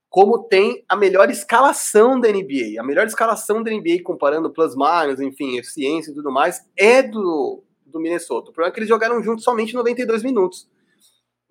como 0.09 0.43
tem 0.43 0.85
a 0.89 0.97
melhor 0.97 1.31
escalação 1.31 2.19
da 2.19 2.29
NBA. 2.29 2.81
A 2.81 2.83
melhor 2.83 3.07
escalação 3.07 3.63
da 3.63 3.71
NBA, 3.71 4.03
comparando 4.03 4.51
plus-minus, 4.51 5.21
enfim, 5.21 5.59
eficiência 5.59 6.11
e 6.11 6.15
tudo 6.15 6.31
mais, 6.33 6.61
é 6.77 7.03
do, 7.03 7.63
do 7.87 8.01
Minnesota. 8.01 8.51
O 8.51 8.53
problema 8.53 8.73
é 8.73 8.75
que 8.75 8.81
eles 8.81 8.89
jogaram 8.89 9.23
juntos 9.23 9.45
somente 9.45 9.75
92 9.75 10.23
minutos. 10.23 10.69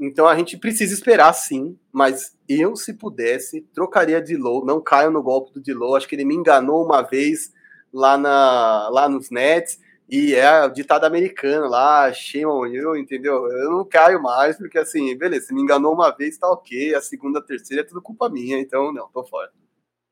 Então 0.01 0.27
a 0.27 0.35
gente 0.35 0.57
precisa 0.57 0.95
esperar 0.95 1.31
sim, 1.31 1.77
mas 1.91 2.35
eu, 2.49 2.75
se 2.75 2.91
pudesse, 2.91 3.61
trocaria 3.71 4.19
de 4.19 4.35
low, 4.35 4.65
não 4.65 4.81
caio 4.81 5.11
no 5.11 5.21
golpe 5.21 5.53
do 5.53 5.61
Dilow, 5.61 5.95
acho 5.95 6.07
que 6.07 6.15
ele 6.15 6.25
me 6.25 6.33
enganou 6.33 6.83
uma 6.83 7.03
vez 7.03 7.53
lá, 7.93 8.17
na, 8.17 8.89
lá 8.89 9.07
nos 9.07 9.29
Nets, 9.29 9.79
e 10.09 10.33
é 10.33 10.67
ditado 10.69 11.05
americano 11.05 11.69
lá, 11.69 12.11
shame 12.11 12.47
on 12.47 12.65
you, 12.65 12.97
entendeu? 12.97 13.45
Eu 13.45 13.69
não 13.69 13.85
caio 13.85 14.19
mais, 14.19 14.57
porque 14.57 14.79
assim, 14.79 15.15
beleza, 15.15 15.45
se 15.45 15.53
me 15.53 15.61
enganou 15.61 15.93
uma 15.93 16.09
vez, 16.09 16.35
tá 16.35 16.49
ok, 16.49 16.95
a 16.95 17.01
segunda, 17.01 17.37
a 17.37 17.43
terceira 17.43 17.83
é 17.83 17.85
tudo 17.85 18.01
culpa 18.01 18.27
minha, 18.27 18.59
então 18.59 18.91
não, 18.91 19.07
tô 19.09 19.23
fora. 19.23 19.51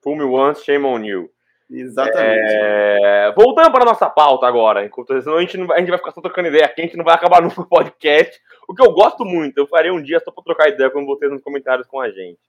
Fool 0.03 0.17
me 0.17 0.23
once, 0.23 0.63
shame 0.63 0.85
on 0.85 1.03
you. 1.03 1.31
Exatamente. 1.69 2.51
É... 2.51 3.33
Voltando 3.35 3.71
para 3.71 3.83
a 3.83 3.85
nossa 3.85 4.09
pauta 4.09 4.47
agora, 4.47 4.85
enquanto 4.85 5.21
senão 5.21 5.37
a 5.37 5.41
gente, 5.41 5.57
não, 5.57 5.71
a 5.71 5.79
gente 5.79 5.89
vai 5.89 5.99
ficar 5.99 6.11
só 6.11 6.21
trocando 6.21 6.47
ideia 6.47 6.65
aqui, 6.65 6.81
a 6.81 6.85
gente 6.85 6.97
não 6.97 7.05
vai 7.05 7.13
acabar 7.13 7.41
no 7.43 7.51
podcast. 7.67 8.39
O 8.67 8.73
que 8.73 8.81
eu 8.81 8.91
gosto 8.91 9.23
muito, 9.23 9.57
eu 9.57 9.67
farei 9.67 9.91
um 9.91 10.01
dia 10.01 10.19
só 10.19 10.31
para 10.31 10.43
trocar 10.43 10.69
ideia 10.69 10.89
com 10.89 11.05
vocês 11.05 11.31
nos 11.31 11.43
comentários 11.43 11.87
com 11.87 11.99
a 11.99 12.09
gente. 12.09 12.39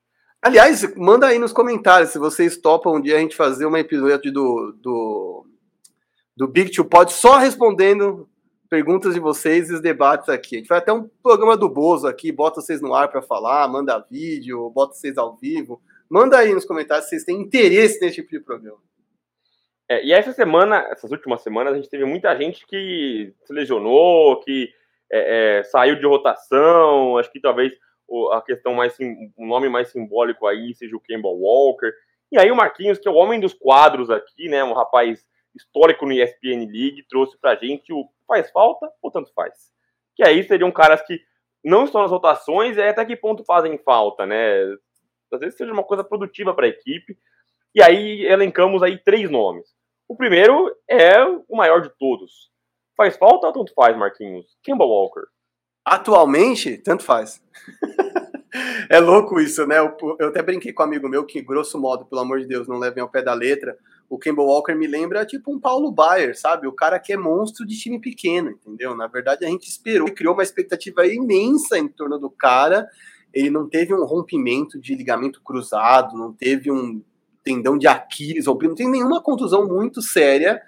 Aliás, 0.42 0.94
manda 0.96 1.26
aí 1.26 1.38
nos 1.38 1.52
comentários 1.52 2.10
se 2.10 2.18
vocês 2.18 2.56
topam 2.56 2.94
um 2.94 3.00
dia 3.00 3.16
a 3.16 3.20
gente 3.20 3.36
fazer 3.36 3.66
uma 3.66 3.78
episódio 3.78 4.32
do, 4.32 4.74
do, 4.80 5.46
do 6.34 6.48
Big 6.48 6.70
Two 6.70 6.86
Pod 6.86 7.12
só 7.12 7.36
respondendo 7.36 8.26
perguntas 8.70 9.12
de 9.12 9.20
vocês 9.20 9.68
e 9.68 9.74
os 9.74 9.82
debates 9.82 10.30
aqui. 10.30 10.56
A 10.56 10.58
gente 10.60 10.68
vai 10.68 10.78
até 10.78 10.92
um 10.92 11.10
programa 11.22 11.58
do 11.58 11.68
Bozo 11.68 12.06
aqui, 12.06 12.32
bota 12.32 12.62
vocês 12.62 12.80
no 12.80 12.94
ar 12.94 13.08
para 13.08 13.20
falar, 13.20 13.68
manda 13.68 14.02
vídeo, 14.10 14.70
bota 14.70 14.94
vocês 14.94 15.18
ao 15.18 15.36
vivo. 15.36 15.82
Manda 16.08 16.38
aí 16.38 16.54
nos 16.54 16.64
comentários 16.64 17.04
se 17.04 17.10
vocês 17.10 17.24
têm 17.24 17.40
interesse 17.40 18.00
nesse 18.00 18.16
tipo 18.16 18.30
de 18.30 18.40
programa. 18.40 18.78
É, 19.90 20.04
e 20.04 20.12
essa 20.12 20.32
semana, 20.32 20.86
essas 20.88 21.10
últimas 21.10 21.42
semanas, 21.42 21.72
a 21.72 21.76
gente 21.76 21.90
teve 21.90 22.04
muita 22.04 22.32
gente 22.36 22.64
que 22.64 23.34
se 23.42 23.52
lesionou, 23.52 24.38
que 24.38 24.72
é, 25.10 25.58
é, 25.58 25.64
saiu 25.64 25.96
de 25.96 26.06
rotação. 26.06 27.18
Acho 27.18 27.32
que 27.32 27.40
talvez 27.40 27.72
a 28.30 28.40
questão 28.40 28.72
mais 28.72 28.96
o 29.36 29.44
nome 29.44 29.68
mais 29.68 29.88
simbólico 29.88 30.46
aí 30.46 30.72
seja 30.74 30.94
o 30.94 31.00
Campbell 31.00 31.32
Walker. 31.32 31.92
E 32.30 32.38
aí 32.38 32.52
o 32.52 32.56
Marquinhos, 32.56 33.00
que 33.00 33.08
é 33.08 33.10
o 33.10 33.16
homem 33.16 33.40
dos 33.40 33.52
quadros 33.52 34.10
aqui, 34.10 34.48
né, 34.48 34.62
um 34.62 34.74
rapaz 34.74 35.26
histórico 35.56 36.06
no 36.06 36.12
ESPN 36.12 36.70
League, 36.70 37.04
trouxe 37.08 37.36
pra 37.36 37.56
gente 37.56 37.92
o 37.92 38.08
faz 38.28 38.48
falta 38.52 38.88
ou 39.02 39.10
tanto 39.10 39.32
faz. 39.34 39.72
Que 40.14 40.22
aí 40.22 40.44
seriam 40.44 40.70
caras 40.70 41.02
que 41.02 41.20
não 41.64 41.84
estão 41.84 42.02
nas 42.02 42.12
rotações 42.12 42.76
e 42.76 42.80
até 42.80 43.04
que 43.04 43.16
ponto 43.16 43.42
fazem 43.42 43.76
falta, 43.76 44.24
né? 44.24 44.62
Às 45.32 45.40
vezes 45.40 45.56
seja 45.56 45.72
uma 45.72 45.82
coisa 45.82 46.04
produtiva 46.04 46.54
para 46.54 46.66
a 46.66 46.68
equipe. 46.68 47.18
E 47.74 47.82
aí 47.82 48.24
elencamos 48.24 48.84
aí 48.84 48.96
três 48.96 49.28
nomes. 49.28 49.79
O 50.10 50.16
primeiro 50.16 50.74
é 50.90 51.24
o 51.24 51.56
maior 51.56 51.82
de 51.82 51.90
todos. 51.96 52.50
Faz 52.96 53.16
falta 53.16 53.46
ou 53.46 53.52
tanto 53.52 53.72
faz, 53.72 53.96
Marquinhos? 53.96 54.44
Kemba 54.60 54.84
Walker. 54.84 55.22
Atualmente, 55.84 56.78
tanto 56.78 57.04
faz. 57.04 57.40
é 58.90 58.98
louco 58.98 59.38
isso, 59.38 59.64
né? 59.68 59.78
Eu, 59.78 59.96
eu, 60.18 60.26
até 60.26 60.42
brinquei 60.42 60.72
com 60.72 60.82
um 60.82 60.86
amigo 60.86 61.08
meu 61.08 61.24
que, 61.24 61.40
grosso 61.40 61.78
modo, 61.78 62.06
pelo 62.06 62.22
amor 62.22 62.40
de 62.40 62.48
Deus, 62.48 62.66
não 62.66 62.76
levem 62.76 63.00
ao 63.00 63.08
pé 63.08 63.22
da 63.22 63.32
letra. 63.32 63.78
O 64.08 64.18
Kemba 64.18 64.42
Walker 64.42 64.74
me 64.74 64.88
lembra 64.88 65.24
tipo 65.24 65.54
um 65.54 65.60
Paulo 65.60 65.92
Baier, 65.92 66.36
sabe? 66.36 66.66
O 66.66 66.72
cara 66.72 66.98
que 66.98 67.12
é 67.12 67.16
monstro 67.16 67.64
de 67.64 67.78
time 67.78 68.00
pequeno, 68.00 68.50
entendeu? 68.50 68.96
Na 68.96 69.06
verdade, 69.06 69.44
a 69.44 69.48
gente 69.48 69.68
esperou 69.68 70.08
e 70.08 70.12
criou 70.12 70.34
uma 70.34 70.42
expectativa 70.42 71.06
imensa 71.06 71.78
em 71.78 71.86
torno 71.86 72.18
do 72.18 72.28
cara. 72.28 72.88
Ele 73.32 73.48
não 73.48 73.68
teve 73.68 73.94
um 73.94 74.04
rompimento 74.04 74.76
de 74.80 74.92
ligamento 74.96 75.40
cruzado, 75.40 76.18
não 76.18 76.32
teve 76.32 76.68
um 76.68 77.00
tendão 77.42 77.78
de 77.78 77.86
Aquiles, 77.86 78.46
ou 78.46 78.58
não 78.62 78.74
tem 78.74 78.90
nenhuma 78.90 79.22
contusão 79.22 79.66
muito 79.66 80.02
séria, 80.02 80.60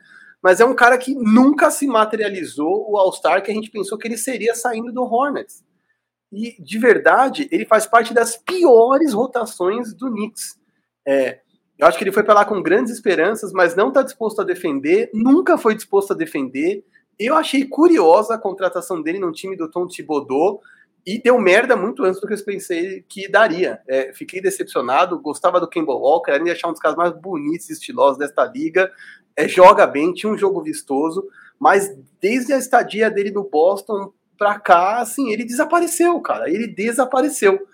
mas 0.42 0.60
é 0.60 0.64
um 0.64 0.74
cara 0.74 0.98
que 0.98 1.14
nunca 1.14 1.70
se 1.70 1.86
materializou 1.86 2.90
o 2.90 2.96
All-Star 2.96 3.42
que 3.42 3.50
a 3.50 3.54
gente 3.54 3.70
pensou 3.70 3.96
que 3.96 4.08
ele 4.08 4.16
seria 4.16 4.54
saindo 4.54 4.92
do 4.92 5.02
Hornets. 5.02 5.62
E, 6.32 6.60
de 6.60 6.78
verdade, 6.78 7.46
ele 7.52 7.66
faz 7.66 7.86
parte 7.86 8.14
das 8.14 8.36
piores 8.36 9.12
rotações 9.12 9.94
do 9.94 10.10
Knicks. 10.10 10.58
É, 11.06 11.40
eu 11.78 11.86
acho 11.86 11.98
que 11.98 12.04
ele 12.04 12.12
foi 12.12 12.22
para 12.22 12.34
lá 12.34 12.44
com 12.44 12.62
grandes 12.62 12.92
esperanças, 12.92 13.52
mas 13.52 13.76
não 13.76 13.88
está 13.88 14.02
disposto 14.02 14.40
a 14.40 14.44
defender, 14.44 15.10
nunca 15.12 15.58
foi 15.58 15.74
disposto 15.74 16.12
a 16.12 16.16
defender. 16.16 16.84
Eu 17.18 17.36
achei 17.36 17.66
curiosa 17.66 18.34
a 18.34 18.38
contratação 18.38 19.02
dele 19.02 19.18
no 19.18 19.30
time 19.30 19.56
do 19.56 19.70
Tom 19.70 19.86
Thibodeau, 19.86 20.60
e 21.06 21.20
deu 21.20 21.38
merda 21.38 21.76
muito 21.76 22.04
antes 22.04 22.20
do 22.20 22.26
que 22.26 22.34
eu 22.34 22.44
pensei 22.44 23.04
que 23.08 23.28
daria. 23.28 23.80
É, 23.88 24.12
fiquei 24.12 24.40
decepcionado, 24.40 25.18
gostava 25.18 25.60
do 25.60 25.68
Campbell 25.68 25.98
Walker, 25.98 26.30
ainda 26.30 26.52
achar 26.52 26.68
um 26.68 26.72
dos 26.72 26.80
caras 26.80 26.96
mais 26.96 27.12
bonitos 27.12 27.68
e 27.68 27.72
estilosos 27.72 28.18
desta 28.18 28.44
liga. 28.44 28.90
É, 29.36 29.48
joga 29.48 29.86
bem, 29.86 30.12
tinha 30.12 30.32
um 30.32 30.38
jogo 30.38 30.62
vistoso, 30.62 31.26
mas 31.58 31.92
desde 32.20 32.52
a 32.52 32.58
estadia 32.58 33.10
dele 33.10 33.30
no 33.30 33.44
Boston, 33.44 34.12
pra 34.38 34.58
cá, 34.58 35.00
assim, 35.00 35.30
ele 35.30 35.44
desapareceu, 35.44 36.20
cara. 36.20 36.50
Ele 36.50 36.66
desapareceu. 36.66 37.66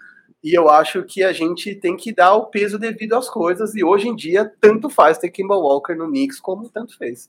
E 0.42 0.56
eu 0.56 0.68
acho 0.68 1.02
que 1.02 1.22
a 1.22 1.32
gente 1.32 1.74
tem 1.74 1.96
que 1.96 2.12
dar 2.12 2.34
o 2.34 2.46
peso 2.46 2.78
devido 2.78 3.14
às 3.14 3.28
coisas. 3.28 3.74
E 3.74 3.82
hoje 3.82 4.08
em 4.08 4.14
dia, 4.14 4.50
tanto 4.60 4.88
faz 4.88 5.18
ter 5.18 5.30
Kimball 5.30 5.62
Walker 5.62 5.94
no 5.94 6.06
Knicks 6.06 6.38
como 6.38 6.68
tanto 6.68 6.96
fez. 6.96 7.28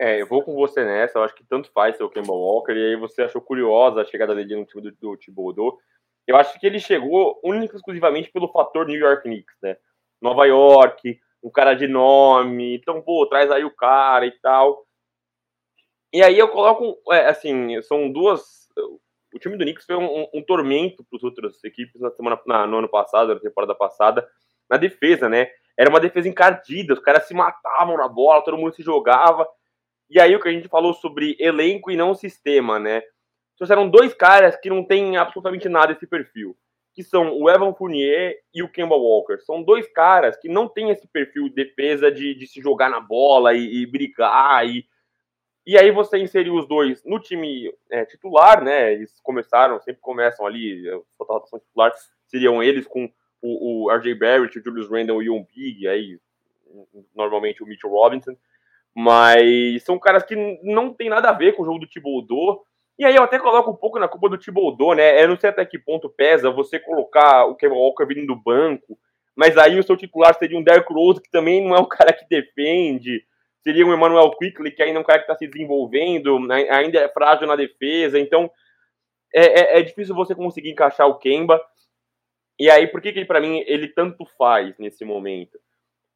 É, 0.00 0.20
eu 0.20 0.26
vou 0.26 0.42
com 0.42 0.54
você 0.54 0.84
nessa. 0.84 1.18
Eu 1.18 1.24
acho 1.24 1.34
que 1.34 1.44
tanto 1.44 1.70
faz 1.72 1.96
ter 1.96 2.04
o 2.04 2.10
Kimball 2.10 2.40
Walker. 2.40 2.72
E 2.72 2.90
aí 2.90 2.96
você 2.96 3.22
achou 3.22 3.40
curiosa 3.40 4.02
a 4.02 4.04
chegada 4.04 4.34
dele 4.34 4.56
no 4.56 4.64
time 4.64 4.82
do, 4.82 4.92
do 4.92 5.16
Thibodeau. 5.16 5.78
Eu 6.26 6.36
acho 6.36 6.58
que 6.58 6.66
ele 6.66 6.78
chegou 6.78 7.40
única 7.42 7.74
e 7.74 7.76
exclusivamente 7.76 8.30
pelo 8.30 8.52
fator 8.52 8.86
New 8.86 8.98
York 8.98 9.22
Knicks, 9.22 9.56
né? 9.62 9.76
Nova 10.20 10.46
York, 10.46 11.18
um 11.42 11.50
cara 11.50 11.74
de 11.74 11.88
nome. 11.88 12.76
Então, 12.76 13.02
pô, 13.02 13.26
traz 13.26 13.50
aí 13.50 13.64
o 13.64 13.74
cara 13.74 14.26
e 14.26 14.32
tal. 14.40 14.86
E 16.12 16.22
aí 16.22 16.38
eu 16.38 16.48
coloco, 16.48 16.98
é, 17.12 17.26
assim, 17.26 17.80
são 17.82 18.10
duas 18.10 18.58
o 19.34 19.38
time 19.38 19.56
do 19.56 19.64
Knicks 19.64 19.84
foi 19.84 19.96
um, 19.96 20.22
um, 20.22 20.28
um 20.34 20.42
tormento 20.42 21.04
para 21.04 21.16
as 21.16 21.22
outras 21.22 21.62
equipes 21.64 22.00
na 22.00 22.10
semana, 22.10 22.40
na, 22.46 22.66
no 22.66 22.78
ano 22.78 22.88
passado, 22.88 23.34
na 23.34 23.40
temporada 23.40 23.74
passada, 23.74 24.26
na 24.68 24.76
defesa, 24.76 25.28
né? 25.28 25.48
Era 25.76 25.90
uma 25.90 26.00
defesa 26.00 26.28
encardida, 26.28 26.94
os 26.94 27.00
caras 27.00 27.26
se 27.26 27.34
matavam 27.34 27.96
na 27.96 28.08
bola, 28.08 28.42
todo 28.42 28.58
mundo 28.58 28.74
se 28.74 28.82
jogava. 28.82 29.46
E 30.10 30.20
aí 30.20 30.34
o 30.34 30.40
que 30.40 30.48
a 30.48 30.52
gente 30.52 30.68
falou 30.68 30.94
sobre 30.94 31.36
elenco 31.38 31.90
e 31.90 31.96
não 31.96 32.14
sistema, 32.14 32.78
né? 32.78 33.02
Trouxeram 33.56 33.88
dois 33.88 34.14
caras 34.14 34.56
que 34.56 34.70
não 34.70 34.84
têm 34.84 35.16
absolutamente 35.16 35.68
nada 35.68 35.92
esse 35.92 36.06
perfil, 36.06 36.56
que 36.94 37.02
são 37.02 37.36
o 37.36 37.50
Evan 37.50 37.74
Fournier 37.74 38.38
e 38.54 38.62
o 38.62 38.68
Kemba 38.68 38.96
Walker. 38.96 39.38
São 39.40 39.62
dois 39.62 39.86
caras 39.88 40.36
que 40.36 40.48
não 40.48 40.68
têm 40.68 40.90
esse 40.90 41.06
perfil 41.08 41.48
de 41.48 41.54
defesa 41.54 42.10
de, 42.10 42.34
de 42.34 42.46
se 42.46 42.60
jogar 42.60 42.88
na 42.88 43.00
bola 43.00 43.54
e, 43.54 43.82
e 43.82 43.86
brigar 43.86 44.66
e 44.66 44.86
e 45.68 45.76
aí 45.76 45.90
você 45.90 46.16
inseriu 46.16 46.54
os 46.54 46.66
dois 46.66 47.04
no 47.04 47.20
time 47.20 47.70
é, 47.90 48.02
titular, 48.06 48.64
né? 48.64 48.90
Eles 48.94 49.20
começaram, 49.20 49.78
sempre 49.82 50.00
começam 50.00 50.46
ali, 50.46 50.88
a 50.88 50.98
rotação 51.22 51.58
titular 51.58 51.92
seriam 52.26 52.62
eles 52.62 52.86
com 52.86 53.04
o, 53.42 53.84
o 53.84 53.90
RJ 53.94 54.14
Barrett, 54.14 54.58
o 54.58 54.64
Julius 54.64 54.88
Randle 54.88 55.22
e 55.22 55.28
o 55.28 55.44
Big, 55.44 55.86
aí 55.86 56.18
normalmente 57.14 57.62
o 57.62 57.66
Mitchell 57.66 57.90
Robinson. 57.90 58.34
Mas 58.98 59.84
são 59.84 59.98
caras 59.98 60.24
que 60.24 60.34
não 60.62 60.92
tem 60.92 61.08
nada 61.08 61.30
a 61.30 61.32
ver 61.32 61.52
com 61.52 61.62
o 61.62 61.64
jogo 61.64 61.78
do 61.78 61.86
Thibodeau. 61.86 62.64
E 62.98 63.04
aí 63.04 63.14
eu 63.14 63.22
até 63.22 63.38
coloco 63.38 63.70
um 63.70 63.76
pouco 63.76 63.98
na 63.98 64.08
culpa 64.08 64.28
do 64.28 64.38
Thibodeau, 64.38 64.94
né? 64.94 65.22
Eu 65.22 65.28
não 65.28 65.38
sei 65.38 65.50
até 65.50 65.64
que 65.64 65.78
ponto 65.78 66.08
pesa 66.08 66.50
você 66.50 66.80
colocar 66.80 67.44
o 67.44 67.54
Kevin 67.54 67.76
Walker 67.76 68.06
vindo 68.06 68.26
do 68.26 68.34
banco, 68.34 68.98
mas 69.36 69.56
aí 69.56 69.78
o 69.78 69.82
seu 69.84 69.96
titular 69.96 70.34
seria 70.34 70.58
um 70.58 70.62
Derrick 70.64 70.92
Rose, 70.92 71.22
que 71.22 71.30
também 71.30 71.64
não 71.64 71.76
é 71.76 71.80
um 71.80 71.86
cara 71.88 72.12
que 72.12 72.28
defende 72.28 73.24
seria 73.68 73.86
o 73.86 73.92
Emmanuel 73.92 74.30
Quickly, 74.30 74.70
que 74.70 74.82
ainda 74.82 74.98
é 74.98 75.02
um 75.02 75.04
cara 75.04 75.18
que 75.18 75.24
está 75.24 75.36
se 75.36 75.46
desenvolvendo, 75.46 76.38
né, 76.40 76.68
ainda 76.70 77.00
é 77.00 77.08
frágil 77.08 77.46
na 77.46 77.56
defesa, 77.56 78.18
então 78.18 78.50
é, 79.34 79.76
é, 79.76 79.78
é, 79.78 79.82
difícil 79.82 80.14
você 80.14 80.34
conseguir 80.34 80.70
encaixar 80.70 81.06
o 81.06 81.18
Kemba. 81.18 81.60
E 82.58 82.70
aí, 82.70 82.86
por 82.86 83.00
que, 83.00 83.12
que 83.12 83.24
para 83.24 83.40
mim 83.40 83.62
ele 83.66 83.88
tanto 83.88 84.24
faz 84.38 84.78
nesse 84.78 85.04
momento? 85.04 85.58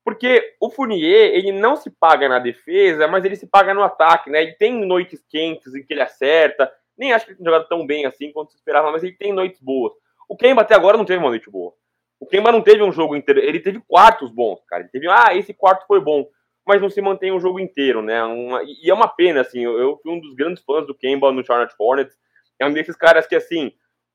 Porque 0.05 0.57
o 0.61 0.69
Fournier, 0.71 1.33
ele 1.35 1.53
não 1.53 1.77
se 1.77 1.91
paga 1.91 2.29
na 2.29 2.39
defesa, 2.39 3.07
mas 3.07 3.25
ele 3.25 3.37
se 3.37 3.47
paga 3.47 3.73
no 3.73 3.83
ataque, 3.83 4.31
né? 4.31 4.43
Ele 4.43 4.53
tem 4.55 4.85
noites 4.85 5.25
quentes 5.29 5.75
em 5.75 5.83
que 5.85 5.93
ele 5.93 6.03
acerta. 6.03 6.73
Nem 6.99 7.13
acho 7.13 7.25
que 7.25 7.33
ele 7.33 7.39
tem 7.39 7.47
jogado 7.47 7.69
tão 7.69 7.87
bem 7.87 8.05
assim 8.05 8.33
quanto 8.33 8.51
se 8.51 8.57
esperava, 8.57 8.91
mas 8.91 9.03
ele 9.03 9.17
tem 9.17 9.33
noites 9.33 9.61
boas. 9.61 9.93
O 10.29 10.37
Kemba 10.37 10.63
até 10.63 10.75
agora 10.75 10.97
não 10.97 11.05
teve 11.05 11.19
uma 11.19 11.31
noite 11.31 11.51
boa. 11.51 11.73
O 12.19 12.27
Kemba 12.27 12.51
não 12.51 12.63
teve 12.63 12.83
um 12.83 12.93
jogo 12.93 13.17
inteiro, 13.17 13.41
ele 13.41 13.61
teve 13.61 13.81
quartos 13.87 14.31
bons, 14.31 14.61
cara. 14.67 14.83
Ele 14.83 14.91
teve, 14.91 15.09
ah, 15.09 15.37
esse 15.37 15.53
quarto 15.55 15.87
foi 15.87 16.01
bom 16.01 16.27
mas 16.67 16.81
não 16.81 16.89
se 16.89 17.01
mantém 17.01 17.33
o 17.33 17.41
jogo 17.41 17.59
inteiro, 17.59 18.03
né? 18.03 18.23
Uma, 18.23 18.63
e 18.63 18.89
é 18.89 18.95
uma 18.95 19.09
pena, 19.09 19.41
assim, 19.41 19.65
eu, 19.65 19.99
fui 20.03 20.13
um 20.13 20.21
dos 20.21 20.35
grandes 20.35 20.63
fãs 20.63 20.87
do 20.87 20.95
Kemba 20.95 21.33
no 21.33 21.45
Charlotte 21.45 21.75
Hornets, 21.79 22.17
é 22.59 22.67
um 22.67 22.73
desses 22.73 22.97
caras 22.97 23.27
que, 23.27 23.35
assim, 23.35 23.73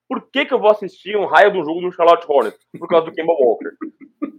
por 0.07 0.29
que 0.29 0.45
que 0.45 0.53
eu 0.53 0.59
vou 0.59 0.71
assistir 0.71 1.17
um 1.17 1.25
raio 1.25 1.51
do 1.51 1.63
jogo 1.63 1.81
do 1.81 1.91
Charlotte 1.91 2.25
Hornets? 2.27 2.59
Por 2.79 2.87
causa 2.87 3.05
do 3.07 3.11
Kemba 3.11 3.33
Walker. 3.33 3.71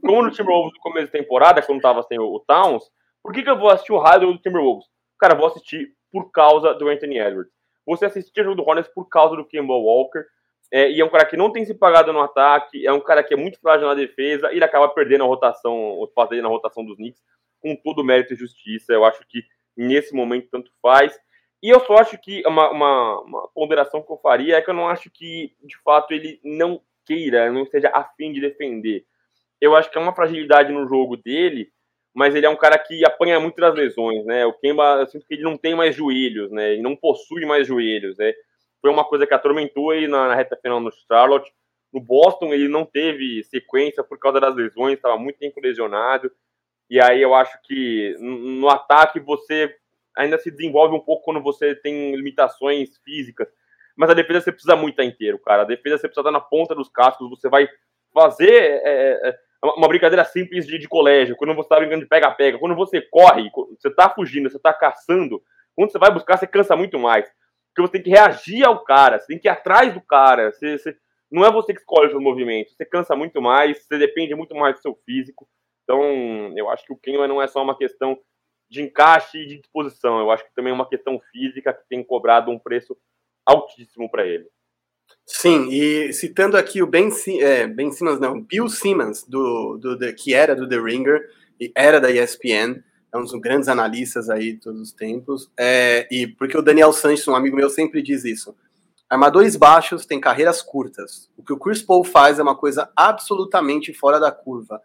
Como 0.09 0.23
no 0.23 0.31
Timberwolves 0.31 0.73
no 0.73 0.81
começo 0.81 1.13
da 1.13 1.19
temporada, 1.19 1.61
quando 1.61 1.83
tava 1.83 2.03
sem 2.03 2.19
o, 2.19 2.43
Towns, 2.49 2.83
por 3.23 3.31
que 3.31 3.43
que 3.43 3.51
eu 3.51 3.59
vou 3.59 3.69
assistir 3.69 3.93
o 3.93 3.99
raio 3.99 4.21
do 4.21 4.39
Timberwolves? 4.39 4.87
Cara, 5.21 5.35
vou 5.35 5.47
assistir 5.47 5.93
por 6.11 6.31
causa 6.31 6.73
do 6.73 6.89
Anthony 6.89 7.19
Edwards. 7.19 7.53
Você 7.87 8.07
assistir 8.07 8.41
o 8.41 8.45
jogo 8.45 8.57
do 8.57 8.67
Hornets 8.67 8.91
por 8.95 9.07
causa 9.07 9.37
do 9.37 9.45
Kemba 9.45 9.75
Walker, 9.75 10.25
é, 10.73 10.91
e 10.91 10.99
é 10.99 11.05
um 11.05 11.11
cara 11.11 11.27
que 11.27 11.37
não 11.37 11.53
tem 11.53 11.63
se 11.67 11.75
pagado 11.75 12.11
no 12.11 12.23
ataque, 12.23 12.87
é 12.87 12.91
um 12.91 13.01
cara 13.01 13.23
que 13.23 13.35
é 13.35 13.37
muito 13.37 13.61
frágil 13.61 13.87
na 13.87 13.93
defesa, 13.93 14.51
e 14.51 14.57
ele 14.57 14.65
acaba 14.65 14.89
perdendo 14.89 15.25
a 15.25 15.27
rotação, 15.27 15.75
o 15.99 16.05
espaço 16.05 16.35
na 16.37 16.49
rotação 16.49 16.87
dos 16.87 16.97
Knicks 16.97 17.21
com 17.61 17.77
todo 17.77 18.03
mérito 18.03 18.33
e 18.33 18.37
justiça. 18.37 18.95
Eu 18.95 19.05
acho 19.05 19.21
que 19.29 19.43
nesse 19.77 20.15
momento 20.15 20.49
tanto 20.51 20.71
faz. 20.81 21.21
E 21.63 21.69
eu 21.69 21.81
só 21.81 21.99
acho 21.99 22.17
que 22.17 22.43
uma, 22.47 22.71
uma, 22.71 23.21
uma, 23.21 23.49
ponderação 23.49 24.01
que 24.01 24.11
eu 24.11 24.17
faria 24.17 24.57
é 24.57 24.63
que 24.63 24.71
eu 24.71 24.75
não 24.75 24.89
acho 24.89 25.11
que, 25.11 25.55
de 25.63 25.77
fato, 25.83 26.15
ele 26.15 26.41
não 26.43 26.81
queira, 27.05 27.53
não 27.53 27.65
esteja 27.65 27.91
afim 27.93 28.33
de 28.33 28.41
defender. 28.41 29.05
Eu 29.61 29.75
acho 29.75 29.91
que 29.91 29.99
é 29.99 30.01
uma 30.01 30.15
fragilidade 30.15 30.73
no 30.73 30.87
jogo 30.87 31.17
dele, 31.17 31.71
mas 32.15 32.35
ele 32.35 32.47
é 32.47 32.51
um 32.51 32.57
cara 32.57 32.79
que 32.79 33.05
apanha 33.05 33.39
muito 33.39 33.61
das 33.61 33.75
lesões, 33.75 34.25
né? 34.25 34.45
O 34.47 34.53
Kemba, 34.53 35.01
eu 35.01 35.07
sinto 35.07 35.27
que 35.27 35.35
ele 35.35 35.43
não 35.43 35.57
tem 35.57 35.75
mais 35.75 35.95
joelhos, 35.95 36.51
né? 36.51 36.73
Ele 36.73 36.83
não 36.83 36.97
possui 36.97 37.45
mais 37.45 37.67
joelhos, 37.67 38.17
né? 38.19 38.33
Foi 38.81 38.91
uma 38.91 39.05
coisa 39.05 39.27
que 39.27 39.35
atormentou 39.35 39.93
ele 39.93 40.09
na, 40.09 40.29
na 40.29 40.35
reta 40.35 40.57
final 40.57 40.81
no 40.81 40.91
Charlotte. 41.07 41.53
No 41.93 42.01
Boston, 42.01 42.53
ele 42.53 42.69
não 42.69 42.85
teve 42.85 43.43
sequência 43.45 44.05
por 44.05 44.19
causa 44.19 44.41
das 44.41 44.55
lesões, 44.55 44.95
estava 44.95 45.19
muito 45.19 45.39
tempo 45.39 45.61
lesionado. 45.61 46.31
E 46.91 47.01
aí 47.01 47.21
eu 47.21 47.35
acho 47.35 47.61
que 47.63 48.17
no 48.21 48.69
ataque 48.69 49.21
você 49.21 49.75
ainda 50.17 50.39
se 50.39 50.51
desenvolve 50.51 50.95
um 50.95 51.01
pouco 51.01 51.25
quando 51.25 51.43
você 51.43 51.75
tem 51.75 52.15
limitações 52.15 52.97
físicas. 53.05 53.49
Mas 53.97 54.11
a 54.11 54.15
defesa 54.15 54.41
você 54.41 54.53
precisa 54.53 54.77
muito 54.77 54.95
estar 54.95 55.05
inteiro, 55.05 55.39
cara. 55.39 55.63
A 55.63 55.67
defesa 55.67 55.99
você 55.99 56.09
precisa 56.09 56.21
estar 56.21 56.31
na 56.31 56.41
ponta 56.41 56.75
dos 56.75 56.89
cascos. 56.89 57.29
Você 57.31 57.49
vai 57.49 57.69
fazer 58.13 58.53
é, 58.53 59.21
é, 59.29 59.39
uma 59.63 59.89
brincadeira 59.89 60.25
simples 60.25 60.67
de, 60.67 60.79
de 60.79 60.89
colégio, 60.89 61.37
quando 61.37 61.55
você 61.55 61.67
está 61.67 61.77
brincando 61.77 62.03
de 62.03 62.09
pega-pega. 62.09 62.59
Quando 62.59 62.77
você 62.77 63.01
corre, 63.01 63.51
você 63.79 63.89
está 63.89 64.09
fugindo, 64.09 64.49
você 64.49 64.57
está 64.57 64.73
caçando. 64.73 65.43
Quando 65.75 65.91
você 65.91 65.99
vai 65.99 66.13
buscar, 66.13 66.37
você 66.37 66.47
cansa 66.47 66.77
muito 66.77 66.99
mais. 66.99 67.27
Porque 67.75 67.89
você 67.89 67.93
tem 67.93 68.03
que 68.03 68.11
reagir 68.11 68.65
ao 68.65 68.85
cara, 68.85 69.19
você 69.19 69.27
tem 69.27 69.39
que 69.39 69.49
ir 69.49 69.51
atrás 69.51 69.93
do 69.93 70.01
cara. 70.01 70.53
Você, 70.53 70.79
você, 70.79 70.97
não 71.31 71.45
é 71.45 71.51
você 71.51 71.73
que 71.73 71.81
escolhe 71.81 72.15
os 72.15 72.23
movimentos. 72.23 72.75
Você 72.75 72.85
cansa 72.85 73.17
muito 73.17 73.41
mais, 73.43 73.85
você 73.85 73.99
depende 73.99 74.35
muito 74.35 74.55
mais 74.55 74.77
do 74.77 74.83
seu 74.83 74.95
físico. 75.05 75.49
Então, 75.83 76.03
eu 76.57 76.69
acho 76.71 76.85
que 76.85 76.93
o 76.93 76.97
Kenwa 76.97 77.27
não 77.27 77.43
é 77.43 77.47
só 77.47 77.63
uma 77.63 77.77
questão 77.77 78.19
de 78.71 78.83
encaixe 78.83 79.39
e 79.39 79.47
de 79.47 79.59
disposição, 79.59 80.21
eu 80.21 80.31
acho 80.31 80.45
que 80.45 80.55
também 80.55 80.71
é 80.71 80.75
uma 80.75 80.89
questão 80.89 81.19
física 81.33 81.73
que 81.73 81.89
tem 81.89 82.05
cobrado 82.05 82.51
um 82.51 82.59
preço 82.59 82.97
altíssimo 83.47 84.11
para 84.11 84.27
ele. 84.27 84.47
Sim, 85.27 85.69
e 85.71 86.13
citando 86.13 86.57
aqui 86.57 86.83
o 86.83 86.87
Ben, 86.87 87.11
é, 87.41 87.67
ben 87.67 87.93
Simmons, 87.93 88.19
não, 88.19 88.41
Bill 88.41 88.69
Simmons, 88.69 89.25
do, 89.25 89.77
do, 89.77 89.97
do, 89.97 90.15
que 90.15 90.33
era 90.33 90.57
do 90.57 90.69
The 90.69 90.81
Ringer, 90.81 91.29
e 91.61 91.71
era 91.75 92.01
da 92.01 92.11
ESPN, 92.11 92.83
é 93.13 93.19
um 93.19 93.23
dos 93.23 93.33
grandes 93.33 93.69
analistas 93.69 94.31
aí 94.31 94.55
de 94.55 94.61
todos 94.61 94.81
os 94.81 94.93
tempos, 94.93 95.51
é, 95.59 96.09
e 96.11 96.27
porque 96.27 96.57
o 96.57 96.63
Daniel 96.63 96.93
Sanches, 96.93 97.29
um 97.29 97.37
amigo 97.37 97.57
meu, 97.57 97.69
sempre 97.69 98.01
diz 98.01 98.25
isso, 98.25 98.57
armadores 99.09 99.55
baixos 99.55 100.07
têm 100.07 100.21
carreiras 100.21 100.63
curtas, 100.63 101.29
o 101.37 101.43
que 101.43 101.53
o 101.53 101.59
Chris 101.59 101.83
Paul 101.83 102.05
faz 102.05 102.39
é 102.39 102.43
uma 102.43 102.57
coisa 102.57 102.91
absolutamente 102.97 103.93
fora 103.93 104.19
da 104.19 104.33
curva, 104.33 104.81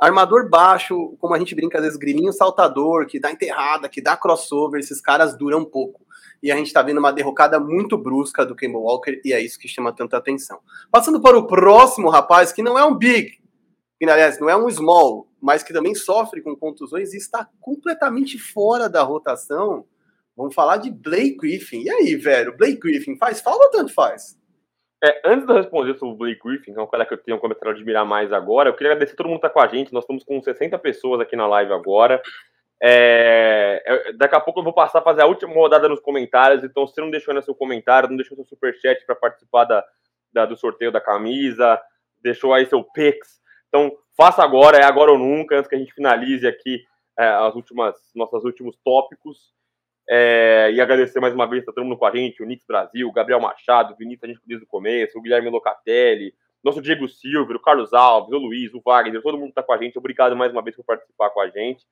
Armador 0.00 0.50
baixo, 0.50 1.16
como 1.18 1.34
a 1.34 1.38
gente 1.38 1.54
brinca 1.54 1.78
às 1.78 1.84
vezes, 1.84 1.98
grilinho 1.98 2.32
saltador, 2.32 3.06
que 3.06 3.18
dá 3.18 3.30
enterrada, 3.30 3.88
que 3.88 4.02
dá 4.02 4.16
crossover, 4.16 4.78
esses 4.78 5.00
caras 5.00 5.34
duram 5.34 5.64
pouco. 5.64 6.02
E 6.42 6.50
a 6.50 6.56
gente 6.56 6.72
tá 6.72 6.82
vendo 6.82 6.98
uma 6.98 7.12
derrocada 7.12 7.60
muito 7.60 7.96
brusca 7.96 8.44
do 8.44 8.56
Kemba 8.56 8.78
Walker, 8.78 9.20
e 9.24 9.32
é 9.32 9.40
isso 9.40 9.58
que 9.58 9.68
chama 9.68 9.94
tanta 9.94 10.16
atenção. 10.16 10.58
Passando 10.90 11.20
para 11.20 11.38
o 11.38 11.46
próximo 11.46 12.08
rapaz, 12.08 12.52
que 12.52 12.62
não 12.62 12.78
é 12.78 12.84
um 12.84 12.96
big, 12.96 13.38
que 13.98 14.10
aliás 14.10 14.40
não 14.40 14.50
é 14.50 14.56
um 14.56 14.68
small, 14.68 15.28
mas 15.40 15.62
que 15.62 15.72
também 15.72 15.94
sofre 15.94 16.40
com 16.40 16.56
contusões 16.56 17.14
e 17.14 17.16
está 17.16 17.48
completamente 17.60 18.38
fora 18.38 18.88
da 18.88 19.02
rotação. 19.02 19.84
Vamos 20.36 20.54
falar 20.54 20.78
de 20.78 20.90
Blake 20.90 21.36
Griffin. 21.36 21.82
E 21.82 21.90
aí, 21.90 22.16
velho? 22.16 22.56
Blake 22.56 22.78
Griffin 22.78 23.16
faz 23.16 23.40
falta 23.40 23.64
ou 23.64 23.70
tanto 23.70 23.94
faz? 23.94 24.36
É, 25.04 25.20
antes 25.24 25.46
de 25.46 25.52
eu 25.52 25.56
responder 25.56 25.98
sobre 25.98 26.14
o 26.14 26.16
Blake 26.16 26.40
Griffin, 26.44 26.72
que 26.72 26.78
é 26.78 26.82
um 26.82 26.86
cara 26.86 27.04
que 27.04 27.12
eu 27.12 27.18
tenho 27.18 27.38
começado 27.38 27.68
a 27.68 27.70
admirar 27.72 28.04
mais 28.04 28.32
agora, 28.32 28.70
eu 28.70 28.74
queria 28.74 28.92
agradecer 28.92 29.16
todo 29.16 29.26
mundo 29.26 29.40
que 29.40 29.46
está 29.46 29.50
com 29.50 29.60
a 29.60 29.66
gente. 29.66 29.92
Nós 29.92 30.04
estamos 30.04 30.22
com 30.22 30.40
60 30.40 30.78
pessoas 30.78 31.20
aqui 31.20 31.34
na 31.34 31.46
live 31.46 31.72
agora. 31.72 32.22
É, 32.84 34.12
daqui 34.16 34.34
a 34.34 34.40
pouco 34.40 34.58
eu 34.58 34.64
vou 34.64 34.72
passar 34.72 34.98
a 34.98 35.02
fazer 35.02 35.22
a 35.22 35.26
última 35.26 35.54
rodada 35.54 35.88
nos 35.88 36.00
comentários. 36.00 36.64
Então, 36.64 36.84
se 36.86 37.00
não 37.00 37.10
deixou 37.10 37.40
seu 37.40 37.54
comentário, 37.54 38.08
não 38.08 38.16
deixou 38.16 38.34
seu 38.36 38.44
superchat 38.44 39.06
para 39.06 39.14
participar 39.14 39.64
da, 39.64 39.84
da, 40.32 40.46
do 40.46 40.56
sorteio 40.56 40.90
da 40.90 41.00
camisa, 41.00 41.80
deixou 42.20 42.52
aí 42.52 42.66
seu 42.66 42.82
Pix. 42.82 43.40
Então, 43.68 43.92
faça 44.16 44.42
agora, 44.42 44.78
é 44.78 44.84
agora 44.84 45.12
ou 45.12 45.18
nunca, 45.18 45.56
antes 45.56 45.68
que 45.68 45.76
a 45.76 45.78
gente 45.78 45.94
finalize 45.94 46.46
aqui 46.46 46.84
é, 47.16 47.26
as 47.26 47.54
últimas, 47.54 47.94
nossos 48.16 48.44
últimos 48.44 48.76
tópicos. 48.84 49.52
É, 50.10 50.72
e 50.72 50.80
agradecer 50.80 51.20
mais 51.20 51.32
uma 51.32 51.46
vez, 51.46 51.64
tá 51.64 51.72
todo 51.72 51.84
mundo 51.84 51.96
com 51.96 52.04
a 52.04 52.10
gente, 52.10 52.42
o 52.42 52.46
Nix 52.46 52.64
Brasil, 52.66 53.08
o 53.08 53.12
Gabriel 53.12 53.40
Machado, 53.40 53.94
o 53.94 53.96
Vinícius, 53.96 54.24
a 54.24 54.26
gente 54.26 54.40
desde 54.44 54.64
o 54.64 54.68
começo, 54.68 55.16
o 55.16 55.22
Guilherme 55.22 55.48
Locatelli, 55.48 56.34
nosso 56.62 56.82
Diego 56.82 57.08
Silva, 57.08 57.54
o 57.54 57.60
Carlos 57.60 57.92
Alves, 57.92 58.32
o 58.32 58.38
Luiz, 58.38 58.74
o 58.74 58.82
Wagner, 58.84 59.22
todo 59.22 59.38
mundo 59.38 59.50
está 59.50 59.62
com 59.62 59.72
a 59.72 59.78
gente. 59.78 59.96
Obrigado 59.96 60.36
mais 60.36 60.50
uma 60.50 60.62
vez 60.62 60.74
por 60.74 60.84
participar 60.84 61.30
com 61.30 61.40
a 61.40 61.48
gente. 61.48 61.86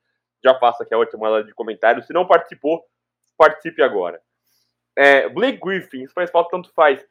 Já 0.45 0.55
faço 0.59 0.83
aqui 0.83 0.95
a 0.95 0.99
última 0.99 1.43
de 1.45 1.55
comentários. 1.55 2.07
Se 2.07 2.12
não 2.12 2.27
participou, 2.27 2.83
participe 3.37 3.83
agora. 3.83 4.21
É, 4.97 5.29
Blake 5.29 5.59
Griffin, 5.59 6.07
se 6.07 6.12
faz 6.12 6.31
falta, 6.31 6.51
tanto 6.51 6.73
faz. 6.75 7.05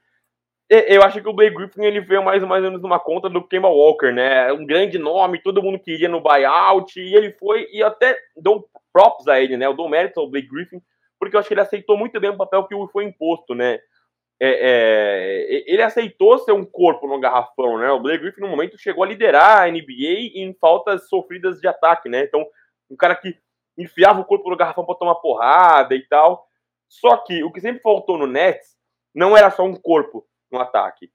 Eu 0.69 1.01
acho 1.01 1.19
que 1.19 1.27
o 1.27 1.33
Blake 1.33 1.55
Griffin 1.55 1.83
ele 1.83 1.99
veio 1.99 2.23
mais, 2.23 2.43
mais 2.43 2.63
ou 2.63 2.69
menos 2.69 2.83
numa 2.83 2.99
conta 2.99 3.27
do 3.27 3.43
Kemba 3.43 3.69
Walker, 3.69 4.11
né? 4.11 4.53
Um 4.53 4.63
grande 4.63 4.99
nome, 4.99 5.41
todo 5.41 5.63
mundo 5.63 5.79
queria 5.79 6.07
no 6.07 6.21
buyout, 6.21 6.99
e 6.99 7.15
ele 7.15 7.31
foi, 7.31 7.67
e 7.71 7.81
até 7.81 8.15
dou 8.37 8.69
props 8.93 9.27
a 9.27 9.41
ele, 9.41 9.57
né? 9.57 9.65
Eu 9.65 9.73
dou 9.73 9.89
mérito 9.89 10.19
ao 10.19 10.29
Blake 10.29 10.47
Griffin, 10.47 10.79
porque 11.19 11.35
eu 11.35 11.39
acho 11.39 11.47
que 11.47 11.55
ele 11.55 11.61
aceitou 11.61 11.97
muito 11.97 12.19
bem 12.19 12.29
o 12.29 12.37
papel 12.37 12.65
que 12.65 12.75
foi 12.91 13.03
imposto, 13.03 13.55
né? 13.55 13.79
É, 14.39 15.47
é, 15.49 15.63
ele 15.65 15.81
aceitou 15.81 16.37
ser 16.37 16.51
um 16.51 16.63
corpo 16.63 17.07
no 17.07 17.19
garrafão, 17.19 17.79
né? 17.79 17.89
O 17.91 17.99
Blake 17.99 18.21
Griffin, 18.21 18.41
no 18.41 18.47
momento, 18.47 18.77
chegou 18.77 19.03
a 19.03 19.07
liderar 19.07 19.63
a 19.63 19.71
NBA 19.71 20.35
em 20.35 20.55
faltas 20.61 21.09
sofridas 21.09 21.59
de 21.59 21.67
ataque, 21.67 22.07
né? 22.07 22.25
Então, 22.25 22.45
um 22.89 22.95
cara 22.95 23.15
que 23.15 23.37
enfiava 23.77 24.19
o 24.19 24.25
corpo 24.25 24.49
no 24.49 24.57
garrafão 24.57 24.85
para 24.85 24.95
tomar 24.95 25.15
porrada 25.15 25.95
e 25.95 26.01
tal. 26.07 26.47
Só 26.87 27.17
que 27.17 27.43
o 27.43 27.51
que 27.51 27.61
sempre 27.61 27.81
faltou 27.81 28.17
no 28.17 28.27
Nets 28.27 28.75
não 29.13 29.37
era 29.37 29.51
só 29.51 29.63
um 29.63 29.75
corpo 29.75 30.27
no 30.51 30.59
ataque. 30.59 31.11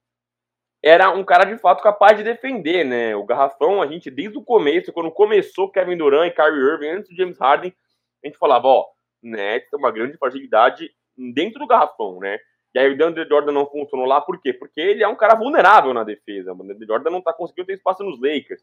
Era 0.82 1.10
um 1.10 1.24
cara 1.24 1.44
de 1.44 1.58
fato 1.58 1.82
capaz 1.82 2.16
de 2.16 2.22
defender, 2.22 2.84
né? 2.84 3.16
O 3.16 3.24
Garrafão, 3.24 3.80
a 3.80 3.86
gente 3.86 4.10
desde 4.10 4.36
o 4.36 4.44
começo, 4.44 4.92
quando 4.92 5.10
começou 5.10 5.70
Kevin 5.70 5.96
Durant 5.96 6.30
e 6.30 6.34
Kyrie 6.34 6.60
Irving, 6.60 6.88
antes 6.88 7.08
do 7.08 7.16
James 7.16 7.38
Harden, 7.38 7.74
a 8.22 8.26
gente 8.26 8.38
falava, 8.38 8.68
ó, 8.68 8.86
Nets 9.22 9.70
tem 9.70 9.78
uma 9.78 9.90
grande 9.90 10.18
fragilidade 10.18 10.90
dentro 11.16 11.58
do 11.58 11.66
Garrafão, 11.66 12.20
né? 12.20 12.38
E 12.74 12.78
aí 12.78 12.92
o 12.92 12.98
DeAndre 12.98 13.26
Jordan 13.26 13.52
não 13.52 13.66
funcionou 13.66 14.04
lá, 14.04 14.20
por 14.20 14.40
quê? 14.40 14.52
Porque 14.52 14.80
ele 14.80 15.02
é 15.02 15.08
um 15.08 15.16
cara 15.16 15.34
vulnerável 15.34 15.94
na 15.94 16.04
defesa. 16.04 16.52
O 16.52 16.56
DeAndre 16.56 16.86
Jordan 16.86 17.10
não 17.10 17.22
tá 17.22 17.32
conseguindo 17.32 17.66
ter 17.66 17.74
espaço 17.74 18.02
nos 18.02 18.20
Lakers. 18.20 18.60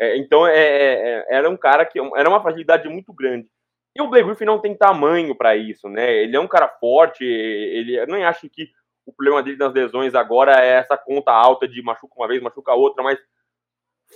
É, 0.00 0.16
então 0.16 0.46
é, 0.46 0.56
é, 0.56 1.18
é 1.18 1.26
era 1.28 1.50
um 1.50 1.56
cara 1.56 1.84
que 1.84 1.98
era 2.16 2.28
uma 2.28 2.40
fragilidade 2.40 2.88
muito 2.88 3.12
grande. 3.12 3.48
E 3.94 4.00
o 4.00 4.08
Blake 4.08 4.26
Griffin 4.26 4.44
não 4.44 4.60
tem 4.60 4.74
tamanho 4.74 5.34
para 5.34 5.56
isso, 5.56 5.88
né? 5.88 6.14
Ele 6.22 6.36
é 6.36 6.40
um 6.40 6.48
cara 6.48 6.68
forte, 6.68 7.24
ele 7.24 7.98
eu 7.98 8.06
não 8.06 8.24
acho 8.24 8.48
que 8.48 8.70
o 9.04 9.12
problema 9.12 9.42
dele 9.42 9.56
nas 9.56 9.74
lesões 9.74 10.14
agora 10.14 10.64
é 10.64 10.70
essa 10.70 10.96
conta 10.96 11.32
alta 11.32 11.66
de 11.66 11.82
machuca 11.82 12.14
uma 12.16 12.28
vez, 12.28 12.40
machuca 12.40 12.72
outra, 12.72 13.02
mas 13.02 13.18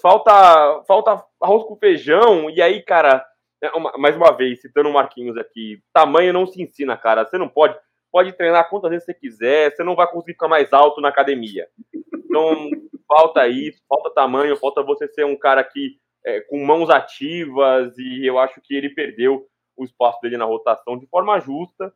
falta 0.01 0.83
falta 0.87 1.23
arroz 1.43 1.65
com 1.65 1.77
feijão. 1.77 2.49
E 2.49 2.63
aí, 2.63 2.83
cara, 2.83 3.25
é 3.63 3.71
mais 3.99 4.17
uma 4.17 4.33
vez, 4.33 4.61
citando 4.61 4.89
o 4.89 4.93
Marquinhos 4.93 5.37
aqui, 5.37 5.83
tamanho 5.93 6.33
não 6.33 6.47
se 6.47 6.63
ensina, 6.63 6.97
cara. 6.97 7.27
Você 7.27 7.37
não 7.37 7.49
pode 7.49 7.77
pode 8.13 8.33
treinar 8.33 8.71
quantas 8.71 8.91
vezes 8.91 9.05
você 9.05 9.13
quiser, 9.13 9.75
você 9.75 9.83
não 9.83 9.97
vai 9.97 10.07
conseguir 10.07 10.35
ficar 10.35 10.47
mais 10.47 10.73
alto 10.73 11.01
na 11.01 11.09
academia. 11.09 11.67
Então, 12.15 12.71
falta 13.07 13.47
isso, 13.49 13.81
falta 13.89 14.11
tamanho, 14.11 14.57
falta 14.57 14.83
você 14.83 15.09
ser 15.09 15.25
um 15.25 15.37
cara 15.37 15.63
que 15.65 15.99
é, 16.25 16.41
com 16.43 16.65
mãos 16.65 16.89
ativas, 16.91 17.97
e 17.99 18.27
eu 18.27 18.39
acho 18.39 18.61
que 18.63 18.75
ele 18.75 18.91
perdeu 18.91 19.47
o 19.77 19.85
espaço 19.85 20.21
dele 20.21 20.37
na 20.37 20.45
rotação 20.45 20.99
de 20.99 21.07
forma 21.07 21.39
justa. 21.41 21.93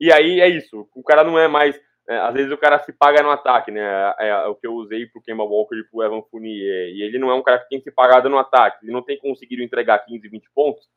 E 0.00 0.12
aí 0.12 0.40
é 0.40 0.48
isso, 0.48 0.88
o 0.94 1.02
cara 1.02 1.24
não 1.24 1.38
é 1.38 1.48
mais 1.48 1.80
é, 2.08 2.16
às 2.16 2.32
vezes 2.32 2.50
o 2.50 2.56
cara 2.56 2.78
se 2.78 2.90
paga 2.90 3.22
no 3.22 3.30
ataque, 3.30 3.70
né? 3.70 3.82
É, 4.18 4.28
é 4.28 4.46
o 4.46 4.54
que 4.54 4.66
eu 4.66 4.72
usei 4.74 5.06
pro 5.06 5.20
Kemba 5.20 5.44
Walker 5.44 5.76
e 5.76 5.84
pro 5.84 6.02
Evan 6.02 6.22
Fournier. 6.22 6.88
E 6.88 7.02
ele 7.02 7.18
não 7.18 7.30
é 7.30 7.34
um 7.34 7.42
cara 7.42 7.58
que 7.58 7.68
tem 7.68 7.82
se 7.82 7.90
pagado 7.90 8.30
no 8.30 8.38
ataque. 8.38 8.82
Ele 8.82 8.92
não 8.92 9.02
tem 9.02 9.18
conseguido 9.18 9.62
entregar 9.62 9.98
15, 9.98 10.26
20 10.26 10.50
pontos 10.54 10.88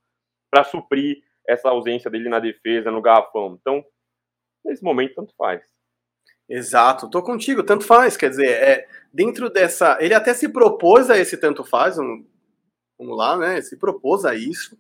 para 0.50 0.64
suprir 0.64 1.22
essa 1.46 1.70
ausência 1.70 2.10
dele 2.10 2.30
na 2.30 2.40
defesa, 2.40 2.90
no 2.90 3.02
garrafão. 3.02 3.58
Então, 3.60 3.84
nesse 4.64 4.82
momento, 4.82 5.16
tanto 5.16 5.36
faz. 5.36 5.62
Exato, 6.50 7.10
tô 7.10 7.22
contigo, 7.22 7.64
tanto 7.64 7.86
faz. 7.86 8.18
Quer 8.18 8.30
dizer, 8.30 8.50
é, 8.50 8.88
dentro 9.14 9.50
dessa. 9.50 9.98
Ele 10.02 10.14
até 10.14 10.34
se 10.34 10.50
propôs 10.50 11.10
a 11.10 11.18
esse 11.18 11.38
tanto 11.38 11.64
faz, 11.64 11.98
um, 11.98 12.26
vamos 12.98 13.18
lá, 13.18 13.38
né? 13.38 13.62
Se 13.62 13.78
propôs 13.78 14.26
a 14.26 14.36
isso. 14.36 14.78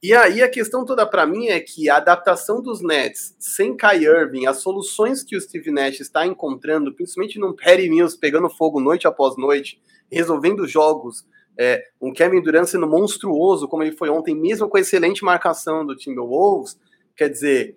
E 0.00 0.14
aí 0.14 0.42
a 0.42 0.48
questão 0.48 0.84
toda 0.84 1.04
para 1.04 1.26
mim 1.26 1.48
é 1.48 1.58
que 1.58 1.90
a 1.90 1.96
adaptação 1.96 2.62
dos 2.62 2.80
Nets 2.80 3.34
sem 3.36 3.76
Kai 3.76 4.04
Irving, 4.04 4.46
as 4.46 4.58
soluções 4.58 5.24
que 5.24 5.36
o 5.36 5.40
Steve 5.40 5.72
Nash 5.72 5.98
está 5.98 6.24
encontrando, 6.24 6.94
principalmente 6.94 7.36
num 7.40 7.52
Perry 7.52 7.90
Mills 7.90 8.16
pegando 8.16 8.48
fogo 8.48 8.80
noite 8.80 9.08
após 9.08 9.36
noite, 9.36 9.82
resolvendo 10.08 10.68
jogos, 10.68 11.26
é, 11.58 11.82
um 12.00 12.12
Kevin 12.12 12.40
Durant 12.40 12.66
sendo 12.66 12.86
monstruoso 12.86 13.66
como 13.66 13.82
ele 13.82 13.96
foi 13.96 14.08
ontem, 14.08 14.36
mesmo 14.36 14.68
com 14.68 14.76
a 14.76 14.80
excelente 14.80 15.24
marcação 15.24 15.84
do 15.84 15.96
Timberwolves, 15.96 16.78
quer 17.16 17.28
dizer, 17.28 17.76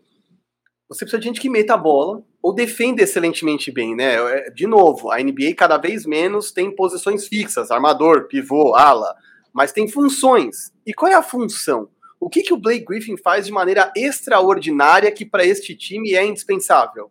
você 0.91 1.05
precisa 1.05 1.19
de 1.21 1.27
gente 1.27 1.39
que 1.39 1.49
meta 1.49 1.75
a 1.75 1.77
bola 1.77 2.21
ou 2.43 2.53
defenda 2.53 3.01
excelentemente 3.01 3.71
bem, 3.71 3.95
né? 3.95 4.15
É, 4.15 4.49
de 4.49 4.67
novo, 4.67 5.09
a 5.09 5.23
NBA 5.23 5.55
cada 5.55 5.77
vez 5.77 6.05
menos 6.05 6.51
tem 6.51 6.75
posições 6.75 7.29
fixas, 7.29 7.71
armador, 7.71 8.27
pivô, 8.27 8.75
ala, 8.75 9.15
mas 9.53 9.71
tem 9.71 9.87
funções. 9.87 10.73
E 10.85 10.93
qual 10.93 11.09
é 11.09 11.15
a 11.15 11.23
função? 11.23 11.87
O 12.19 12.29
que, 12.29 12.43
que 12.43 12.53
o 12.53 12.57
Blake 12.57 12.83
Griffin 12.83 13.15
faz 13.15 13.45
de 13.45 13.53
maneira 13.53 13.89
extraordinária 13.95 15.09
que 15.13 15.25
para 15.25 15.45
este 15.45 15.73
time 15.77 16.13
é 16.13 16.25
indispensável? 16.25 17.09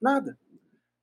Nada. 0.00 0.38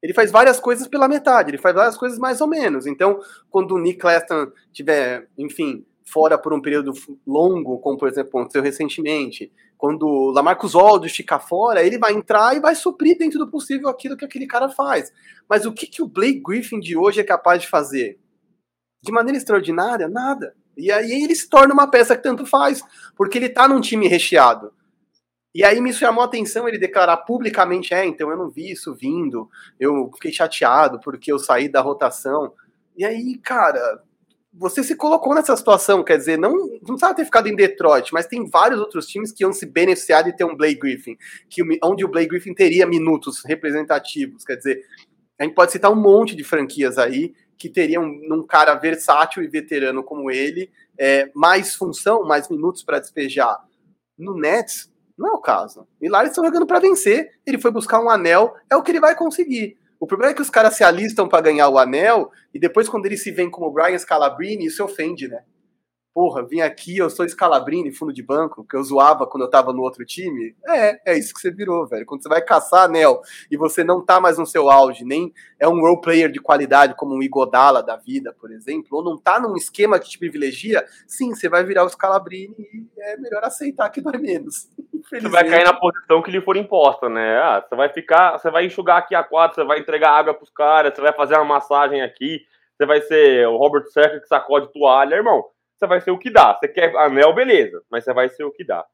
Ele 0.01 0.15
faz 0.15 0.31
várias 0.31 0.59
coisas 0.59 0.87
pela 0.87 1.07
metade, 1.07 1.51
ele 1.51 1.59
faz 1.59 1.75
várias 1.75 1.95
coisas 1.95 2.17
mais 2.17 2.41
ou 2.41 2.47
menos. 2.47 2.87
Então, 2.87 3.19
quando 3.51 3.75
o 3.75 3.79
Nick 3.79 3.99
Claston 3.99 4.51
tiver, 4.71 5.29
enfim, 5.37 5.85
fora 6.05 6.37
por 6.37 6.53
um 6.53 6.61
período 6.61 6.93
longo, 7.25 7.79
como 7.79 7.97
por 7.97 8.07
exemplo 8.07 8.29
aconteceu 8.29 8.61
recentemente, 8.61 9.51
quando 9.77 10.07
o 10.07 10.31
Lamarcus 10.31 10.75
Aldridge 10.75 11.15
ficar 11.15 11.39
fora, 11.39 11.83
ele 11.83 11.97
vai 11.97 12.13
entrar 12.13 12.55
e 12.55 12.59
vai 12.59 12.75
suprir 12.75 13.17
dentro 13.17 13.37
do 13.37 13.49
possível 13.49 13.89
aquilo 13.89 14.15
que 14.15 14.25
aquele 14.25 14.47
cara 14.47 14.69
faz. 14.69 15.11
Mas 15.49 15.65
o 15.65 15.73
que, 15.73 15.87
que 15.87 16.01
o 16.01 16.07
Blake 16.07 16.41
Griffin 16.45 16.79
de 16.79 16.95
hoje 16.95 17.19
é 17.19 17.23
capaz 17.23 17.61
de 17.61 17.67
fazer? 17.67 18.19
De 19.01 19.11
maneira 19.11 19.37
extraordinária? 19.37 20.07
Nada. 20.07 20.55
E 20.77 20.91
aí 20.91 21.23
ele 21.23 21.35
se 21.35 21.49
torna 21.49 21.73
uma 21.73 21.85
peça 21.85 22.15
que 22.15 22.23
tanto 22.23 22.45
faz, 22.45 22.81
porque 23.15 23.37
ele 23.37 23.49
tá 23.49 23.67
num 23.67 23.81
time 23.81 24.07
recheado. 24.07 24.71
E 25.55 25.63
aí 25.63 25.79
me 25.79 25.93
chamou 25.93 26.23
a 26.23 26.25
atenção 26.25 26.67
ele 26.67 26.79
declarar 26.79 27.17
publicamente, 27.17 27.93
é, 27.93 28.05
então 28.05 28.31
eu 28.31 28.37
não 28.37 28.49
vi 28.49 28.71
isso 28.71 28.95
vindo, 28.95 29.47
eu 29.79 30.09
fiquei 30.15 30.31
chateado 30.31 30.99
porque 30.99 31.31
eu 31.31 31.37
saí 31.37 31.69
da 31.69 31.79
rotação. 31.79 32.53
E 32.97 33.05
aí, 33.05 33.37
cara, 33.37 34.01
você 34.53 34.83
se 34.83 34.95
colocou 34.95 35.33
nessa 35.33 35.55
situação, 35.55 36.03
quer 36.03 36.17
dizer, 36.17 36.37
não, 36.37 36.53
não 36.55 36.79
precisava 36.79 37.15
ter 37.15 37.25
ficado 37.25 37.47
em 37.47 37.55
Detroit, 37.55 38.13
mas 38.13 38.27
tem 38.27 38.47
vários 38.47 38.79
outros 38.79 39.07
times 39.07 39.31
que 39.31 39.43
iam 39.43 39.51
se 39.51 39.65
beneficiar 39.65 40.23
de 40.23 40.35
ter 40.35 40.43
um 40.43 40.55
Blake 40.55 40.79
Griffin, 40.79 41.17
que, 41.49 41.61
onde 41.83 42.05
o 42.05 42.07
Blake 42.07 42.29
Griffin 42.29 42.53
teria 42.53 42.85
minutos 42.85 43.41
representativos, 43.45 44.43
quer 44.43 44.57
dizer, 44.57 44.83
a 45.39 45.43
gente 45.43 45.55
pode 45.55 45.71
citar 45.71 45.91
um 45.91 45.99
monte 45.99 46.35
de 46.35 46.43
franquias 46.43 46.97
aí 46.97 47.33
que 47.57 47.69
teriam 47.69 48.05
num 48.05 48.45
cara 48.45 48.75
versátil 48.75 49.41
e 49.41 49.47
veterano 49.47 50.03
como 50.03 50.29
ele 50.29 50.69
é, 50.97 51.31
mais 51.33 51.75
função, 51.75 52.23
mais 52.23 52.47
minutos 52.49 52.83
para 52.83 52.99
despejar. 52.99 53.57
No 54.17 54.37
Nets, 54.37 54.91
não 55.17 55.29
é 55.29 55.31
o 55.31 55.39
caso. 55.39 55.87
E 56.01 56.09
lá 56.09 56.19
eles 56.19 56.31
estão 56.31 56.45
jogando 56.45 56.67
para 56.67 56.79
vencer. 56.79 57.31
Ele 57.45 57.59
foi 57.59 57.71
buscar 57.71 57.99
um 57.99 58.09
anel, 58.09 58.53
é 58.69 58.75
o 58.75 58.83
que 58.83 58.91
ele 58.91 58.99
vai 58.99 59.15
conseguir. 59.15 59.77
O 59.99 60.07
problema 60.07 60.31
é 60.31 60.35
que 60.35 60.41
os 60.41 60.49
caras 60.49 60.75
se 60.75 60.83
alistam 60.83 61.27
para 61.27 61.41
ganhar 61.41 61.69
o 61.69 61.77
anel 61.77 62.31
e 62.53 62.59
depois, 62.59 62.89
quando 62.89 63.05
ele 63.05 63.17
se 63.17 63.31
vê 63.31 63.49
como 63.49 63.71
Brian 63.71 63.97
Scalabrine, 63.97 64.65
isso 64.65 64.83
ofende, 64.83 65.27
né? 65.27 65.43
Porra, 66.13 66.45
vim 66.45 66.61
aqui, 66.61 66.97
eu 66.97 67.09
sou 67.09 67.27
Scalabrini, 67.27 67.91
fundo 67.91 68.13
de 68.13 68.21
banco, 68.21 68.63
que 68.63 68.75
eu 68.75 68.83
zoava 68.83 69.25
quando 69.25 69.43
eu 69.43 69.49
tava 69.49 69.73
no 69.73 69.81
outro 69.81 70.05
time. 70.05 70.55
É, 70.67 71.13
é 71.13 71.17
isso 71.17 71.33
que 71.33 71.41
você 71.41 71.49
virou, 71.49 71.87
velho. 71.87 72.05
Quando 72.05 72.21
você 72.21 72.29
vai 72.29 72.41
caçar 72.41 72.83
anel 72.83 73.21
e 73.49 73.57
você 73.57 73.83
não 73.83 74.05
tá 74.05 74.21
mais 74.21 74.37
no 74.37 74.45
seu 74.45 74.69
auge, 74.69 75.03
nem 75.03 75.33
é 75.59 75.67
um 75.67 75.79
role 75.79 75.99
player 76.01 76.31
de 76.31 76.39
qualidade 76.39 76.95
como 76.95 77.15
um 77.15 77.23
Igodala 77.23 77.81
da 77.81 77.95
vida, 77.95 78.31
por 78.39 78.51
exemplo, 78.51 78.97
ou 78.97 79.03
não 79.03 79.17
tá 79.17 79.39
num 79.39 79.57
esquema 79.57 79.99
que 79.99 80.09
te 80.09 80.19
privilegia, 80.19 80.85
sim, 81.07 81.33
você 81.33 81.49
vai 81.49 81.63
virar 81.63 81.83
o 81.83 81.89
Scalabrini 81.89 82.55
e 82.59 82.85
é 83.01 83.17
melhor 83.17 83.43
aceitar 83.43 83.89
que 83.89 84.01
dói 84.01 84.17
menos. 84.17 84.69
Você 85.03 85.27
vai 85.27 85.47
cair 85.47 85.65
na 85.65 85.73
posição 85.73 86.21
que 86.21 86.31
lhe 86.31 86.39
for 86.39 86.55
imposta, 86.55 87.09
né? 87.09 87.37
Ah, 87.37 87.61
você 87.61 87.75
vai 87.75 87.89
ficar, 87.89 88.39
você 88.39 88.49
vai 88.49 88.65
enxugar 88.65 88.99
aqui 88.99 89.13
a 89.13 89.21
quadra, 89.21 89.53
você 89.53 89.63
vai 89.65 89.79
entregar 89.79 90.11
água 90.11 90.33
pros 90.33 90.49
caras, 90.49 90.95
você 90.95 91.01
vai 91.01 91.11
fazer 91.11 91.35
uma 91.35 91.43
massagem 91.43 92.01
aqui, 92.01 92.39
você 92.77 92.85
vai 92.85 93.01
ser 93.01 93.45
o 93.47 93.57
Robert 93.57 93.85
Serra 93.91 94.21
que 94.21 94.27
sacode 94.27 94.71
toalha, 94.71 95.15
irmão 95.15 95.43
você 95.83 95.87
vai 95.87 96.01
ser 96.01 96.11
o 96.11 96.17
que 96.17 96.29
dá. 96.29 96.53
Você 96.53 96.67
quer 96.67 96.95
anel, 96.95 97.33
beleza, 97.33 97.83
mas 97.91 98.03
você 98.03 98.13
vai 98.13 98.29
ser 98.29 98.43
o 98.43 98.51
que 98.51 98.63
dá. 98.63 98.85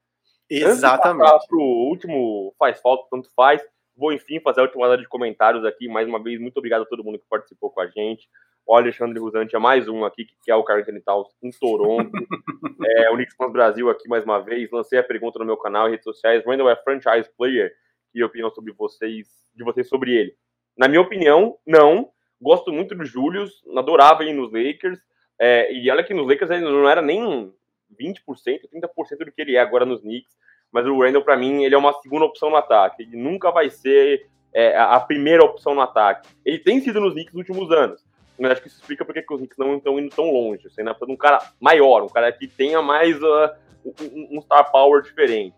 Exatamente. 0.48 1.38
De 1.40 1.46
pro 1.46 1.60
último 1.60 2.54
faz 2.58 2.80
falta, 2.80 3.06
tanto 3.10 3.30
faz. 3.34 3.62
Vou, 3.96 4.12
enfim, 4.12 4.40
fazer 4.40 4.60
a 4.60 4.64
última 4.64 4.84
rodada 4.84 5.02
de 5.02 5.08
comentários 5.08 5.64
aqui. 5.64 5.86
Mais 5.86 6.08
uma 6.08 6.22
vez, 6.22 6.40
muito 6.40 6.56
obrigado 6.56 6.82
a 6.82 6.86
todo 6.86 7.04
mundo 7.04 7.18
que 7.18 7.28
participou 7.28 7.70
com 7.70 7.80
a 7.80 7.86
gente. 7.86 8.28
O 8.66 8.74
Alexandre 8.74 9.18
Rusante 9.18 9.54
é 9.54 9.58
mais 9.58 9.88
um 9.88 10.04
aqui, 10.04 10.26
que 10.42 10.50
é 10.50 10.54
o 10.54 10.64
Carlos 10.64 10.86
Towns 11.04 11.28
em 11.42 11.50
Toronto. 11.50 12.10
é, 12.86 13.10
o 13.10 13.14
Knicks 13.14 13.36
Fans 13.36 13.52
Brasil 13.52 13.88
aqui 13.88 14.08
mais 14.08 14.24
uma 14.24 14.40
vez. 14.40 14.70
Lancei 14.70 14.98
a 14.98 15.04
pergunta 15.04 15.38
no 15.38 15.44
meu 15.44 15.56
canal 15.56 15.86
e 15.88 15.92
redes 15.92 16.04
sociais. 16.04 16.44
Randall 16.44 16.70
é 16.70 16.76
franchise 16.76 17.30
player? 17.36 17.72
E 18.12 18.24
opinião 18.24 18.50
sobre 18.50 18.72
vocês, 18.72 19.28
de 19.54 19.62
vocês 19.62 19.88
sobre 19.88 20.12
ele. 20.16 20.34
Na 20.76 20.88
minha 20.88 21.00
opinião, 21.00 21.56
não. 21.66 22.10
Gosto 22.40 22.72
muito 22.72 22.94
do 22.94 23.04
Julius, 23.04 23.62
adorava 23.76 24.22
ele 24.22 24.32
nos 24.32 24.50
Lakers. 24.52 24.98
É, 25.40 25.72
e 25.72 25.90
olha 25.90 26.04
que 26.04 26.12
nos 26.12 26.28
Lakers 26.28 26.50
ele 26.50 26.60
não 26.60 26.86
era 26.86 27.00
nem 27.00 27.50
20%, 27.98 28.14
30% 28.28 29.24
do 29.24 29.32
que 29.32 29.40
ele 29.40 29.56
é 29.56 29.60
agora 29.60 29.86
nos 29.86 30.02
Knicks. 30.02 30.38
Mas 30.70 30.86
o 30.86 31.00
Randall, 31.00 31.24
para 31.24 31.36
mim, 31.36 31.64
ele 31.64 31.74
é 31.74 31.78
uma 31.78 31.94
segunda 31.94 32.26
opção 32.26 32.50
no 32.50 32.56
ataque. 32.56 33.02
Ele 33.02 33.16
nunca 33.16 33.50
vai 33.50 33.70
ser 33.70 34.28
é, 34.52 34.76
a 34.76 35.00
primeira 35.00 35.42
opção 35.42 35.74
no 35.74 35.80
ataque. 35.80 36.28
Ele 36.44 36.58
tem 36.58 36.80
sido 36.80 37.00
nos 37.00 37.14
Knicks 37.14 37.32
nos 37.32 37.48
últimos 37.48 37.72
anos. 37.72 38.04
Mas 38.38 38.52
acho 38.52 38.62
que 38.62 38.68
isso 38.68 38.80
explica 38.80 39.04
porque 39.04 39.24
os 39.28 39.38
Knicks 39.38 39.58
não 39.58 39.76
estão 39.76 39.98
indo 39.98 40.14
tão 40.14 40.30
longe. 40.30 40.68
Você 40.68 40.82
ainda 40.82 40.96
um 41.08 41.16
cara 41.16 41.38
maior, 41.58 42.02
um 42.02 42.08
cara 42.08 42.30
que 42.30 42.46
tenha 42.46 42.80
mais 42.82 43.20
uh, 43.20 43.50
um, 43.84 44.38
um, 44.38 44.42
star 44.42 44.70
power 44.70 45.02
diferente. 45.02 45.56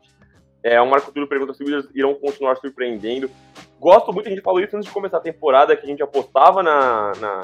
É, 0.63 0.81
o 0.81 0.87
Marco 0.87 1.11
Túlio 1.13 1.29
pergunta 1.29 1.55
se 1.55 1.65
os 1.65 1.89
irão 1.95 2.15
continuar 2.15 2.57
surpreendendo. 2.57 3.29
Gosto 3.83 4.13
muito, 4.13 4.29
a 4.29 4.31
gente 4.31 4.43
falou 4.43 4.61
isso 4.61 4.77
antes 4.77 4.87
de 4.87 4.95
começar 4.95 5.17
a 5.17 5.21
temporada, 5.21 5.75
que 5.75 5.85
a 5.85 5.89
gente 5.89 6.01
apostava 6.05 6.63
na, 6.63 7.11
na, 7.21 7.43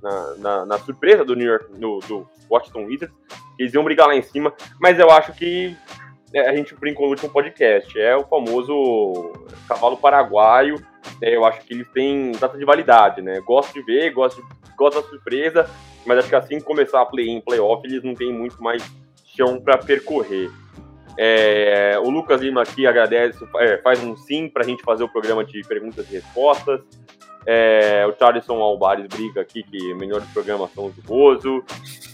na, 0.00 0.34
na, 0.38 0.64
na 0.64 0.78
surpresa 0.78 1.24
do 1.24 1.34
New 1.34 1.48
York, 1.48 1.72
no, 1.76 1.98
do 1.98 2.24
Washington 2.48 2.84
Wizards, 2.84 3.16
que 3.56 3.64
eles 3.64 3.74
iam 3.74 3.82
brigar 3.82 4.06
lá 4.06 4.14
em 4.14 4.22
cima, 4.22 4.54
mas 4.80 4.96
eu 5.00 5.10
acho 5.10 5.32
que 5.32 5.76
é, 6.32 6.48
a 6.48 6.54
gente 6.54 6.72
brincou 6.76 7.06
no 7.06 7.10
último 7.10 7.32
podcast, 7.32 7.98
é 7.98 8.16
o 8.16 8.22
famoso 8.22 9.32
cavalo 9.66 9.96
paraguaio, 9.96 10.76
é, 11.20 11.34
eu 11.34 11.44
acho 11.44 11.62
que 11.62 11.74
eles 11.74 11.88
têm 11.88 12.30
data 12.30 12.56
de 12.56 12.64
validade, 12.64 13.20
né? 13.20 13.40
Gosto 13.40 13.74
de 13.74 13.82
ver, 13.82 14.12
gosto, 14.12 14.40
de, 14.40 14.76
gosto 14.76 15.02
da 15.02 15.08
surpresa, 15.08 15.68
mas 16.06 16.18
acho 16.18 16.28
que 16.28 16.36
assim 16.36 16.58
que 16.58 16.64
começar 16.64 17.02
a 17.02 17.06
play 17.06 17.28
em 17.28 17.40
playoff, 17.40 17.84
eles 17.84 18.04
não 18.04 18.14
têm 18.14 18.32
muito 18.32 18.62
mais 18.62 18.88
chão 19.24 19.60
para 19.60 19.78
percorrer. 19.78 20.48
É, 21.16 21.98
o 22.02 22.10
Lucas 22.10 22.40
Lima 22.40 22.62
aqui 22.62 22.86
agradece, 22.86 23.38
é, 23.58 23.78
faz 23.78 24.02
um 24.02 24.16
sim 24.16 24.48
para 24.48 24.62
a 24.62 24.66
gente 24.66 24.82
fazer 24.82 25.04
o 25.04 25.08
programa 25.08 25.44
de 25.44 25.60
perguntas 25.62 26.08
e 26.10 26.14
respostas. 26.14 26.80
É, 27.44 28.06
o 28.06 28.16
Charleston 28.16 28.60
Albares 28.60 29.06
briga 29.08 29.40
aqui 29.40 29.62
que 29.62 29.94
melhores 29.94 30.26
programas 30.28 30.70
são 30.72 30.86
os 30.86 30.94
do 30.94 31.02
Bozo. 31.02 31.64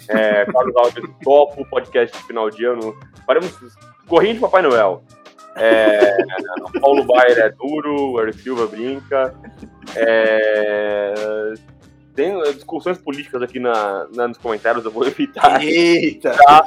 É, 0.08 0.44
Carlos 0.50 0.74
Alves 0.76 1.04
Topo, 1.22 1.64
podcast 1.68 2.16
de 2.16 2.24
final 2.24 2.50
de 2.50 2.64
ano. 2.64 2.96
Faremos 3.26 3.54
corrente 4.06 4.34
de 4.34 4.40
Papai 4.40 4.62
Noel. 4.62 5.02
É, 5.54 6.16
Paulo 6.80 7.04
Baier 7.04 7.38
é 7.38 7.50
duro, 7.50 8.12
o 8.12 8.20
Eric 8.20 8.40
Silva 8.40 8.66
brinca. 8.66 9.34
É, 9.94 11.54
tem 12.14 12.40
discussões 12.52 12.98
políticas 12.98 13.42
aqui 13.42 13.60
na, 13.60 14.06
na, 14.12 14.28
nos 14.28 14.38
comentários, 14.38 14.84
eu 14.84 14.90
vou 14.90 15.04
evitar. 15.06 15.62
Eita! 15.62 16.34
Tá? 16.36 16.64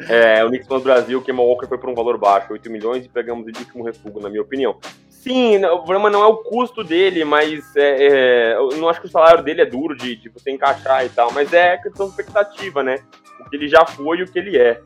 É, 0.00 0.44
o 0.44 0.48
Knicks 0.48 0.68
no 0.68 0.80
Brasil, 0.80 1.22
que 1.22 1.32
Walker 1.32 1.66
foi 1.66 1.78
por 1.78 1.88
um 1.88 1.94
valor 1.94 2.18
baixo, 2.18 2.52
8 2.52 2.70
milhões, 2.70 3.04
e 3.04 3.08
pegamos 3.08 3.50
de 3.50 3.58
último 3.58 3.84
refúgio, 3.84 4.20
na 4.20 4.28
minha 4.28 4.42
opinião. 4.42 4.76
Sim, 5.08 5.64
o 5.64 5.78
problema 5.78 6.10
não 6.10 6.22
é 6.22 6.26
o 6.26 6.36
custo 6.36 6.84
dele, 6.84 7.24
mas 7.24 7.74
é, 7.76 8.06
é, 8.06 8.54
eu 8.56 8.76
não 8.76 8.88
acho 8.88 9.00
que 9.00 9.06
o 9.06 9.10
salário 9.10 9.42
dele 9.42 9.62
é 9.62 9.66
duro 9.66 9.96
de, 9.96 10.16
de 10.16 10.28
você 10.28 10.50
encaixar 10.50 11.06
e 11.06 11.08
tal, 11.08 11.32
mas 11.32 11.52
é 11.52 11.78
questão 11.78 12.06
de 12.06 12.12
expectativa, 12.12 12.82
né? 12.82 12.98
O 13.40 13.48
que 13.48 13.56
ele 13.56 13.68
já 13.68 13.86
foi 13.86 14.18
e 14.18 14.22
o 14.22 14.26
que 14.26 14.38
ele 14.38 14.58
é. 14.58 14.82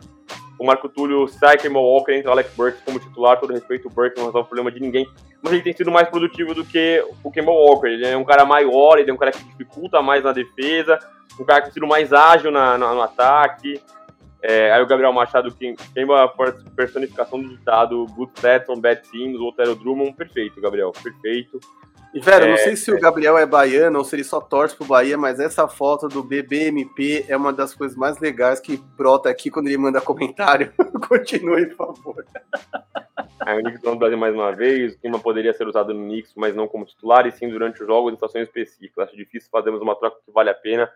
O 0.58 0.66
Marco 0.66 0.88
Túlio 0.88 1.26
sai 1.28 1.56
que 1.56 1.68
Walker 1.68 2.12
entra 2.12 2.32
Alex 2.32 2.52
Burks 2.54 2.82
como 2.84 2.98
titular, 2.98 3.38
todo 3.38 3.52
respeito, 3.52 3.88
o 3.88 3.90
Burks 3.90 4.18
não 4.18 4.26
resolve 4.26 4.46
o 4.46 4.48
problema 4.48 4.70
de 4.70 4.80
ninguém, 4.80 5.08
mas 5.40 5.52
ele 5.52 5.62
tem 5.62 5.72
sido 5.72 5.90
mais 5.90 6.08
produtivo 6.08 6.52
do 6.52 6.64
que 6.64 7.04
o 7.22 7.30
Kemba 7.30 7.52
Walker. 7.52 7.88
Ele 7.88 8.06
é 8.06 8.16
um 8.16 8.24
cara 8.24 8.44
maior, 8.44 8.98
ele 8.98 9.10
é 9.10 9.14
um 9.14 9.16
cara 9.16 9.32
que 9.32 9.42
dificulta 9.42 10.02
mais 10.02 10.24
na 10.24 10.32
defesa, 10.32 10.98
um 11.38 11.44
cara 11.44 11.60
que 11.60 11.66
tem 11.66 11.74
sido 11.74 11.86
mais 11.86 12.12
ágil 12.12 12.50
na, 12.50 12.76
na, 12.76 12.92
no 12.92 13.02
ataque. 13.02 13.80
É, 14.42 14.70
aí 14.72 14.82
o 14.82 14.86
Gabriel 14.86 15.12
Machado 15.12 15.52
quem 15.52 15.74
a 16.14 16.28
personificação 16.76 17.42
do 17.42 17.48
ditado 17.48 18.06
Good 18.06 18.32
Stetson, 18.38 18.80
Bad 18.80 19.02
Teams, 19.10 19.40
Otero 19.40 19.74
Drummond, 19.74 20.14
perfeito, 20.14 20.60
Gabriel, 20.60 20.92
perfeito. 20.92 21.58
E, 22.14 22.20
velho, 22.20 22.46
é, 22.46 22.50
não 22.50 22.56
sei 22.56 22.74
se 22.74 22.90
é... 22.90 22.94
o 22.94 23.00
Gabriel 23.00 23.36
é 23.36 23.44
baiano 23.44 23.98
ou 23.98 24.04
se 24.04 24.16
ele 24.16 24.24
só 24.24 24.40
torce 24.40 24.74
pro 24.74 24.86
Bahia, 24.86 25.18
mas 25.18 25.38
essa 25.38 25.68
foto 25.68 26.08
do 26.08 26.22
BBMP 26.22 27.26
é 27.28 27.36
uma 27.36 27.52
das 27.52 27.74
coisas 27.74 27.96
mais 27.96 28.18
legais 28.18 28.60
que 28.60 28.78
brota 28.96 29.28
aqui 29.28 29.50
quando 29.50 29.66
ele 29.66 29.76
manda 29.76 30.00
comentário. 30.00 30.72
Continue, 31.06 31.66
por 31.66 31.94
favor. 31.94 32.24
Aí 33.40 33.58
o 33.58 33.62
Knicks 33.62 33.82
no 33.82 33.96
Brasil 33.96 34.16
mais 34.16 34.34
uma 34.34 34.52
vez, 34.52 34.94
o 34.94 34.98
clima 35.00 35.18
poderia 35.18 35.52
ser 35.52 35.66
usado 35.66 35.92
no 35.92 36.04
Knicks, 36.04 36.32
mas 36.34 36.54
não 36.54 36.66
como 36.66 36.86
titular, 36.86 37.26
e 37.26 37.32
sim 37.32 37.48
durante 37.48 37.82
os 37.82 37.86
jogos 37.86 38.12
em 38.12 38.16
situações 38.16 38.44
específicas. 38.44 39.08
Acho 39.08 39.16
difícil 39.16 39.50
fazermos 39.50 39.82
uma 39.82 39.94
troca 39.94 40.16
que 40.24 40.32
vale 40.32 40.48
a 40.48 40.54
pena 40.54 40.90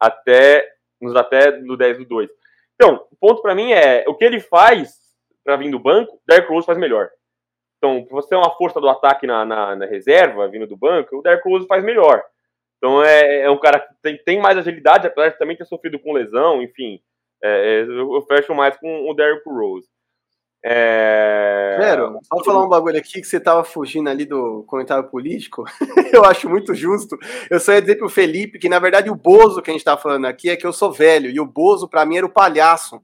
até 0.00 0.68
nos 1.00 1.14
até 1.14 1.56
no 1.60 1.76
10 1.76 1.98
do 1.98 2.04
2. 2.04 2.30
Então, 2.80 3.04
o 3.10 3.16
ponto 3.16 3.42
para 3.42 3.56
mim 3.56 3.72
é 3.72 4.04
o 4.06 4.14
que 4.14 4.24
ele 4.24 4.38
faz 4.38 4.96
para 5.44 5.56
vir 5.56 5.70
do 5.70 5.80
banco, 5.80 6.20
Derrick 6.28 6.48
Rose 6.48 6.64
faz 6.64 6.78
melhor. 6.78 7.10
Então, 7.78 8.06
você 8.08 8.34
é 8.34 8.38
uma 8.38 8.56
força 8.56 8.80
do 8.80 8.88
ataque 8.88 9.26
na, 9.26 9.44
na, 9.44 9.74
na, 9.74 9.86
reserva, 9.86 10.48
vindo 10.48 10.66
do 10.66 10.76
banco, 10.76 11.18
o 11.18 11.22
Derrick 11.22 11.48
Rose 11.48 11.66
faz 11.66 11.82
melhor. 11.82 12.22
Então, 12.76 13.02
é, 13.02 13.40
é 13.40 13.50
um 13.50 13.58
cara 13.58 13.80
que 13.80 13.94
tem, 14.00 14.16
tem 14.18 14.40
mais 14.40 14.56
agilidade, 14.56 15.06
apesar 15.06 15.30
de 15.30 15.38
também 15.38 15.56
ter 15.56 15.64
sofrido 15.64 15.98
com 15.98 16.12
lesão, 16.12 16.62
enfim. 16.62 17.00
É, 17.42 17.48
é 17.48 17.82
eu 17.82 18.22
fecho 18.22 18.54
mais 18.54 18.76
com 18.76 19.10
o 19.10 19.14
Derrick 19.14 19.42
Rose. 19.48 19.88
É... 20.64 21.76
Quero, 21.78 22.18
só 22.24 22.44
falar 22.44 22.64
um 22.64 22.68
bagulho 22.68 22.98
aqui 22.98 23.20
que 23.20 23.26
você 23.26 23.38
tava 23.38 23.62
fugindo 23.62 24.08
ali 24.10 24.24
do 24.24 24.64
comentário 24.66 25.04
político. 25.04 25.64
eu 26.12 26.24
acho 26.24 26.48
muito 26.48 26.74
justo. 26.74 27.16
Eu 27.48 27.60
só 27.60 27.72
ia 27.72 27.80
dizer 27.80 27.96
pro 27.96 28.08
Felipe 28.08 28.58
que, 28.58 28.68
na 28.68 28.78
verdade, 28.78 29.10
o 29.10 29.14
Bozo 29.14 29.62
que 29.62 29.70
a 29.70 29.72
gente 29.72 29.84
tá 29.84 29.96
falando 29.96 30.26
aqui 30.26 30.50
é 30.50 30.56
que 30.56 30.66
eu 30.66 30.72
sou 30.72 30.92
velho. 30.92 31.30
E 31.30 31.38
o 31.38 31.46
Bozo, 31.46 31.88
pra 31.88 32.04
mim, 32.04 32.16
era 32.16 32.26
o 32.26 32.32
palhaço. 32.32 33.00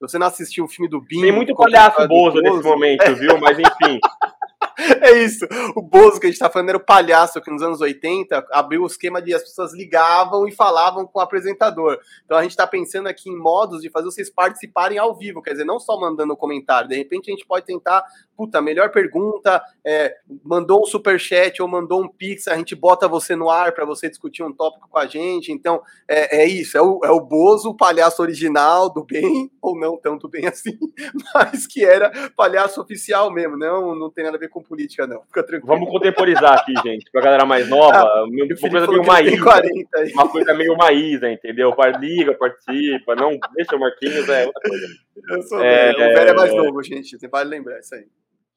Você 0.00 0.18
não 0.18 0.26
assistiu 0.26 0.64
o 0.64 0.68
filme 0.68 0.88
do 0.88 1.00
Binho? 1.00 1.22
Tem 1.22 1.32
muito 1.32 1.54
palhaço 1.54 2.06
Bozo, 2.08 2.40
Bozo 2.40 2.42
nesse 2.42 2.62
momento, 2.62 3.14
viu? 3.16 3.38
Mas 3.38 3.58
enfim. 3.58 3.98
É 5.02 5.12
isso. 5.12 5.46
O 5.74 5.82
Bozo 5.82 6.20
que 6.20 6.26
a 6.26 6.30
gente 6.30 6.38
tá 6.38 6.50
falando 6.50 6.70
era 6.70 6.78
o 6.78 6.84
palhaço 6.84 7.40
que 7.40 7.50
nos 7.50 7.62
anos 7.62 7.80
80 7.80 8.46
abriu 8.52 8.82
o 8.82 8.86
esquema 8.86 9.20
de 9.20 9.34
as 9.34 9.42
pessoas 9.42 9.74
ligavam 9.74 10.46
e 10.46 10.52
falavam 10.52 11.06
com 11.06 11.18
o 11.18 11.22
apresentador. 11.22 11.98
Então 12.24 12.36
a 12.36 12.42
gente 12.42 12.56
tá 12.56 12.66
pensando 12.66 13.06
aqui 13.06 13.30
em 13.30 13.36
modos 13.36 13.82
de 13.82 13.90
fazer 13.90 14.06
vocês 14.06 14.30
participarem 14.30 14.98
ao 14.98 15.14
vivo, 15.16 15.42
quer 15.42 15.52
dizer, 15.52 15.64
não 15.64 15.78
só 15.78 15.98
mandando 15.98 16.36
comentário. 16.36 16.88
De 16.88 16.96
repente 16.96 17.30
a 17.30 17.34
gente 17.34 17.46
pode 17.46 17.66
tentar, 17.66 18.04
puta, 18.36 18.60
melhor 18.60 18.90
pergunta, 18.90 19.62
é, 19.84 20.16
mandou 20.44 20.82
um 20.82 20.86
super 20.86 21.18
chat 21.18 21.60
ou 21.60 21.68
mandou 21.68 22.02
um 22.02 22.08
pix, 22.08 22.48
a 22.48 22.56
gente 22.56 22.74
bota 22.74 23.08
você 23.08 23.34
no 23.36 23.50
ar 23.50 23.72
para 23.72 23.84
você 23.84 24.08
discutir 24.08 24.42
um 24.42 24.52
tópico 24.52 24.88
com 24.88 24.98
a 24.98 25.06
gente. 25.06 25.52
Então 25.52 25.82
é, 26.08 26.42
é 26.42 26.46
isso, 26.46 26.76
é 26.76 26.82
o, 26.82 27.00
é 27.04 27.10
o 27.10 27.20
Bozo, 27.20 27.70
o 27.70 27.76
palhaço 27.76 28.22
original 28.22 28.90
do 28.90 29.04
bem, 29.04 29.50
ou 29.60 29.78
não 29.78 29.96
tanto 29.96 30.28
bem 30.28 30.46
assim, 30.46 30.78
mas 31.34 31.66
que 31.66 31.84
era 31.84 32.30
palhaço 32.36 32.80
oficial 32.80 33.30
mesmo, 33.30 33.56
não, 33.56 33.94
não 33.94 34.10
tem 34.10 34.24
nada 34.24 34.36
a 34.36 34.40
ver 34.40 34.49
com 34.50 34.62
política, 34.62 35.06
não. 35.06 35.22
Fica 35.22 35.42
tranquilo. 35.42 35.74
Vamos 35.74 35.90
contemporizar 35.90 36.60
aqui, 36.60 36.74
gente, 36.84 37.10
pra 37.10 37.22
galera 37.22 37.46
mais 37.46 37.68
nova. 37.68 37.98
Ah, 37.98 38.24
uma 38.24 38.56
coisa 38.56 38.86
meio 38.86 39.04
Maísa. 39.04 39.42
40, 39.42 40.12
uma 40.12 40.28
coisa 40.28 40.54
meio 40.54 40.76
Maísa, 40.76 41.30
entendeu? 41.30 41.74
Liga, 41.98 42.34
participa, 42.34 43.14
não 43.14 43.38
deixa 43.54 43.76
o 43.76 43.80
Marquinhos, 43.80 44.28
é 44.28 44.46
outra 44.46 44.62
coisa. 44.68 44.86
Eu 45.30 45.42
sou 45.42 45.62
é, 45.62 45.92
velho. 45.92 46.10
O 46.10 46.14
velho 46.14 46.30
é 46.30 46.34
mais 46.34 46.54
novo, 46.54 46.82
gente. 46.82 47.18
Você 47.18 47.28
vale 47.28 47.50
lembrar 47.50 47.78
isso 47.78 47.94
aí. 47.94 48.06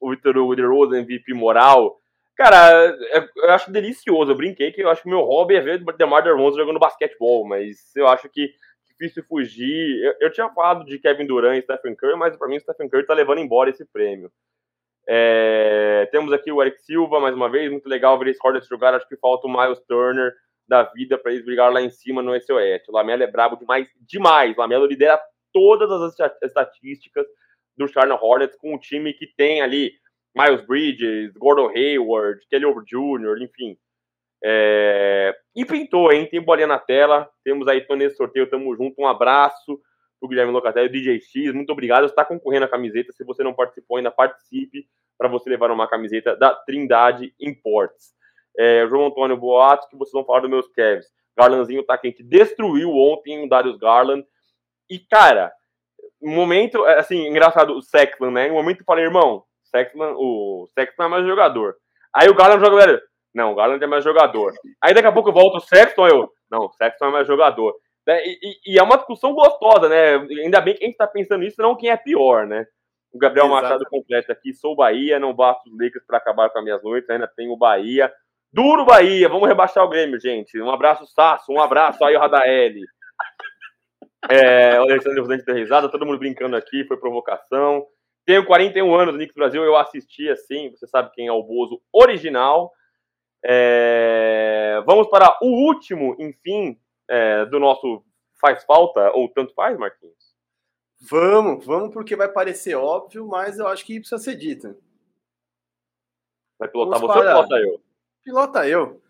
O 0.00 0.10
Vitor 0.10 0.36
Rose, 0.36 0.96
MVP 0.96 1.32
moral. 1.32 2.00
Cara, 2.36 2.96
é, 3.12 3.28
eu 3.36 3.50
acho 3.50 3.70
delicioso. 3.70 4.32
Eu 4.32 4.36
brinquei 4.36 4.72
que 4.72 4.82
eu 4.82 4.90
acho 4.90 5.02
que 5.02 5.08
o 5.08 5.10
meu 5.10 5.20
hobby 5.20 5.54
é 5.54 5.60
ver 5.60 5.80
o 5.80 5.92
DeMar 5.92 6.22
DeRozan 6.22 6.58
jogando 6.58 6.80
basquetebol, 6.80 7.46
mas 7.46 7.94
eu 7.96 8.08
acho 8.08 8.28
que 8.28 8.50
difícil 8.94 9.24
fugir. 9.24 10.02
Eu, 10.02 10.14
eu, 10.20 10.32
tinha 10.32 10.48
falado 10.50 10.84
de 10.84 10.98
Kevin 10.98 11.26
Durant 11.26 11.58
e 11.58 11.62
Stephen 11.62 11.94
Curry, 11.94 12.16
mas 12.16 12.36
para 12.36 12.48
mim 12.48 12.56
o 12.56 12.60
Stephen 12.60 12.88
Curry 12.88 13.06
tá 13.06 13.14
levando 13.14 13.38
embora 13.38 13.70
esse 13.70 13.84
prêmio. 13.84 14.30
É, 15.06 16.08
temos 16.10 16.32
aqui 16.32 16.50
o 16.50 16.62
Eric 16.62 16.80
Silva, 16.82 17.20
mais 17.20 17.34
uma 17.34 17.50
vez, 17.50 17.70
muito 17.70 17.88
legal 17.88 18.18
ver 18.18 18.28
esse 18.28 18.40
Hornets 18.42 18.68
jogar. 18.68 18.94
Acho 18.94 19.08
que 19.08 19.16
falta 19.16 19.46
o 19.46 19.50
Miles 19.50 19.80
Turner 19.86 20.32
da 20.66 20.82
vida 20.82 21.18
para 21.18 21.32
eles 21.32 21.44
brigar 21.44 21.72
lá 21.72 21.82
em 21.82 21.90
cima 21.90 22.22
no 22.22 22.34
SOS. 22.40 22.88
O 22.88 22.92
Lamelo 22.92 23.22
é 23.22 23.26
brabo 23.26 23.56
demais, 23.56 23.86
demais. 24.00 24.56
O 24.56 24.60
Lamelo 24.60 24.86
lidera 24.86 25.20
todas 25.52 25.90
as 25.90 26.32
estatísticas 26.42 27.26
do 27.76 27.86
Charlotte 27.88 28.22
Hornets 28.22 28.56
com 28.56 28.74
um 28.74 28.78
time 28.78 29.12
que 29.12 29.26
tem 29.26 29.60
ali 29.60 29.92
Miles 30.34 30.66
Bridges, 30.66 31.32
Gordon 31.34 31.68
Hayward, 31.68 32.44
Kelly 32.48 32.64
Oubre 32.64 32.84
Jr., 32.84 33.42
enfim. 33.42 33.76
É... 34.42 35.34
E 35.54 35.64
pintou, 35.64 36.12
hein? 36.12 36.26
Tem 36.26 36.40
bolinha 36.40 36.66
na 36.66 36.78
tela. 36.78 37.30
Temos 37.44 37.68
aí 37.68 37.82
Tony 37.82 38.10
sorteio, 38.10 38.48
tamo 38.48 38.74
junto. 38.76 39.00
Um 39.00 39.06
abraço 39.06 39.80
o 40.24 40.28
Guilherme 40.28 40.52
Locatelli, 40.52 40.88
o 40.88 40.92
DJ 40.92 41.20
X, 41.20 41.52
muito 41.52 41.70
obrigado. 41.72 42.06
Está 42.06 42.24
concorrendo 42.24 42.64
a 42.64 42.68
camiseta. 42.68 43.12
Se 43.12 43.24
você 43.24 43.42
não 43.42 43.54
participou, 43.54 43.96
ainda 43.96 44.10
participe 44.10 44.86
para 45.18 45.28
você 45.28 45.50
levar 45.50 45.70
uma 45.70 45.88
camiseta 45.88 46.36
da 46.36 46.54
Trindade 46.54 47.34
Imports. 47.40 48.12
É, 48.58 48.86
João 48.86 49.06
Antônio 49.06 49.36
Boato, 49.36 49.88
que 49.88 49.96
vocês 49.96 50.12
vão 50.12 50.24
falar 50.24 50.40
dos 50.40 50.50
meus 50.50 50.68
Cavs. 50.68 51.06
Garlandzinho 51.36 51.82
tá 51.82 51.98
quente, 51.98 52.22
destruiu 52.22 52.90
ontem 52.90 53.44
o 53.44 53.48
Darius 53.48 53.76
Garland. 53.76 54.24
E, 54.88 54.98
cara, 54.98 55.52
momento, 56.22 56.86
é, 56.86 56.98
assim, 56.98 57.26
engraçado, 57.26 57.76
o 57.76 57.82
Sexton, 57.82 58.30
né? 58.30 58.50
Um 58.50 58.54
momento 58.54 58.80
eu 58.80 58.84
falei, 58.84 59.04
irmão, 59.04 59.44
Sexton, 59.64 60.14
o 60.16 60.68
Sexton 60.72 61.04
é 61.04 61.08
mais 61.08 61.26
jogador. 61.26 61.76
Aí 62.14 62.28
o 62.28 62.34
Garland 62.34 62.64
joga, 62.64 62.86
velho, 62.86 63.02
não, 63.34 63.52
o 63.52 63.54
Garland 63.54 63.82
é 63.82 63.86
mais 63.86 64.04
jogador. 64.04 64.52
Aí 64.80 64.94
daqui 64.94 65.08
a 65.08 65.12
pouco 65.12 65.30
eu 65.30 65.34
volto 65.34 65.56
o 65.56 65.60
Sexton, 65.60 66.06
eu, 66.06 66.30
não, 66.50 66.66
o 66.66 66.72
Sexton 66.72 67.06
é 67.06 67.10
mais 67.10 67.26
jogador. 67.26 67.74
Né? 68.06 68.22
E, 68.24 68.60
e, 68.66 68.78
é 68.78 68.82
uma 68.82 68.96
discussão 68.96 69.32
gostosa, 69.32 69.88
né? 69.88 70.16
Ainda 70.42 70.60
bem 70.60 70.74
que 70.74 70.84
a 70.84 70.86
gente 70.86 70.94
está 70.94 71.06
pensando 71.06 71.40
nisso, 71.40 71.60
não 71.60 71.76
quem 71.76 71.90
é 71.90 71.96
pior, 71.96 72.46
né? 72.46 72.66
O 73.12 73.18
Gabriel 73.18 73.46
Exato. 73.46 73.62
Machado 73.62 73.86
completa 73.88 74.32
aqui, 74.32 74.52
sou 74.52 74.76
Bahia, 74.76 75.18
não 75.18 75.32
basto 75.32 75.70
os 75.70 75.78
Lakers 75.78 76.04
para 76.06 76.18
acabar 76.18 76.50
com 76.50 76.58
as 76.58 76.64
minhas 76.64 76.82
noites, 76.82 77.08
ainda 77.08 77.28
tenho 77.28 77.56
Bahia. 77.56 78.12
Duro 78.52 78.84
Bahia, 78.84 79.28
vamos 79.28 79.48
rebaixar 79.48 79.84
o 79.84 79.88
Grêmio, 79.88 80.20
gente. 80.20 80.60
Um 80.60 80.70
abraço, 80.70 81.06
Sasso, 81.06 81.52
um 81.52 81.60
abraço 81.60 82.04
aí, 82.04 82.16
o 82.16 82.20
Radaeli. 82.20 82.82
É, 84.30 84.78
o 84.80 84.84
Alexandre 84.84 85.20
Rosante 85.20 85.44
deu 85.44 85.54
risada, 85.54 85.88
todo 85.88 86.06
mundo 86.06 86.18
brincando 86.18 86.56
aqui, 86.56 86.84
foi 86.84 86.96
provocação. 86.96 87.86
Tenho 88.26 88.44
41 88.44 88.94
anos, 88.94 89.14
Knicks 89.16 89.34
Brasil, 89.34 89.62
eu 89.62 89.76
assisti 89.76 90.28
assim, 90.30 90.70
você 90.70 90.86
sabe 90.86 91.10
quem 91.12 91.26
é 91.26 91.32
o 91.32 91.42
Bozo 91.42 91.80
original. 91.92 92.72
É, 93.44 94.82
vamos 94.86 95.08
para 95.08 95.36
o 95.42 95.48
último, 95.48 96.16
enfim, 96.18 96.78
é, 97.08 97.46
do 97.46 97.58
nosso 97.58 98.04
faz 98.40 98.64
falta 98.64 99.10
ou 99.12 99.28
tanto 99.28 99.54
faz, 99.54 99.78
Marquinhos? 99.78 100.34
Vamos, 101.08 101.64
vamos, 101.64 101.92
porque 101.92 102.16
vai 102.16 102.28
parecer 102.28 102.74
óbvio, 102.74 103.26
mas 103.26 103.58
eu 103.58 103.66
acho 103.66 103.84
que 103.84 104.00
precisa 104.00 104.18
ser 104.18 104.36
dito. 104.36 104.76
Vai 106.58 106.68
pilotar 106.68 107.00
vamos 107.00 107.14
você 107.14 107.18
ou 107.18 107.24
pilota 107.24 107.56
eu? 107.56 107.80
Pilota 108.22 108.68
eu. 108.68 109.00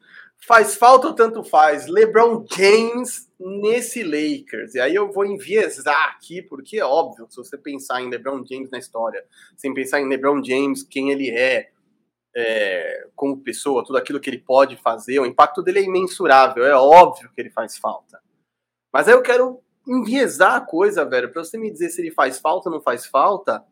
Faz 0.46 0.76
falta 0.76 1.06
ou 1.06 1.14
tanto 1.14 1.42
faz? 1.44 1.86
LeBron 1.86 2.44
James 2.50 3.30
nesse 3.38 4.02
Lakers. 4.02 4.74
E 4.74 4.80
aí 4.80 4.94
eu 4.94 5.10
vou 5.10 5.24
enviesar 5.24 6.10
aqui, 6.10 6.42
porque 6.42 6.78
é 6.78 6.84
óbvio, 6.84 7.26
se 7.30 7.36
você 7.36 7.56
pensar 7.56 8.02
em 8.02 8.10
LeBron 8.10 8.44
James 8.44 8.70
na 8.70 8.78
história, 8.78 9.24
sem 9.56 9.72
pensar 9.72 10.00
em 10.00 10.08
LeBron 10.08 10.42
James, 10.44 10.82
quem 10.82 11.10
ele 11.10 11.30
é, 11.30 11.70
é, 12.35 13.06
como 13.15 13.43
pessoa, 13.43 13.85
tudo 13.85 13.97
aquilo 13.97 14.20
que 14.20 14.28
ele 14.28 14.39
pode 14.39 14.77
fazer, 14.77 15.19
o 15.20 15.27
impacto 15.27 15.62
dele 15.62 15.81
é 15.81 15.85
imensurável. 15.85 16.65
É 16.65 16.74
óbvio 16.74 17.31
que 17.35 17.40
ele 17.40 17.51
faz 17.51 17.77
falta. 17.77 18.20
Mas 18.93 19.09
aí 19.09 19.15
eu 19.15 19.23
quero 19.23 19.61
enviesar 19.86 20.56
a 20.56 20.61
coisa, 20.61 21.05
velho, 21.05 21.31
para 21.31 21.44
você 21.44 21.59
me 21.59 21.70
dizer 21.70 21.90
se 21.90 22.01
ele 22.01 22.11
faz 22.11 22.39
falta 22.39 22.69
ou 22.69 22.74
não 22.74 22.82
faz 22.82 23.06
falta, 23.06 23.62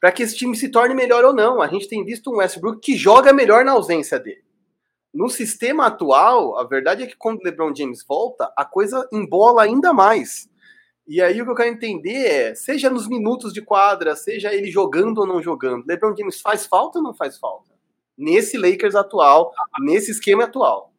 para 0.00 0.12
que 0.12 0.22
esse 0.22 0.36
time 0.36 0.56
se 0.56 0.68
torne 0.68 0.94
melhor 0.94 1.24
ou 1.24 1.32
não. 1.32 1.62
A 1.62 1.68
gente 1.68 1.88
tem 1.88 2.04
visto 2.04 2.30
um 2.30 2.36
Westbrook 2.36 2.80
que 2.80 2.96
joga 2.96 3.32
melhor 3.32 3.64
na 3.64 3.72
ausência 3.72 4.18
dele. 4.18 4.44
No 5.12 5.28
sistema 5.28 5.86
atual, 5.86 6.58
a 6.58 6.64
verdade 6.64 7.04
é 7.04 7.06
que 7.06 7.16
quando 7.16 7.38
o 7.38 7.44
LeBron 7.44 7.72
James 7.74 8.04
volta, 8.06 8.52
a 8.56 8.64
coisa 8.64 9.08
embola 9.12 9.62
ainda 9.62 9.92
mais. 9.92 10.48
E 11.06 11.20
aí 11.22 11.40
o 11.40 11.44
que 11.44 11.50
eu 11.50 11.54
quero 11.54 11.70
entender 11.70 12.26
é, 12.26 12.54
seja 12.54 12.90
nos 12.90 13.06
minutos 13.06 13.52
de 13.52 13.62
quadra, 13.62 14.16
seja 14.16 14.52
ele 14.52 14.70
jogando 14.70 15.18
ou 15.18 15.26
não 15.26 15.42
jogando, 15.42 15.84
LeBron 15.86 16.16
James 16.16 16.40
faz 16.40 16.66
falta 16.66 16.98
ou 16.98 17.04
não 17.04 17.14
faz 17.14 17.38
falta? 17.38 17.73
Nesse 18.16 18.56
Lakers 18.56 18.94
atual, 18.94 19.52
nesse 19.80 20.10
esquema 20.10 20.44
atual. 20.44 20.92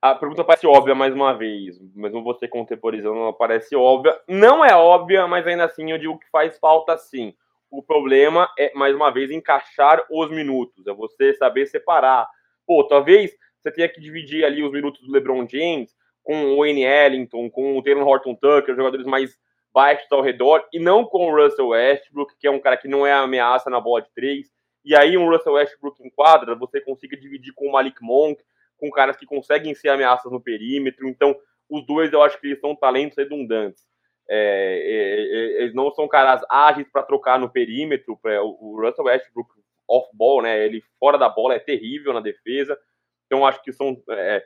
A 0.00 0.14
pergunta 0.14 0.44
parece 0.44 0.66
óbvia 0.66 0.94
mais 0.94 1.14
uma 1.14 1.32
vez, 1.32 1.80
mesmo 1.94 2.22
você 2.22 2.46
contemporizando, 2.46 3.16
ela 3.16 3.32
parece 3.32 3.74
óbvia. 3.74 4.14
Não 4.28 4.62
é 4.64 4.74
óbvia, 4.76 5.26
mas 5.26 5.46
ainda 5.46 5.64
assim 5.64 5.90
eu 5.90 5.98
digo 5.98 6.18
que 6.18 6.28
faz 6.30 6.58
falta 6.58 6.96
sim. 6.98 7.34
O 7.70 7.82
problema 7.82 8.48
é, 8.58 8.72
mais 8.74 8.94
uma 8.94 9.10
vez, 9.10 9.30
encaixar 9.30 10.04
os 10.10 10.30
minutos, 10.30 10.86
é 10.86 10.92
você 10.92 11.32
saber 11.34 11.66
separar. 11.66 12.28
Pô, 12.66 12.84
talvez 12.84 13.34
você 13.58 13.70
tenha 13.72 13.88
que 13.88 14.00
dividir 14.00 14.44
ali 14.44 14.62
os 14.62 14.70
minutos 14.70 15.00
do 15.00 15.10
LeBron 15.10 15.46
James 15.48 15.94
com 16.22 16.52
o 16.52 16.58
Wayne 16.58 16.84
Ellington, 16.84 17.50
com 17.50 17.78
o 17.78 17.82
Taylor 17.82 18.06
Horton 18.06 18.34
Tucker, 18.34 18.76
jogadores 18.76 19.06
mais 19.06 19.38
baixos 19.72 20.06
ao 20.12 20.22
redor, 20.22 20.64
e 20.72 20.78
não 20.78 21.04
com 21.04 21.26
o 21.26 21.34
Russell 21.34 21.68
Westbrook, 21.68 22.34
que 22.38 22.46
é 22.46 22.50
um 22.50 22.60
cara 22.60 22.76
que 22.76 22.86
não 22.86 23.06
é 23.06 23.12
ameaça 23.12 23.68
na 23.68 23.80
bola 23.80 24.02
de 24.02 24.12
três. 24.14 24.53
E 24.84 24.94
aí 24.94 25.16
um 25.16 25.28
Russell 25.28 25.54
Westbrook 25.54 26.02
em 26.04 26.10
quadra, 26.10 26.54
você 26.54 26.80
consiga 26.80 27.16
dividir 27.16 27.54
com 27.54 27.68
o 27.68 27.72
Malik 27.72 28.02
Monk, 28.02 28.42
com 28.76 28.90
caras 28.90 29.16
que 29.16 29.24
conseguem 29.24 29.74
ser 29.74 29.88
ameaças 29.88 30.30
no 30.30 30.40
perímetro. 30.40 31.08
Então, 31.08 31.34
os 31.70 31.86
dois 31.86 32.12
eu 32.12 32.22
acho 32.22 32.38
que 32.38 32.48
eles 32.48 32.60
são 32.60 32.76
talentos 32.76 33.16
redundantes. 33.16 33.82
É, 34.28 34.36
é, 34.36 35.60
é 35.60 35.62
eles 35.62 35.74
não 35.74 35.90
são 35.92 36.06
caras 36.06 36.42
ágeis 36.50 36.86
para 36.90 37.02
trocar 37.02 37.38
no 37.38 37.50
perímetro. 37.50 38.18
O 38.42 38.80
Russell 38.80 39.04
Westbrook 39.06 39.50
off-ball, 39.88 40.42
né? 40.42 40.64
Ele 40.64 40.82
fora 40.98 41.16
da 41.16 41.28
bola 41.28 41.54
é 41.54 41.58
terrível 41.58 42.12
na 42.12 42.20
defesa. 42.20 42.78
Então, 43.26 43.46
acho 43.46 43.62
que 43.62 43.72
são 43.72 43.96
é, 44.10 44.44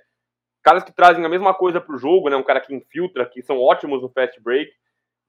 caras 0.63 0.85
que 0.85 0.93
trazem 0.93 1.25
a 1.25 1.29
mesma 1.29 1.55
coisa 1.55 1.81
para 1.81 1.95
o 1.95 1.99
jogo, 1.99 2.29
né? 2.29 2.37
Um 2.37 2.43
cara 2.43 2.61
que 2.61 2.75
infiltra, 2.75 3.27
que 3.27 3.43
são 3.43 3.61
ótimos 3.61 4.03
no 4.03 4.09
fast 4.09 4.41
break, 4.41 4.71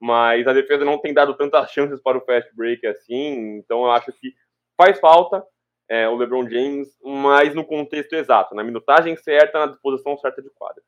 mas 0.00 0.46
a 0.46 0.52
defesa 0.52 0.84
não 0.84 0.98
tem 0.98 1.12
dado 1.12 1.34
tantas 1.34 1.70
chances 1.72 2.00
para 2.00 2.18
o 2.18 2.24
fast 2.24 2.54
break 2.54 2.86
assim. 2.86 3.56
Então, 3.58 3.84
eu 3.84 3.90
acho 3.90 4.12
que 4.12 4.34
faz 4.80 4.98
falta 4.98 5.44
é, 5.90 6.08
o 6.08 6.16
LeBron 6.16 6.48
James, 6.48 6.88
mas 7.04 7.54
no 7.54 7.66
contexto 7.66 8.14
exato, 8.14 8.54
na 8.54 8.64
minutagem 8.64 9.14
certa, 9.16 9.58
na 9.58 9.66
disposição 9.66 10.16
certa 10.16 10.40
de 10.40 10.48
quadra. 10.50 10.82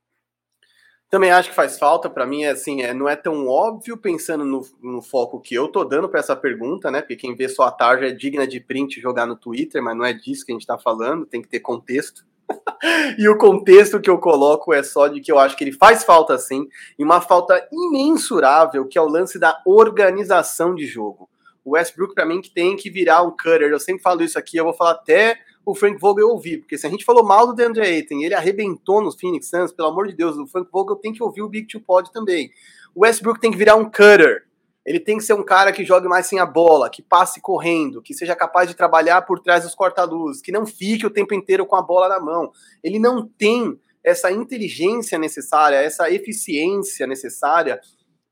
Também 1.10 1.30
acho 1.30 1.50
que 1.50 1.54
faz 1.54 1.78
falta, 1.78 2.08
para 2.08 2.24
mim, 2.24 2.44
é 2.44 2.50
assim, 2.50 2.80
é, 2.80 2.94
não 2.94 3.06
é 3.06 3.16
tão 3.16 3.46
óbvio 3.46 3.98
pensando 3.98 4.46
no, 4.46 4.62
no 4.80 5.02
foco 5.02 5.42
que 5.42 5.54
eu 5.54 5.68
tô 5.68 5.84
dando 5.84 6.08
para 6.08 6.20
essa 6.20 6.34
pergunta, 6.34 6.90
né? 6.90 7.02
Porque 7.02 7.16
quem 7.16 7.36
vê 7.36 7.50
só 7.50 7.64
a 7.64 7.70
tarja 7.70 8.06
é 8.06 8.12
digna 8.12 8.46
de 8.46 8.60
print 8.60 8.98
jogar 8.98 9.26
no 9.26 9.36
Twitter, 9.36 9.82
mas 9.82 9.94
não 9.94 10.06
é 10.06 10.14
disso 10.14 10.46
que 10.46 10.52
a 10.52 10.54
gente 10.54 10.66
tá 10.66 10.78
falando, 10.78 11.26
tem 11.26 11.42
que 11.42 11.48
ter 11.48 11.60
contexto. 11.60 12.24
e 13.18 13.28
o 13.28 13.36
contexto 13.36 14.00
que 14.00 14.08
eu 14.08 14.18
coloco 14.18 14.72
é 14.72 14.82
só 14.82 15.06
de 15.06 15.20
que 15.20 15.30
eu 15.30 15.38
acho 15.38 15.54
que 15.54 15.64
ele 15.64 15.72
faz 15.72 16.02
falta 16.02 16.38
sim, 16.38 16.66
e 16.98 17.04
uma 17.04 17.20
falta 17.20 17.68
imensurável, 17.70 18.88
que 18.88 18.96
é 18.96 19.02
o 19.02 19.08
lance 19.08 19.38
da 19.38 19.60
organização 19.66 20.74
de 20.74 20.86
jogo 20.86 21.28
o 21.64 21.72
Westbrook, 21.72 22.14
para 22.14 22.26
mim, 22.26 22.40
que 22.40 22.50
tem 22.50 22.76
que 22.76 22.90
virar 22.90 23.22
um 23.22 23.30
cutter. 23.30 23.70
Eu 23.70 23.80
sempre 23.80 24.02
falo 24.02 24.22
isso 24.22 24.38
aqui, 24.38 24.56
eu 24.56 24.64
vou 24.64 24.74
falar 24.74 24.92
até 24.92 25.38
o 25.64 25.74
Frank 25.74 25.98
Vogel 26.00 26.28
ouvir, 26.28 26.58
porque 26.58 26.76
se 26.76 26.86
a 26.86 26.90
gente 26.90 27.04
falou 27.04 27.24
mal 27.24 27.46
do 27.46 27.54
DeAndre 27.54 27.82
Ayton, 27.82 28.20
ele 28.20 28.34
arrebentou 28.34 29.00
no 29.00 29.12
Phoenix 29.12 29.48
Suns, 29.48 29.72
pelo 29.72 29.88
amor 29.88 30.08
de 30.08 30.14
Deus, 30.14 30.36
o 30.36 30.46
Frank 30.46 30.68
Vogel 30.72 30.96
tem 30.96 31.12
que 31.12 31.22
ouvir 31.22 31.42
o 31.42 31.48
Big 31.48 31.68
Two 31.68 31.80
Pod 31.80 32.12
também. 32.12 32.50
O 32.94 33.02
Westbrook 33.02 33.40
tem 33.40 33.50
que 33.50 33.56
virar 33.56 33.76
um 33.76 33.84
cutter. 33.84 34.44
Ele 34.84 34.98
tem 34.98 35.16
que 35.16 35.22
ser 35.22 35.34
um 35.34 35.44
cara 35.44 35.70
que 35.70 35.84
jogue 35.84 36.08
mais 36.08 36.26
sem 36.26 36.40
a 36.40 36.46
bola, 36.46 36.90
que 36.90 37.00
passe 37.00 37.40
correndo, 37.40 38.02
que 38.02 38.12
seja 38.12 38.34
capaz 38.34 38.68
de 38.68 38.74
trabalhar 38.74 39.22
por 39.22 39.38
trás 39.38 39.62
dos 39.62 39.76
corta-luzes, 39.76 40.42
que 40.42 40.50
não 40.50 40.66
fique 40.66 41.06
o 41.06 41.10
tempo 41.10 41.32
inteiro 41.32 41.64
com 41.64 41.76
a 41.76 41.82
bola 41.82 42.08
na 42.08 42.18
mão. 42.18 42.50
Ele 42.82 42.98
não 42.98 43.24
tem 43.24 43.78
essa 44.02 44.32
inteligência 44.32 45.16
necessária, 45.16 45.76
essa 45.76 46.10
eficiência 46.10 47.06
necessária 47.06 47.80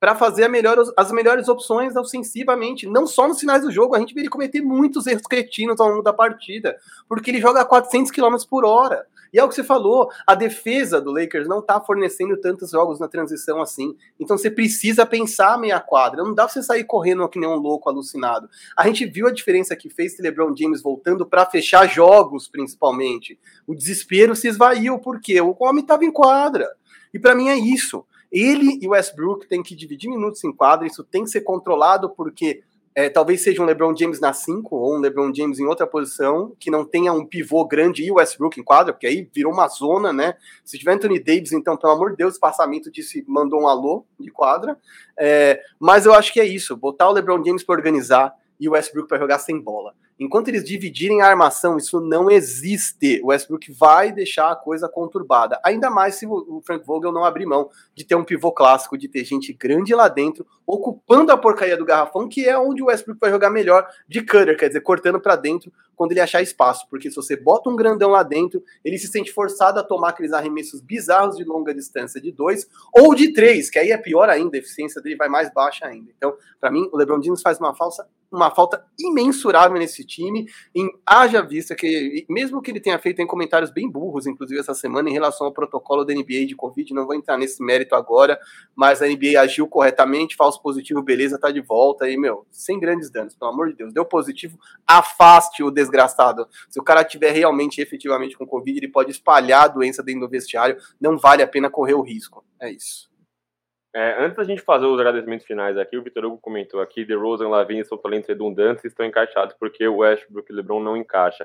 para 0.01 0.15
fazer 0.15 0.49
melhor, 0.49 0.79
as 0.97 1.13
melhores 1.13 1.47
opções 1.47 1.95
ofensivamente, 1.95 2.89
não 2.89 3.07
só 3.07 3.29
nos 3.29 3.39
finais 3.39 3.63
do 3.63 3.71
jogo. 3.71 3.95
A 3.95 3.99
gente 3.99 4.15
vê 4.15 4.21
ele 4.21 4.31
cometer 4.31 4.63
muitos 4.63 5.07
erros 5.07 5.27
cretinos 5.27 5.79
ao 5.79 5.91
longo 5.91 6.03
da 6.03 6.13
partida, 6.13 6.75
porque 7.07 7.31
ele 7.31 7.41
joga 7.41 7.61
a 7.61 7.67
400 7.67 8.11
km 8.11 8.37
por 8.49 8.65
hora. 8.65 9.07
E 9.33 9.39
é 9.39 9.45
o 9.45 9.49
que 9.49 9.55
você 9.55 9.63
falou, 9.63 10.11
a 10.27 10.35
defesa 10.35 11.01
do 11.01 11.13
Lakers 11.13 11.47
não 11.47 11.63
tá 11.63 11.81
fornecendo 11.81 12.37
tantos 12.41 12.71
jogos 12.71 12.99
na 12.99 13.07
transição 13.07 13.61
assim. 13.61 13.95
Então 14.19 14.37
você 14.37 14.51
precisa 14.51 15.07
pensar 15.07 15.59
meia 15.59 15.79
quadra. 15.79 16.25
Não 16.25 16.35
dá 16.35 16.45
pra 16.45 16.53
você 16.53 16.63
sair 16.63 16.85
correndo 16.85 17.29
que 17.29 17.39
nem 17.39 17.49
um 17.49 17.55
louco 17.55 17.89
alucinado. 17.89 18.49
A 18.77 18.87
gente 18.87 19.07
viu 19.07 19.29
a 19.29 19.33
diferença 19.33 19.77
que 19.77 19.89
fez 19.89 20.19
o 20.19 20.23
LeBron 20.23 20.53
James 20.57 20.83
voltando 20.83 21.25
para 21.25 21.47
fechar 21.47 21.87
jogos, 21.87 22.49
principalmente. 22.49 23.39
O 23.67 23.75
desespero 23.75 24.35
se 24.35 24.49
esvaiu, 24.49 24.99
porque 24.99 25.41
o 25.41 25.55
homem 25.61 25.85
tava 25.85 26.05
em 26.05 26.11
quadra. 26.11 26.69
E 27.13 27.19
para 27.19 27.35
mim 27.35 27.49
é 27.49 27.57
isso. 27.57 28.05
Ele 28.31 28.79
e 28.81 28.87
o 28.87 28.91
Westbrook 28.91 29.49
têm 29.49 29.63
que 29.63 29.75
dividir 29.75 30.09
minutos 30.09 30.43
em 30.45 30.53
quadra, 30.53 30.87
isso 30.87 31.03
tem 31.03 31.25
que 31.25 31.31
ser 31.31 31.41
controlado, 31.41 32.11
porque 32.11 32.63
é, 32.95 33.09
talvez 33.09 33.43
seja 33.43 33.63
um 33.63 33.65
LeBron 33.65 33.97
James 33.97 34.21
na 34.21 34.33
5 34.33 34.75
ou 34.75 34.97
um 34.97 35.01
LeBron 35.01 35.33
James 35.35 35.59
em 35.59 35.67
outra 35.67 35.87
posição, 35.87 36.55
que 36.59 36.71
não 36.71 36.85
tenha 36.85 37.13
um 37.13 37.25
pivô 37.25 37.65
grande 37.65 38.03
e 38.03 38.11
o 38.11 38.17
Westbrook 38.17 38.61
em 38.61 38.65
quadra, 38.65 38.93
porque 38.93 39.07
aí 39.07 39.29
virou 39.33 39.53
uma 39.53 39.69
zona, 39.69 40.13
né? 40.13 40.35
Se 40.65 40.77
tiver 40.77 40.93
Anthony 40.93 41.19
Davis, 41.19 41.53
então, 41.53 41.77
pelo 41.77 41.93
amor 41.93 42.11
de 42.11 42.17
Deus, 42.17 42.39
passamento 42.39 42.91
disse, 42.91 43.25
mandou 43.29 43.63
um 43.63 43.69
alô 43.69 44.05
de 44.19 44.31
quadra. 44.31 44.77
É, 45.19 45.61
mas 45.79 46.05
eu 46.05 46.13
acho 46.13 46.33
que 46.33 46.41
é 46.41 46.45
isso, 46.45 46.77
botar 46.77 47.09
o 47.09 47.13
LeBron 47.13 47.45
James 47.45 47.63
para 47.63 47.77
organizar 47.77 48.35
e 48.59 48.69
o 48.69 48.73
Westbrook 48.73 49.09
para 49.09 49.19
jogar 49.19 49.39
sem 49.39 49.59
bola. 49.59 49.95
Enquanto 50.21 50.49
eles 50.49 50.63
dividirem 50.63 51.23
a 51.23 51.29
armação, 51.29 51.79
isso 51.79 51.99
não 51.99 52.31
existe. 52.31 53.23
O 53.25 53.29
Westbrook 53.29 53.73
vai 53.73 54.13
deixar 54.13 54.53
a 54.53 54.55
coisa 54.55 54.87
conturbada. 54.87 55.59
Ainda 55.65 55.89
mais 55.89 56.17
se 56.17 56.27
o 56.27 56.61
Frank 56.63 56.85
Vogel 56.85 57.11
não 57.11 57.25
abrir 57.25 57.47
mão 57.47 57.71
de 57.95 58.05
ter 58.05 58.17
um 58.17 58.23
pivô 58.23 58.53
clássico, 58.53 58.99
de 58.99 59.09
ter 59.09 59.25
gente 59.25 59.51
grande 59.55 59.95
lá 59.95 60.09
dentro, 60.09 60.47
ocupando 60.67 61.33
a 61.33 61.39
porcaria 61.39 61.75
do 61.75 61.87
garrafão, 61.87 62.29
que 62.29 62.47
é 62.47 62.59
onde 62.59 62.83
o 62.83 62.87
Westbrook 62.87 63.19
vai 63.19 63.31
jogar 63.31 63.49
melhor 63.49 63.89
de 64.07 64.21
cutter, 64.21 64.59
quer 64.59 64.69
dizer, 64.69 64.83
cortando 64.83 65.19
para 65.19 65.37
dentro 65.37 65.73
quando 65.97 66.13
ele 66.13 66.21
achar 66.21 66.43
espaço. 66.43 66.87
Porque 66.91 67.09
se 67.09 67.17
você 67.17 67.35
bota 67.35 67.71
um 67.71 67.77
grandão 67.77 68.11
lá 68.11 68.23
dentro, 68.23 68.63
ele 68.85 68.99
se 68.99 69.09
sente 69.09 69.33
forçado 69.33 69.81
a 69.81 69.83
tomar 69.83 70.11
aqueles 70.11 70.35
arremessos 70.35 70.83
bizarros 70.83 71.35
de 71.35 71.45
longa 71.45 71.75
distância 71.75 72.21
de 72.21 72.31
dois 72.31 72.69
ou 72.93 73.15
de 73.15 73.33
três, 73.33 73.71
que 73.71 73.79
aí 73.79 73.91
é 73.91 73.97
pior 73.97 74.29
ainda, 74.29 74.55
a 74.55 74.61
eficiência 74.61 75.01
dele 75.01 75.17
vai 75.17 75.31
mais 75.31 75.51
baixa 75.51 75.87
ainda. 75.87 76.11
Então, 76.15 76.37
para 76.61 76.71
mim, 76.71 76.87
o 76.93 76.99
LeBron 76.99 77.23
James 77.23 77.41
faz 77.41 77.59
uma 77.59 77.75
falsa 77.75 78.07
uma 78.31 78.51
falta 78.51 78.85
imensurável 78.99 79.79
nesse 79.79 80.05
time, 80.05 80.47
em 80.75 80.89
haja 81.05 81.43
vista 81.43 81.75
que, 81.75 82.25
mesmo 82.29 82.63
que 82.63 82.71
ele 82.71 82.81
tenha 82.81 82.99
feito 82.99 83.21
em 83.21 83.27
comentários 83.27 83.71
bem 83.71 83.91
burros, 83.91 84.27
inclusive 84.27 84.61
essa 84.61 84.75
semana, 84.75 85.09
em 85.09 85.13
relação 85.13 85.47
ao 85.47 85.53
protocolo 85.53 86.05
da 86.05 86.15
NBA 86.15 86.47
de 86.47 86.55
Covid, 86.55 86.95
não 86.95 87.07
vou 87.07 87.15
entrar 87.15 87.37
nesse 87.37 87.63
mérito 87.63 87.95
agora, 87.95 88.39
mas 88.75 89.03
a 89.03 89.07
NBA 89.09 89.41
agiu 89.41 89.67
corretamente, 89.67 90.37
falso 90.37 90.63
positivo, 90.63 91.03
beleza, 91.03 91.39
tá 91.39 91.51
de 91.51 91.61
volta 91.61 92.05
aí, 92.05 92.17
meu, 92.17 92.47
sem 92.51 92.79
grandes 92.79 93.11
danos, 93.11 93.35
pelo 93.35 93.51
amor 93.51 93.69
de 93.71 93.77
Deus. 93.77 93.93
Deu 93.93 94.05
positivo, 94.05 94.59
afaste 94.87 95.63
o 95.63 95.71
desgraçado. 95.71 96.47
Se 96.69 96.79
o 96.79 96.85
cara 96.85 97.03
tiver 97.03 97.33
realmente, 97.33 97.81
efetivamente 97.81 98.37
com 98.39 98.47
Covid, 98.47 98.79
ele 98.79 98.89
pode 98.89 99.11
espalhar 99.11 99.65
a 99.65 99.69
doença 99.69 100.03
dentro 100.03 100.21
do 100.21 100.29
vestiário, 100.29 100.77
não 101.01 101.19
vale 101.19 101.43
a 101.43 101.49
pena 101.49 101.69
correr 101.69 101.95
o 101.95 102.03
risco. 102.03 102.45
É 102.61 102.71
isso. 102.71 103.10
É, 103.93 104.23
antes 104.23 104.37
da 104.37 104.45
gente 104.45 104.63
fazer 104.63 104.87
os 104.87 105.01
agradecimentos 105.01 105.45
finais 105.45 105.77
aqui, 105.77 105.97
o 105.97 106.03
Vitor 106.03 106.25
Hugo 106.25 106.39
comentou 106.39 106.81
aqui, 106.81 107.05
The 107.05 107.15
Rosen, 107.15 107.49
Lavin 107.49 107.83
são 107.83 107.99
talentos 107.99 108.29
redundantes 108.29 108.85
e 108.85 108.87
estão 108.87 109.05
encaixados 109.05 109.57
porque 109.59 109.87
o 109.87 109.99
Westbrook 109.99 110.51
e 110.51 110.55
LeBron 110.55 110.81
não 110.81 110.97
encaixa. 110.97 111.45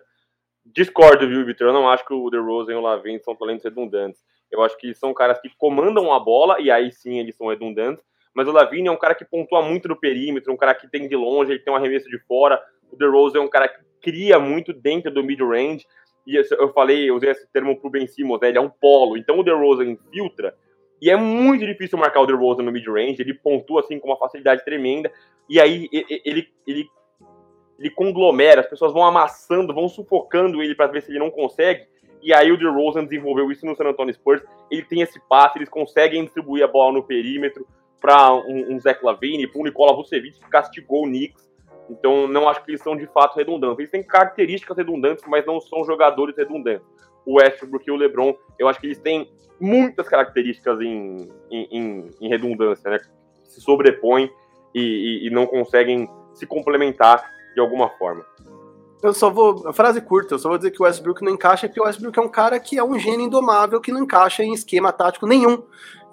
Discordo, 0.64 1.28
viu, 1.28 1.46
Vitor? 1.46 1.68
Eu 1.68 1.74
não 1.74 1.90
acho 1.90 2.06
que 2.06 2.14
o 2.14 2.30
The 2.30 2.38
Rosen 2.38 2.76
e 2.76 2.78
o 2.78 2.82
Lavin 2.82 3.20
são 3.20 3.36
talentos 3.36 3.64
redundantes. 3.64 4.24
Eu 4.52 4.62
acho 4.62 4.78
que 4.78 4.94
são 4.94 5.14
caras 5.14 5.40
que 5.40 5.50
comandam 5.58 6.14
a 6.14 6.20
bola 6.20 6.60
e 6.60 6.70
aí 6.70 6.92
sim 6.92 7.20
eles 7.20 7.36
são 7.36 7.48
redundantes. 7.48 8.04
Mas 8.34 8.48
o 8.48 8.52
Lavin 8.52 8.88
é 8.88 8.92
um 8.92 8.98
cara 8.98 9.16
que 9.16 9.24
pontua 9.24 9.62
muito 9.62 9.88
no 9.88 10.00
perímetro, 10.00 10.52
um 10.52 10.58
cara 10.58 10.76
que 10.76 10.88
tem 10.88 11.08
de 11.08 11.16
longe, 11.16 11.52
ele 11.52 11.60
tem 11.60 11.74
um 11.74 11.76
arremesso 11.76 12.10
de 12.10 12.20
fora. 12.20 12.62
O 12.92 12.98
The 12.98 13.06
Rosen 13.06 13.42
é 13.42 13.44
um 13.44 13.50
cara 13.50 13.68
que 13.68 13.80
cria 14.02 14.38
muito 14.40 14.74
dentro 14.74 15.12
do 15.12 15.24
mid-range. 15.24 15.86
E 16.28 16.36
eu 16.36 16.74
falei, 16.74 17.10
eu 17.10 17.16
usei 17.16 17.30
esse 17.30 17.48
termo 17.52 17.80
pro 17.80 17.90
Ben 17.90 18.08
Simmons, 18.08 18.42
né? 18.42 18.50
ele 18.50 18.58
é 18.58 18.62
um 18.62 18.70
polo. 18.70 19.18
Então 19.18 19.40
o 19.40 19.44
The 19.44 19.52
Rosen 19.52 19.92
infiltra, 19.92 20.56
E 21.06 21.10
é 21.12 21.16
muito 21.16 21.64
difícil 21.64 22.00
marcar 22.00 22.22
o 22.22 22.26
DeRozan 22.26 22.64
no 22.64 22.72
mid-range, 22.72 23.22
ele 23.22 23.36
pontua 23.36 23.82
assim 23.82 24.00
com 24.00 24.08
uma 24.08 24.18
facilidade 24.18 24.66
tremenda, 24.66 25.12
e 25.48 25.62
aí 25.62 25.88
ele, 25.92 26.22
ele, 26.26 26.50
ele, 26.66 26.90
ele 27.78 27.90
conglomera, 27.92 28.62
as 28.62 28.68
pessoas 28.68 28.92
vão 28.92 29.06
amassando, 29.06 29.72
vão 29.72 29.88
sufocando 29.88 30.64
ele 30.64 30.74
para 30.74 30.88
ver 30.88 31.04
se 31.04 31.12
ele 31.12 31.20
não 31.20 31.30
consegue, 31.30 31.86
e 32.24 32.34
aí 32.34 32.52
o 32.52 32.58
DeRozan 32.58 33.04
desenvolveu 33.04 33.52
isso 33.52 33.68
no 33.68 33.76
San 33.76 33.84
Antonio 33.84 34.16
Spurs, 34.16 34.42
ele 34.72 34.82
tem 34.82 35.02
esse 35.02 35.20
passe, 35.30 35.60
eles 35.60 35.70
conseguem 35.70 36.24
distribuir 36.24 36.64
a 36.64 36.68
bola 36.68 36.94
no 36.94 37.04
perímetro 37.04 37.68
para 38.02 38.34
um, 38.34 38.74
um 38.74 38.80
Zach 38.80 39.06
Lavine, 39.06 39.46
para 39.46 39.62
o 39.62 39.64
Nikola 39.64 39.96
Vucevic, 39.96 40.40
que 40.40 40.50
castigou 40.50 41.04
o 41.04 41.08
Knicks, 41.08 41.48
então 41.88 42.28
não 42.28 42.50
acho 42.50 42.66
que 42.66 42.72
eles 42.72 42.82
são 42.82 42.98
de 42.98 43.06
fato 43.06 43.36
redundantes. 43.36 43.78
Eles 43.78 43.92
têm 43.92 44.02
características 44.02 44.76
redundantes, 44.76 45.24
mas 45.28 45.46
não 45.46 45.62
são 45.62 45.86
jogadores 45.86 46.36
redundantes. 46.36 46.88
O 47.26 47.38
Westbrook 47.40 47.88
e 47.88 47.92
o 47.92 47.96
LeBron, 47.96 48.36
eu 48.60 48.68
acho 48.68 48.80
que 48.80 48.88
eles 48.88 49.00
têm 49.00 49.30
muitas 49.60 50.08
características 50.08 50.80
em, 50.82 51.30
em, 51.50 52.10
em 52.22 52.30
redundância, 52.30 52.90
né? 52.92 53.00
Se 53.44 53.62
sobrepõem 53.62 54.30
e, 54.74 54.80
e, 54.80 55.28
e 55.28 55.30
não 55.30 55.46
conseguem 55.46 56.10
se 56.34 56.46
complementar 56.46 57.32
de 57.54 57.62
alguma 57.62 57.90
forma. 57.90 58.26
Eu 59.04 59.14
só 59.14 59.30
vou. 59.30 59.72
Frase 59.74 60.02
curta, 60.02 60.36
eu 60.36 60.40
só 60.40 60.50
vou 60.50 60.58
dizer 60.58 60.72
que 60.72 60.82
o 60.82 60.86
Westbrook 60.86 61.24
não 61.24 61.34
encaixa, 61.34 61.68
porque 61.68 61.80
o 61.80 61.84
Westbrook 61.84 62.18
é 62.18 62.22
um 62.22 62.30
cara 62.30 62.60
que 62.60 62.78
é 62.78 62.84
um 62.84 62.98
gênio 62.98 63.26
indomável 63.26 63.80
que 63.80 63.92
não 63.92 64.04
encaixa 64.04 64.44
em 64.44 64.54
esquema 64.54 64.92
tático 64.92 65.28
nenhum. 65.28 65.64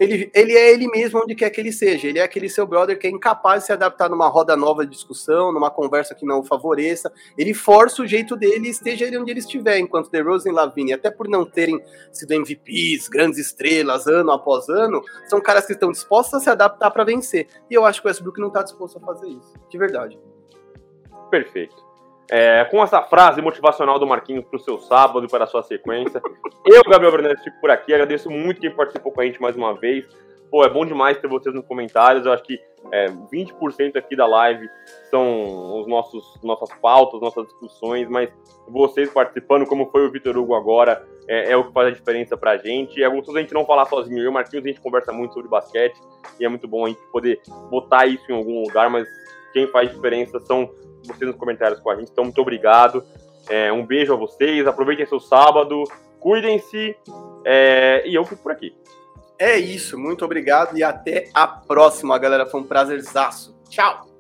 Ele, 0.01 0.31
ele 0.35 0.53
é 0.57 0.73
ele 0.73 0.89
mesmo 0.89 1.21
onde 1.23 1.35
quer 1.35 1.49
que 1.51 1.61
ele 1.61 1.71
seja. 1.71 2.09
Ele 2.09 2.19
é 2.19 2.23
aquele 2.23 2.49
seu 2.49 2.67
brother 2.67 2.99
que 2.99 3.07
é 3.07 3.11
incapaz 3.11 3.63
de 3.63 3.67
se 3.67 3.73
adaptar 3.73 4.11
numa 4.11 4.29
roda 4.29 4.57
nova 4.57 4.85
de 4.85 4.91
discussão, 4.91 5.53
numa 5.53 5.71
conversa 5.71 6.15
que 6.15 6.27
não 6.27 6.41
o 6.41 6.45
favoreça. 6.45 7.13
Ele 7.39 7.55
força 7.55 8.03
o 8.03 8.07
jeito 8.07 8.37
dele, 8.37 8.69
esteja 8.69 9.07
ele 9.07 9.17
onde 9.17 9.31
ele 9.31 9.39
estiver, 9.39 9.79
enquanto 9.79 10.11
The 10.11 10.21
Rose 10.21 10.49
e 10.49 10.53
Lavigne, 10.53 10.93
até 10.93 11.11
por 11.11 11.29
não 11.29 11.45
terem 11.45 11.81
sido 12.11 12.33
MVPs, 12.33 13.09
grandes 13.09 13.39
estrelas, 13.39 14.09
ano 14.09 14.33
após 14.33 14.69
ano, 14.69 15.03
são 15.27 15.41
caras 15.41 15.67
que 15.67 15.73
estão 15.73 15.93
dispostos 15.93 16.35
a 16.35 16.41
se 16.41 16.51
adaptar 16.51 16.91
para 16.91 17.05
vencer. 17.05 17.47
E 17.71 17.75
eu 17.75 17.85
acho 17.85 18.01
que 18.03 18.09
o 18.09 18.11
Westbrook 18.11 18.41
não 18.41 18.49
está 18.49 18.63
disposto 18.63 18.99
a 18.99 19.01
fazer 19.01 19.29
isso. 19.29 19.55
De 19.71 19.79
verdade. 19.79 20.19
Perfeito. 21.31 21.92
É, 22.31 22.65
com 22.65 22.83
essa 22.83 23.03
frase 23.03 23.43
motivacional 23.43 23.99
do 23.99 24.07
Marquinhos 24.07 24.45
para 24.45 24.57
o 24.57 24.61
seu 24.61 24.79
sábado 24.79 25.27
e 25.27 25.29
para 25.29 25.45
a 25.45 25.47
sua 25.47 25.63
sequência, 25.63 26.21
eu, 26.65 26.83
Gabriel 26.85 27.13
Bernardes, 27.13 27.45
fico 27.45 27.61
por 27.61 27.71
aqui. 27.71 27.93
Agradeço 27.93 28.31
muito 28.31 28.61
quem 28.61 28.71
participou 28.71 29.13
com 29.13 29.21
a 29.21 29.25
gente 29.25 29.41
mais 29.41 29.57
uma 29.57 29.75
vez. 29.75 30.07
Pô, 30.51 30.65
é 30.65 30.69
bom 30.69 30.85
demais 30.85 31.19
ter 31.19 31.29
vocês 31.29 31.55
nos 31.55 31.65
comentários. 31.65 32.27
Eu 32.27 32.33
acho 32.33 32.43
que 32.43 32.61
é, 32.91 33.07
20% 33.07 33.97
aqui 33.97 34.15
da 34.15 34.27
live 34.27 34.69
são 35.11 35.81
os 35.81 35.87
nossos 35.87 36.39
nossas 36.43 36.71
pautas, 36.75 37.21
nossas 37.21 37.47
discussões, 37.47 38.09
mas 38.09 38.31
vocês 38.69 39.11
participando, 39.11 39.67
como 39.67 39.91
foi 39.91 40.07
o 40.07 40.11
Vitor 40.11 40.37
Hugo 40.37 40.55
agora, 40.55 41.07
é, 41.29 41.53
é, 41.53 41.57
o 41.57 41.65
que 41.65 41.73
faz 41.73 41.89
a 41.89 41.91
diferença 41.91 42.37
pra 42.37 42.57
gente. 42.57 43.03
É 43.03 43.09
gostoso 43.09 43.39
a 43.39 43.41
gente 43.41 43.55
não 43.55 43.65
falar 43.65 43.87
sozinho. 43.87 44.19
Eu 44.19 44.25
e 44.25 44.29
o 44.29 44.33
Marquinhos, 44.33 44.65
a 44.65 44.69
gente 44.69 44.81
conversa 44.81 45.13
muito 45.13 45.33
sobre 45.35 45.49
basquete 45.49 45.99
e 46.39 46.45
é 46.45 46.49
muito 46.49 46.69
bom 46.69 46.85
a 46.85 46.89
gente 46.89 47.01
poder 47.11 47.41
botar 47.71 48.07
isso 48.07 48.31
em 48.31 48.35
algum 48.35 48.63
lugar, 48.63 48.91
mas 48.91 49.09
quem 49.53 49.67
faz 49.69 49.91
diferença 49.91 50.39
são 50.41 50.71
vocês 51.07 51.31
nos 51.31 51.37
comentários 51.37 51.81
com 51.81 51.91
a 51.91 51.97
gente. 51.97 52.11
Então, 52.11 52.25
muito 52.25 52.41
obrigado. 52.41 53.05
É, 53.49 53.73
um 53.73 53.85
beijo 53.85 54.13
a 54.13 54.17
vocês. 54.17 54.67
Aproveitem 54.67 55.07
seu 55.07 55.21
sábado. 55.21 55.85
Cuidem-se. 56.21 56.97
É, 57.45 58.03
e 58.07 58.15
eu 58.15 58.25
fico 58.25 58.43
por 58.43 58.53
aqui. 58.53 58.75
É 59.39 59.59
isso. 59.59 59.99
Muito 59.99 60.25
obrigado 60.25 60.77
e 60.77 60.83
até 60.83 61.29
a 61.35 61.47
próxima, 61.47 62.17
galera. 62.19 62.47
Foi 62.47 62.61
um 62.61 62.65
prazerzaço. 62.65 63.57
Tchau. 63.69 64.12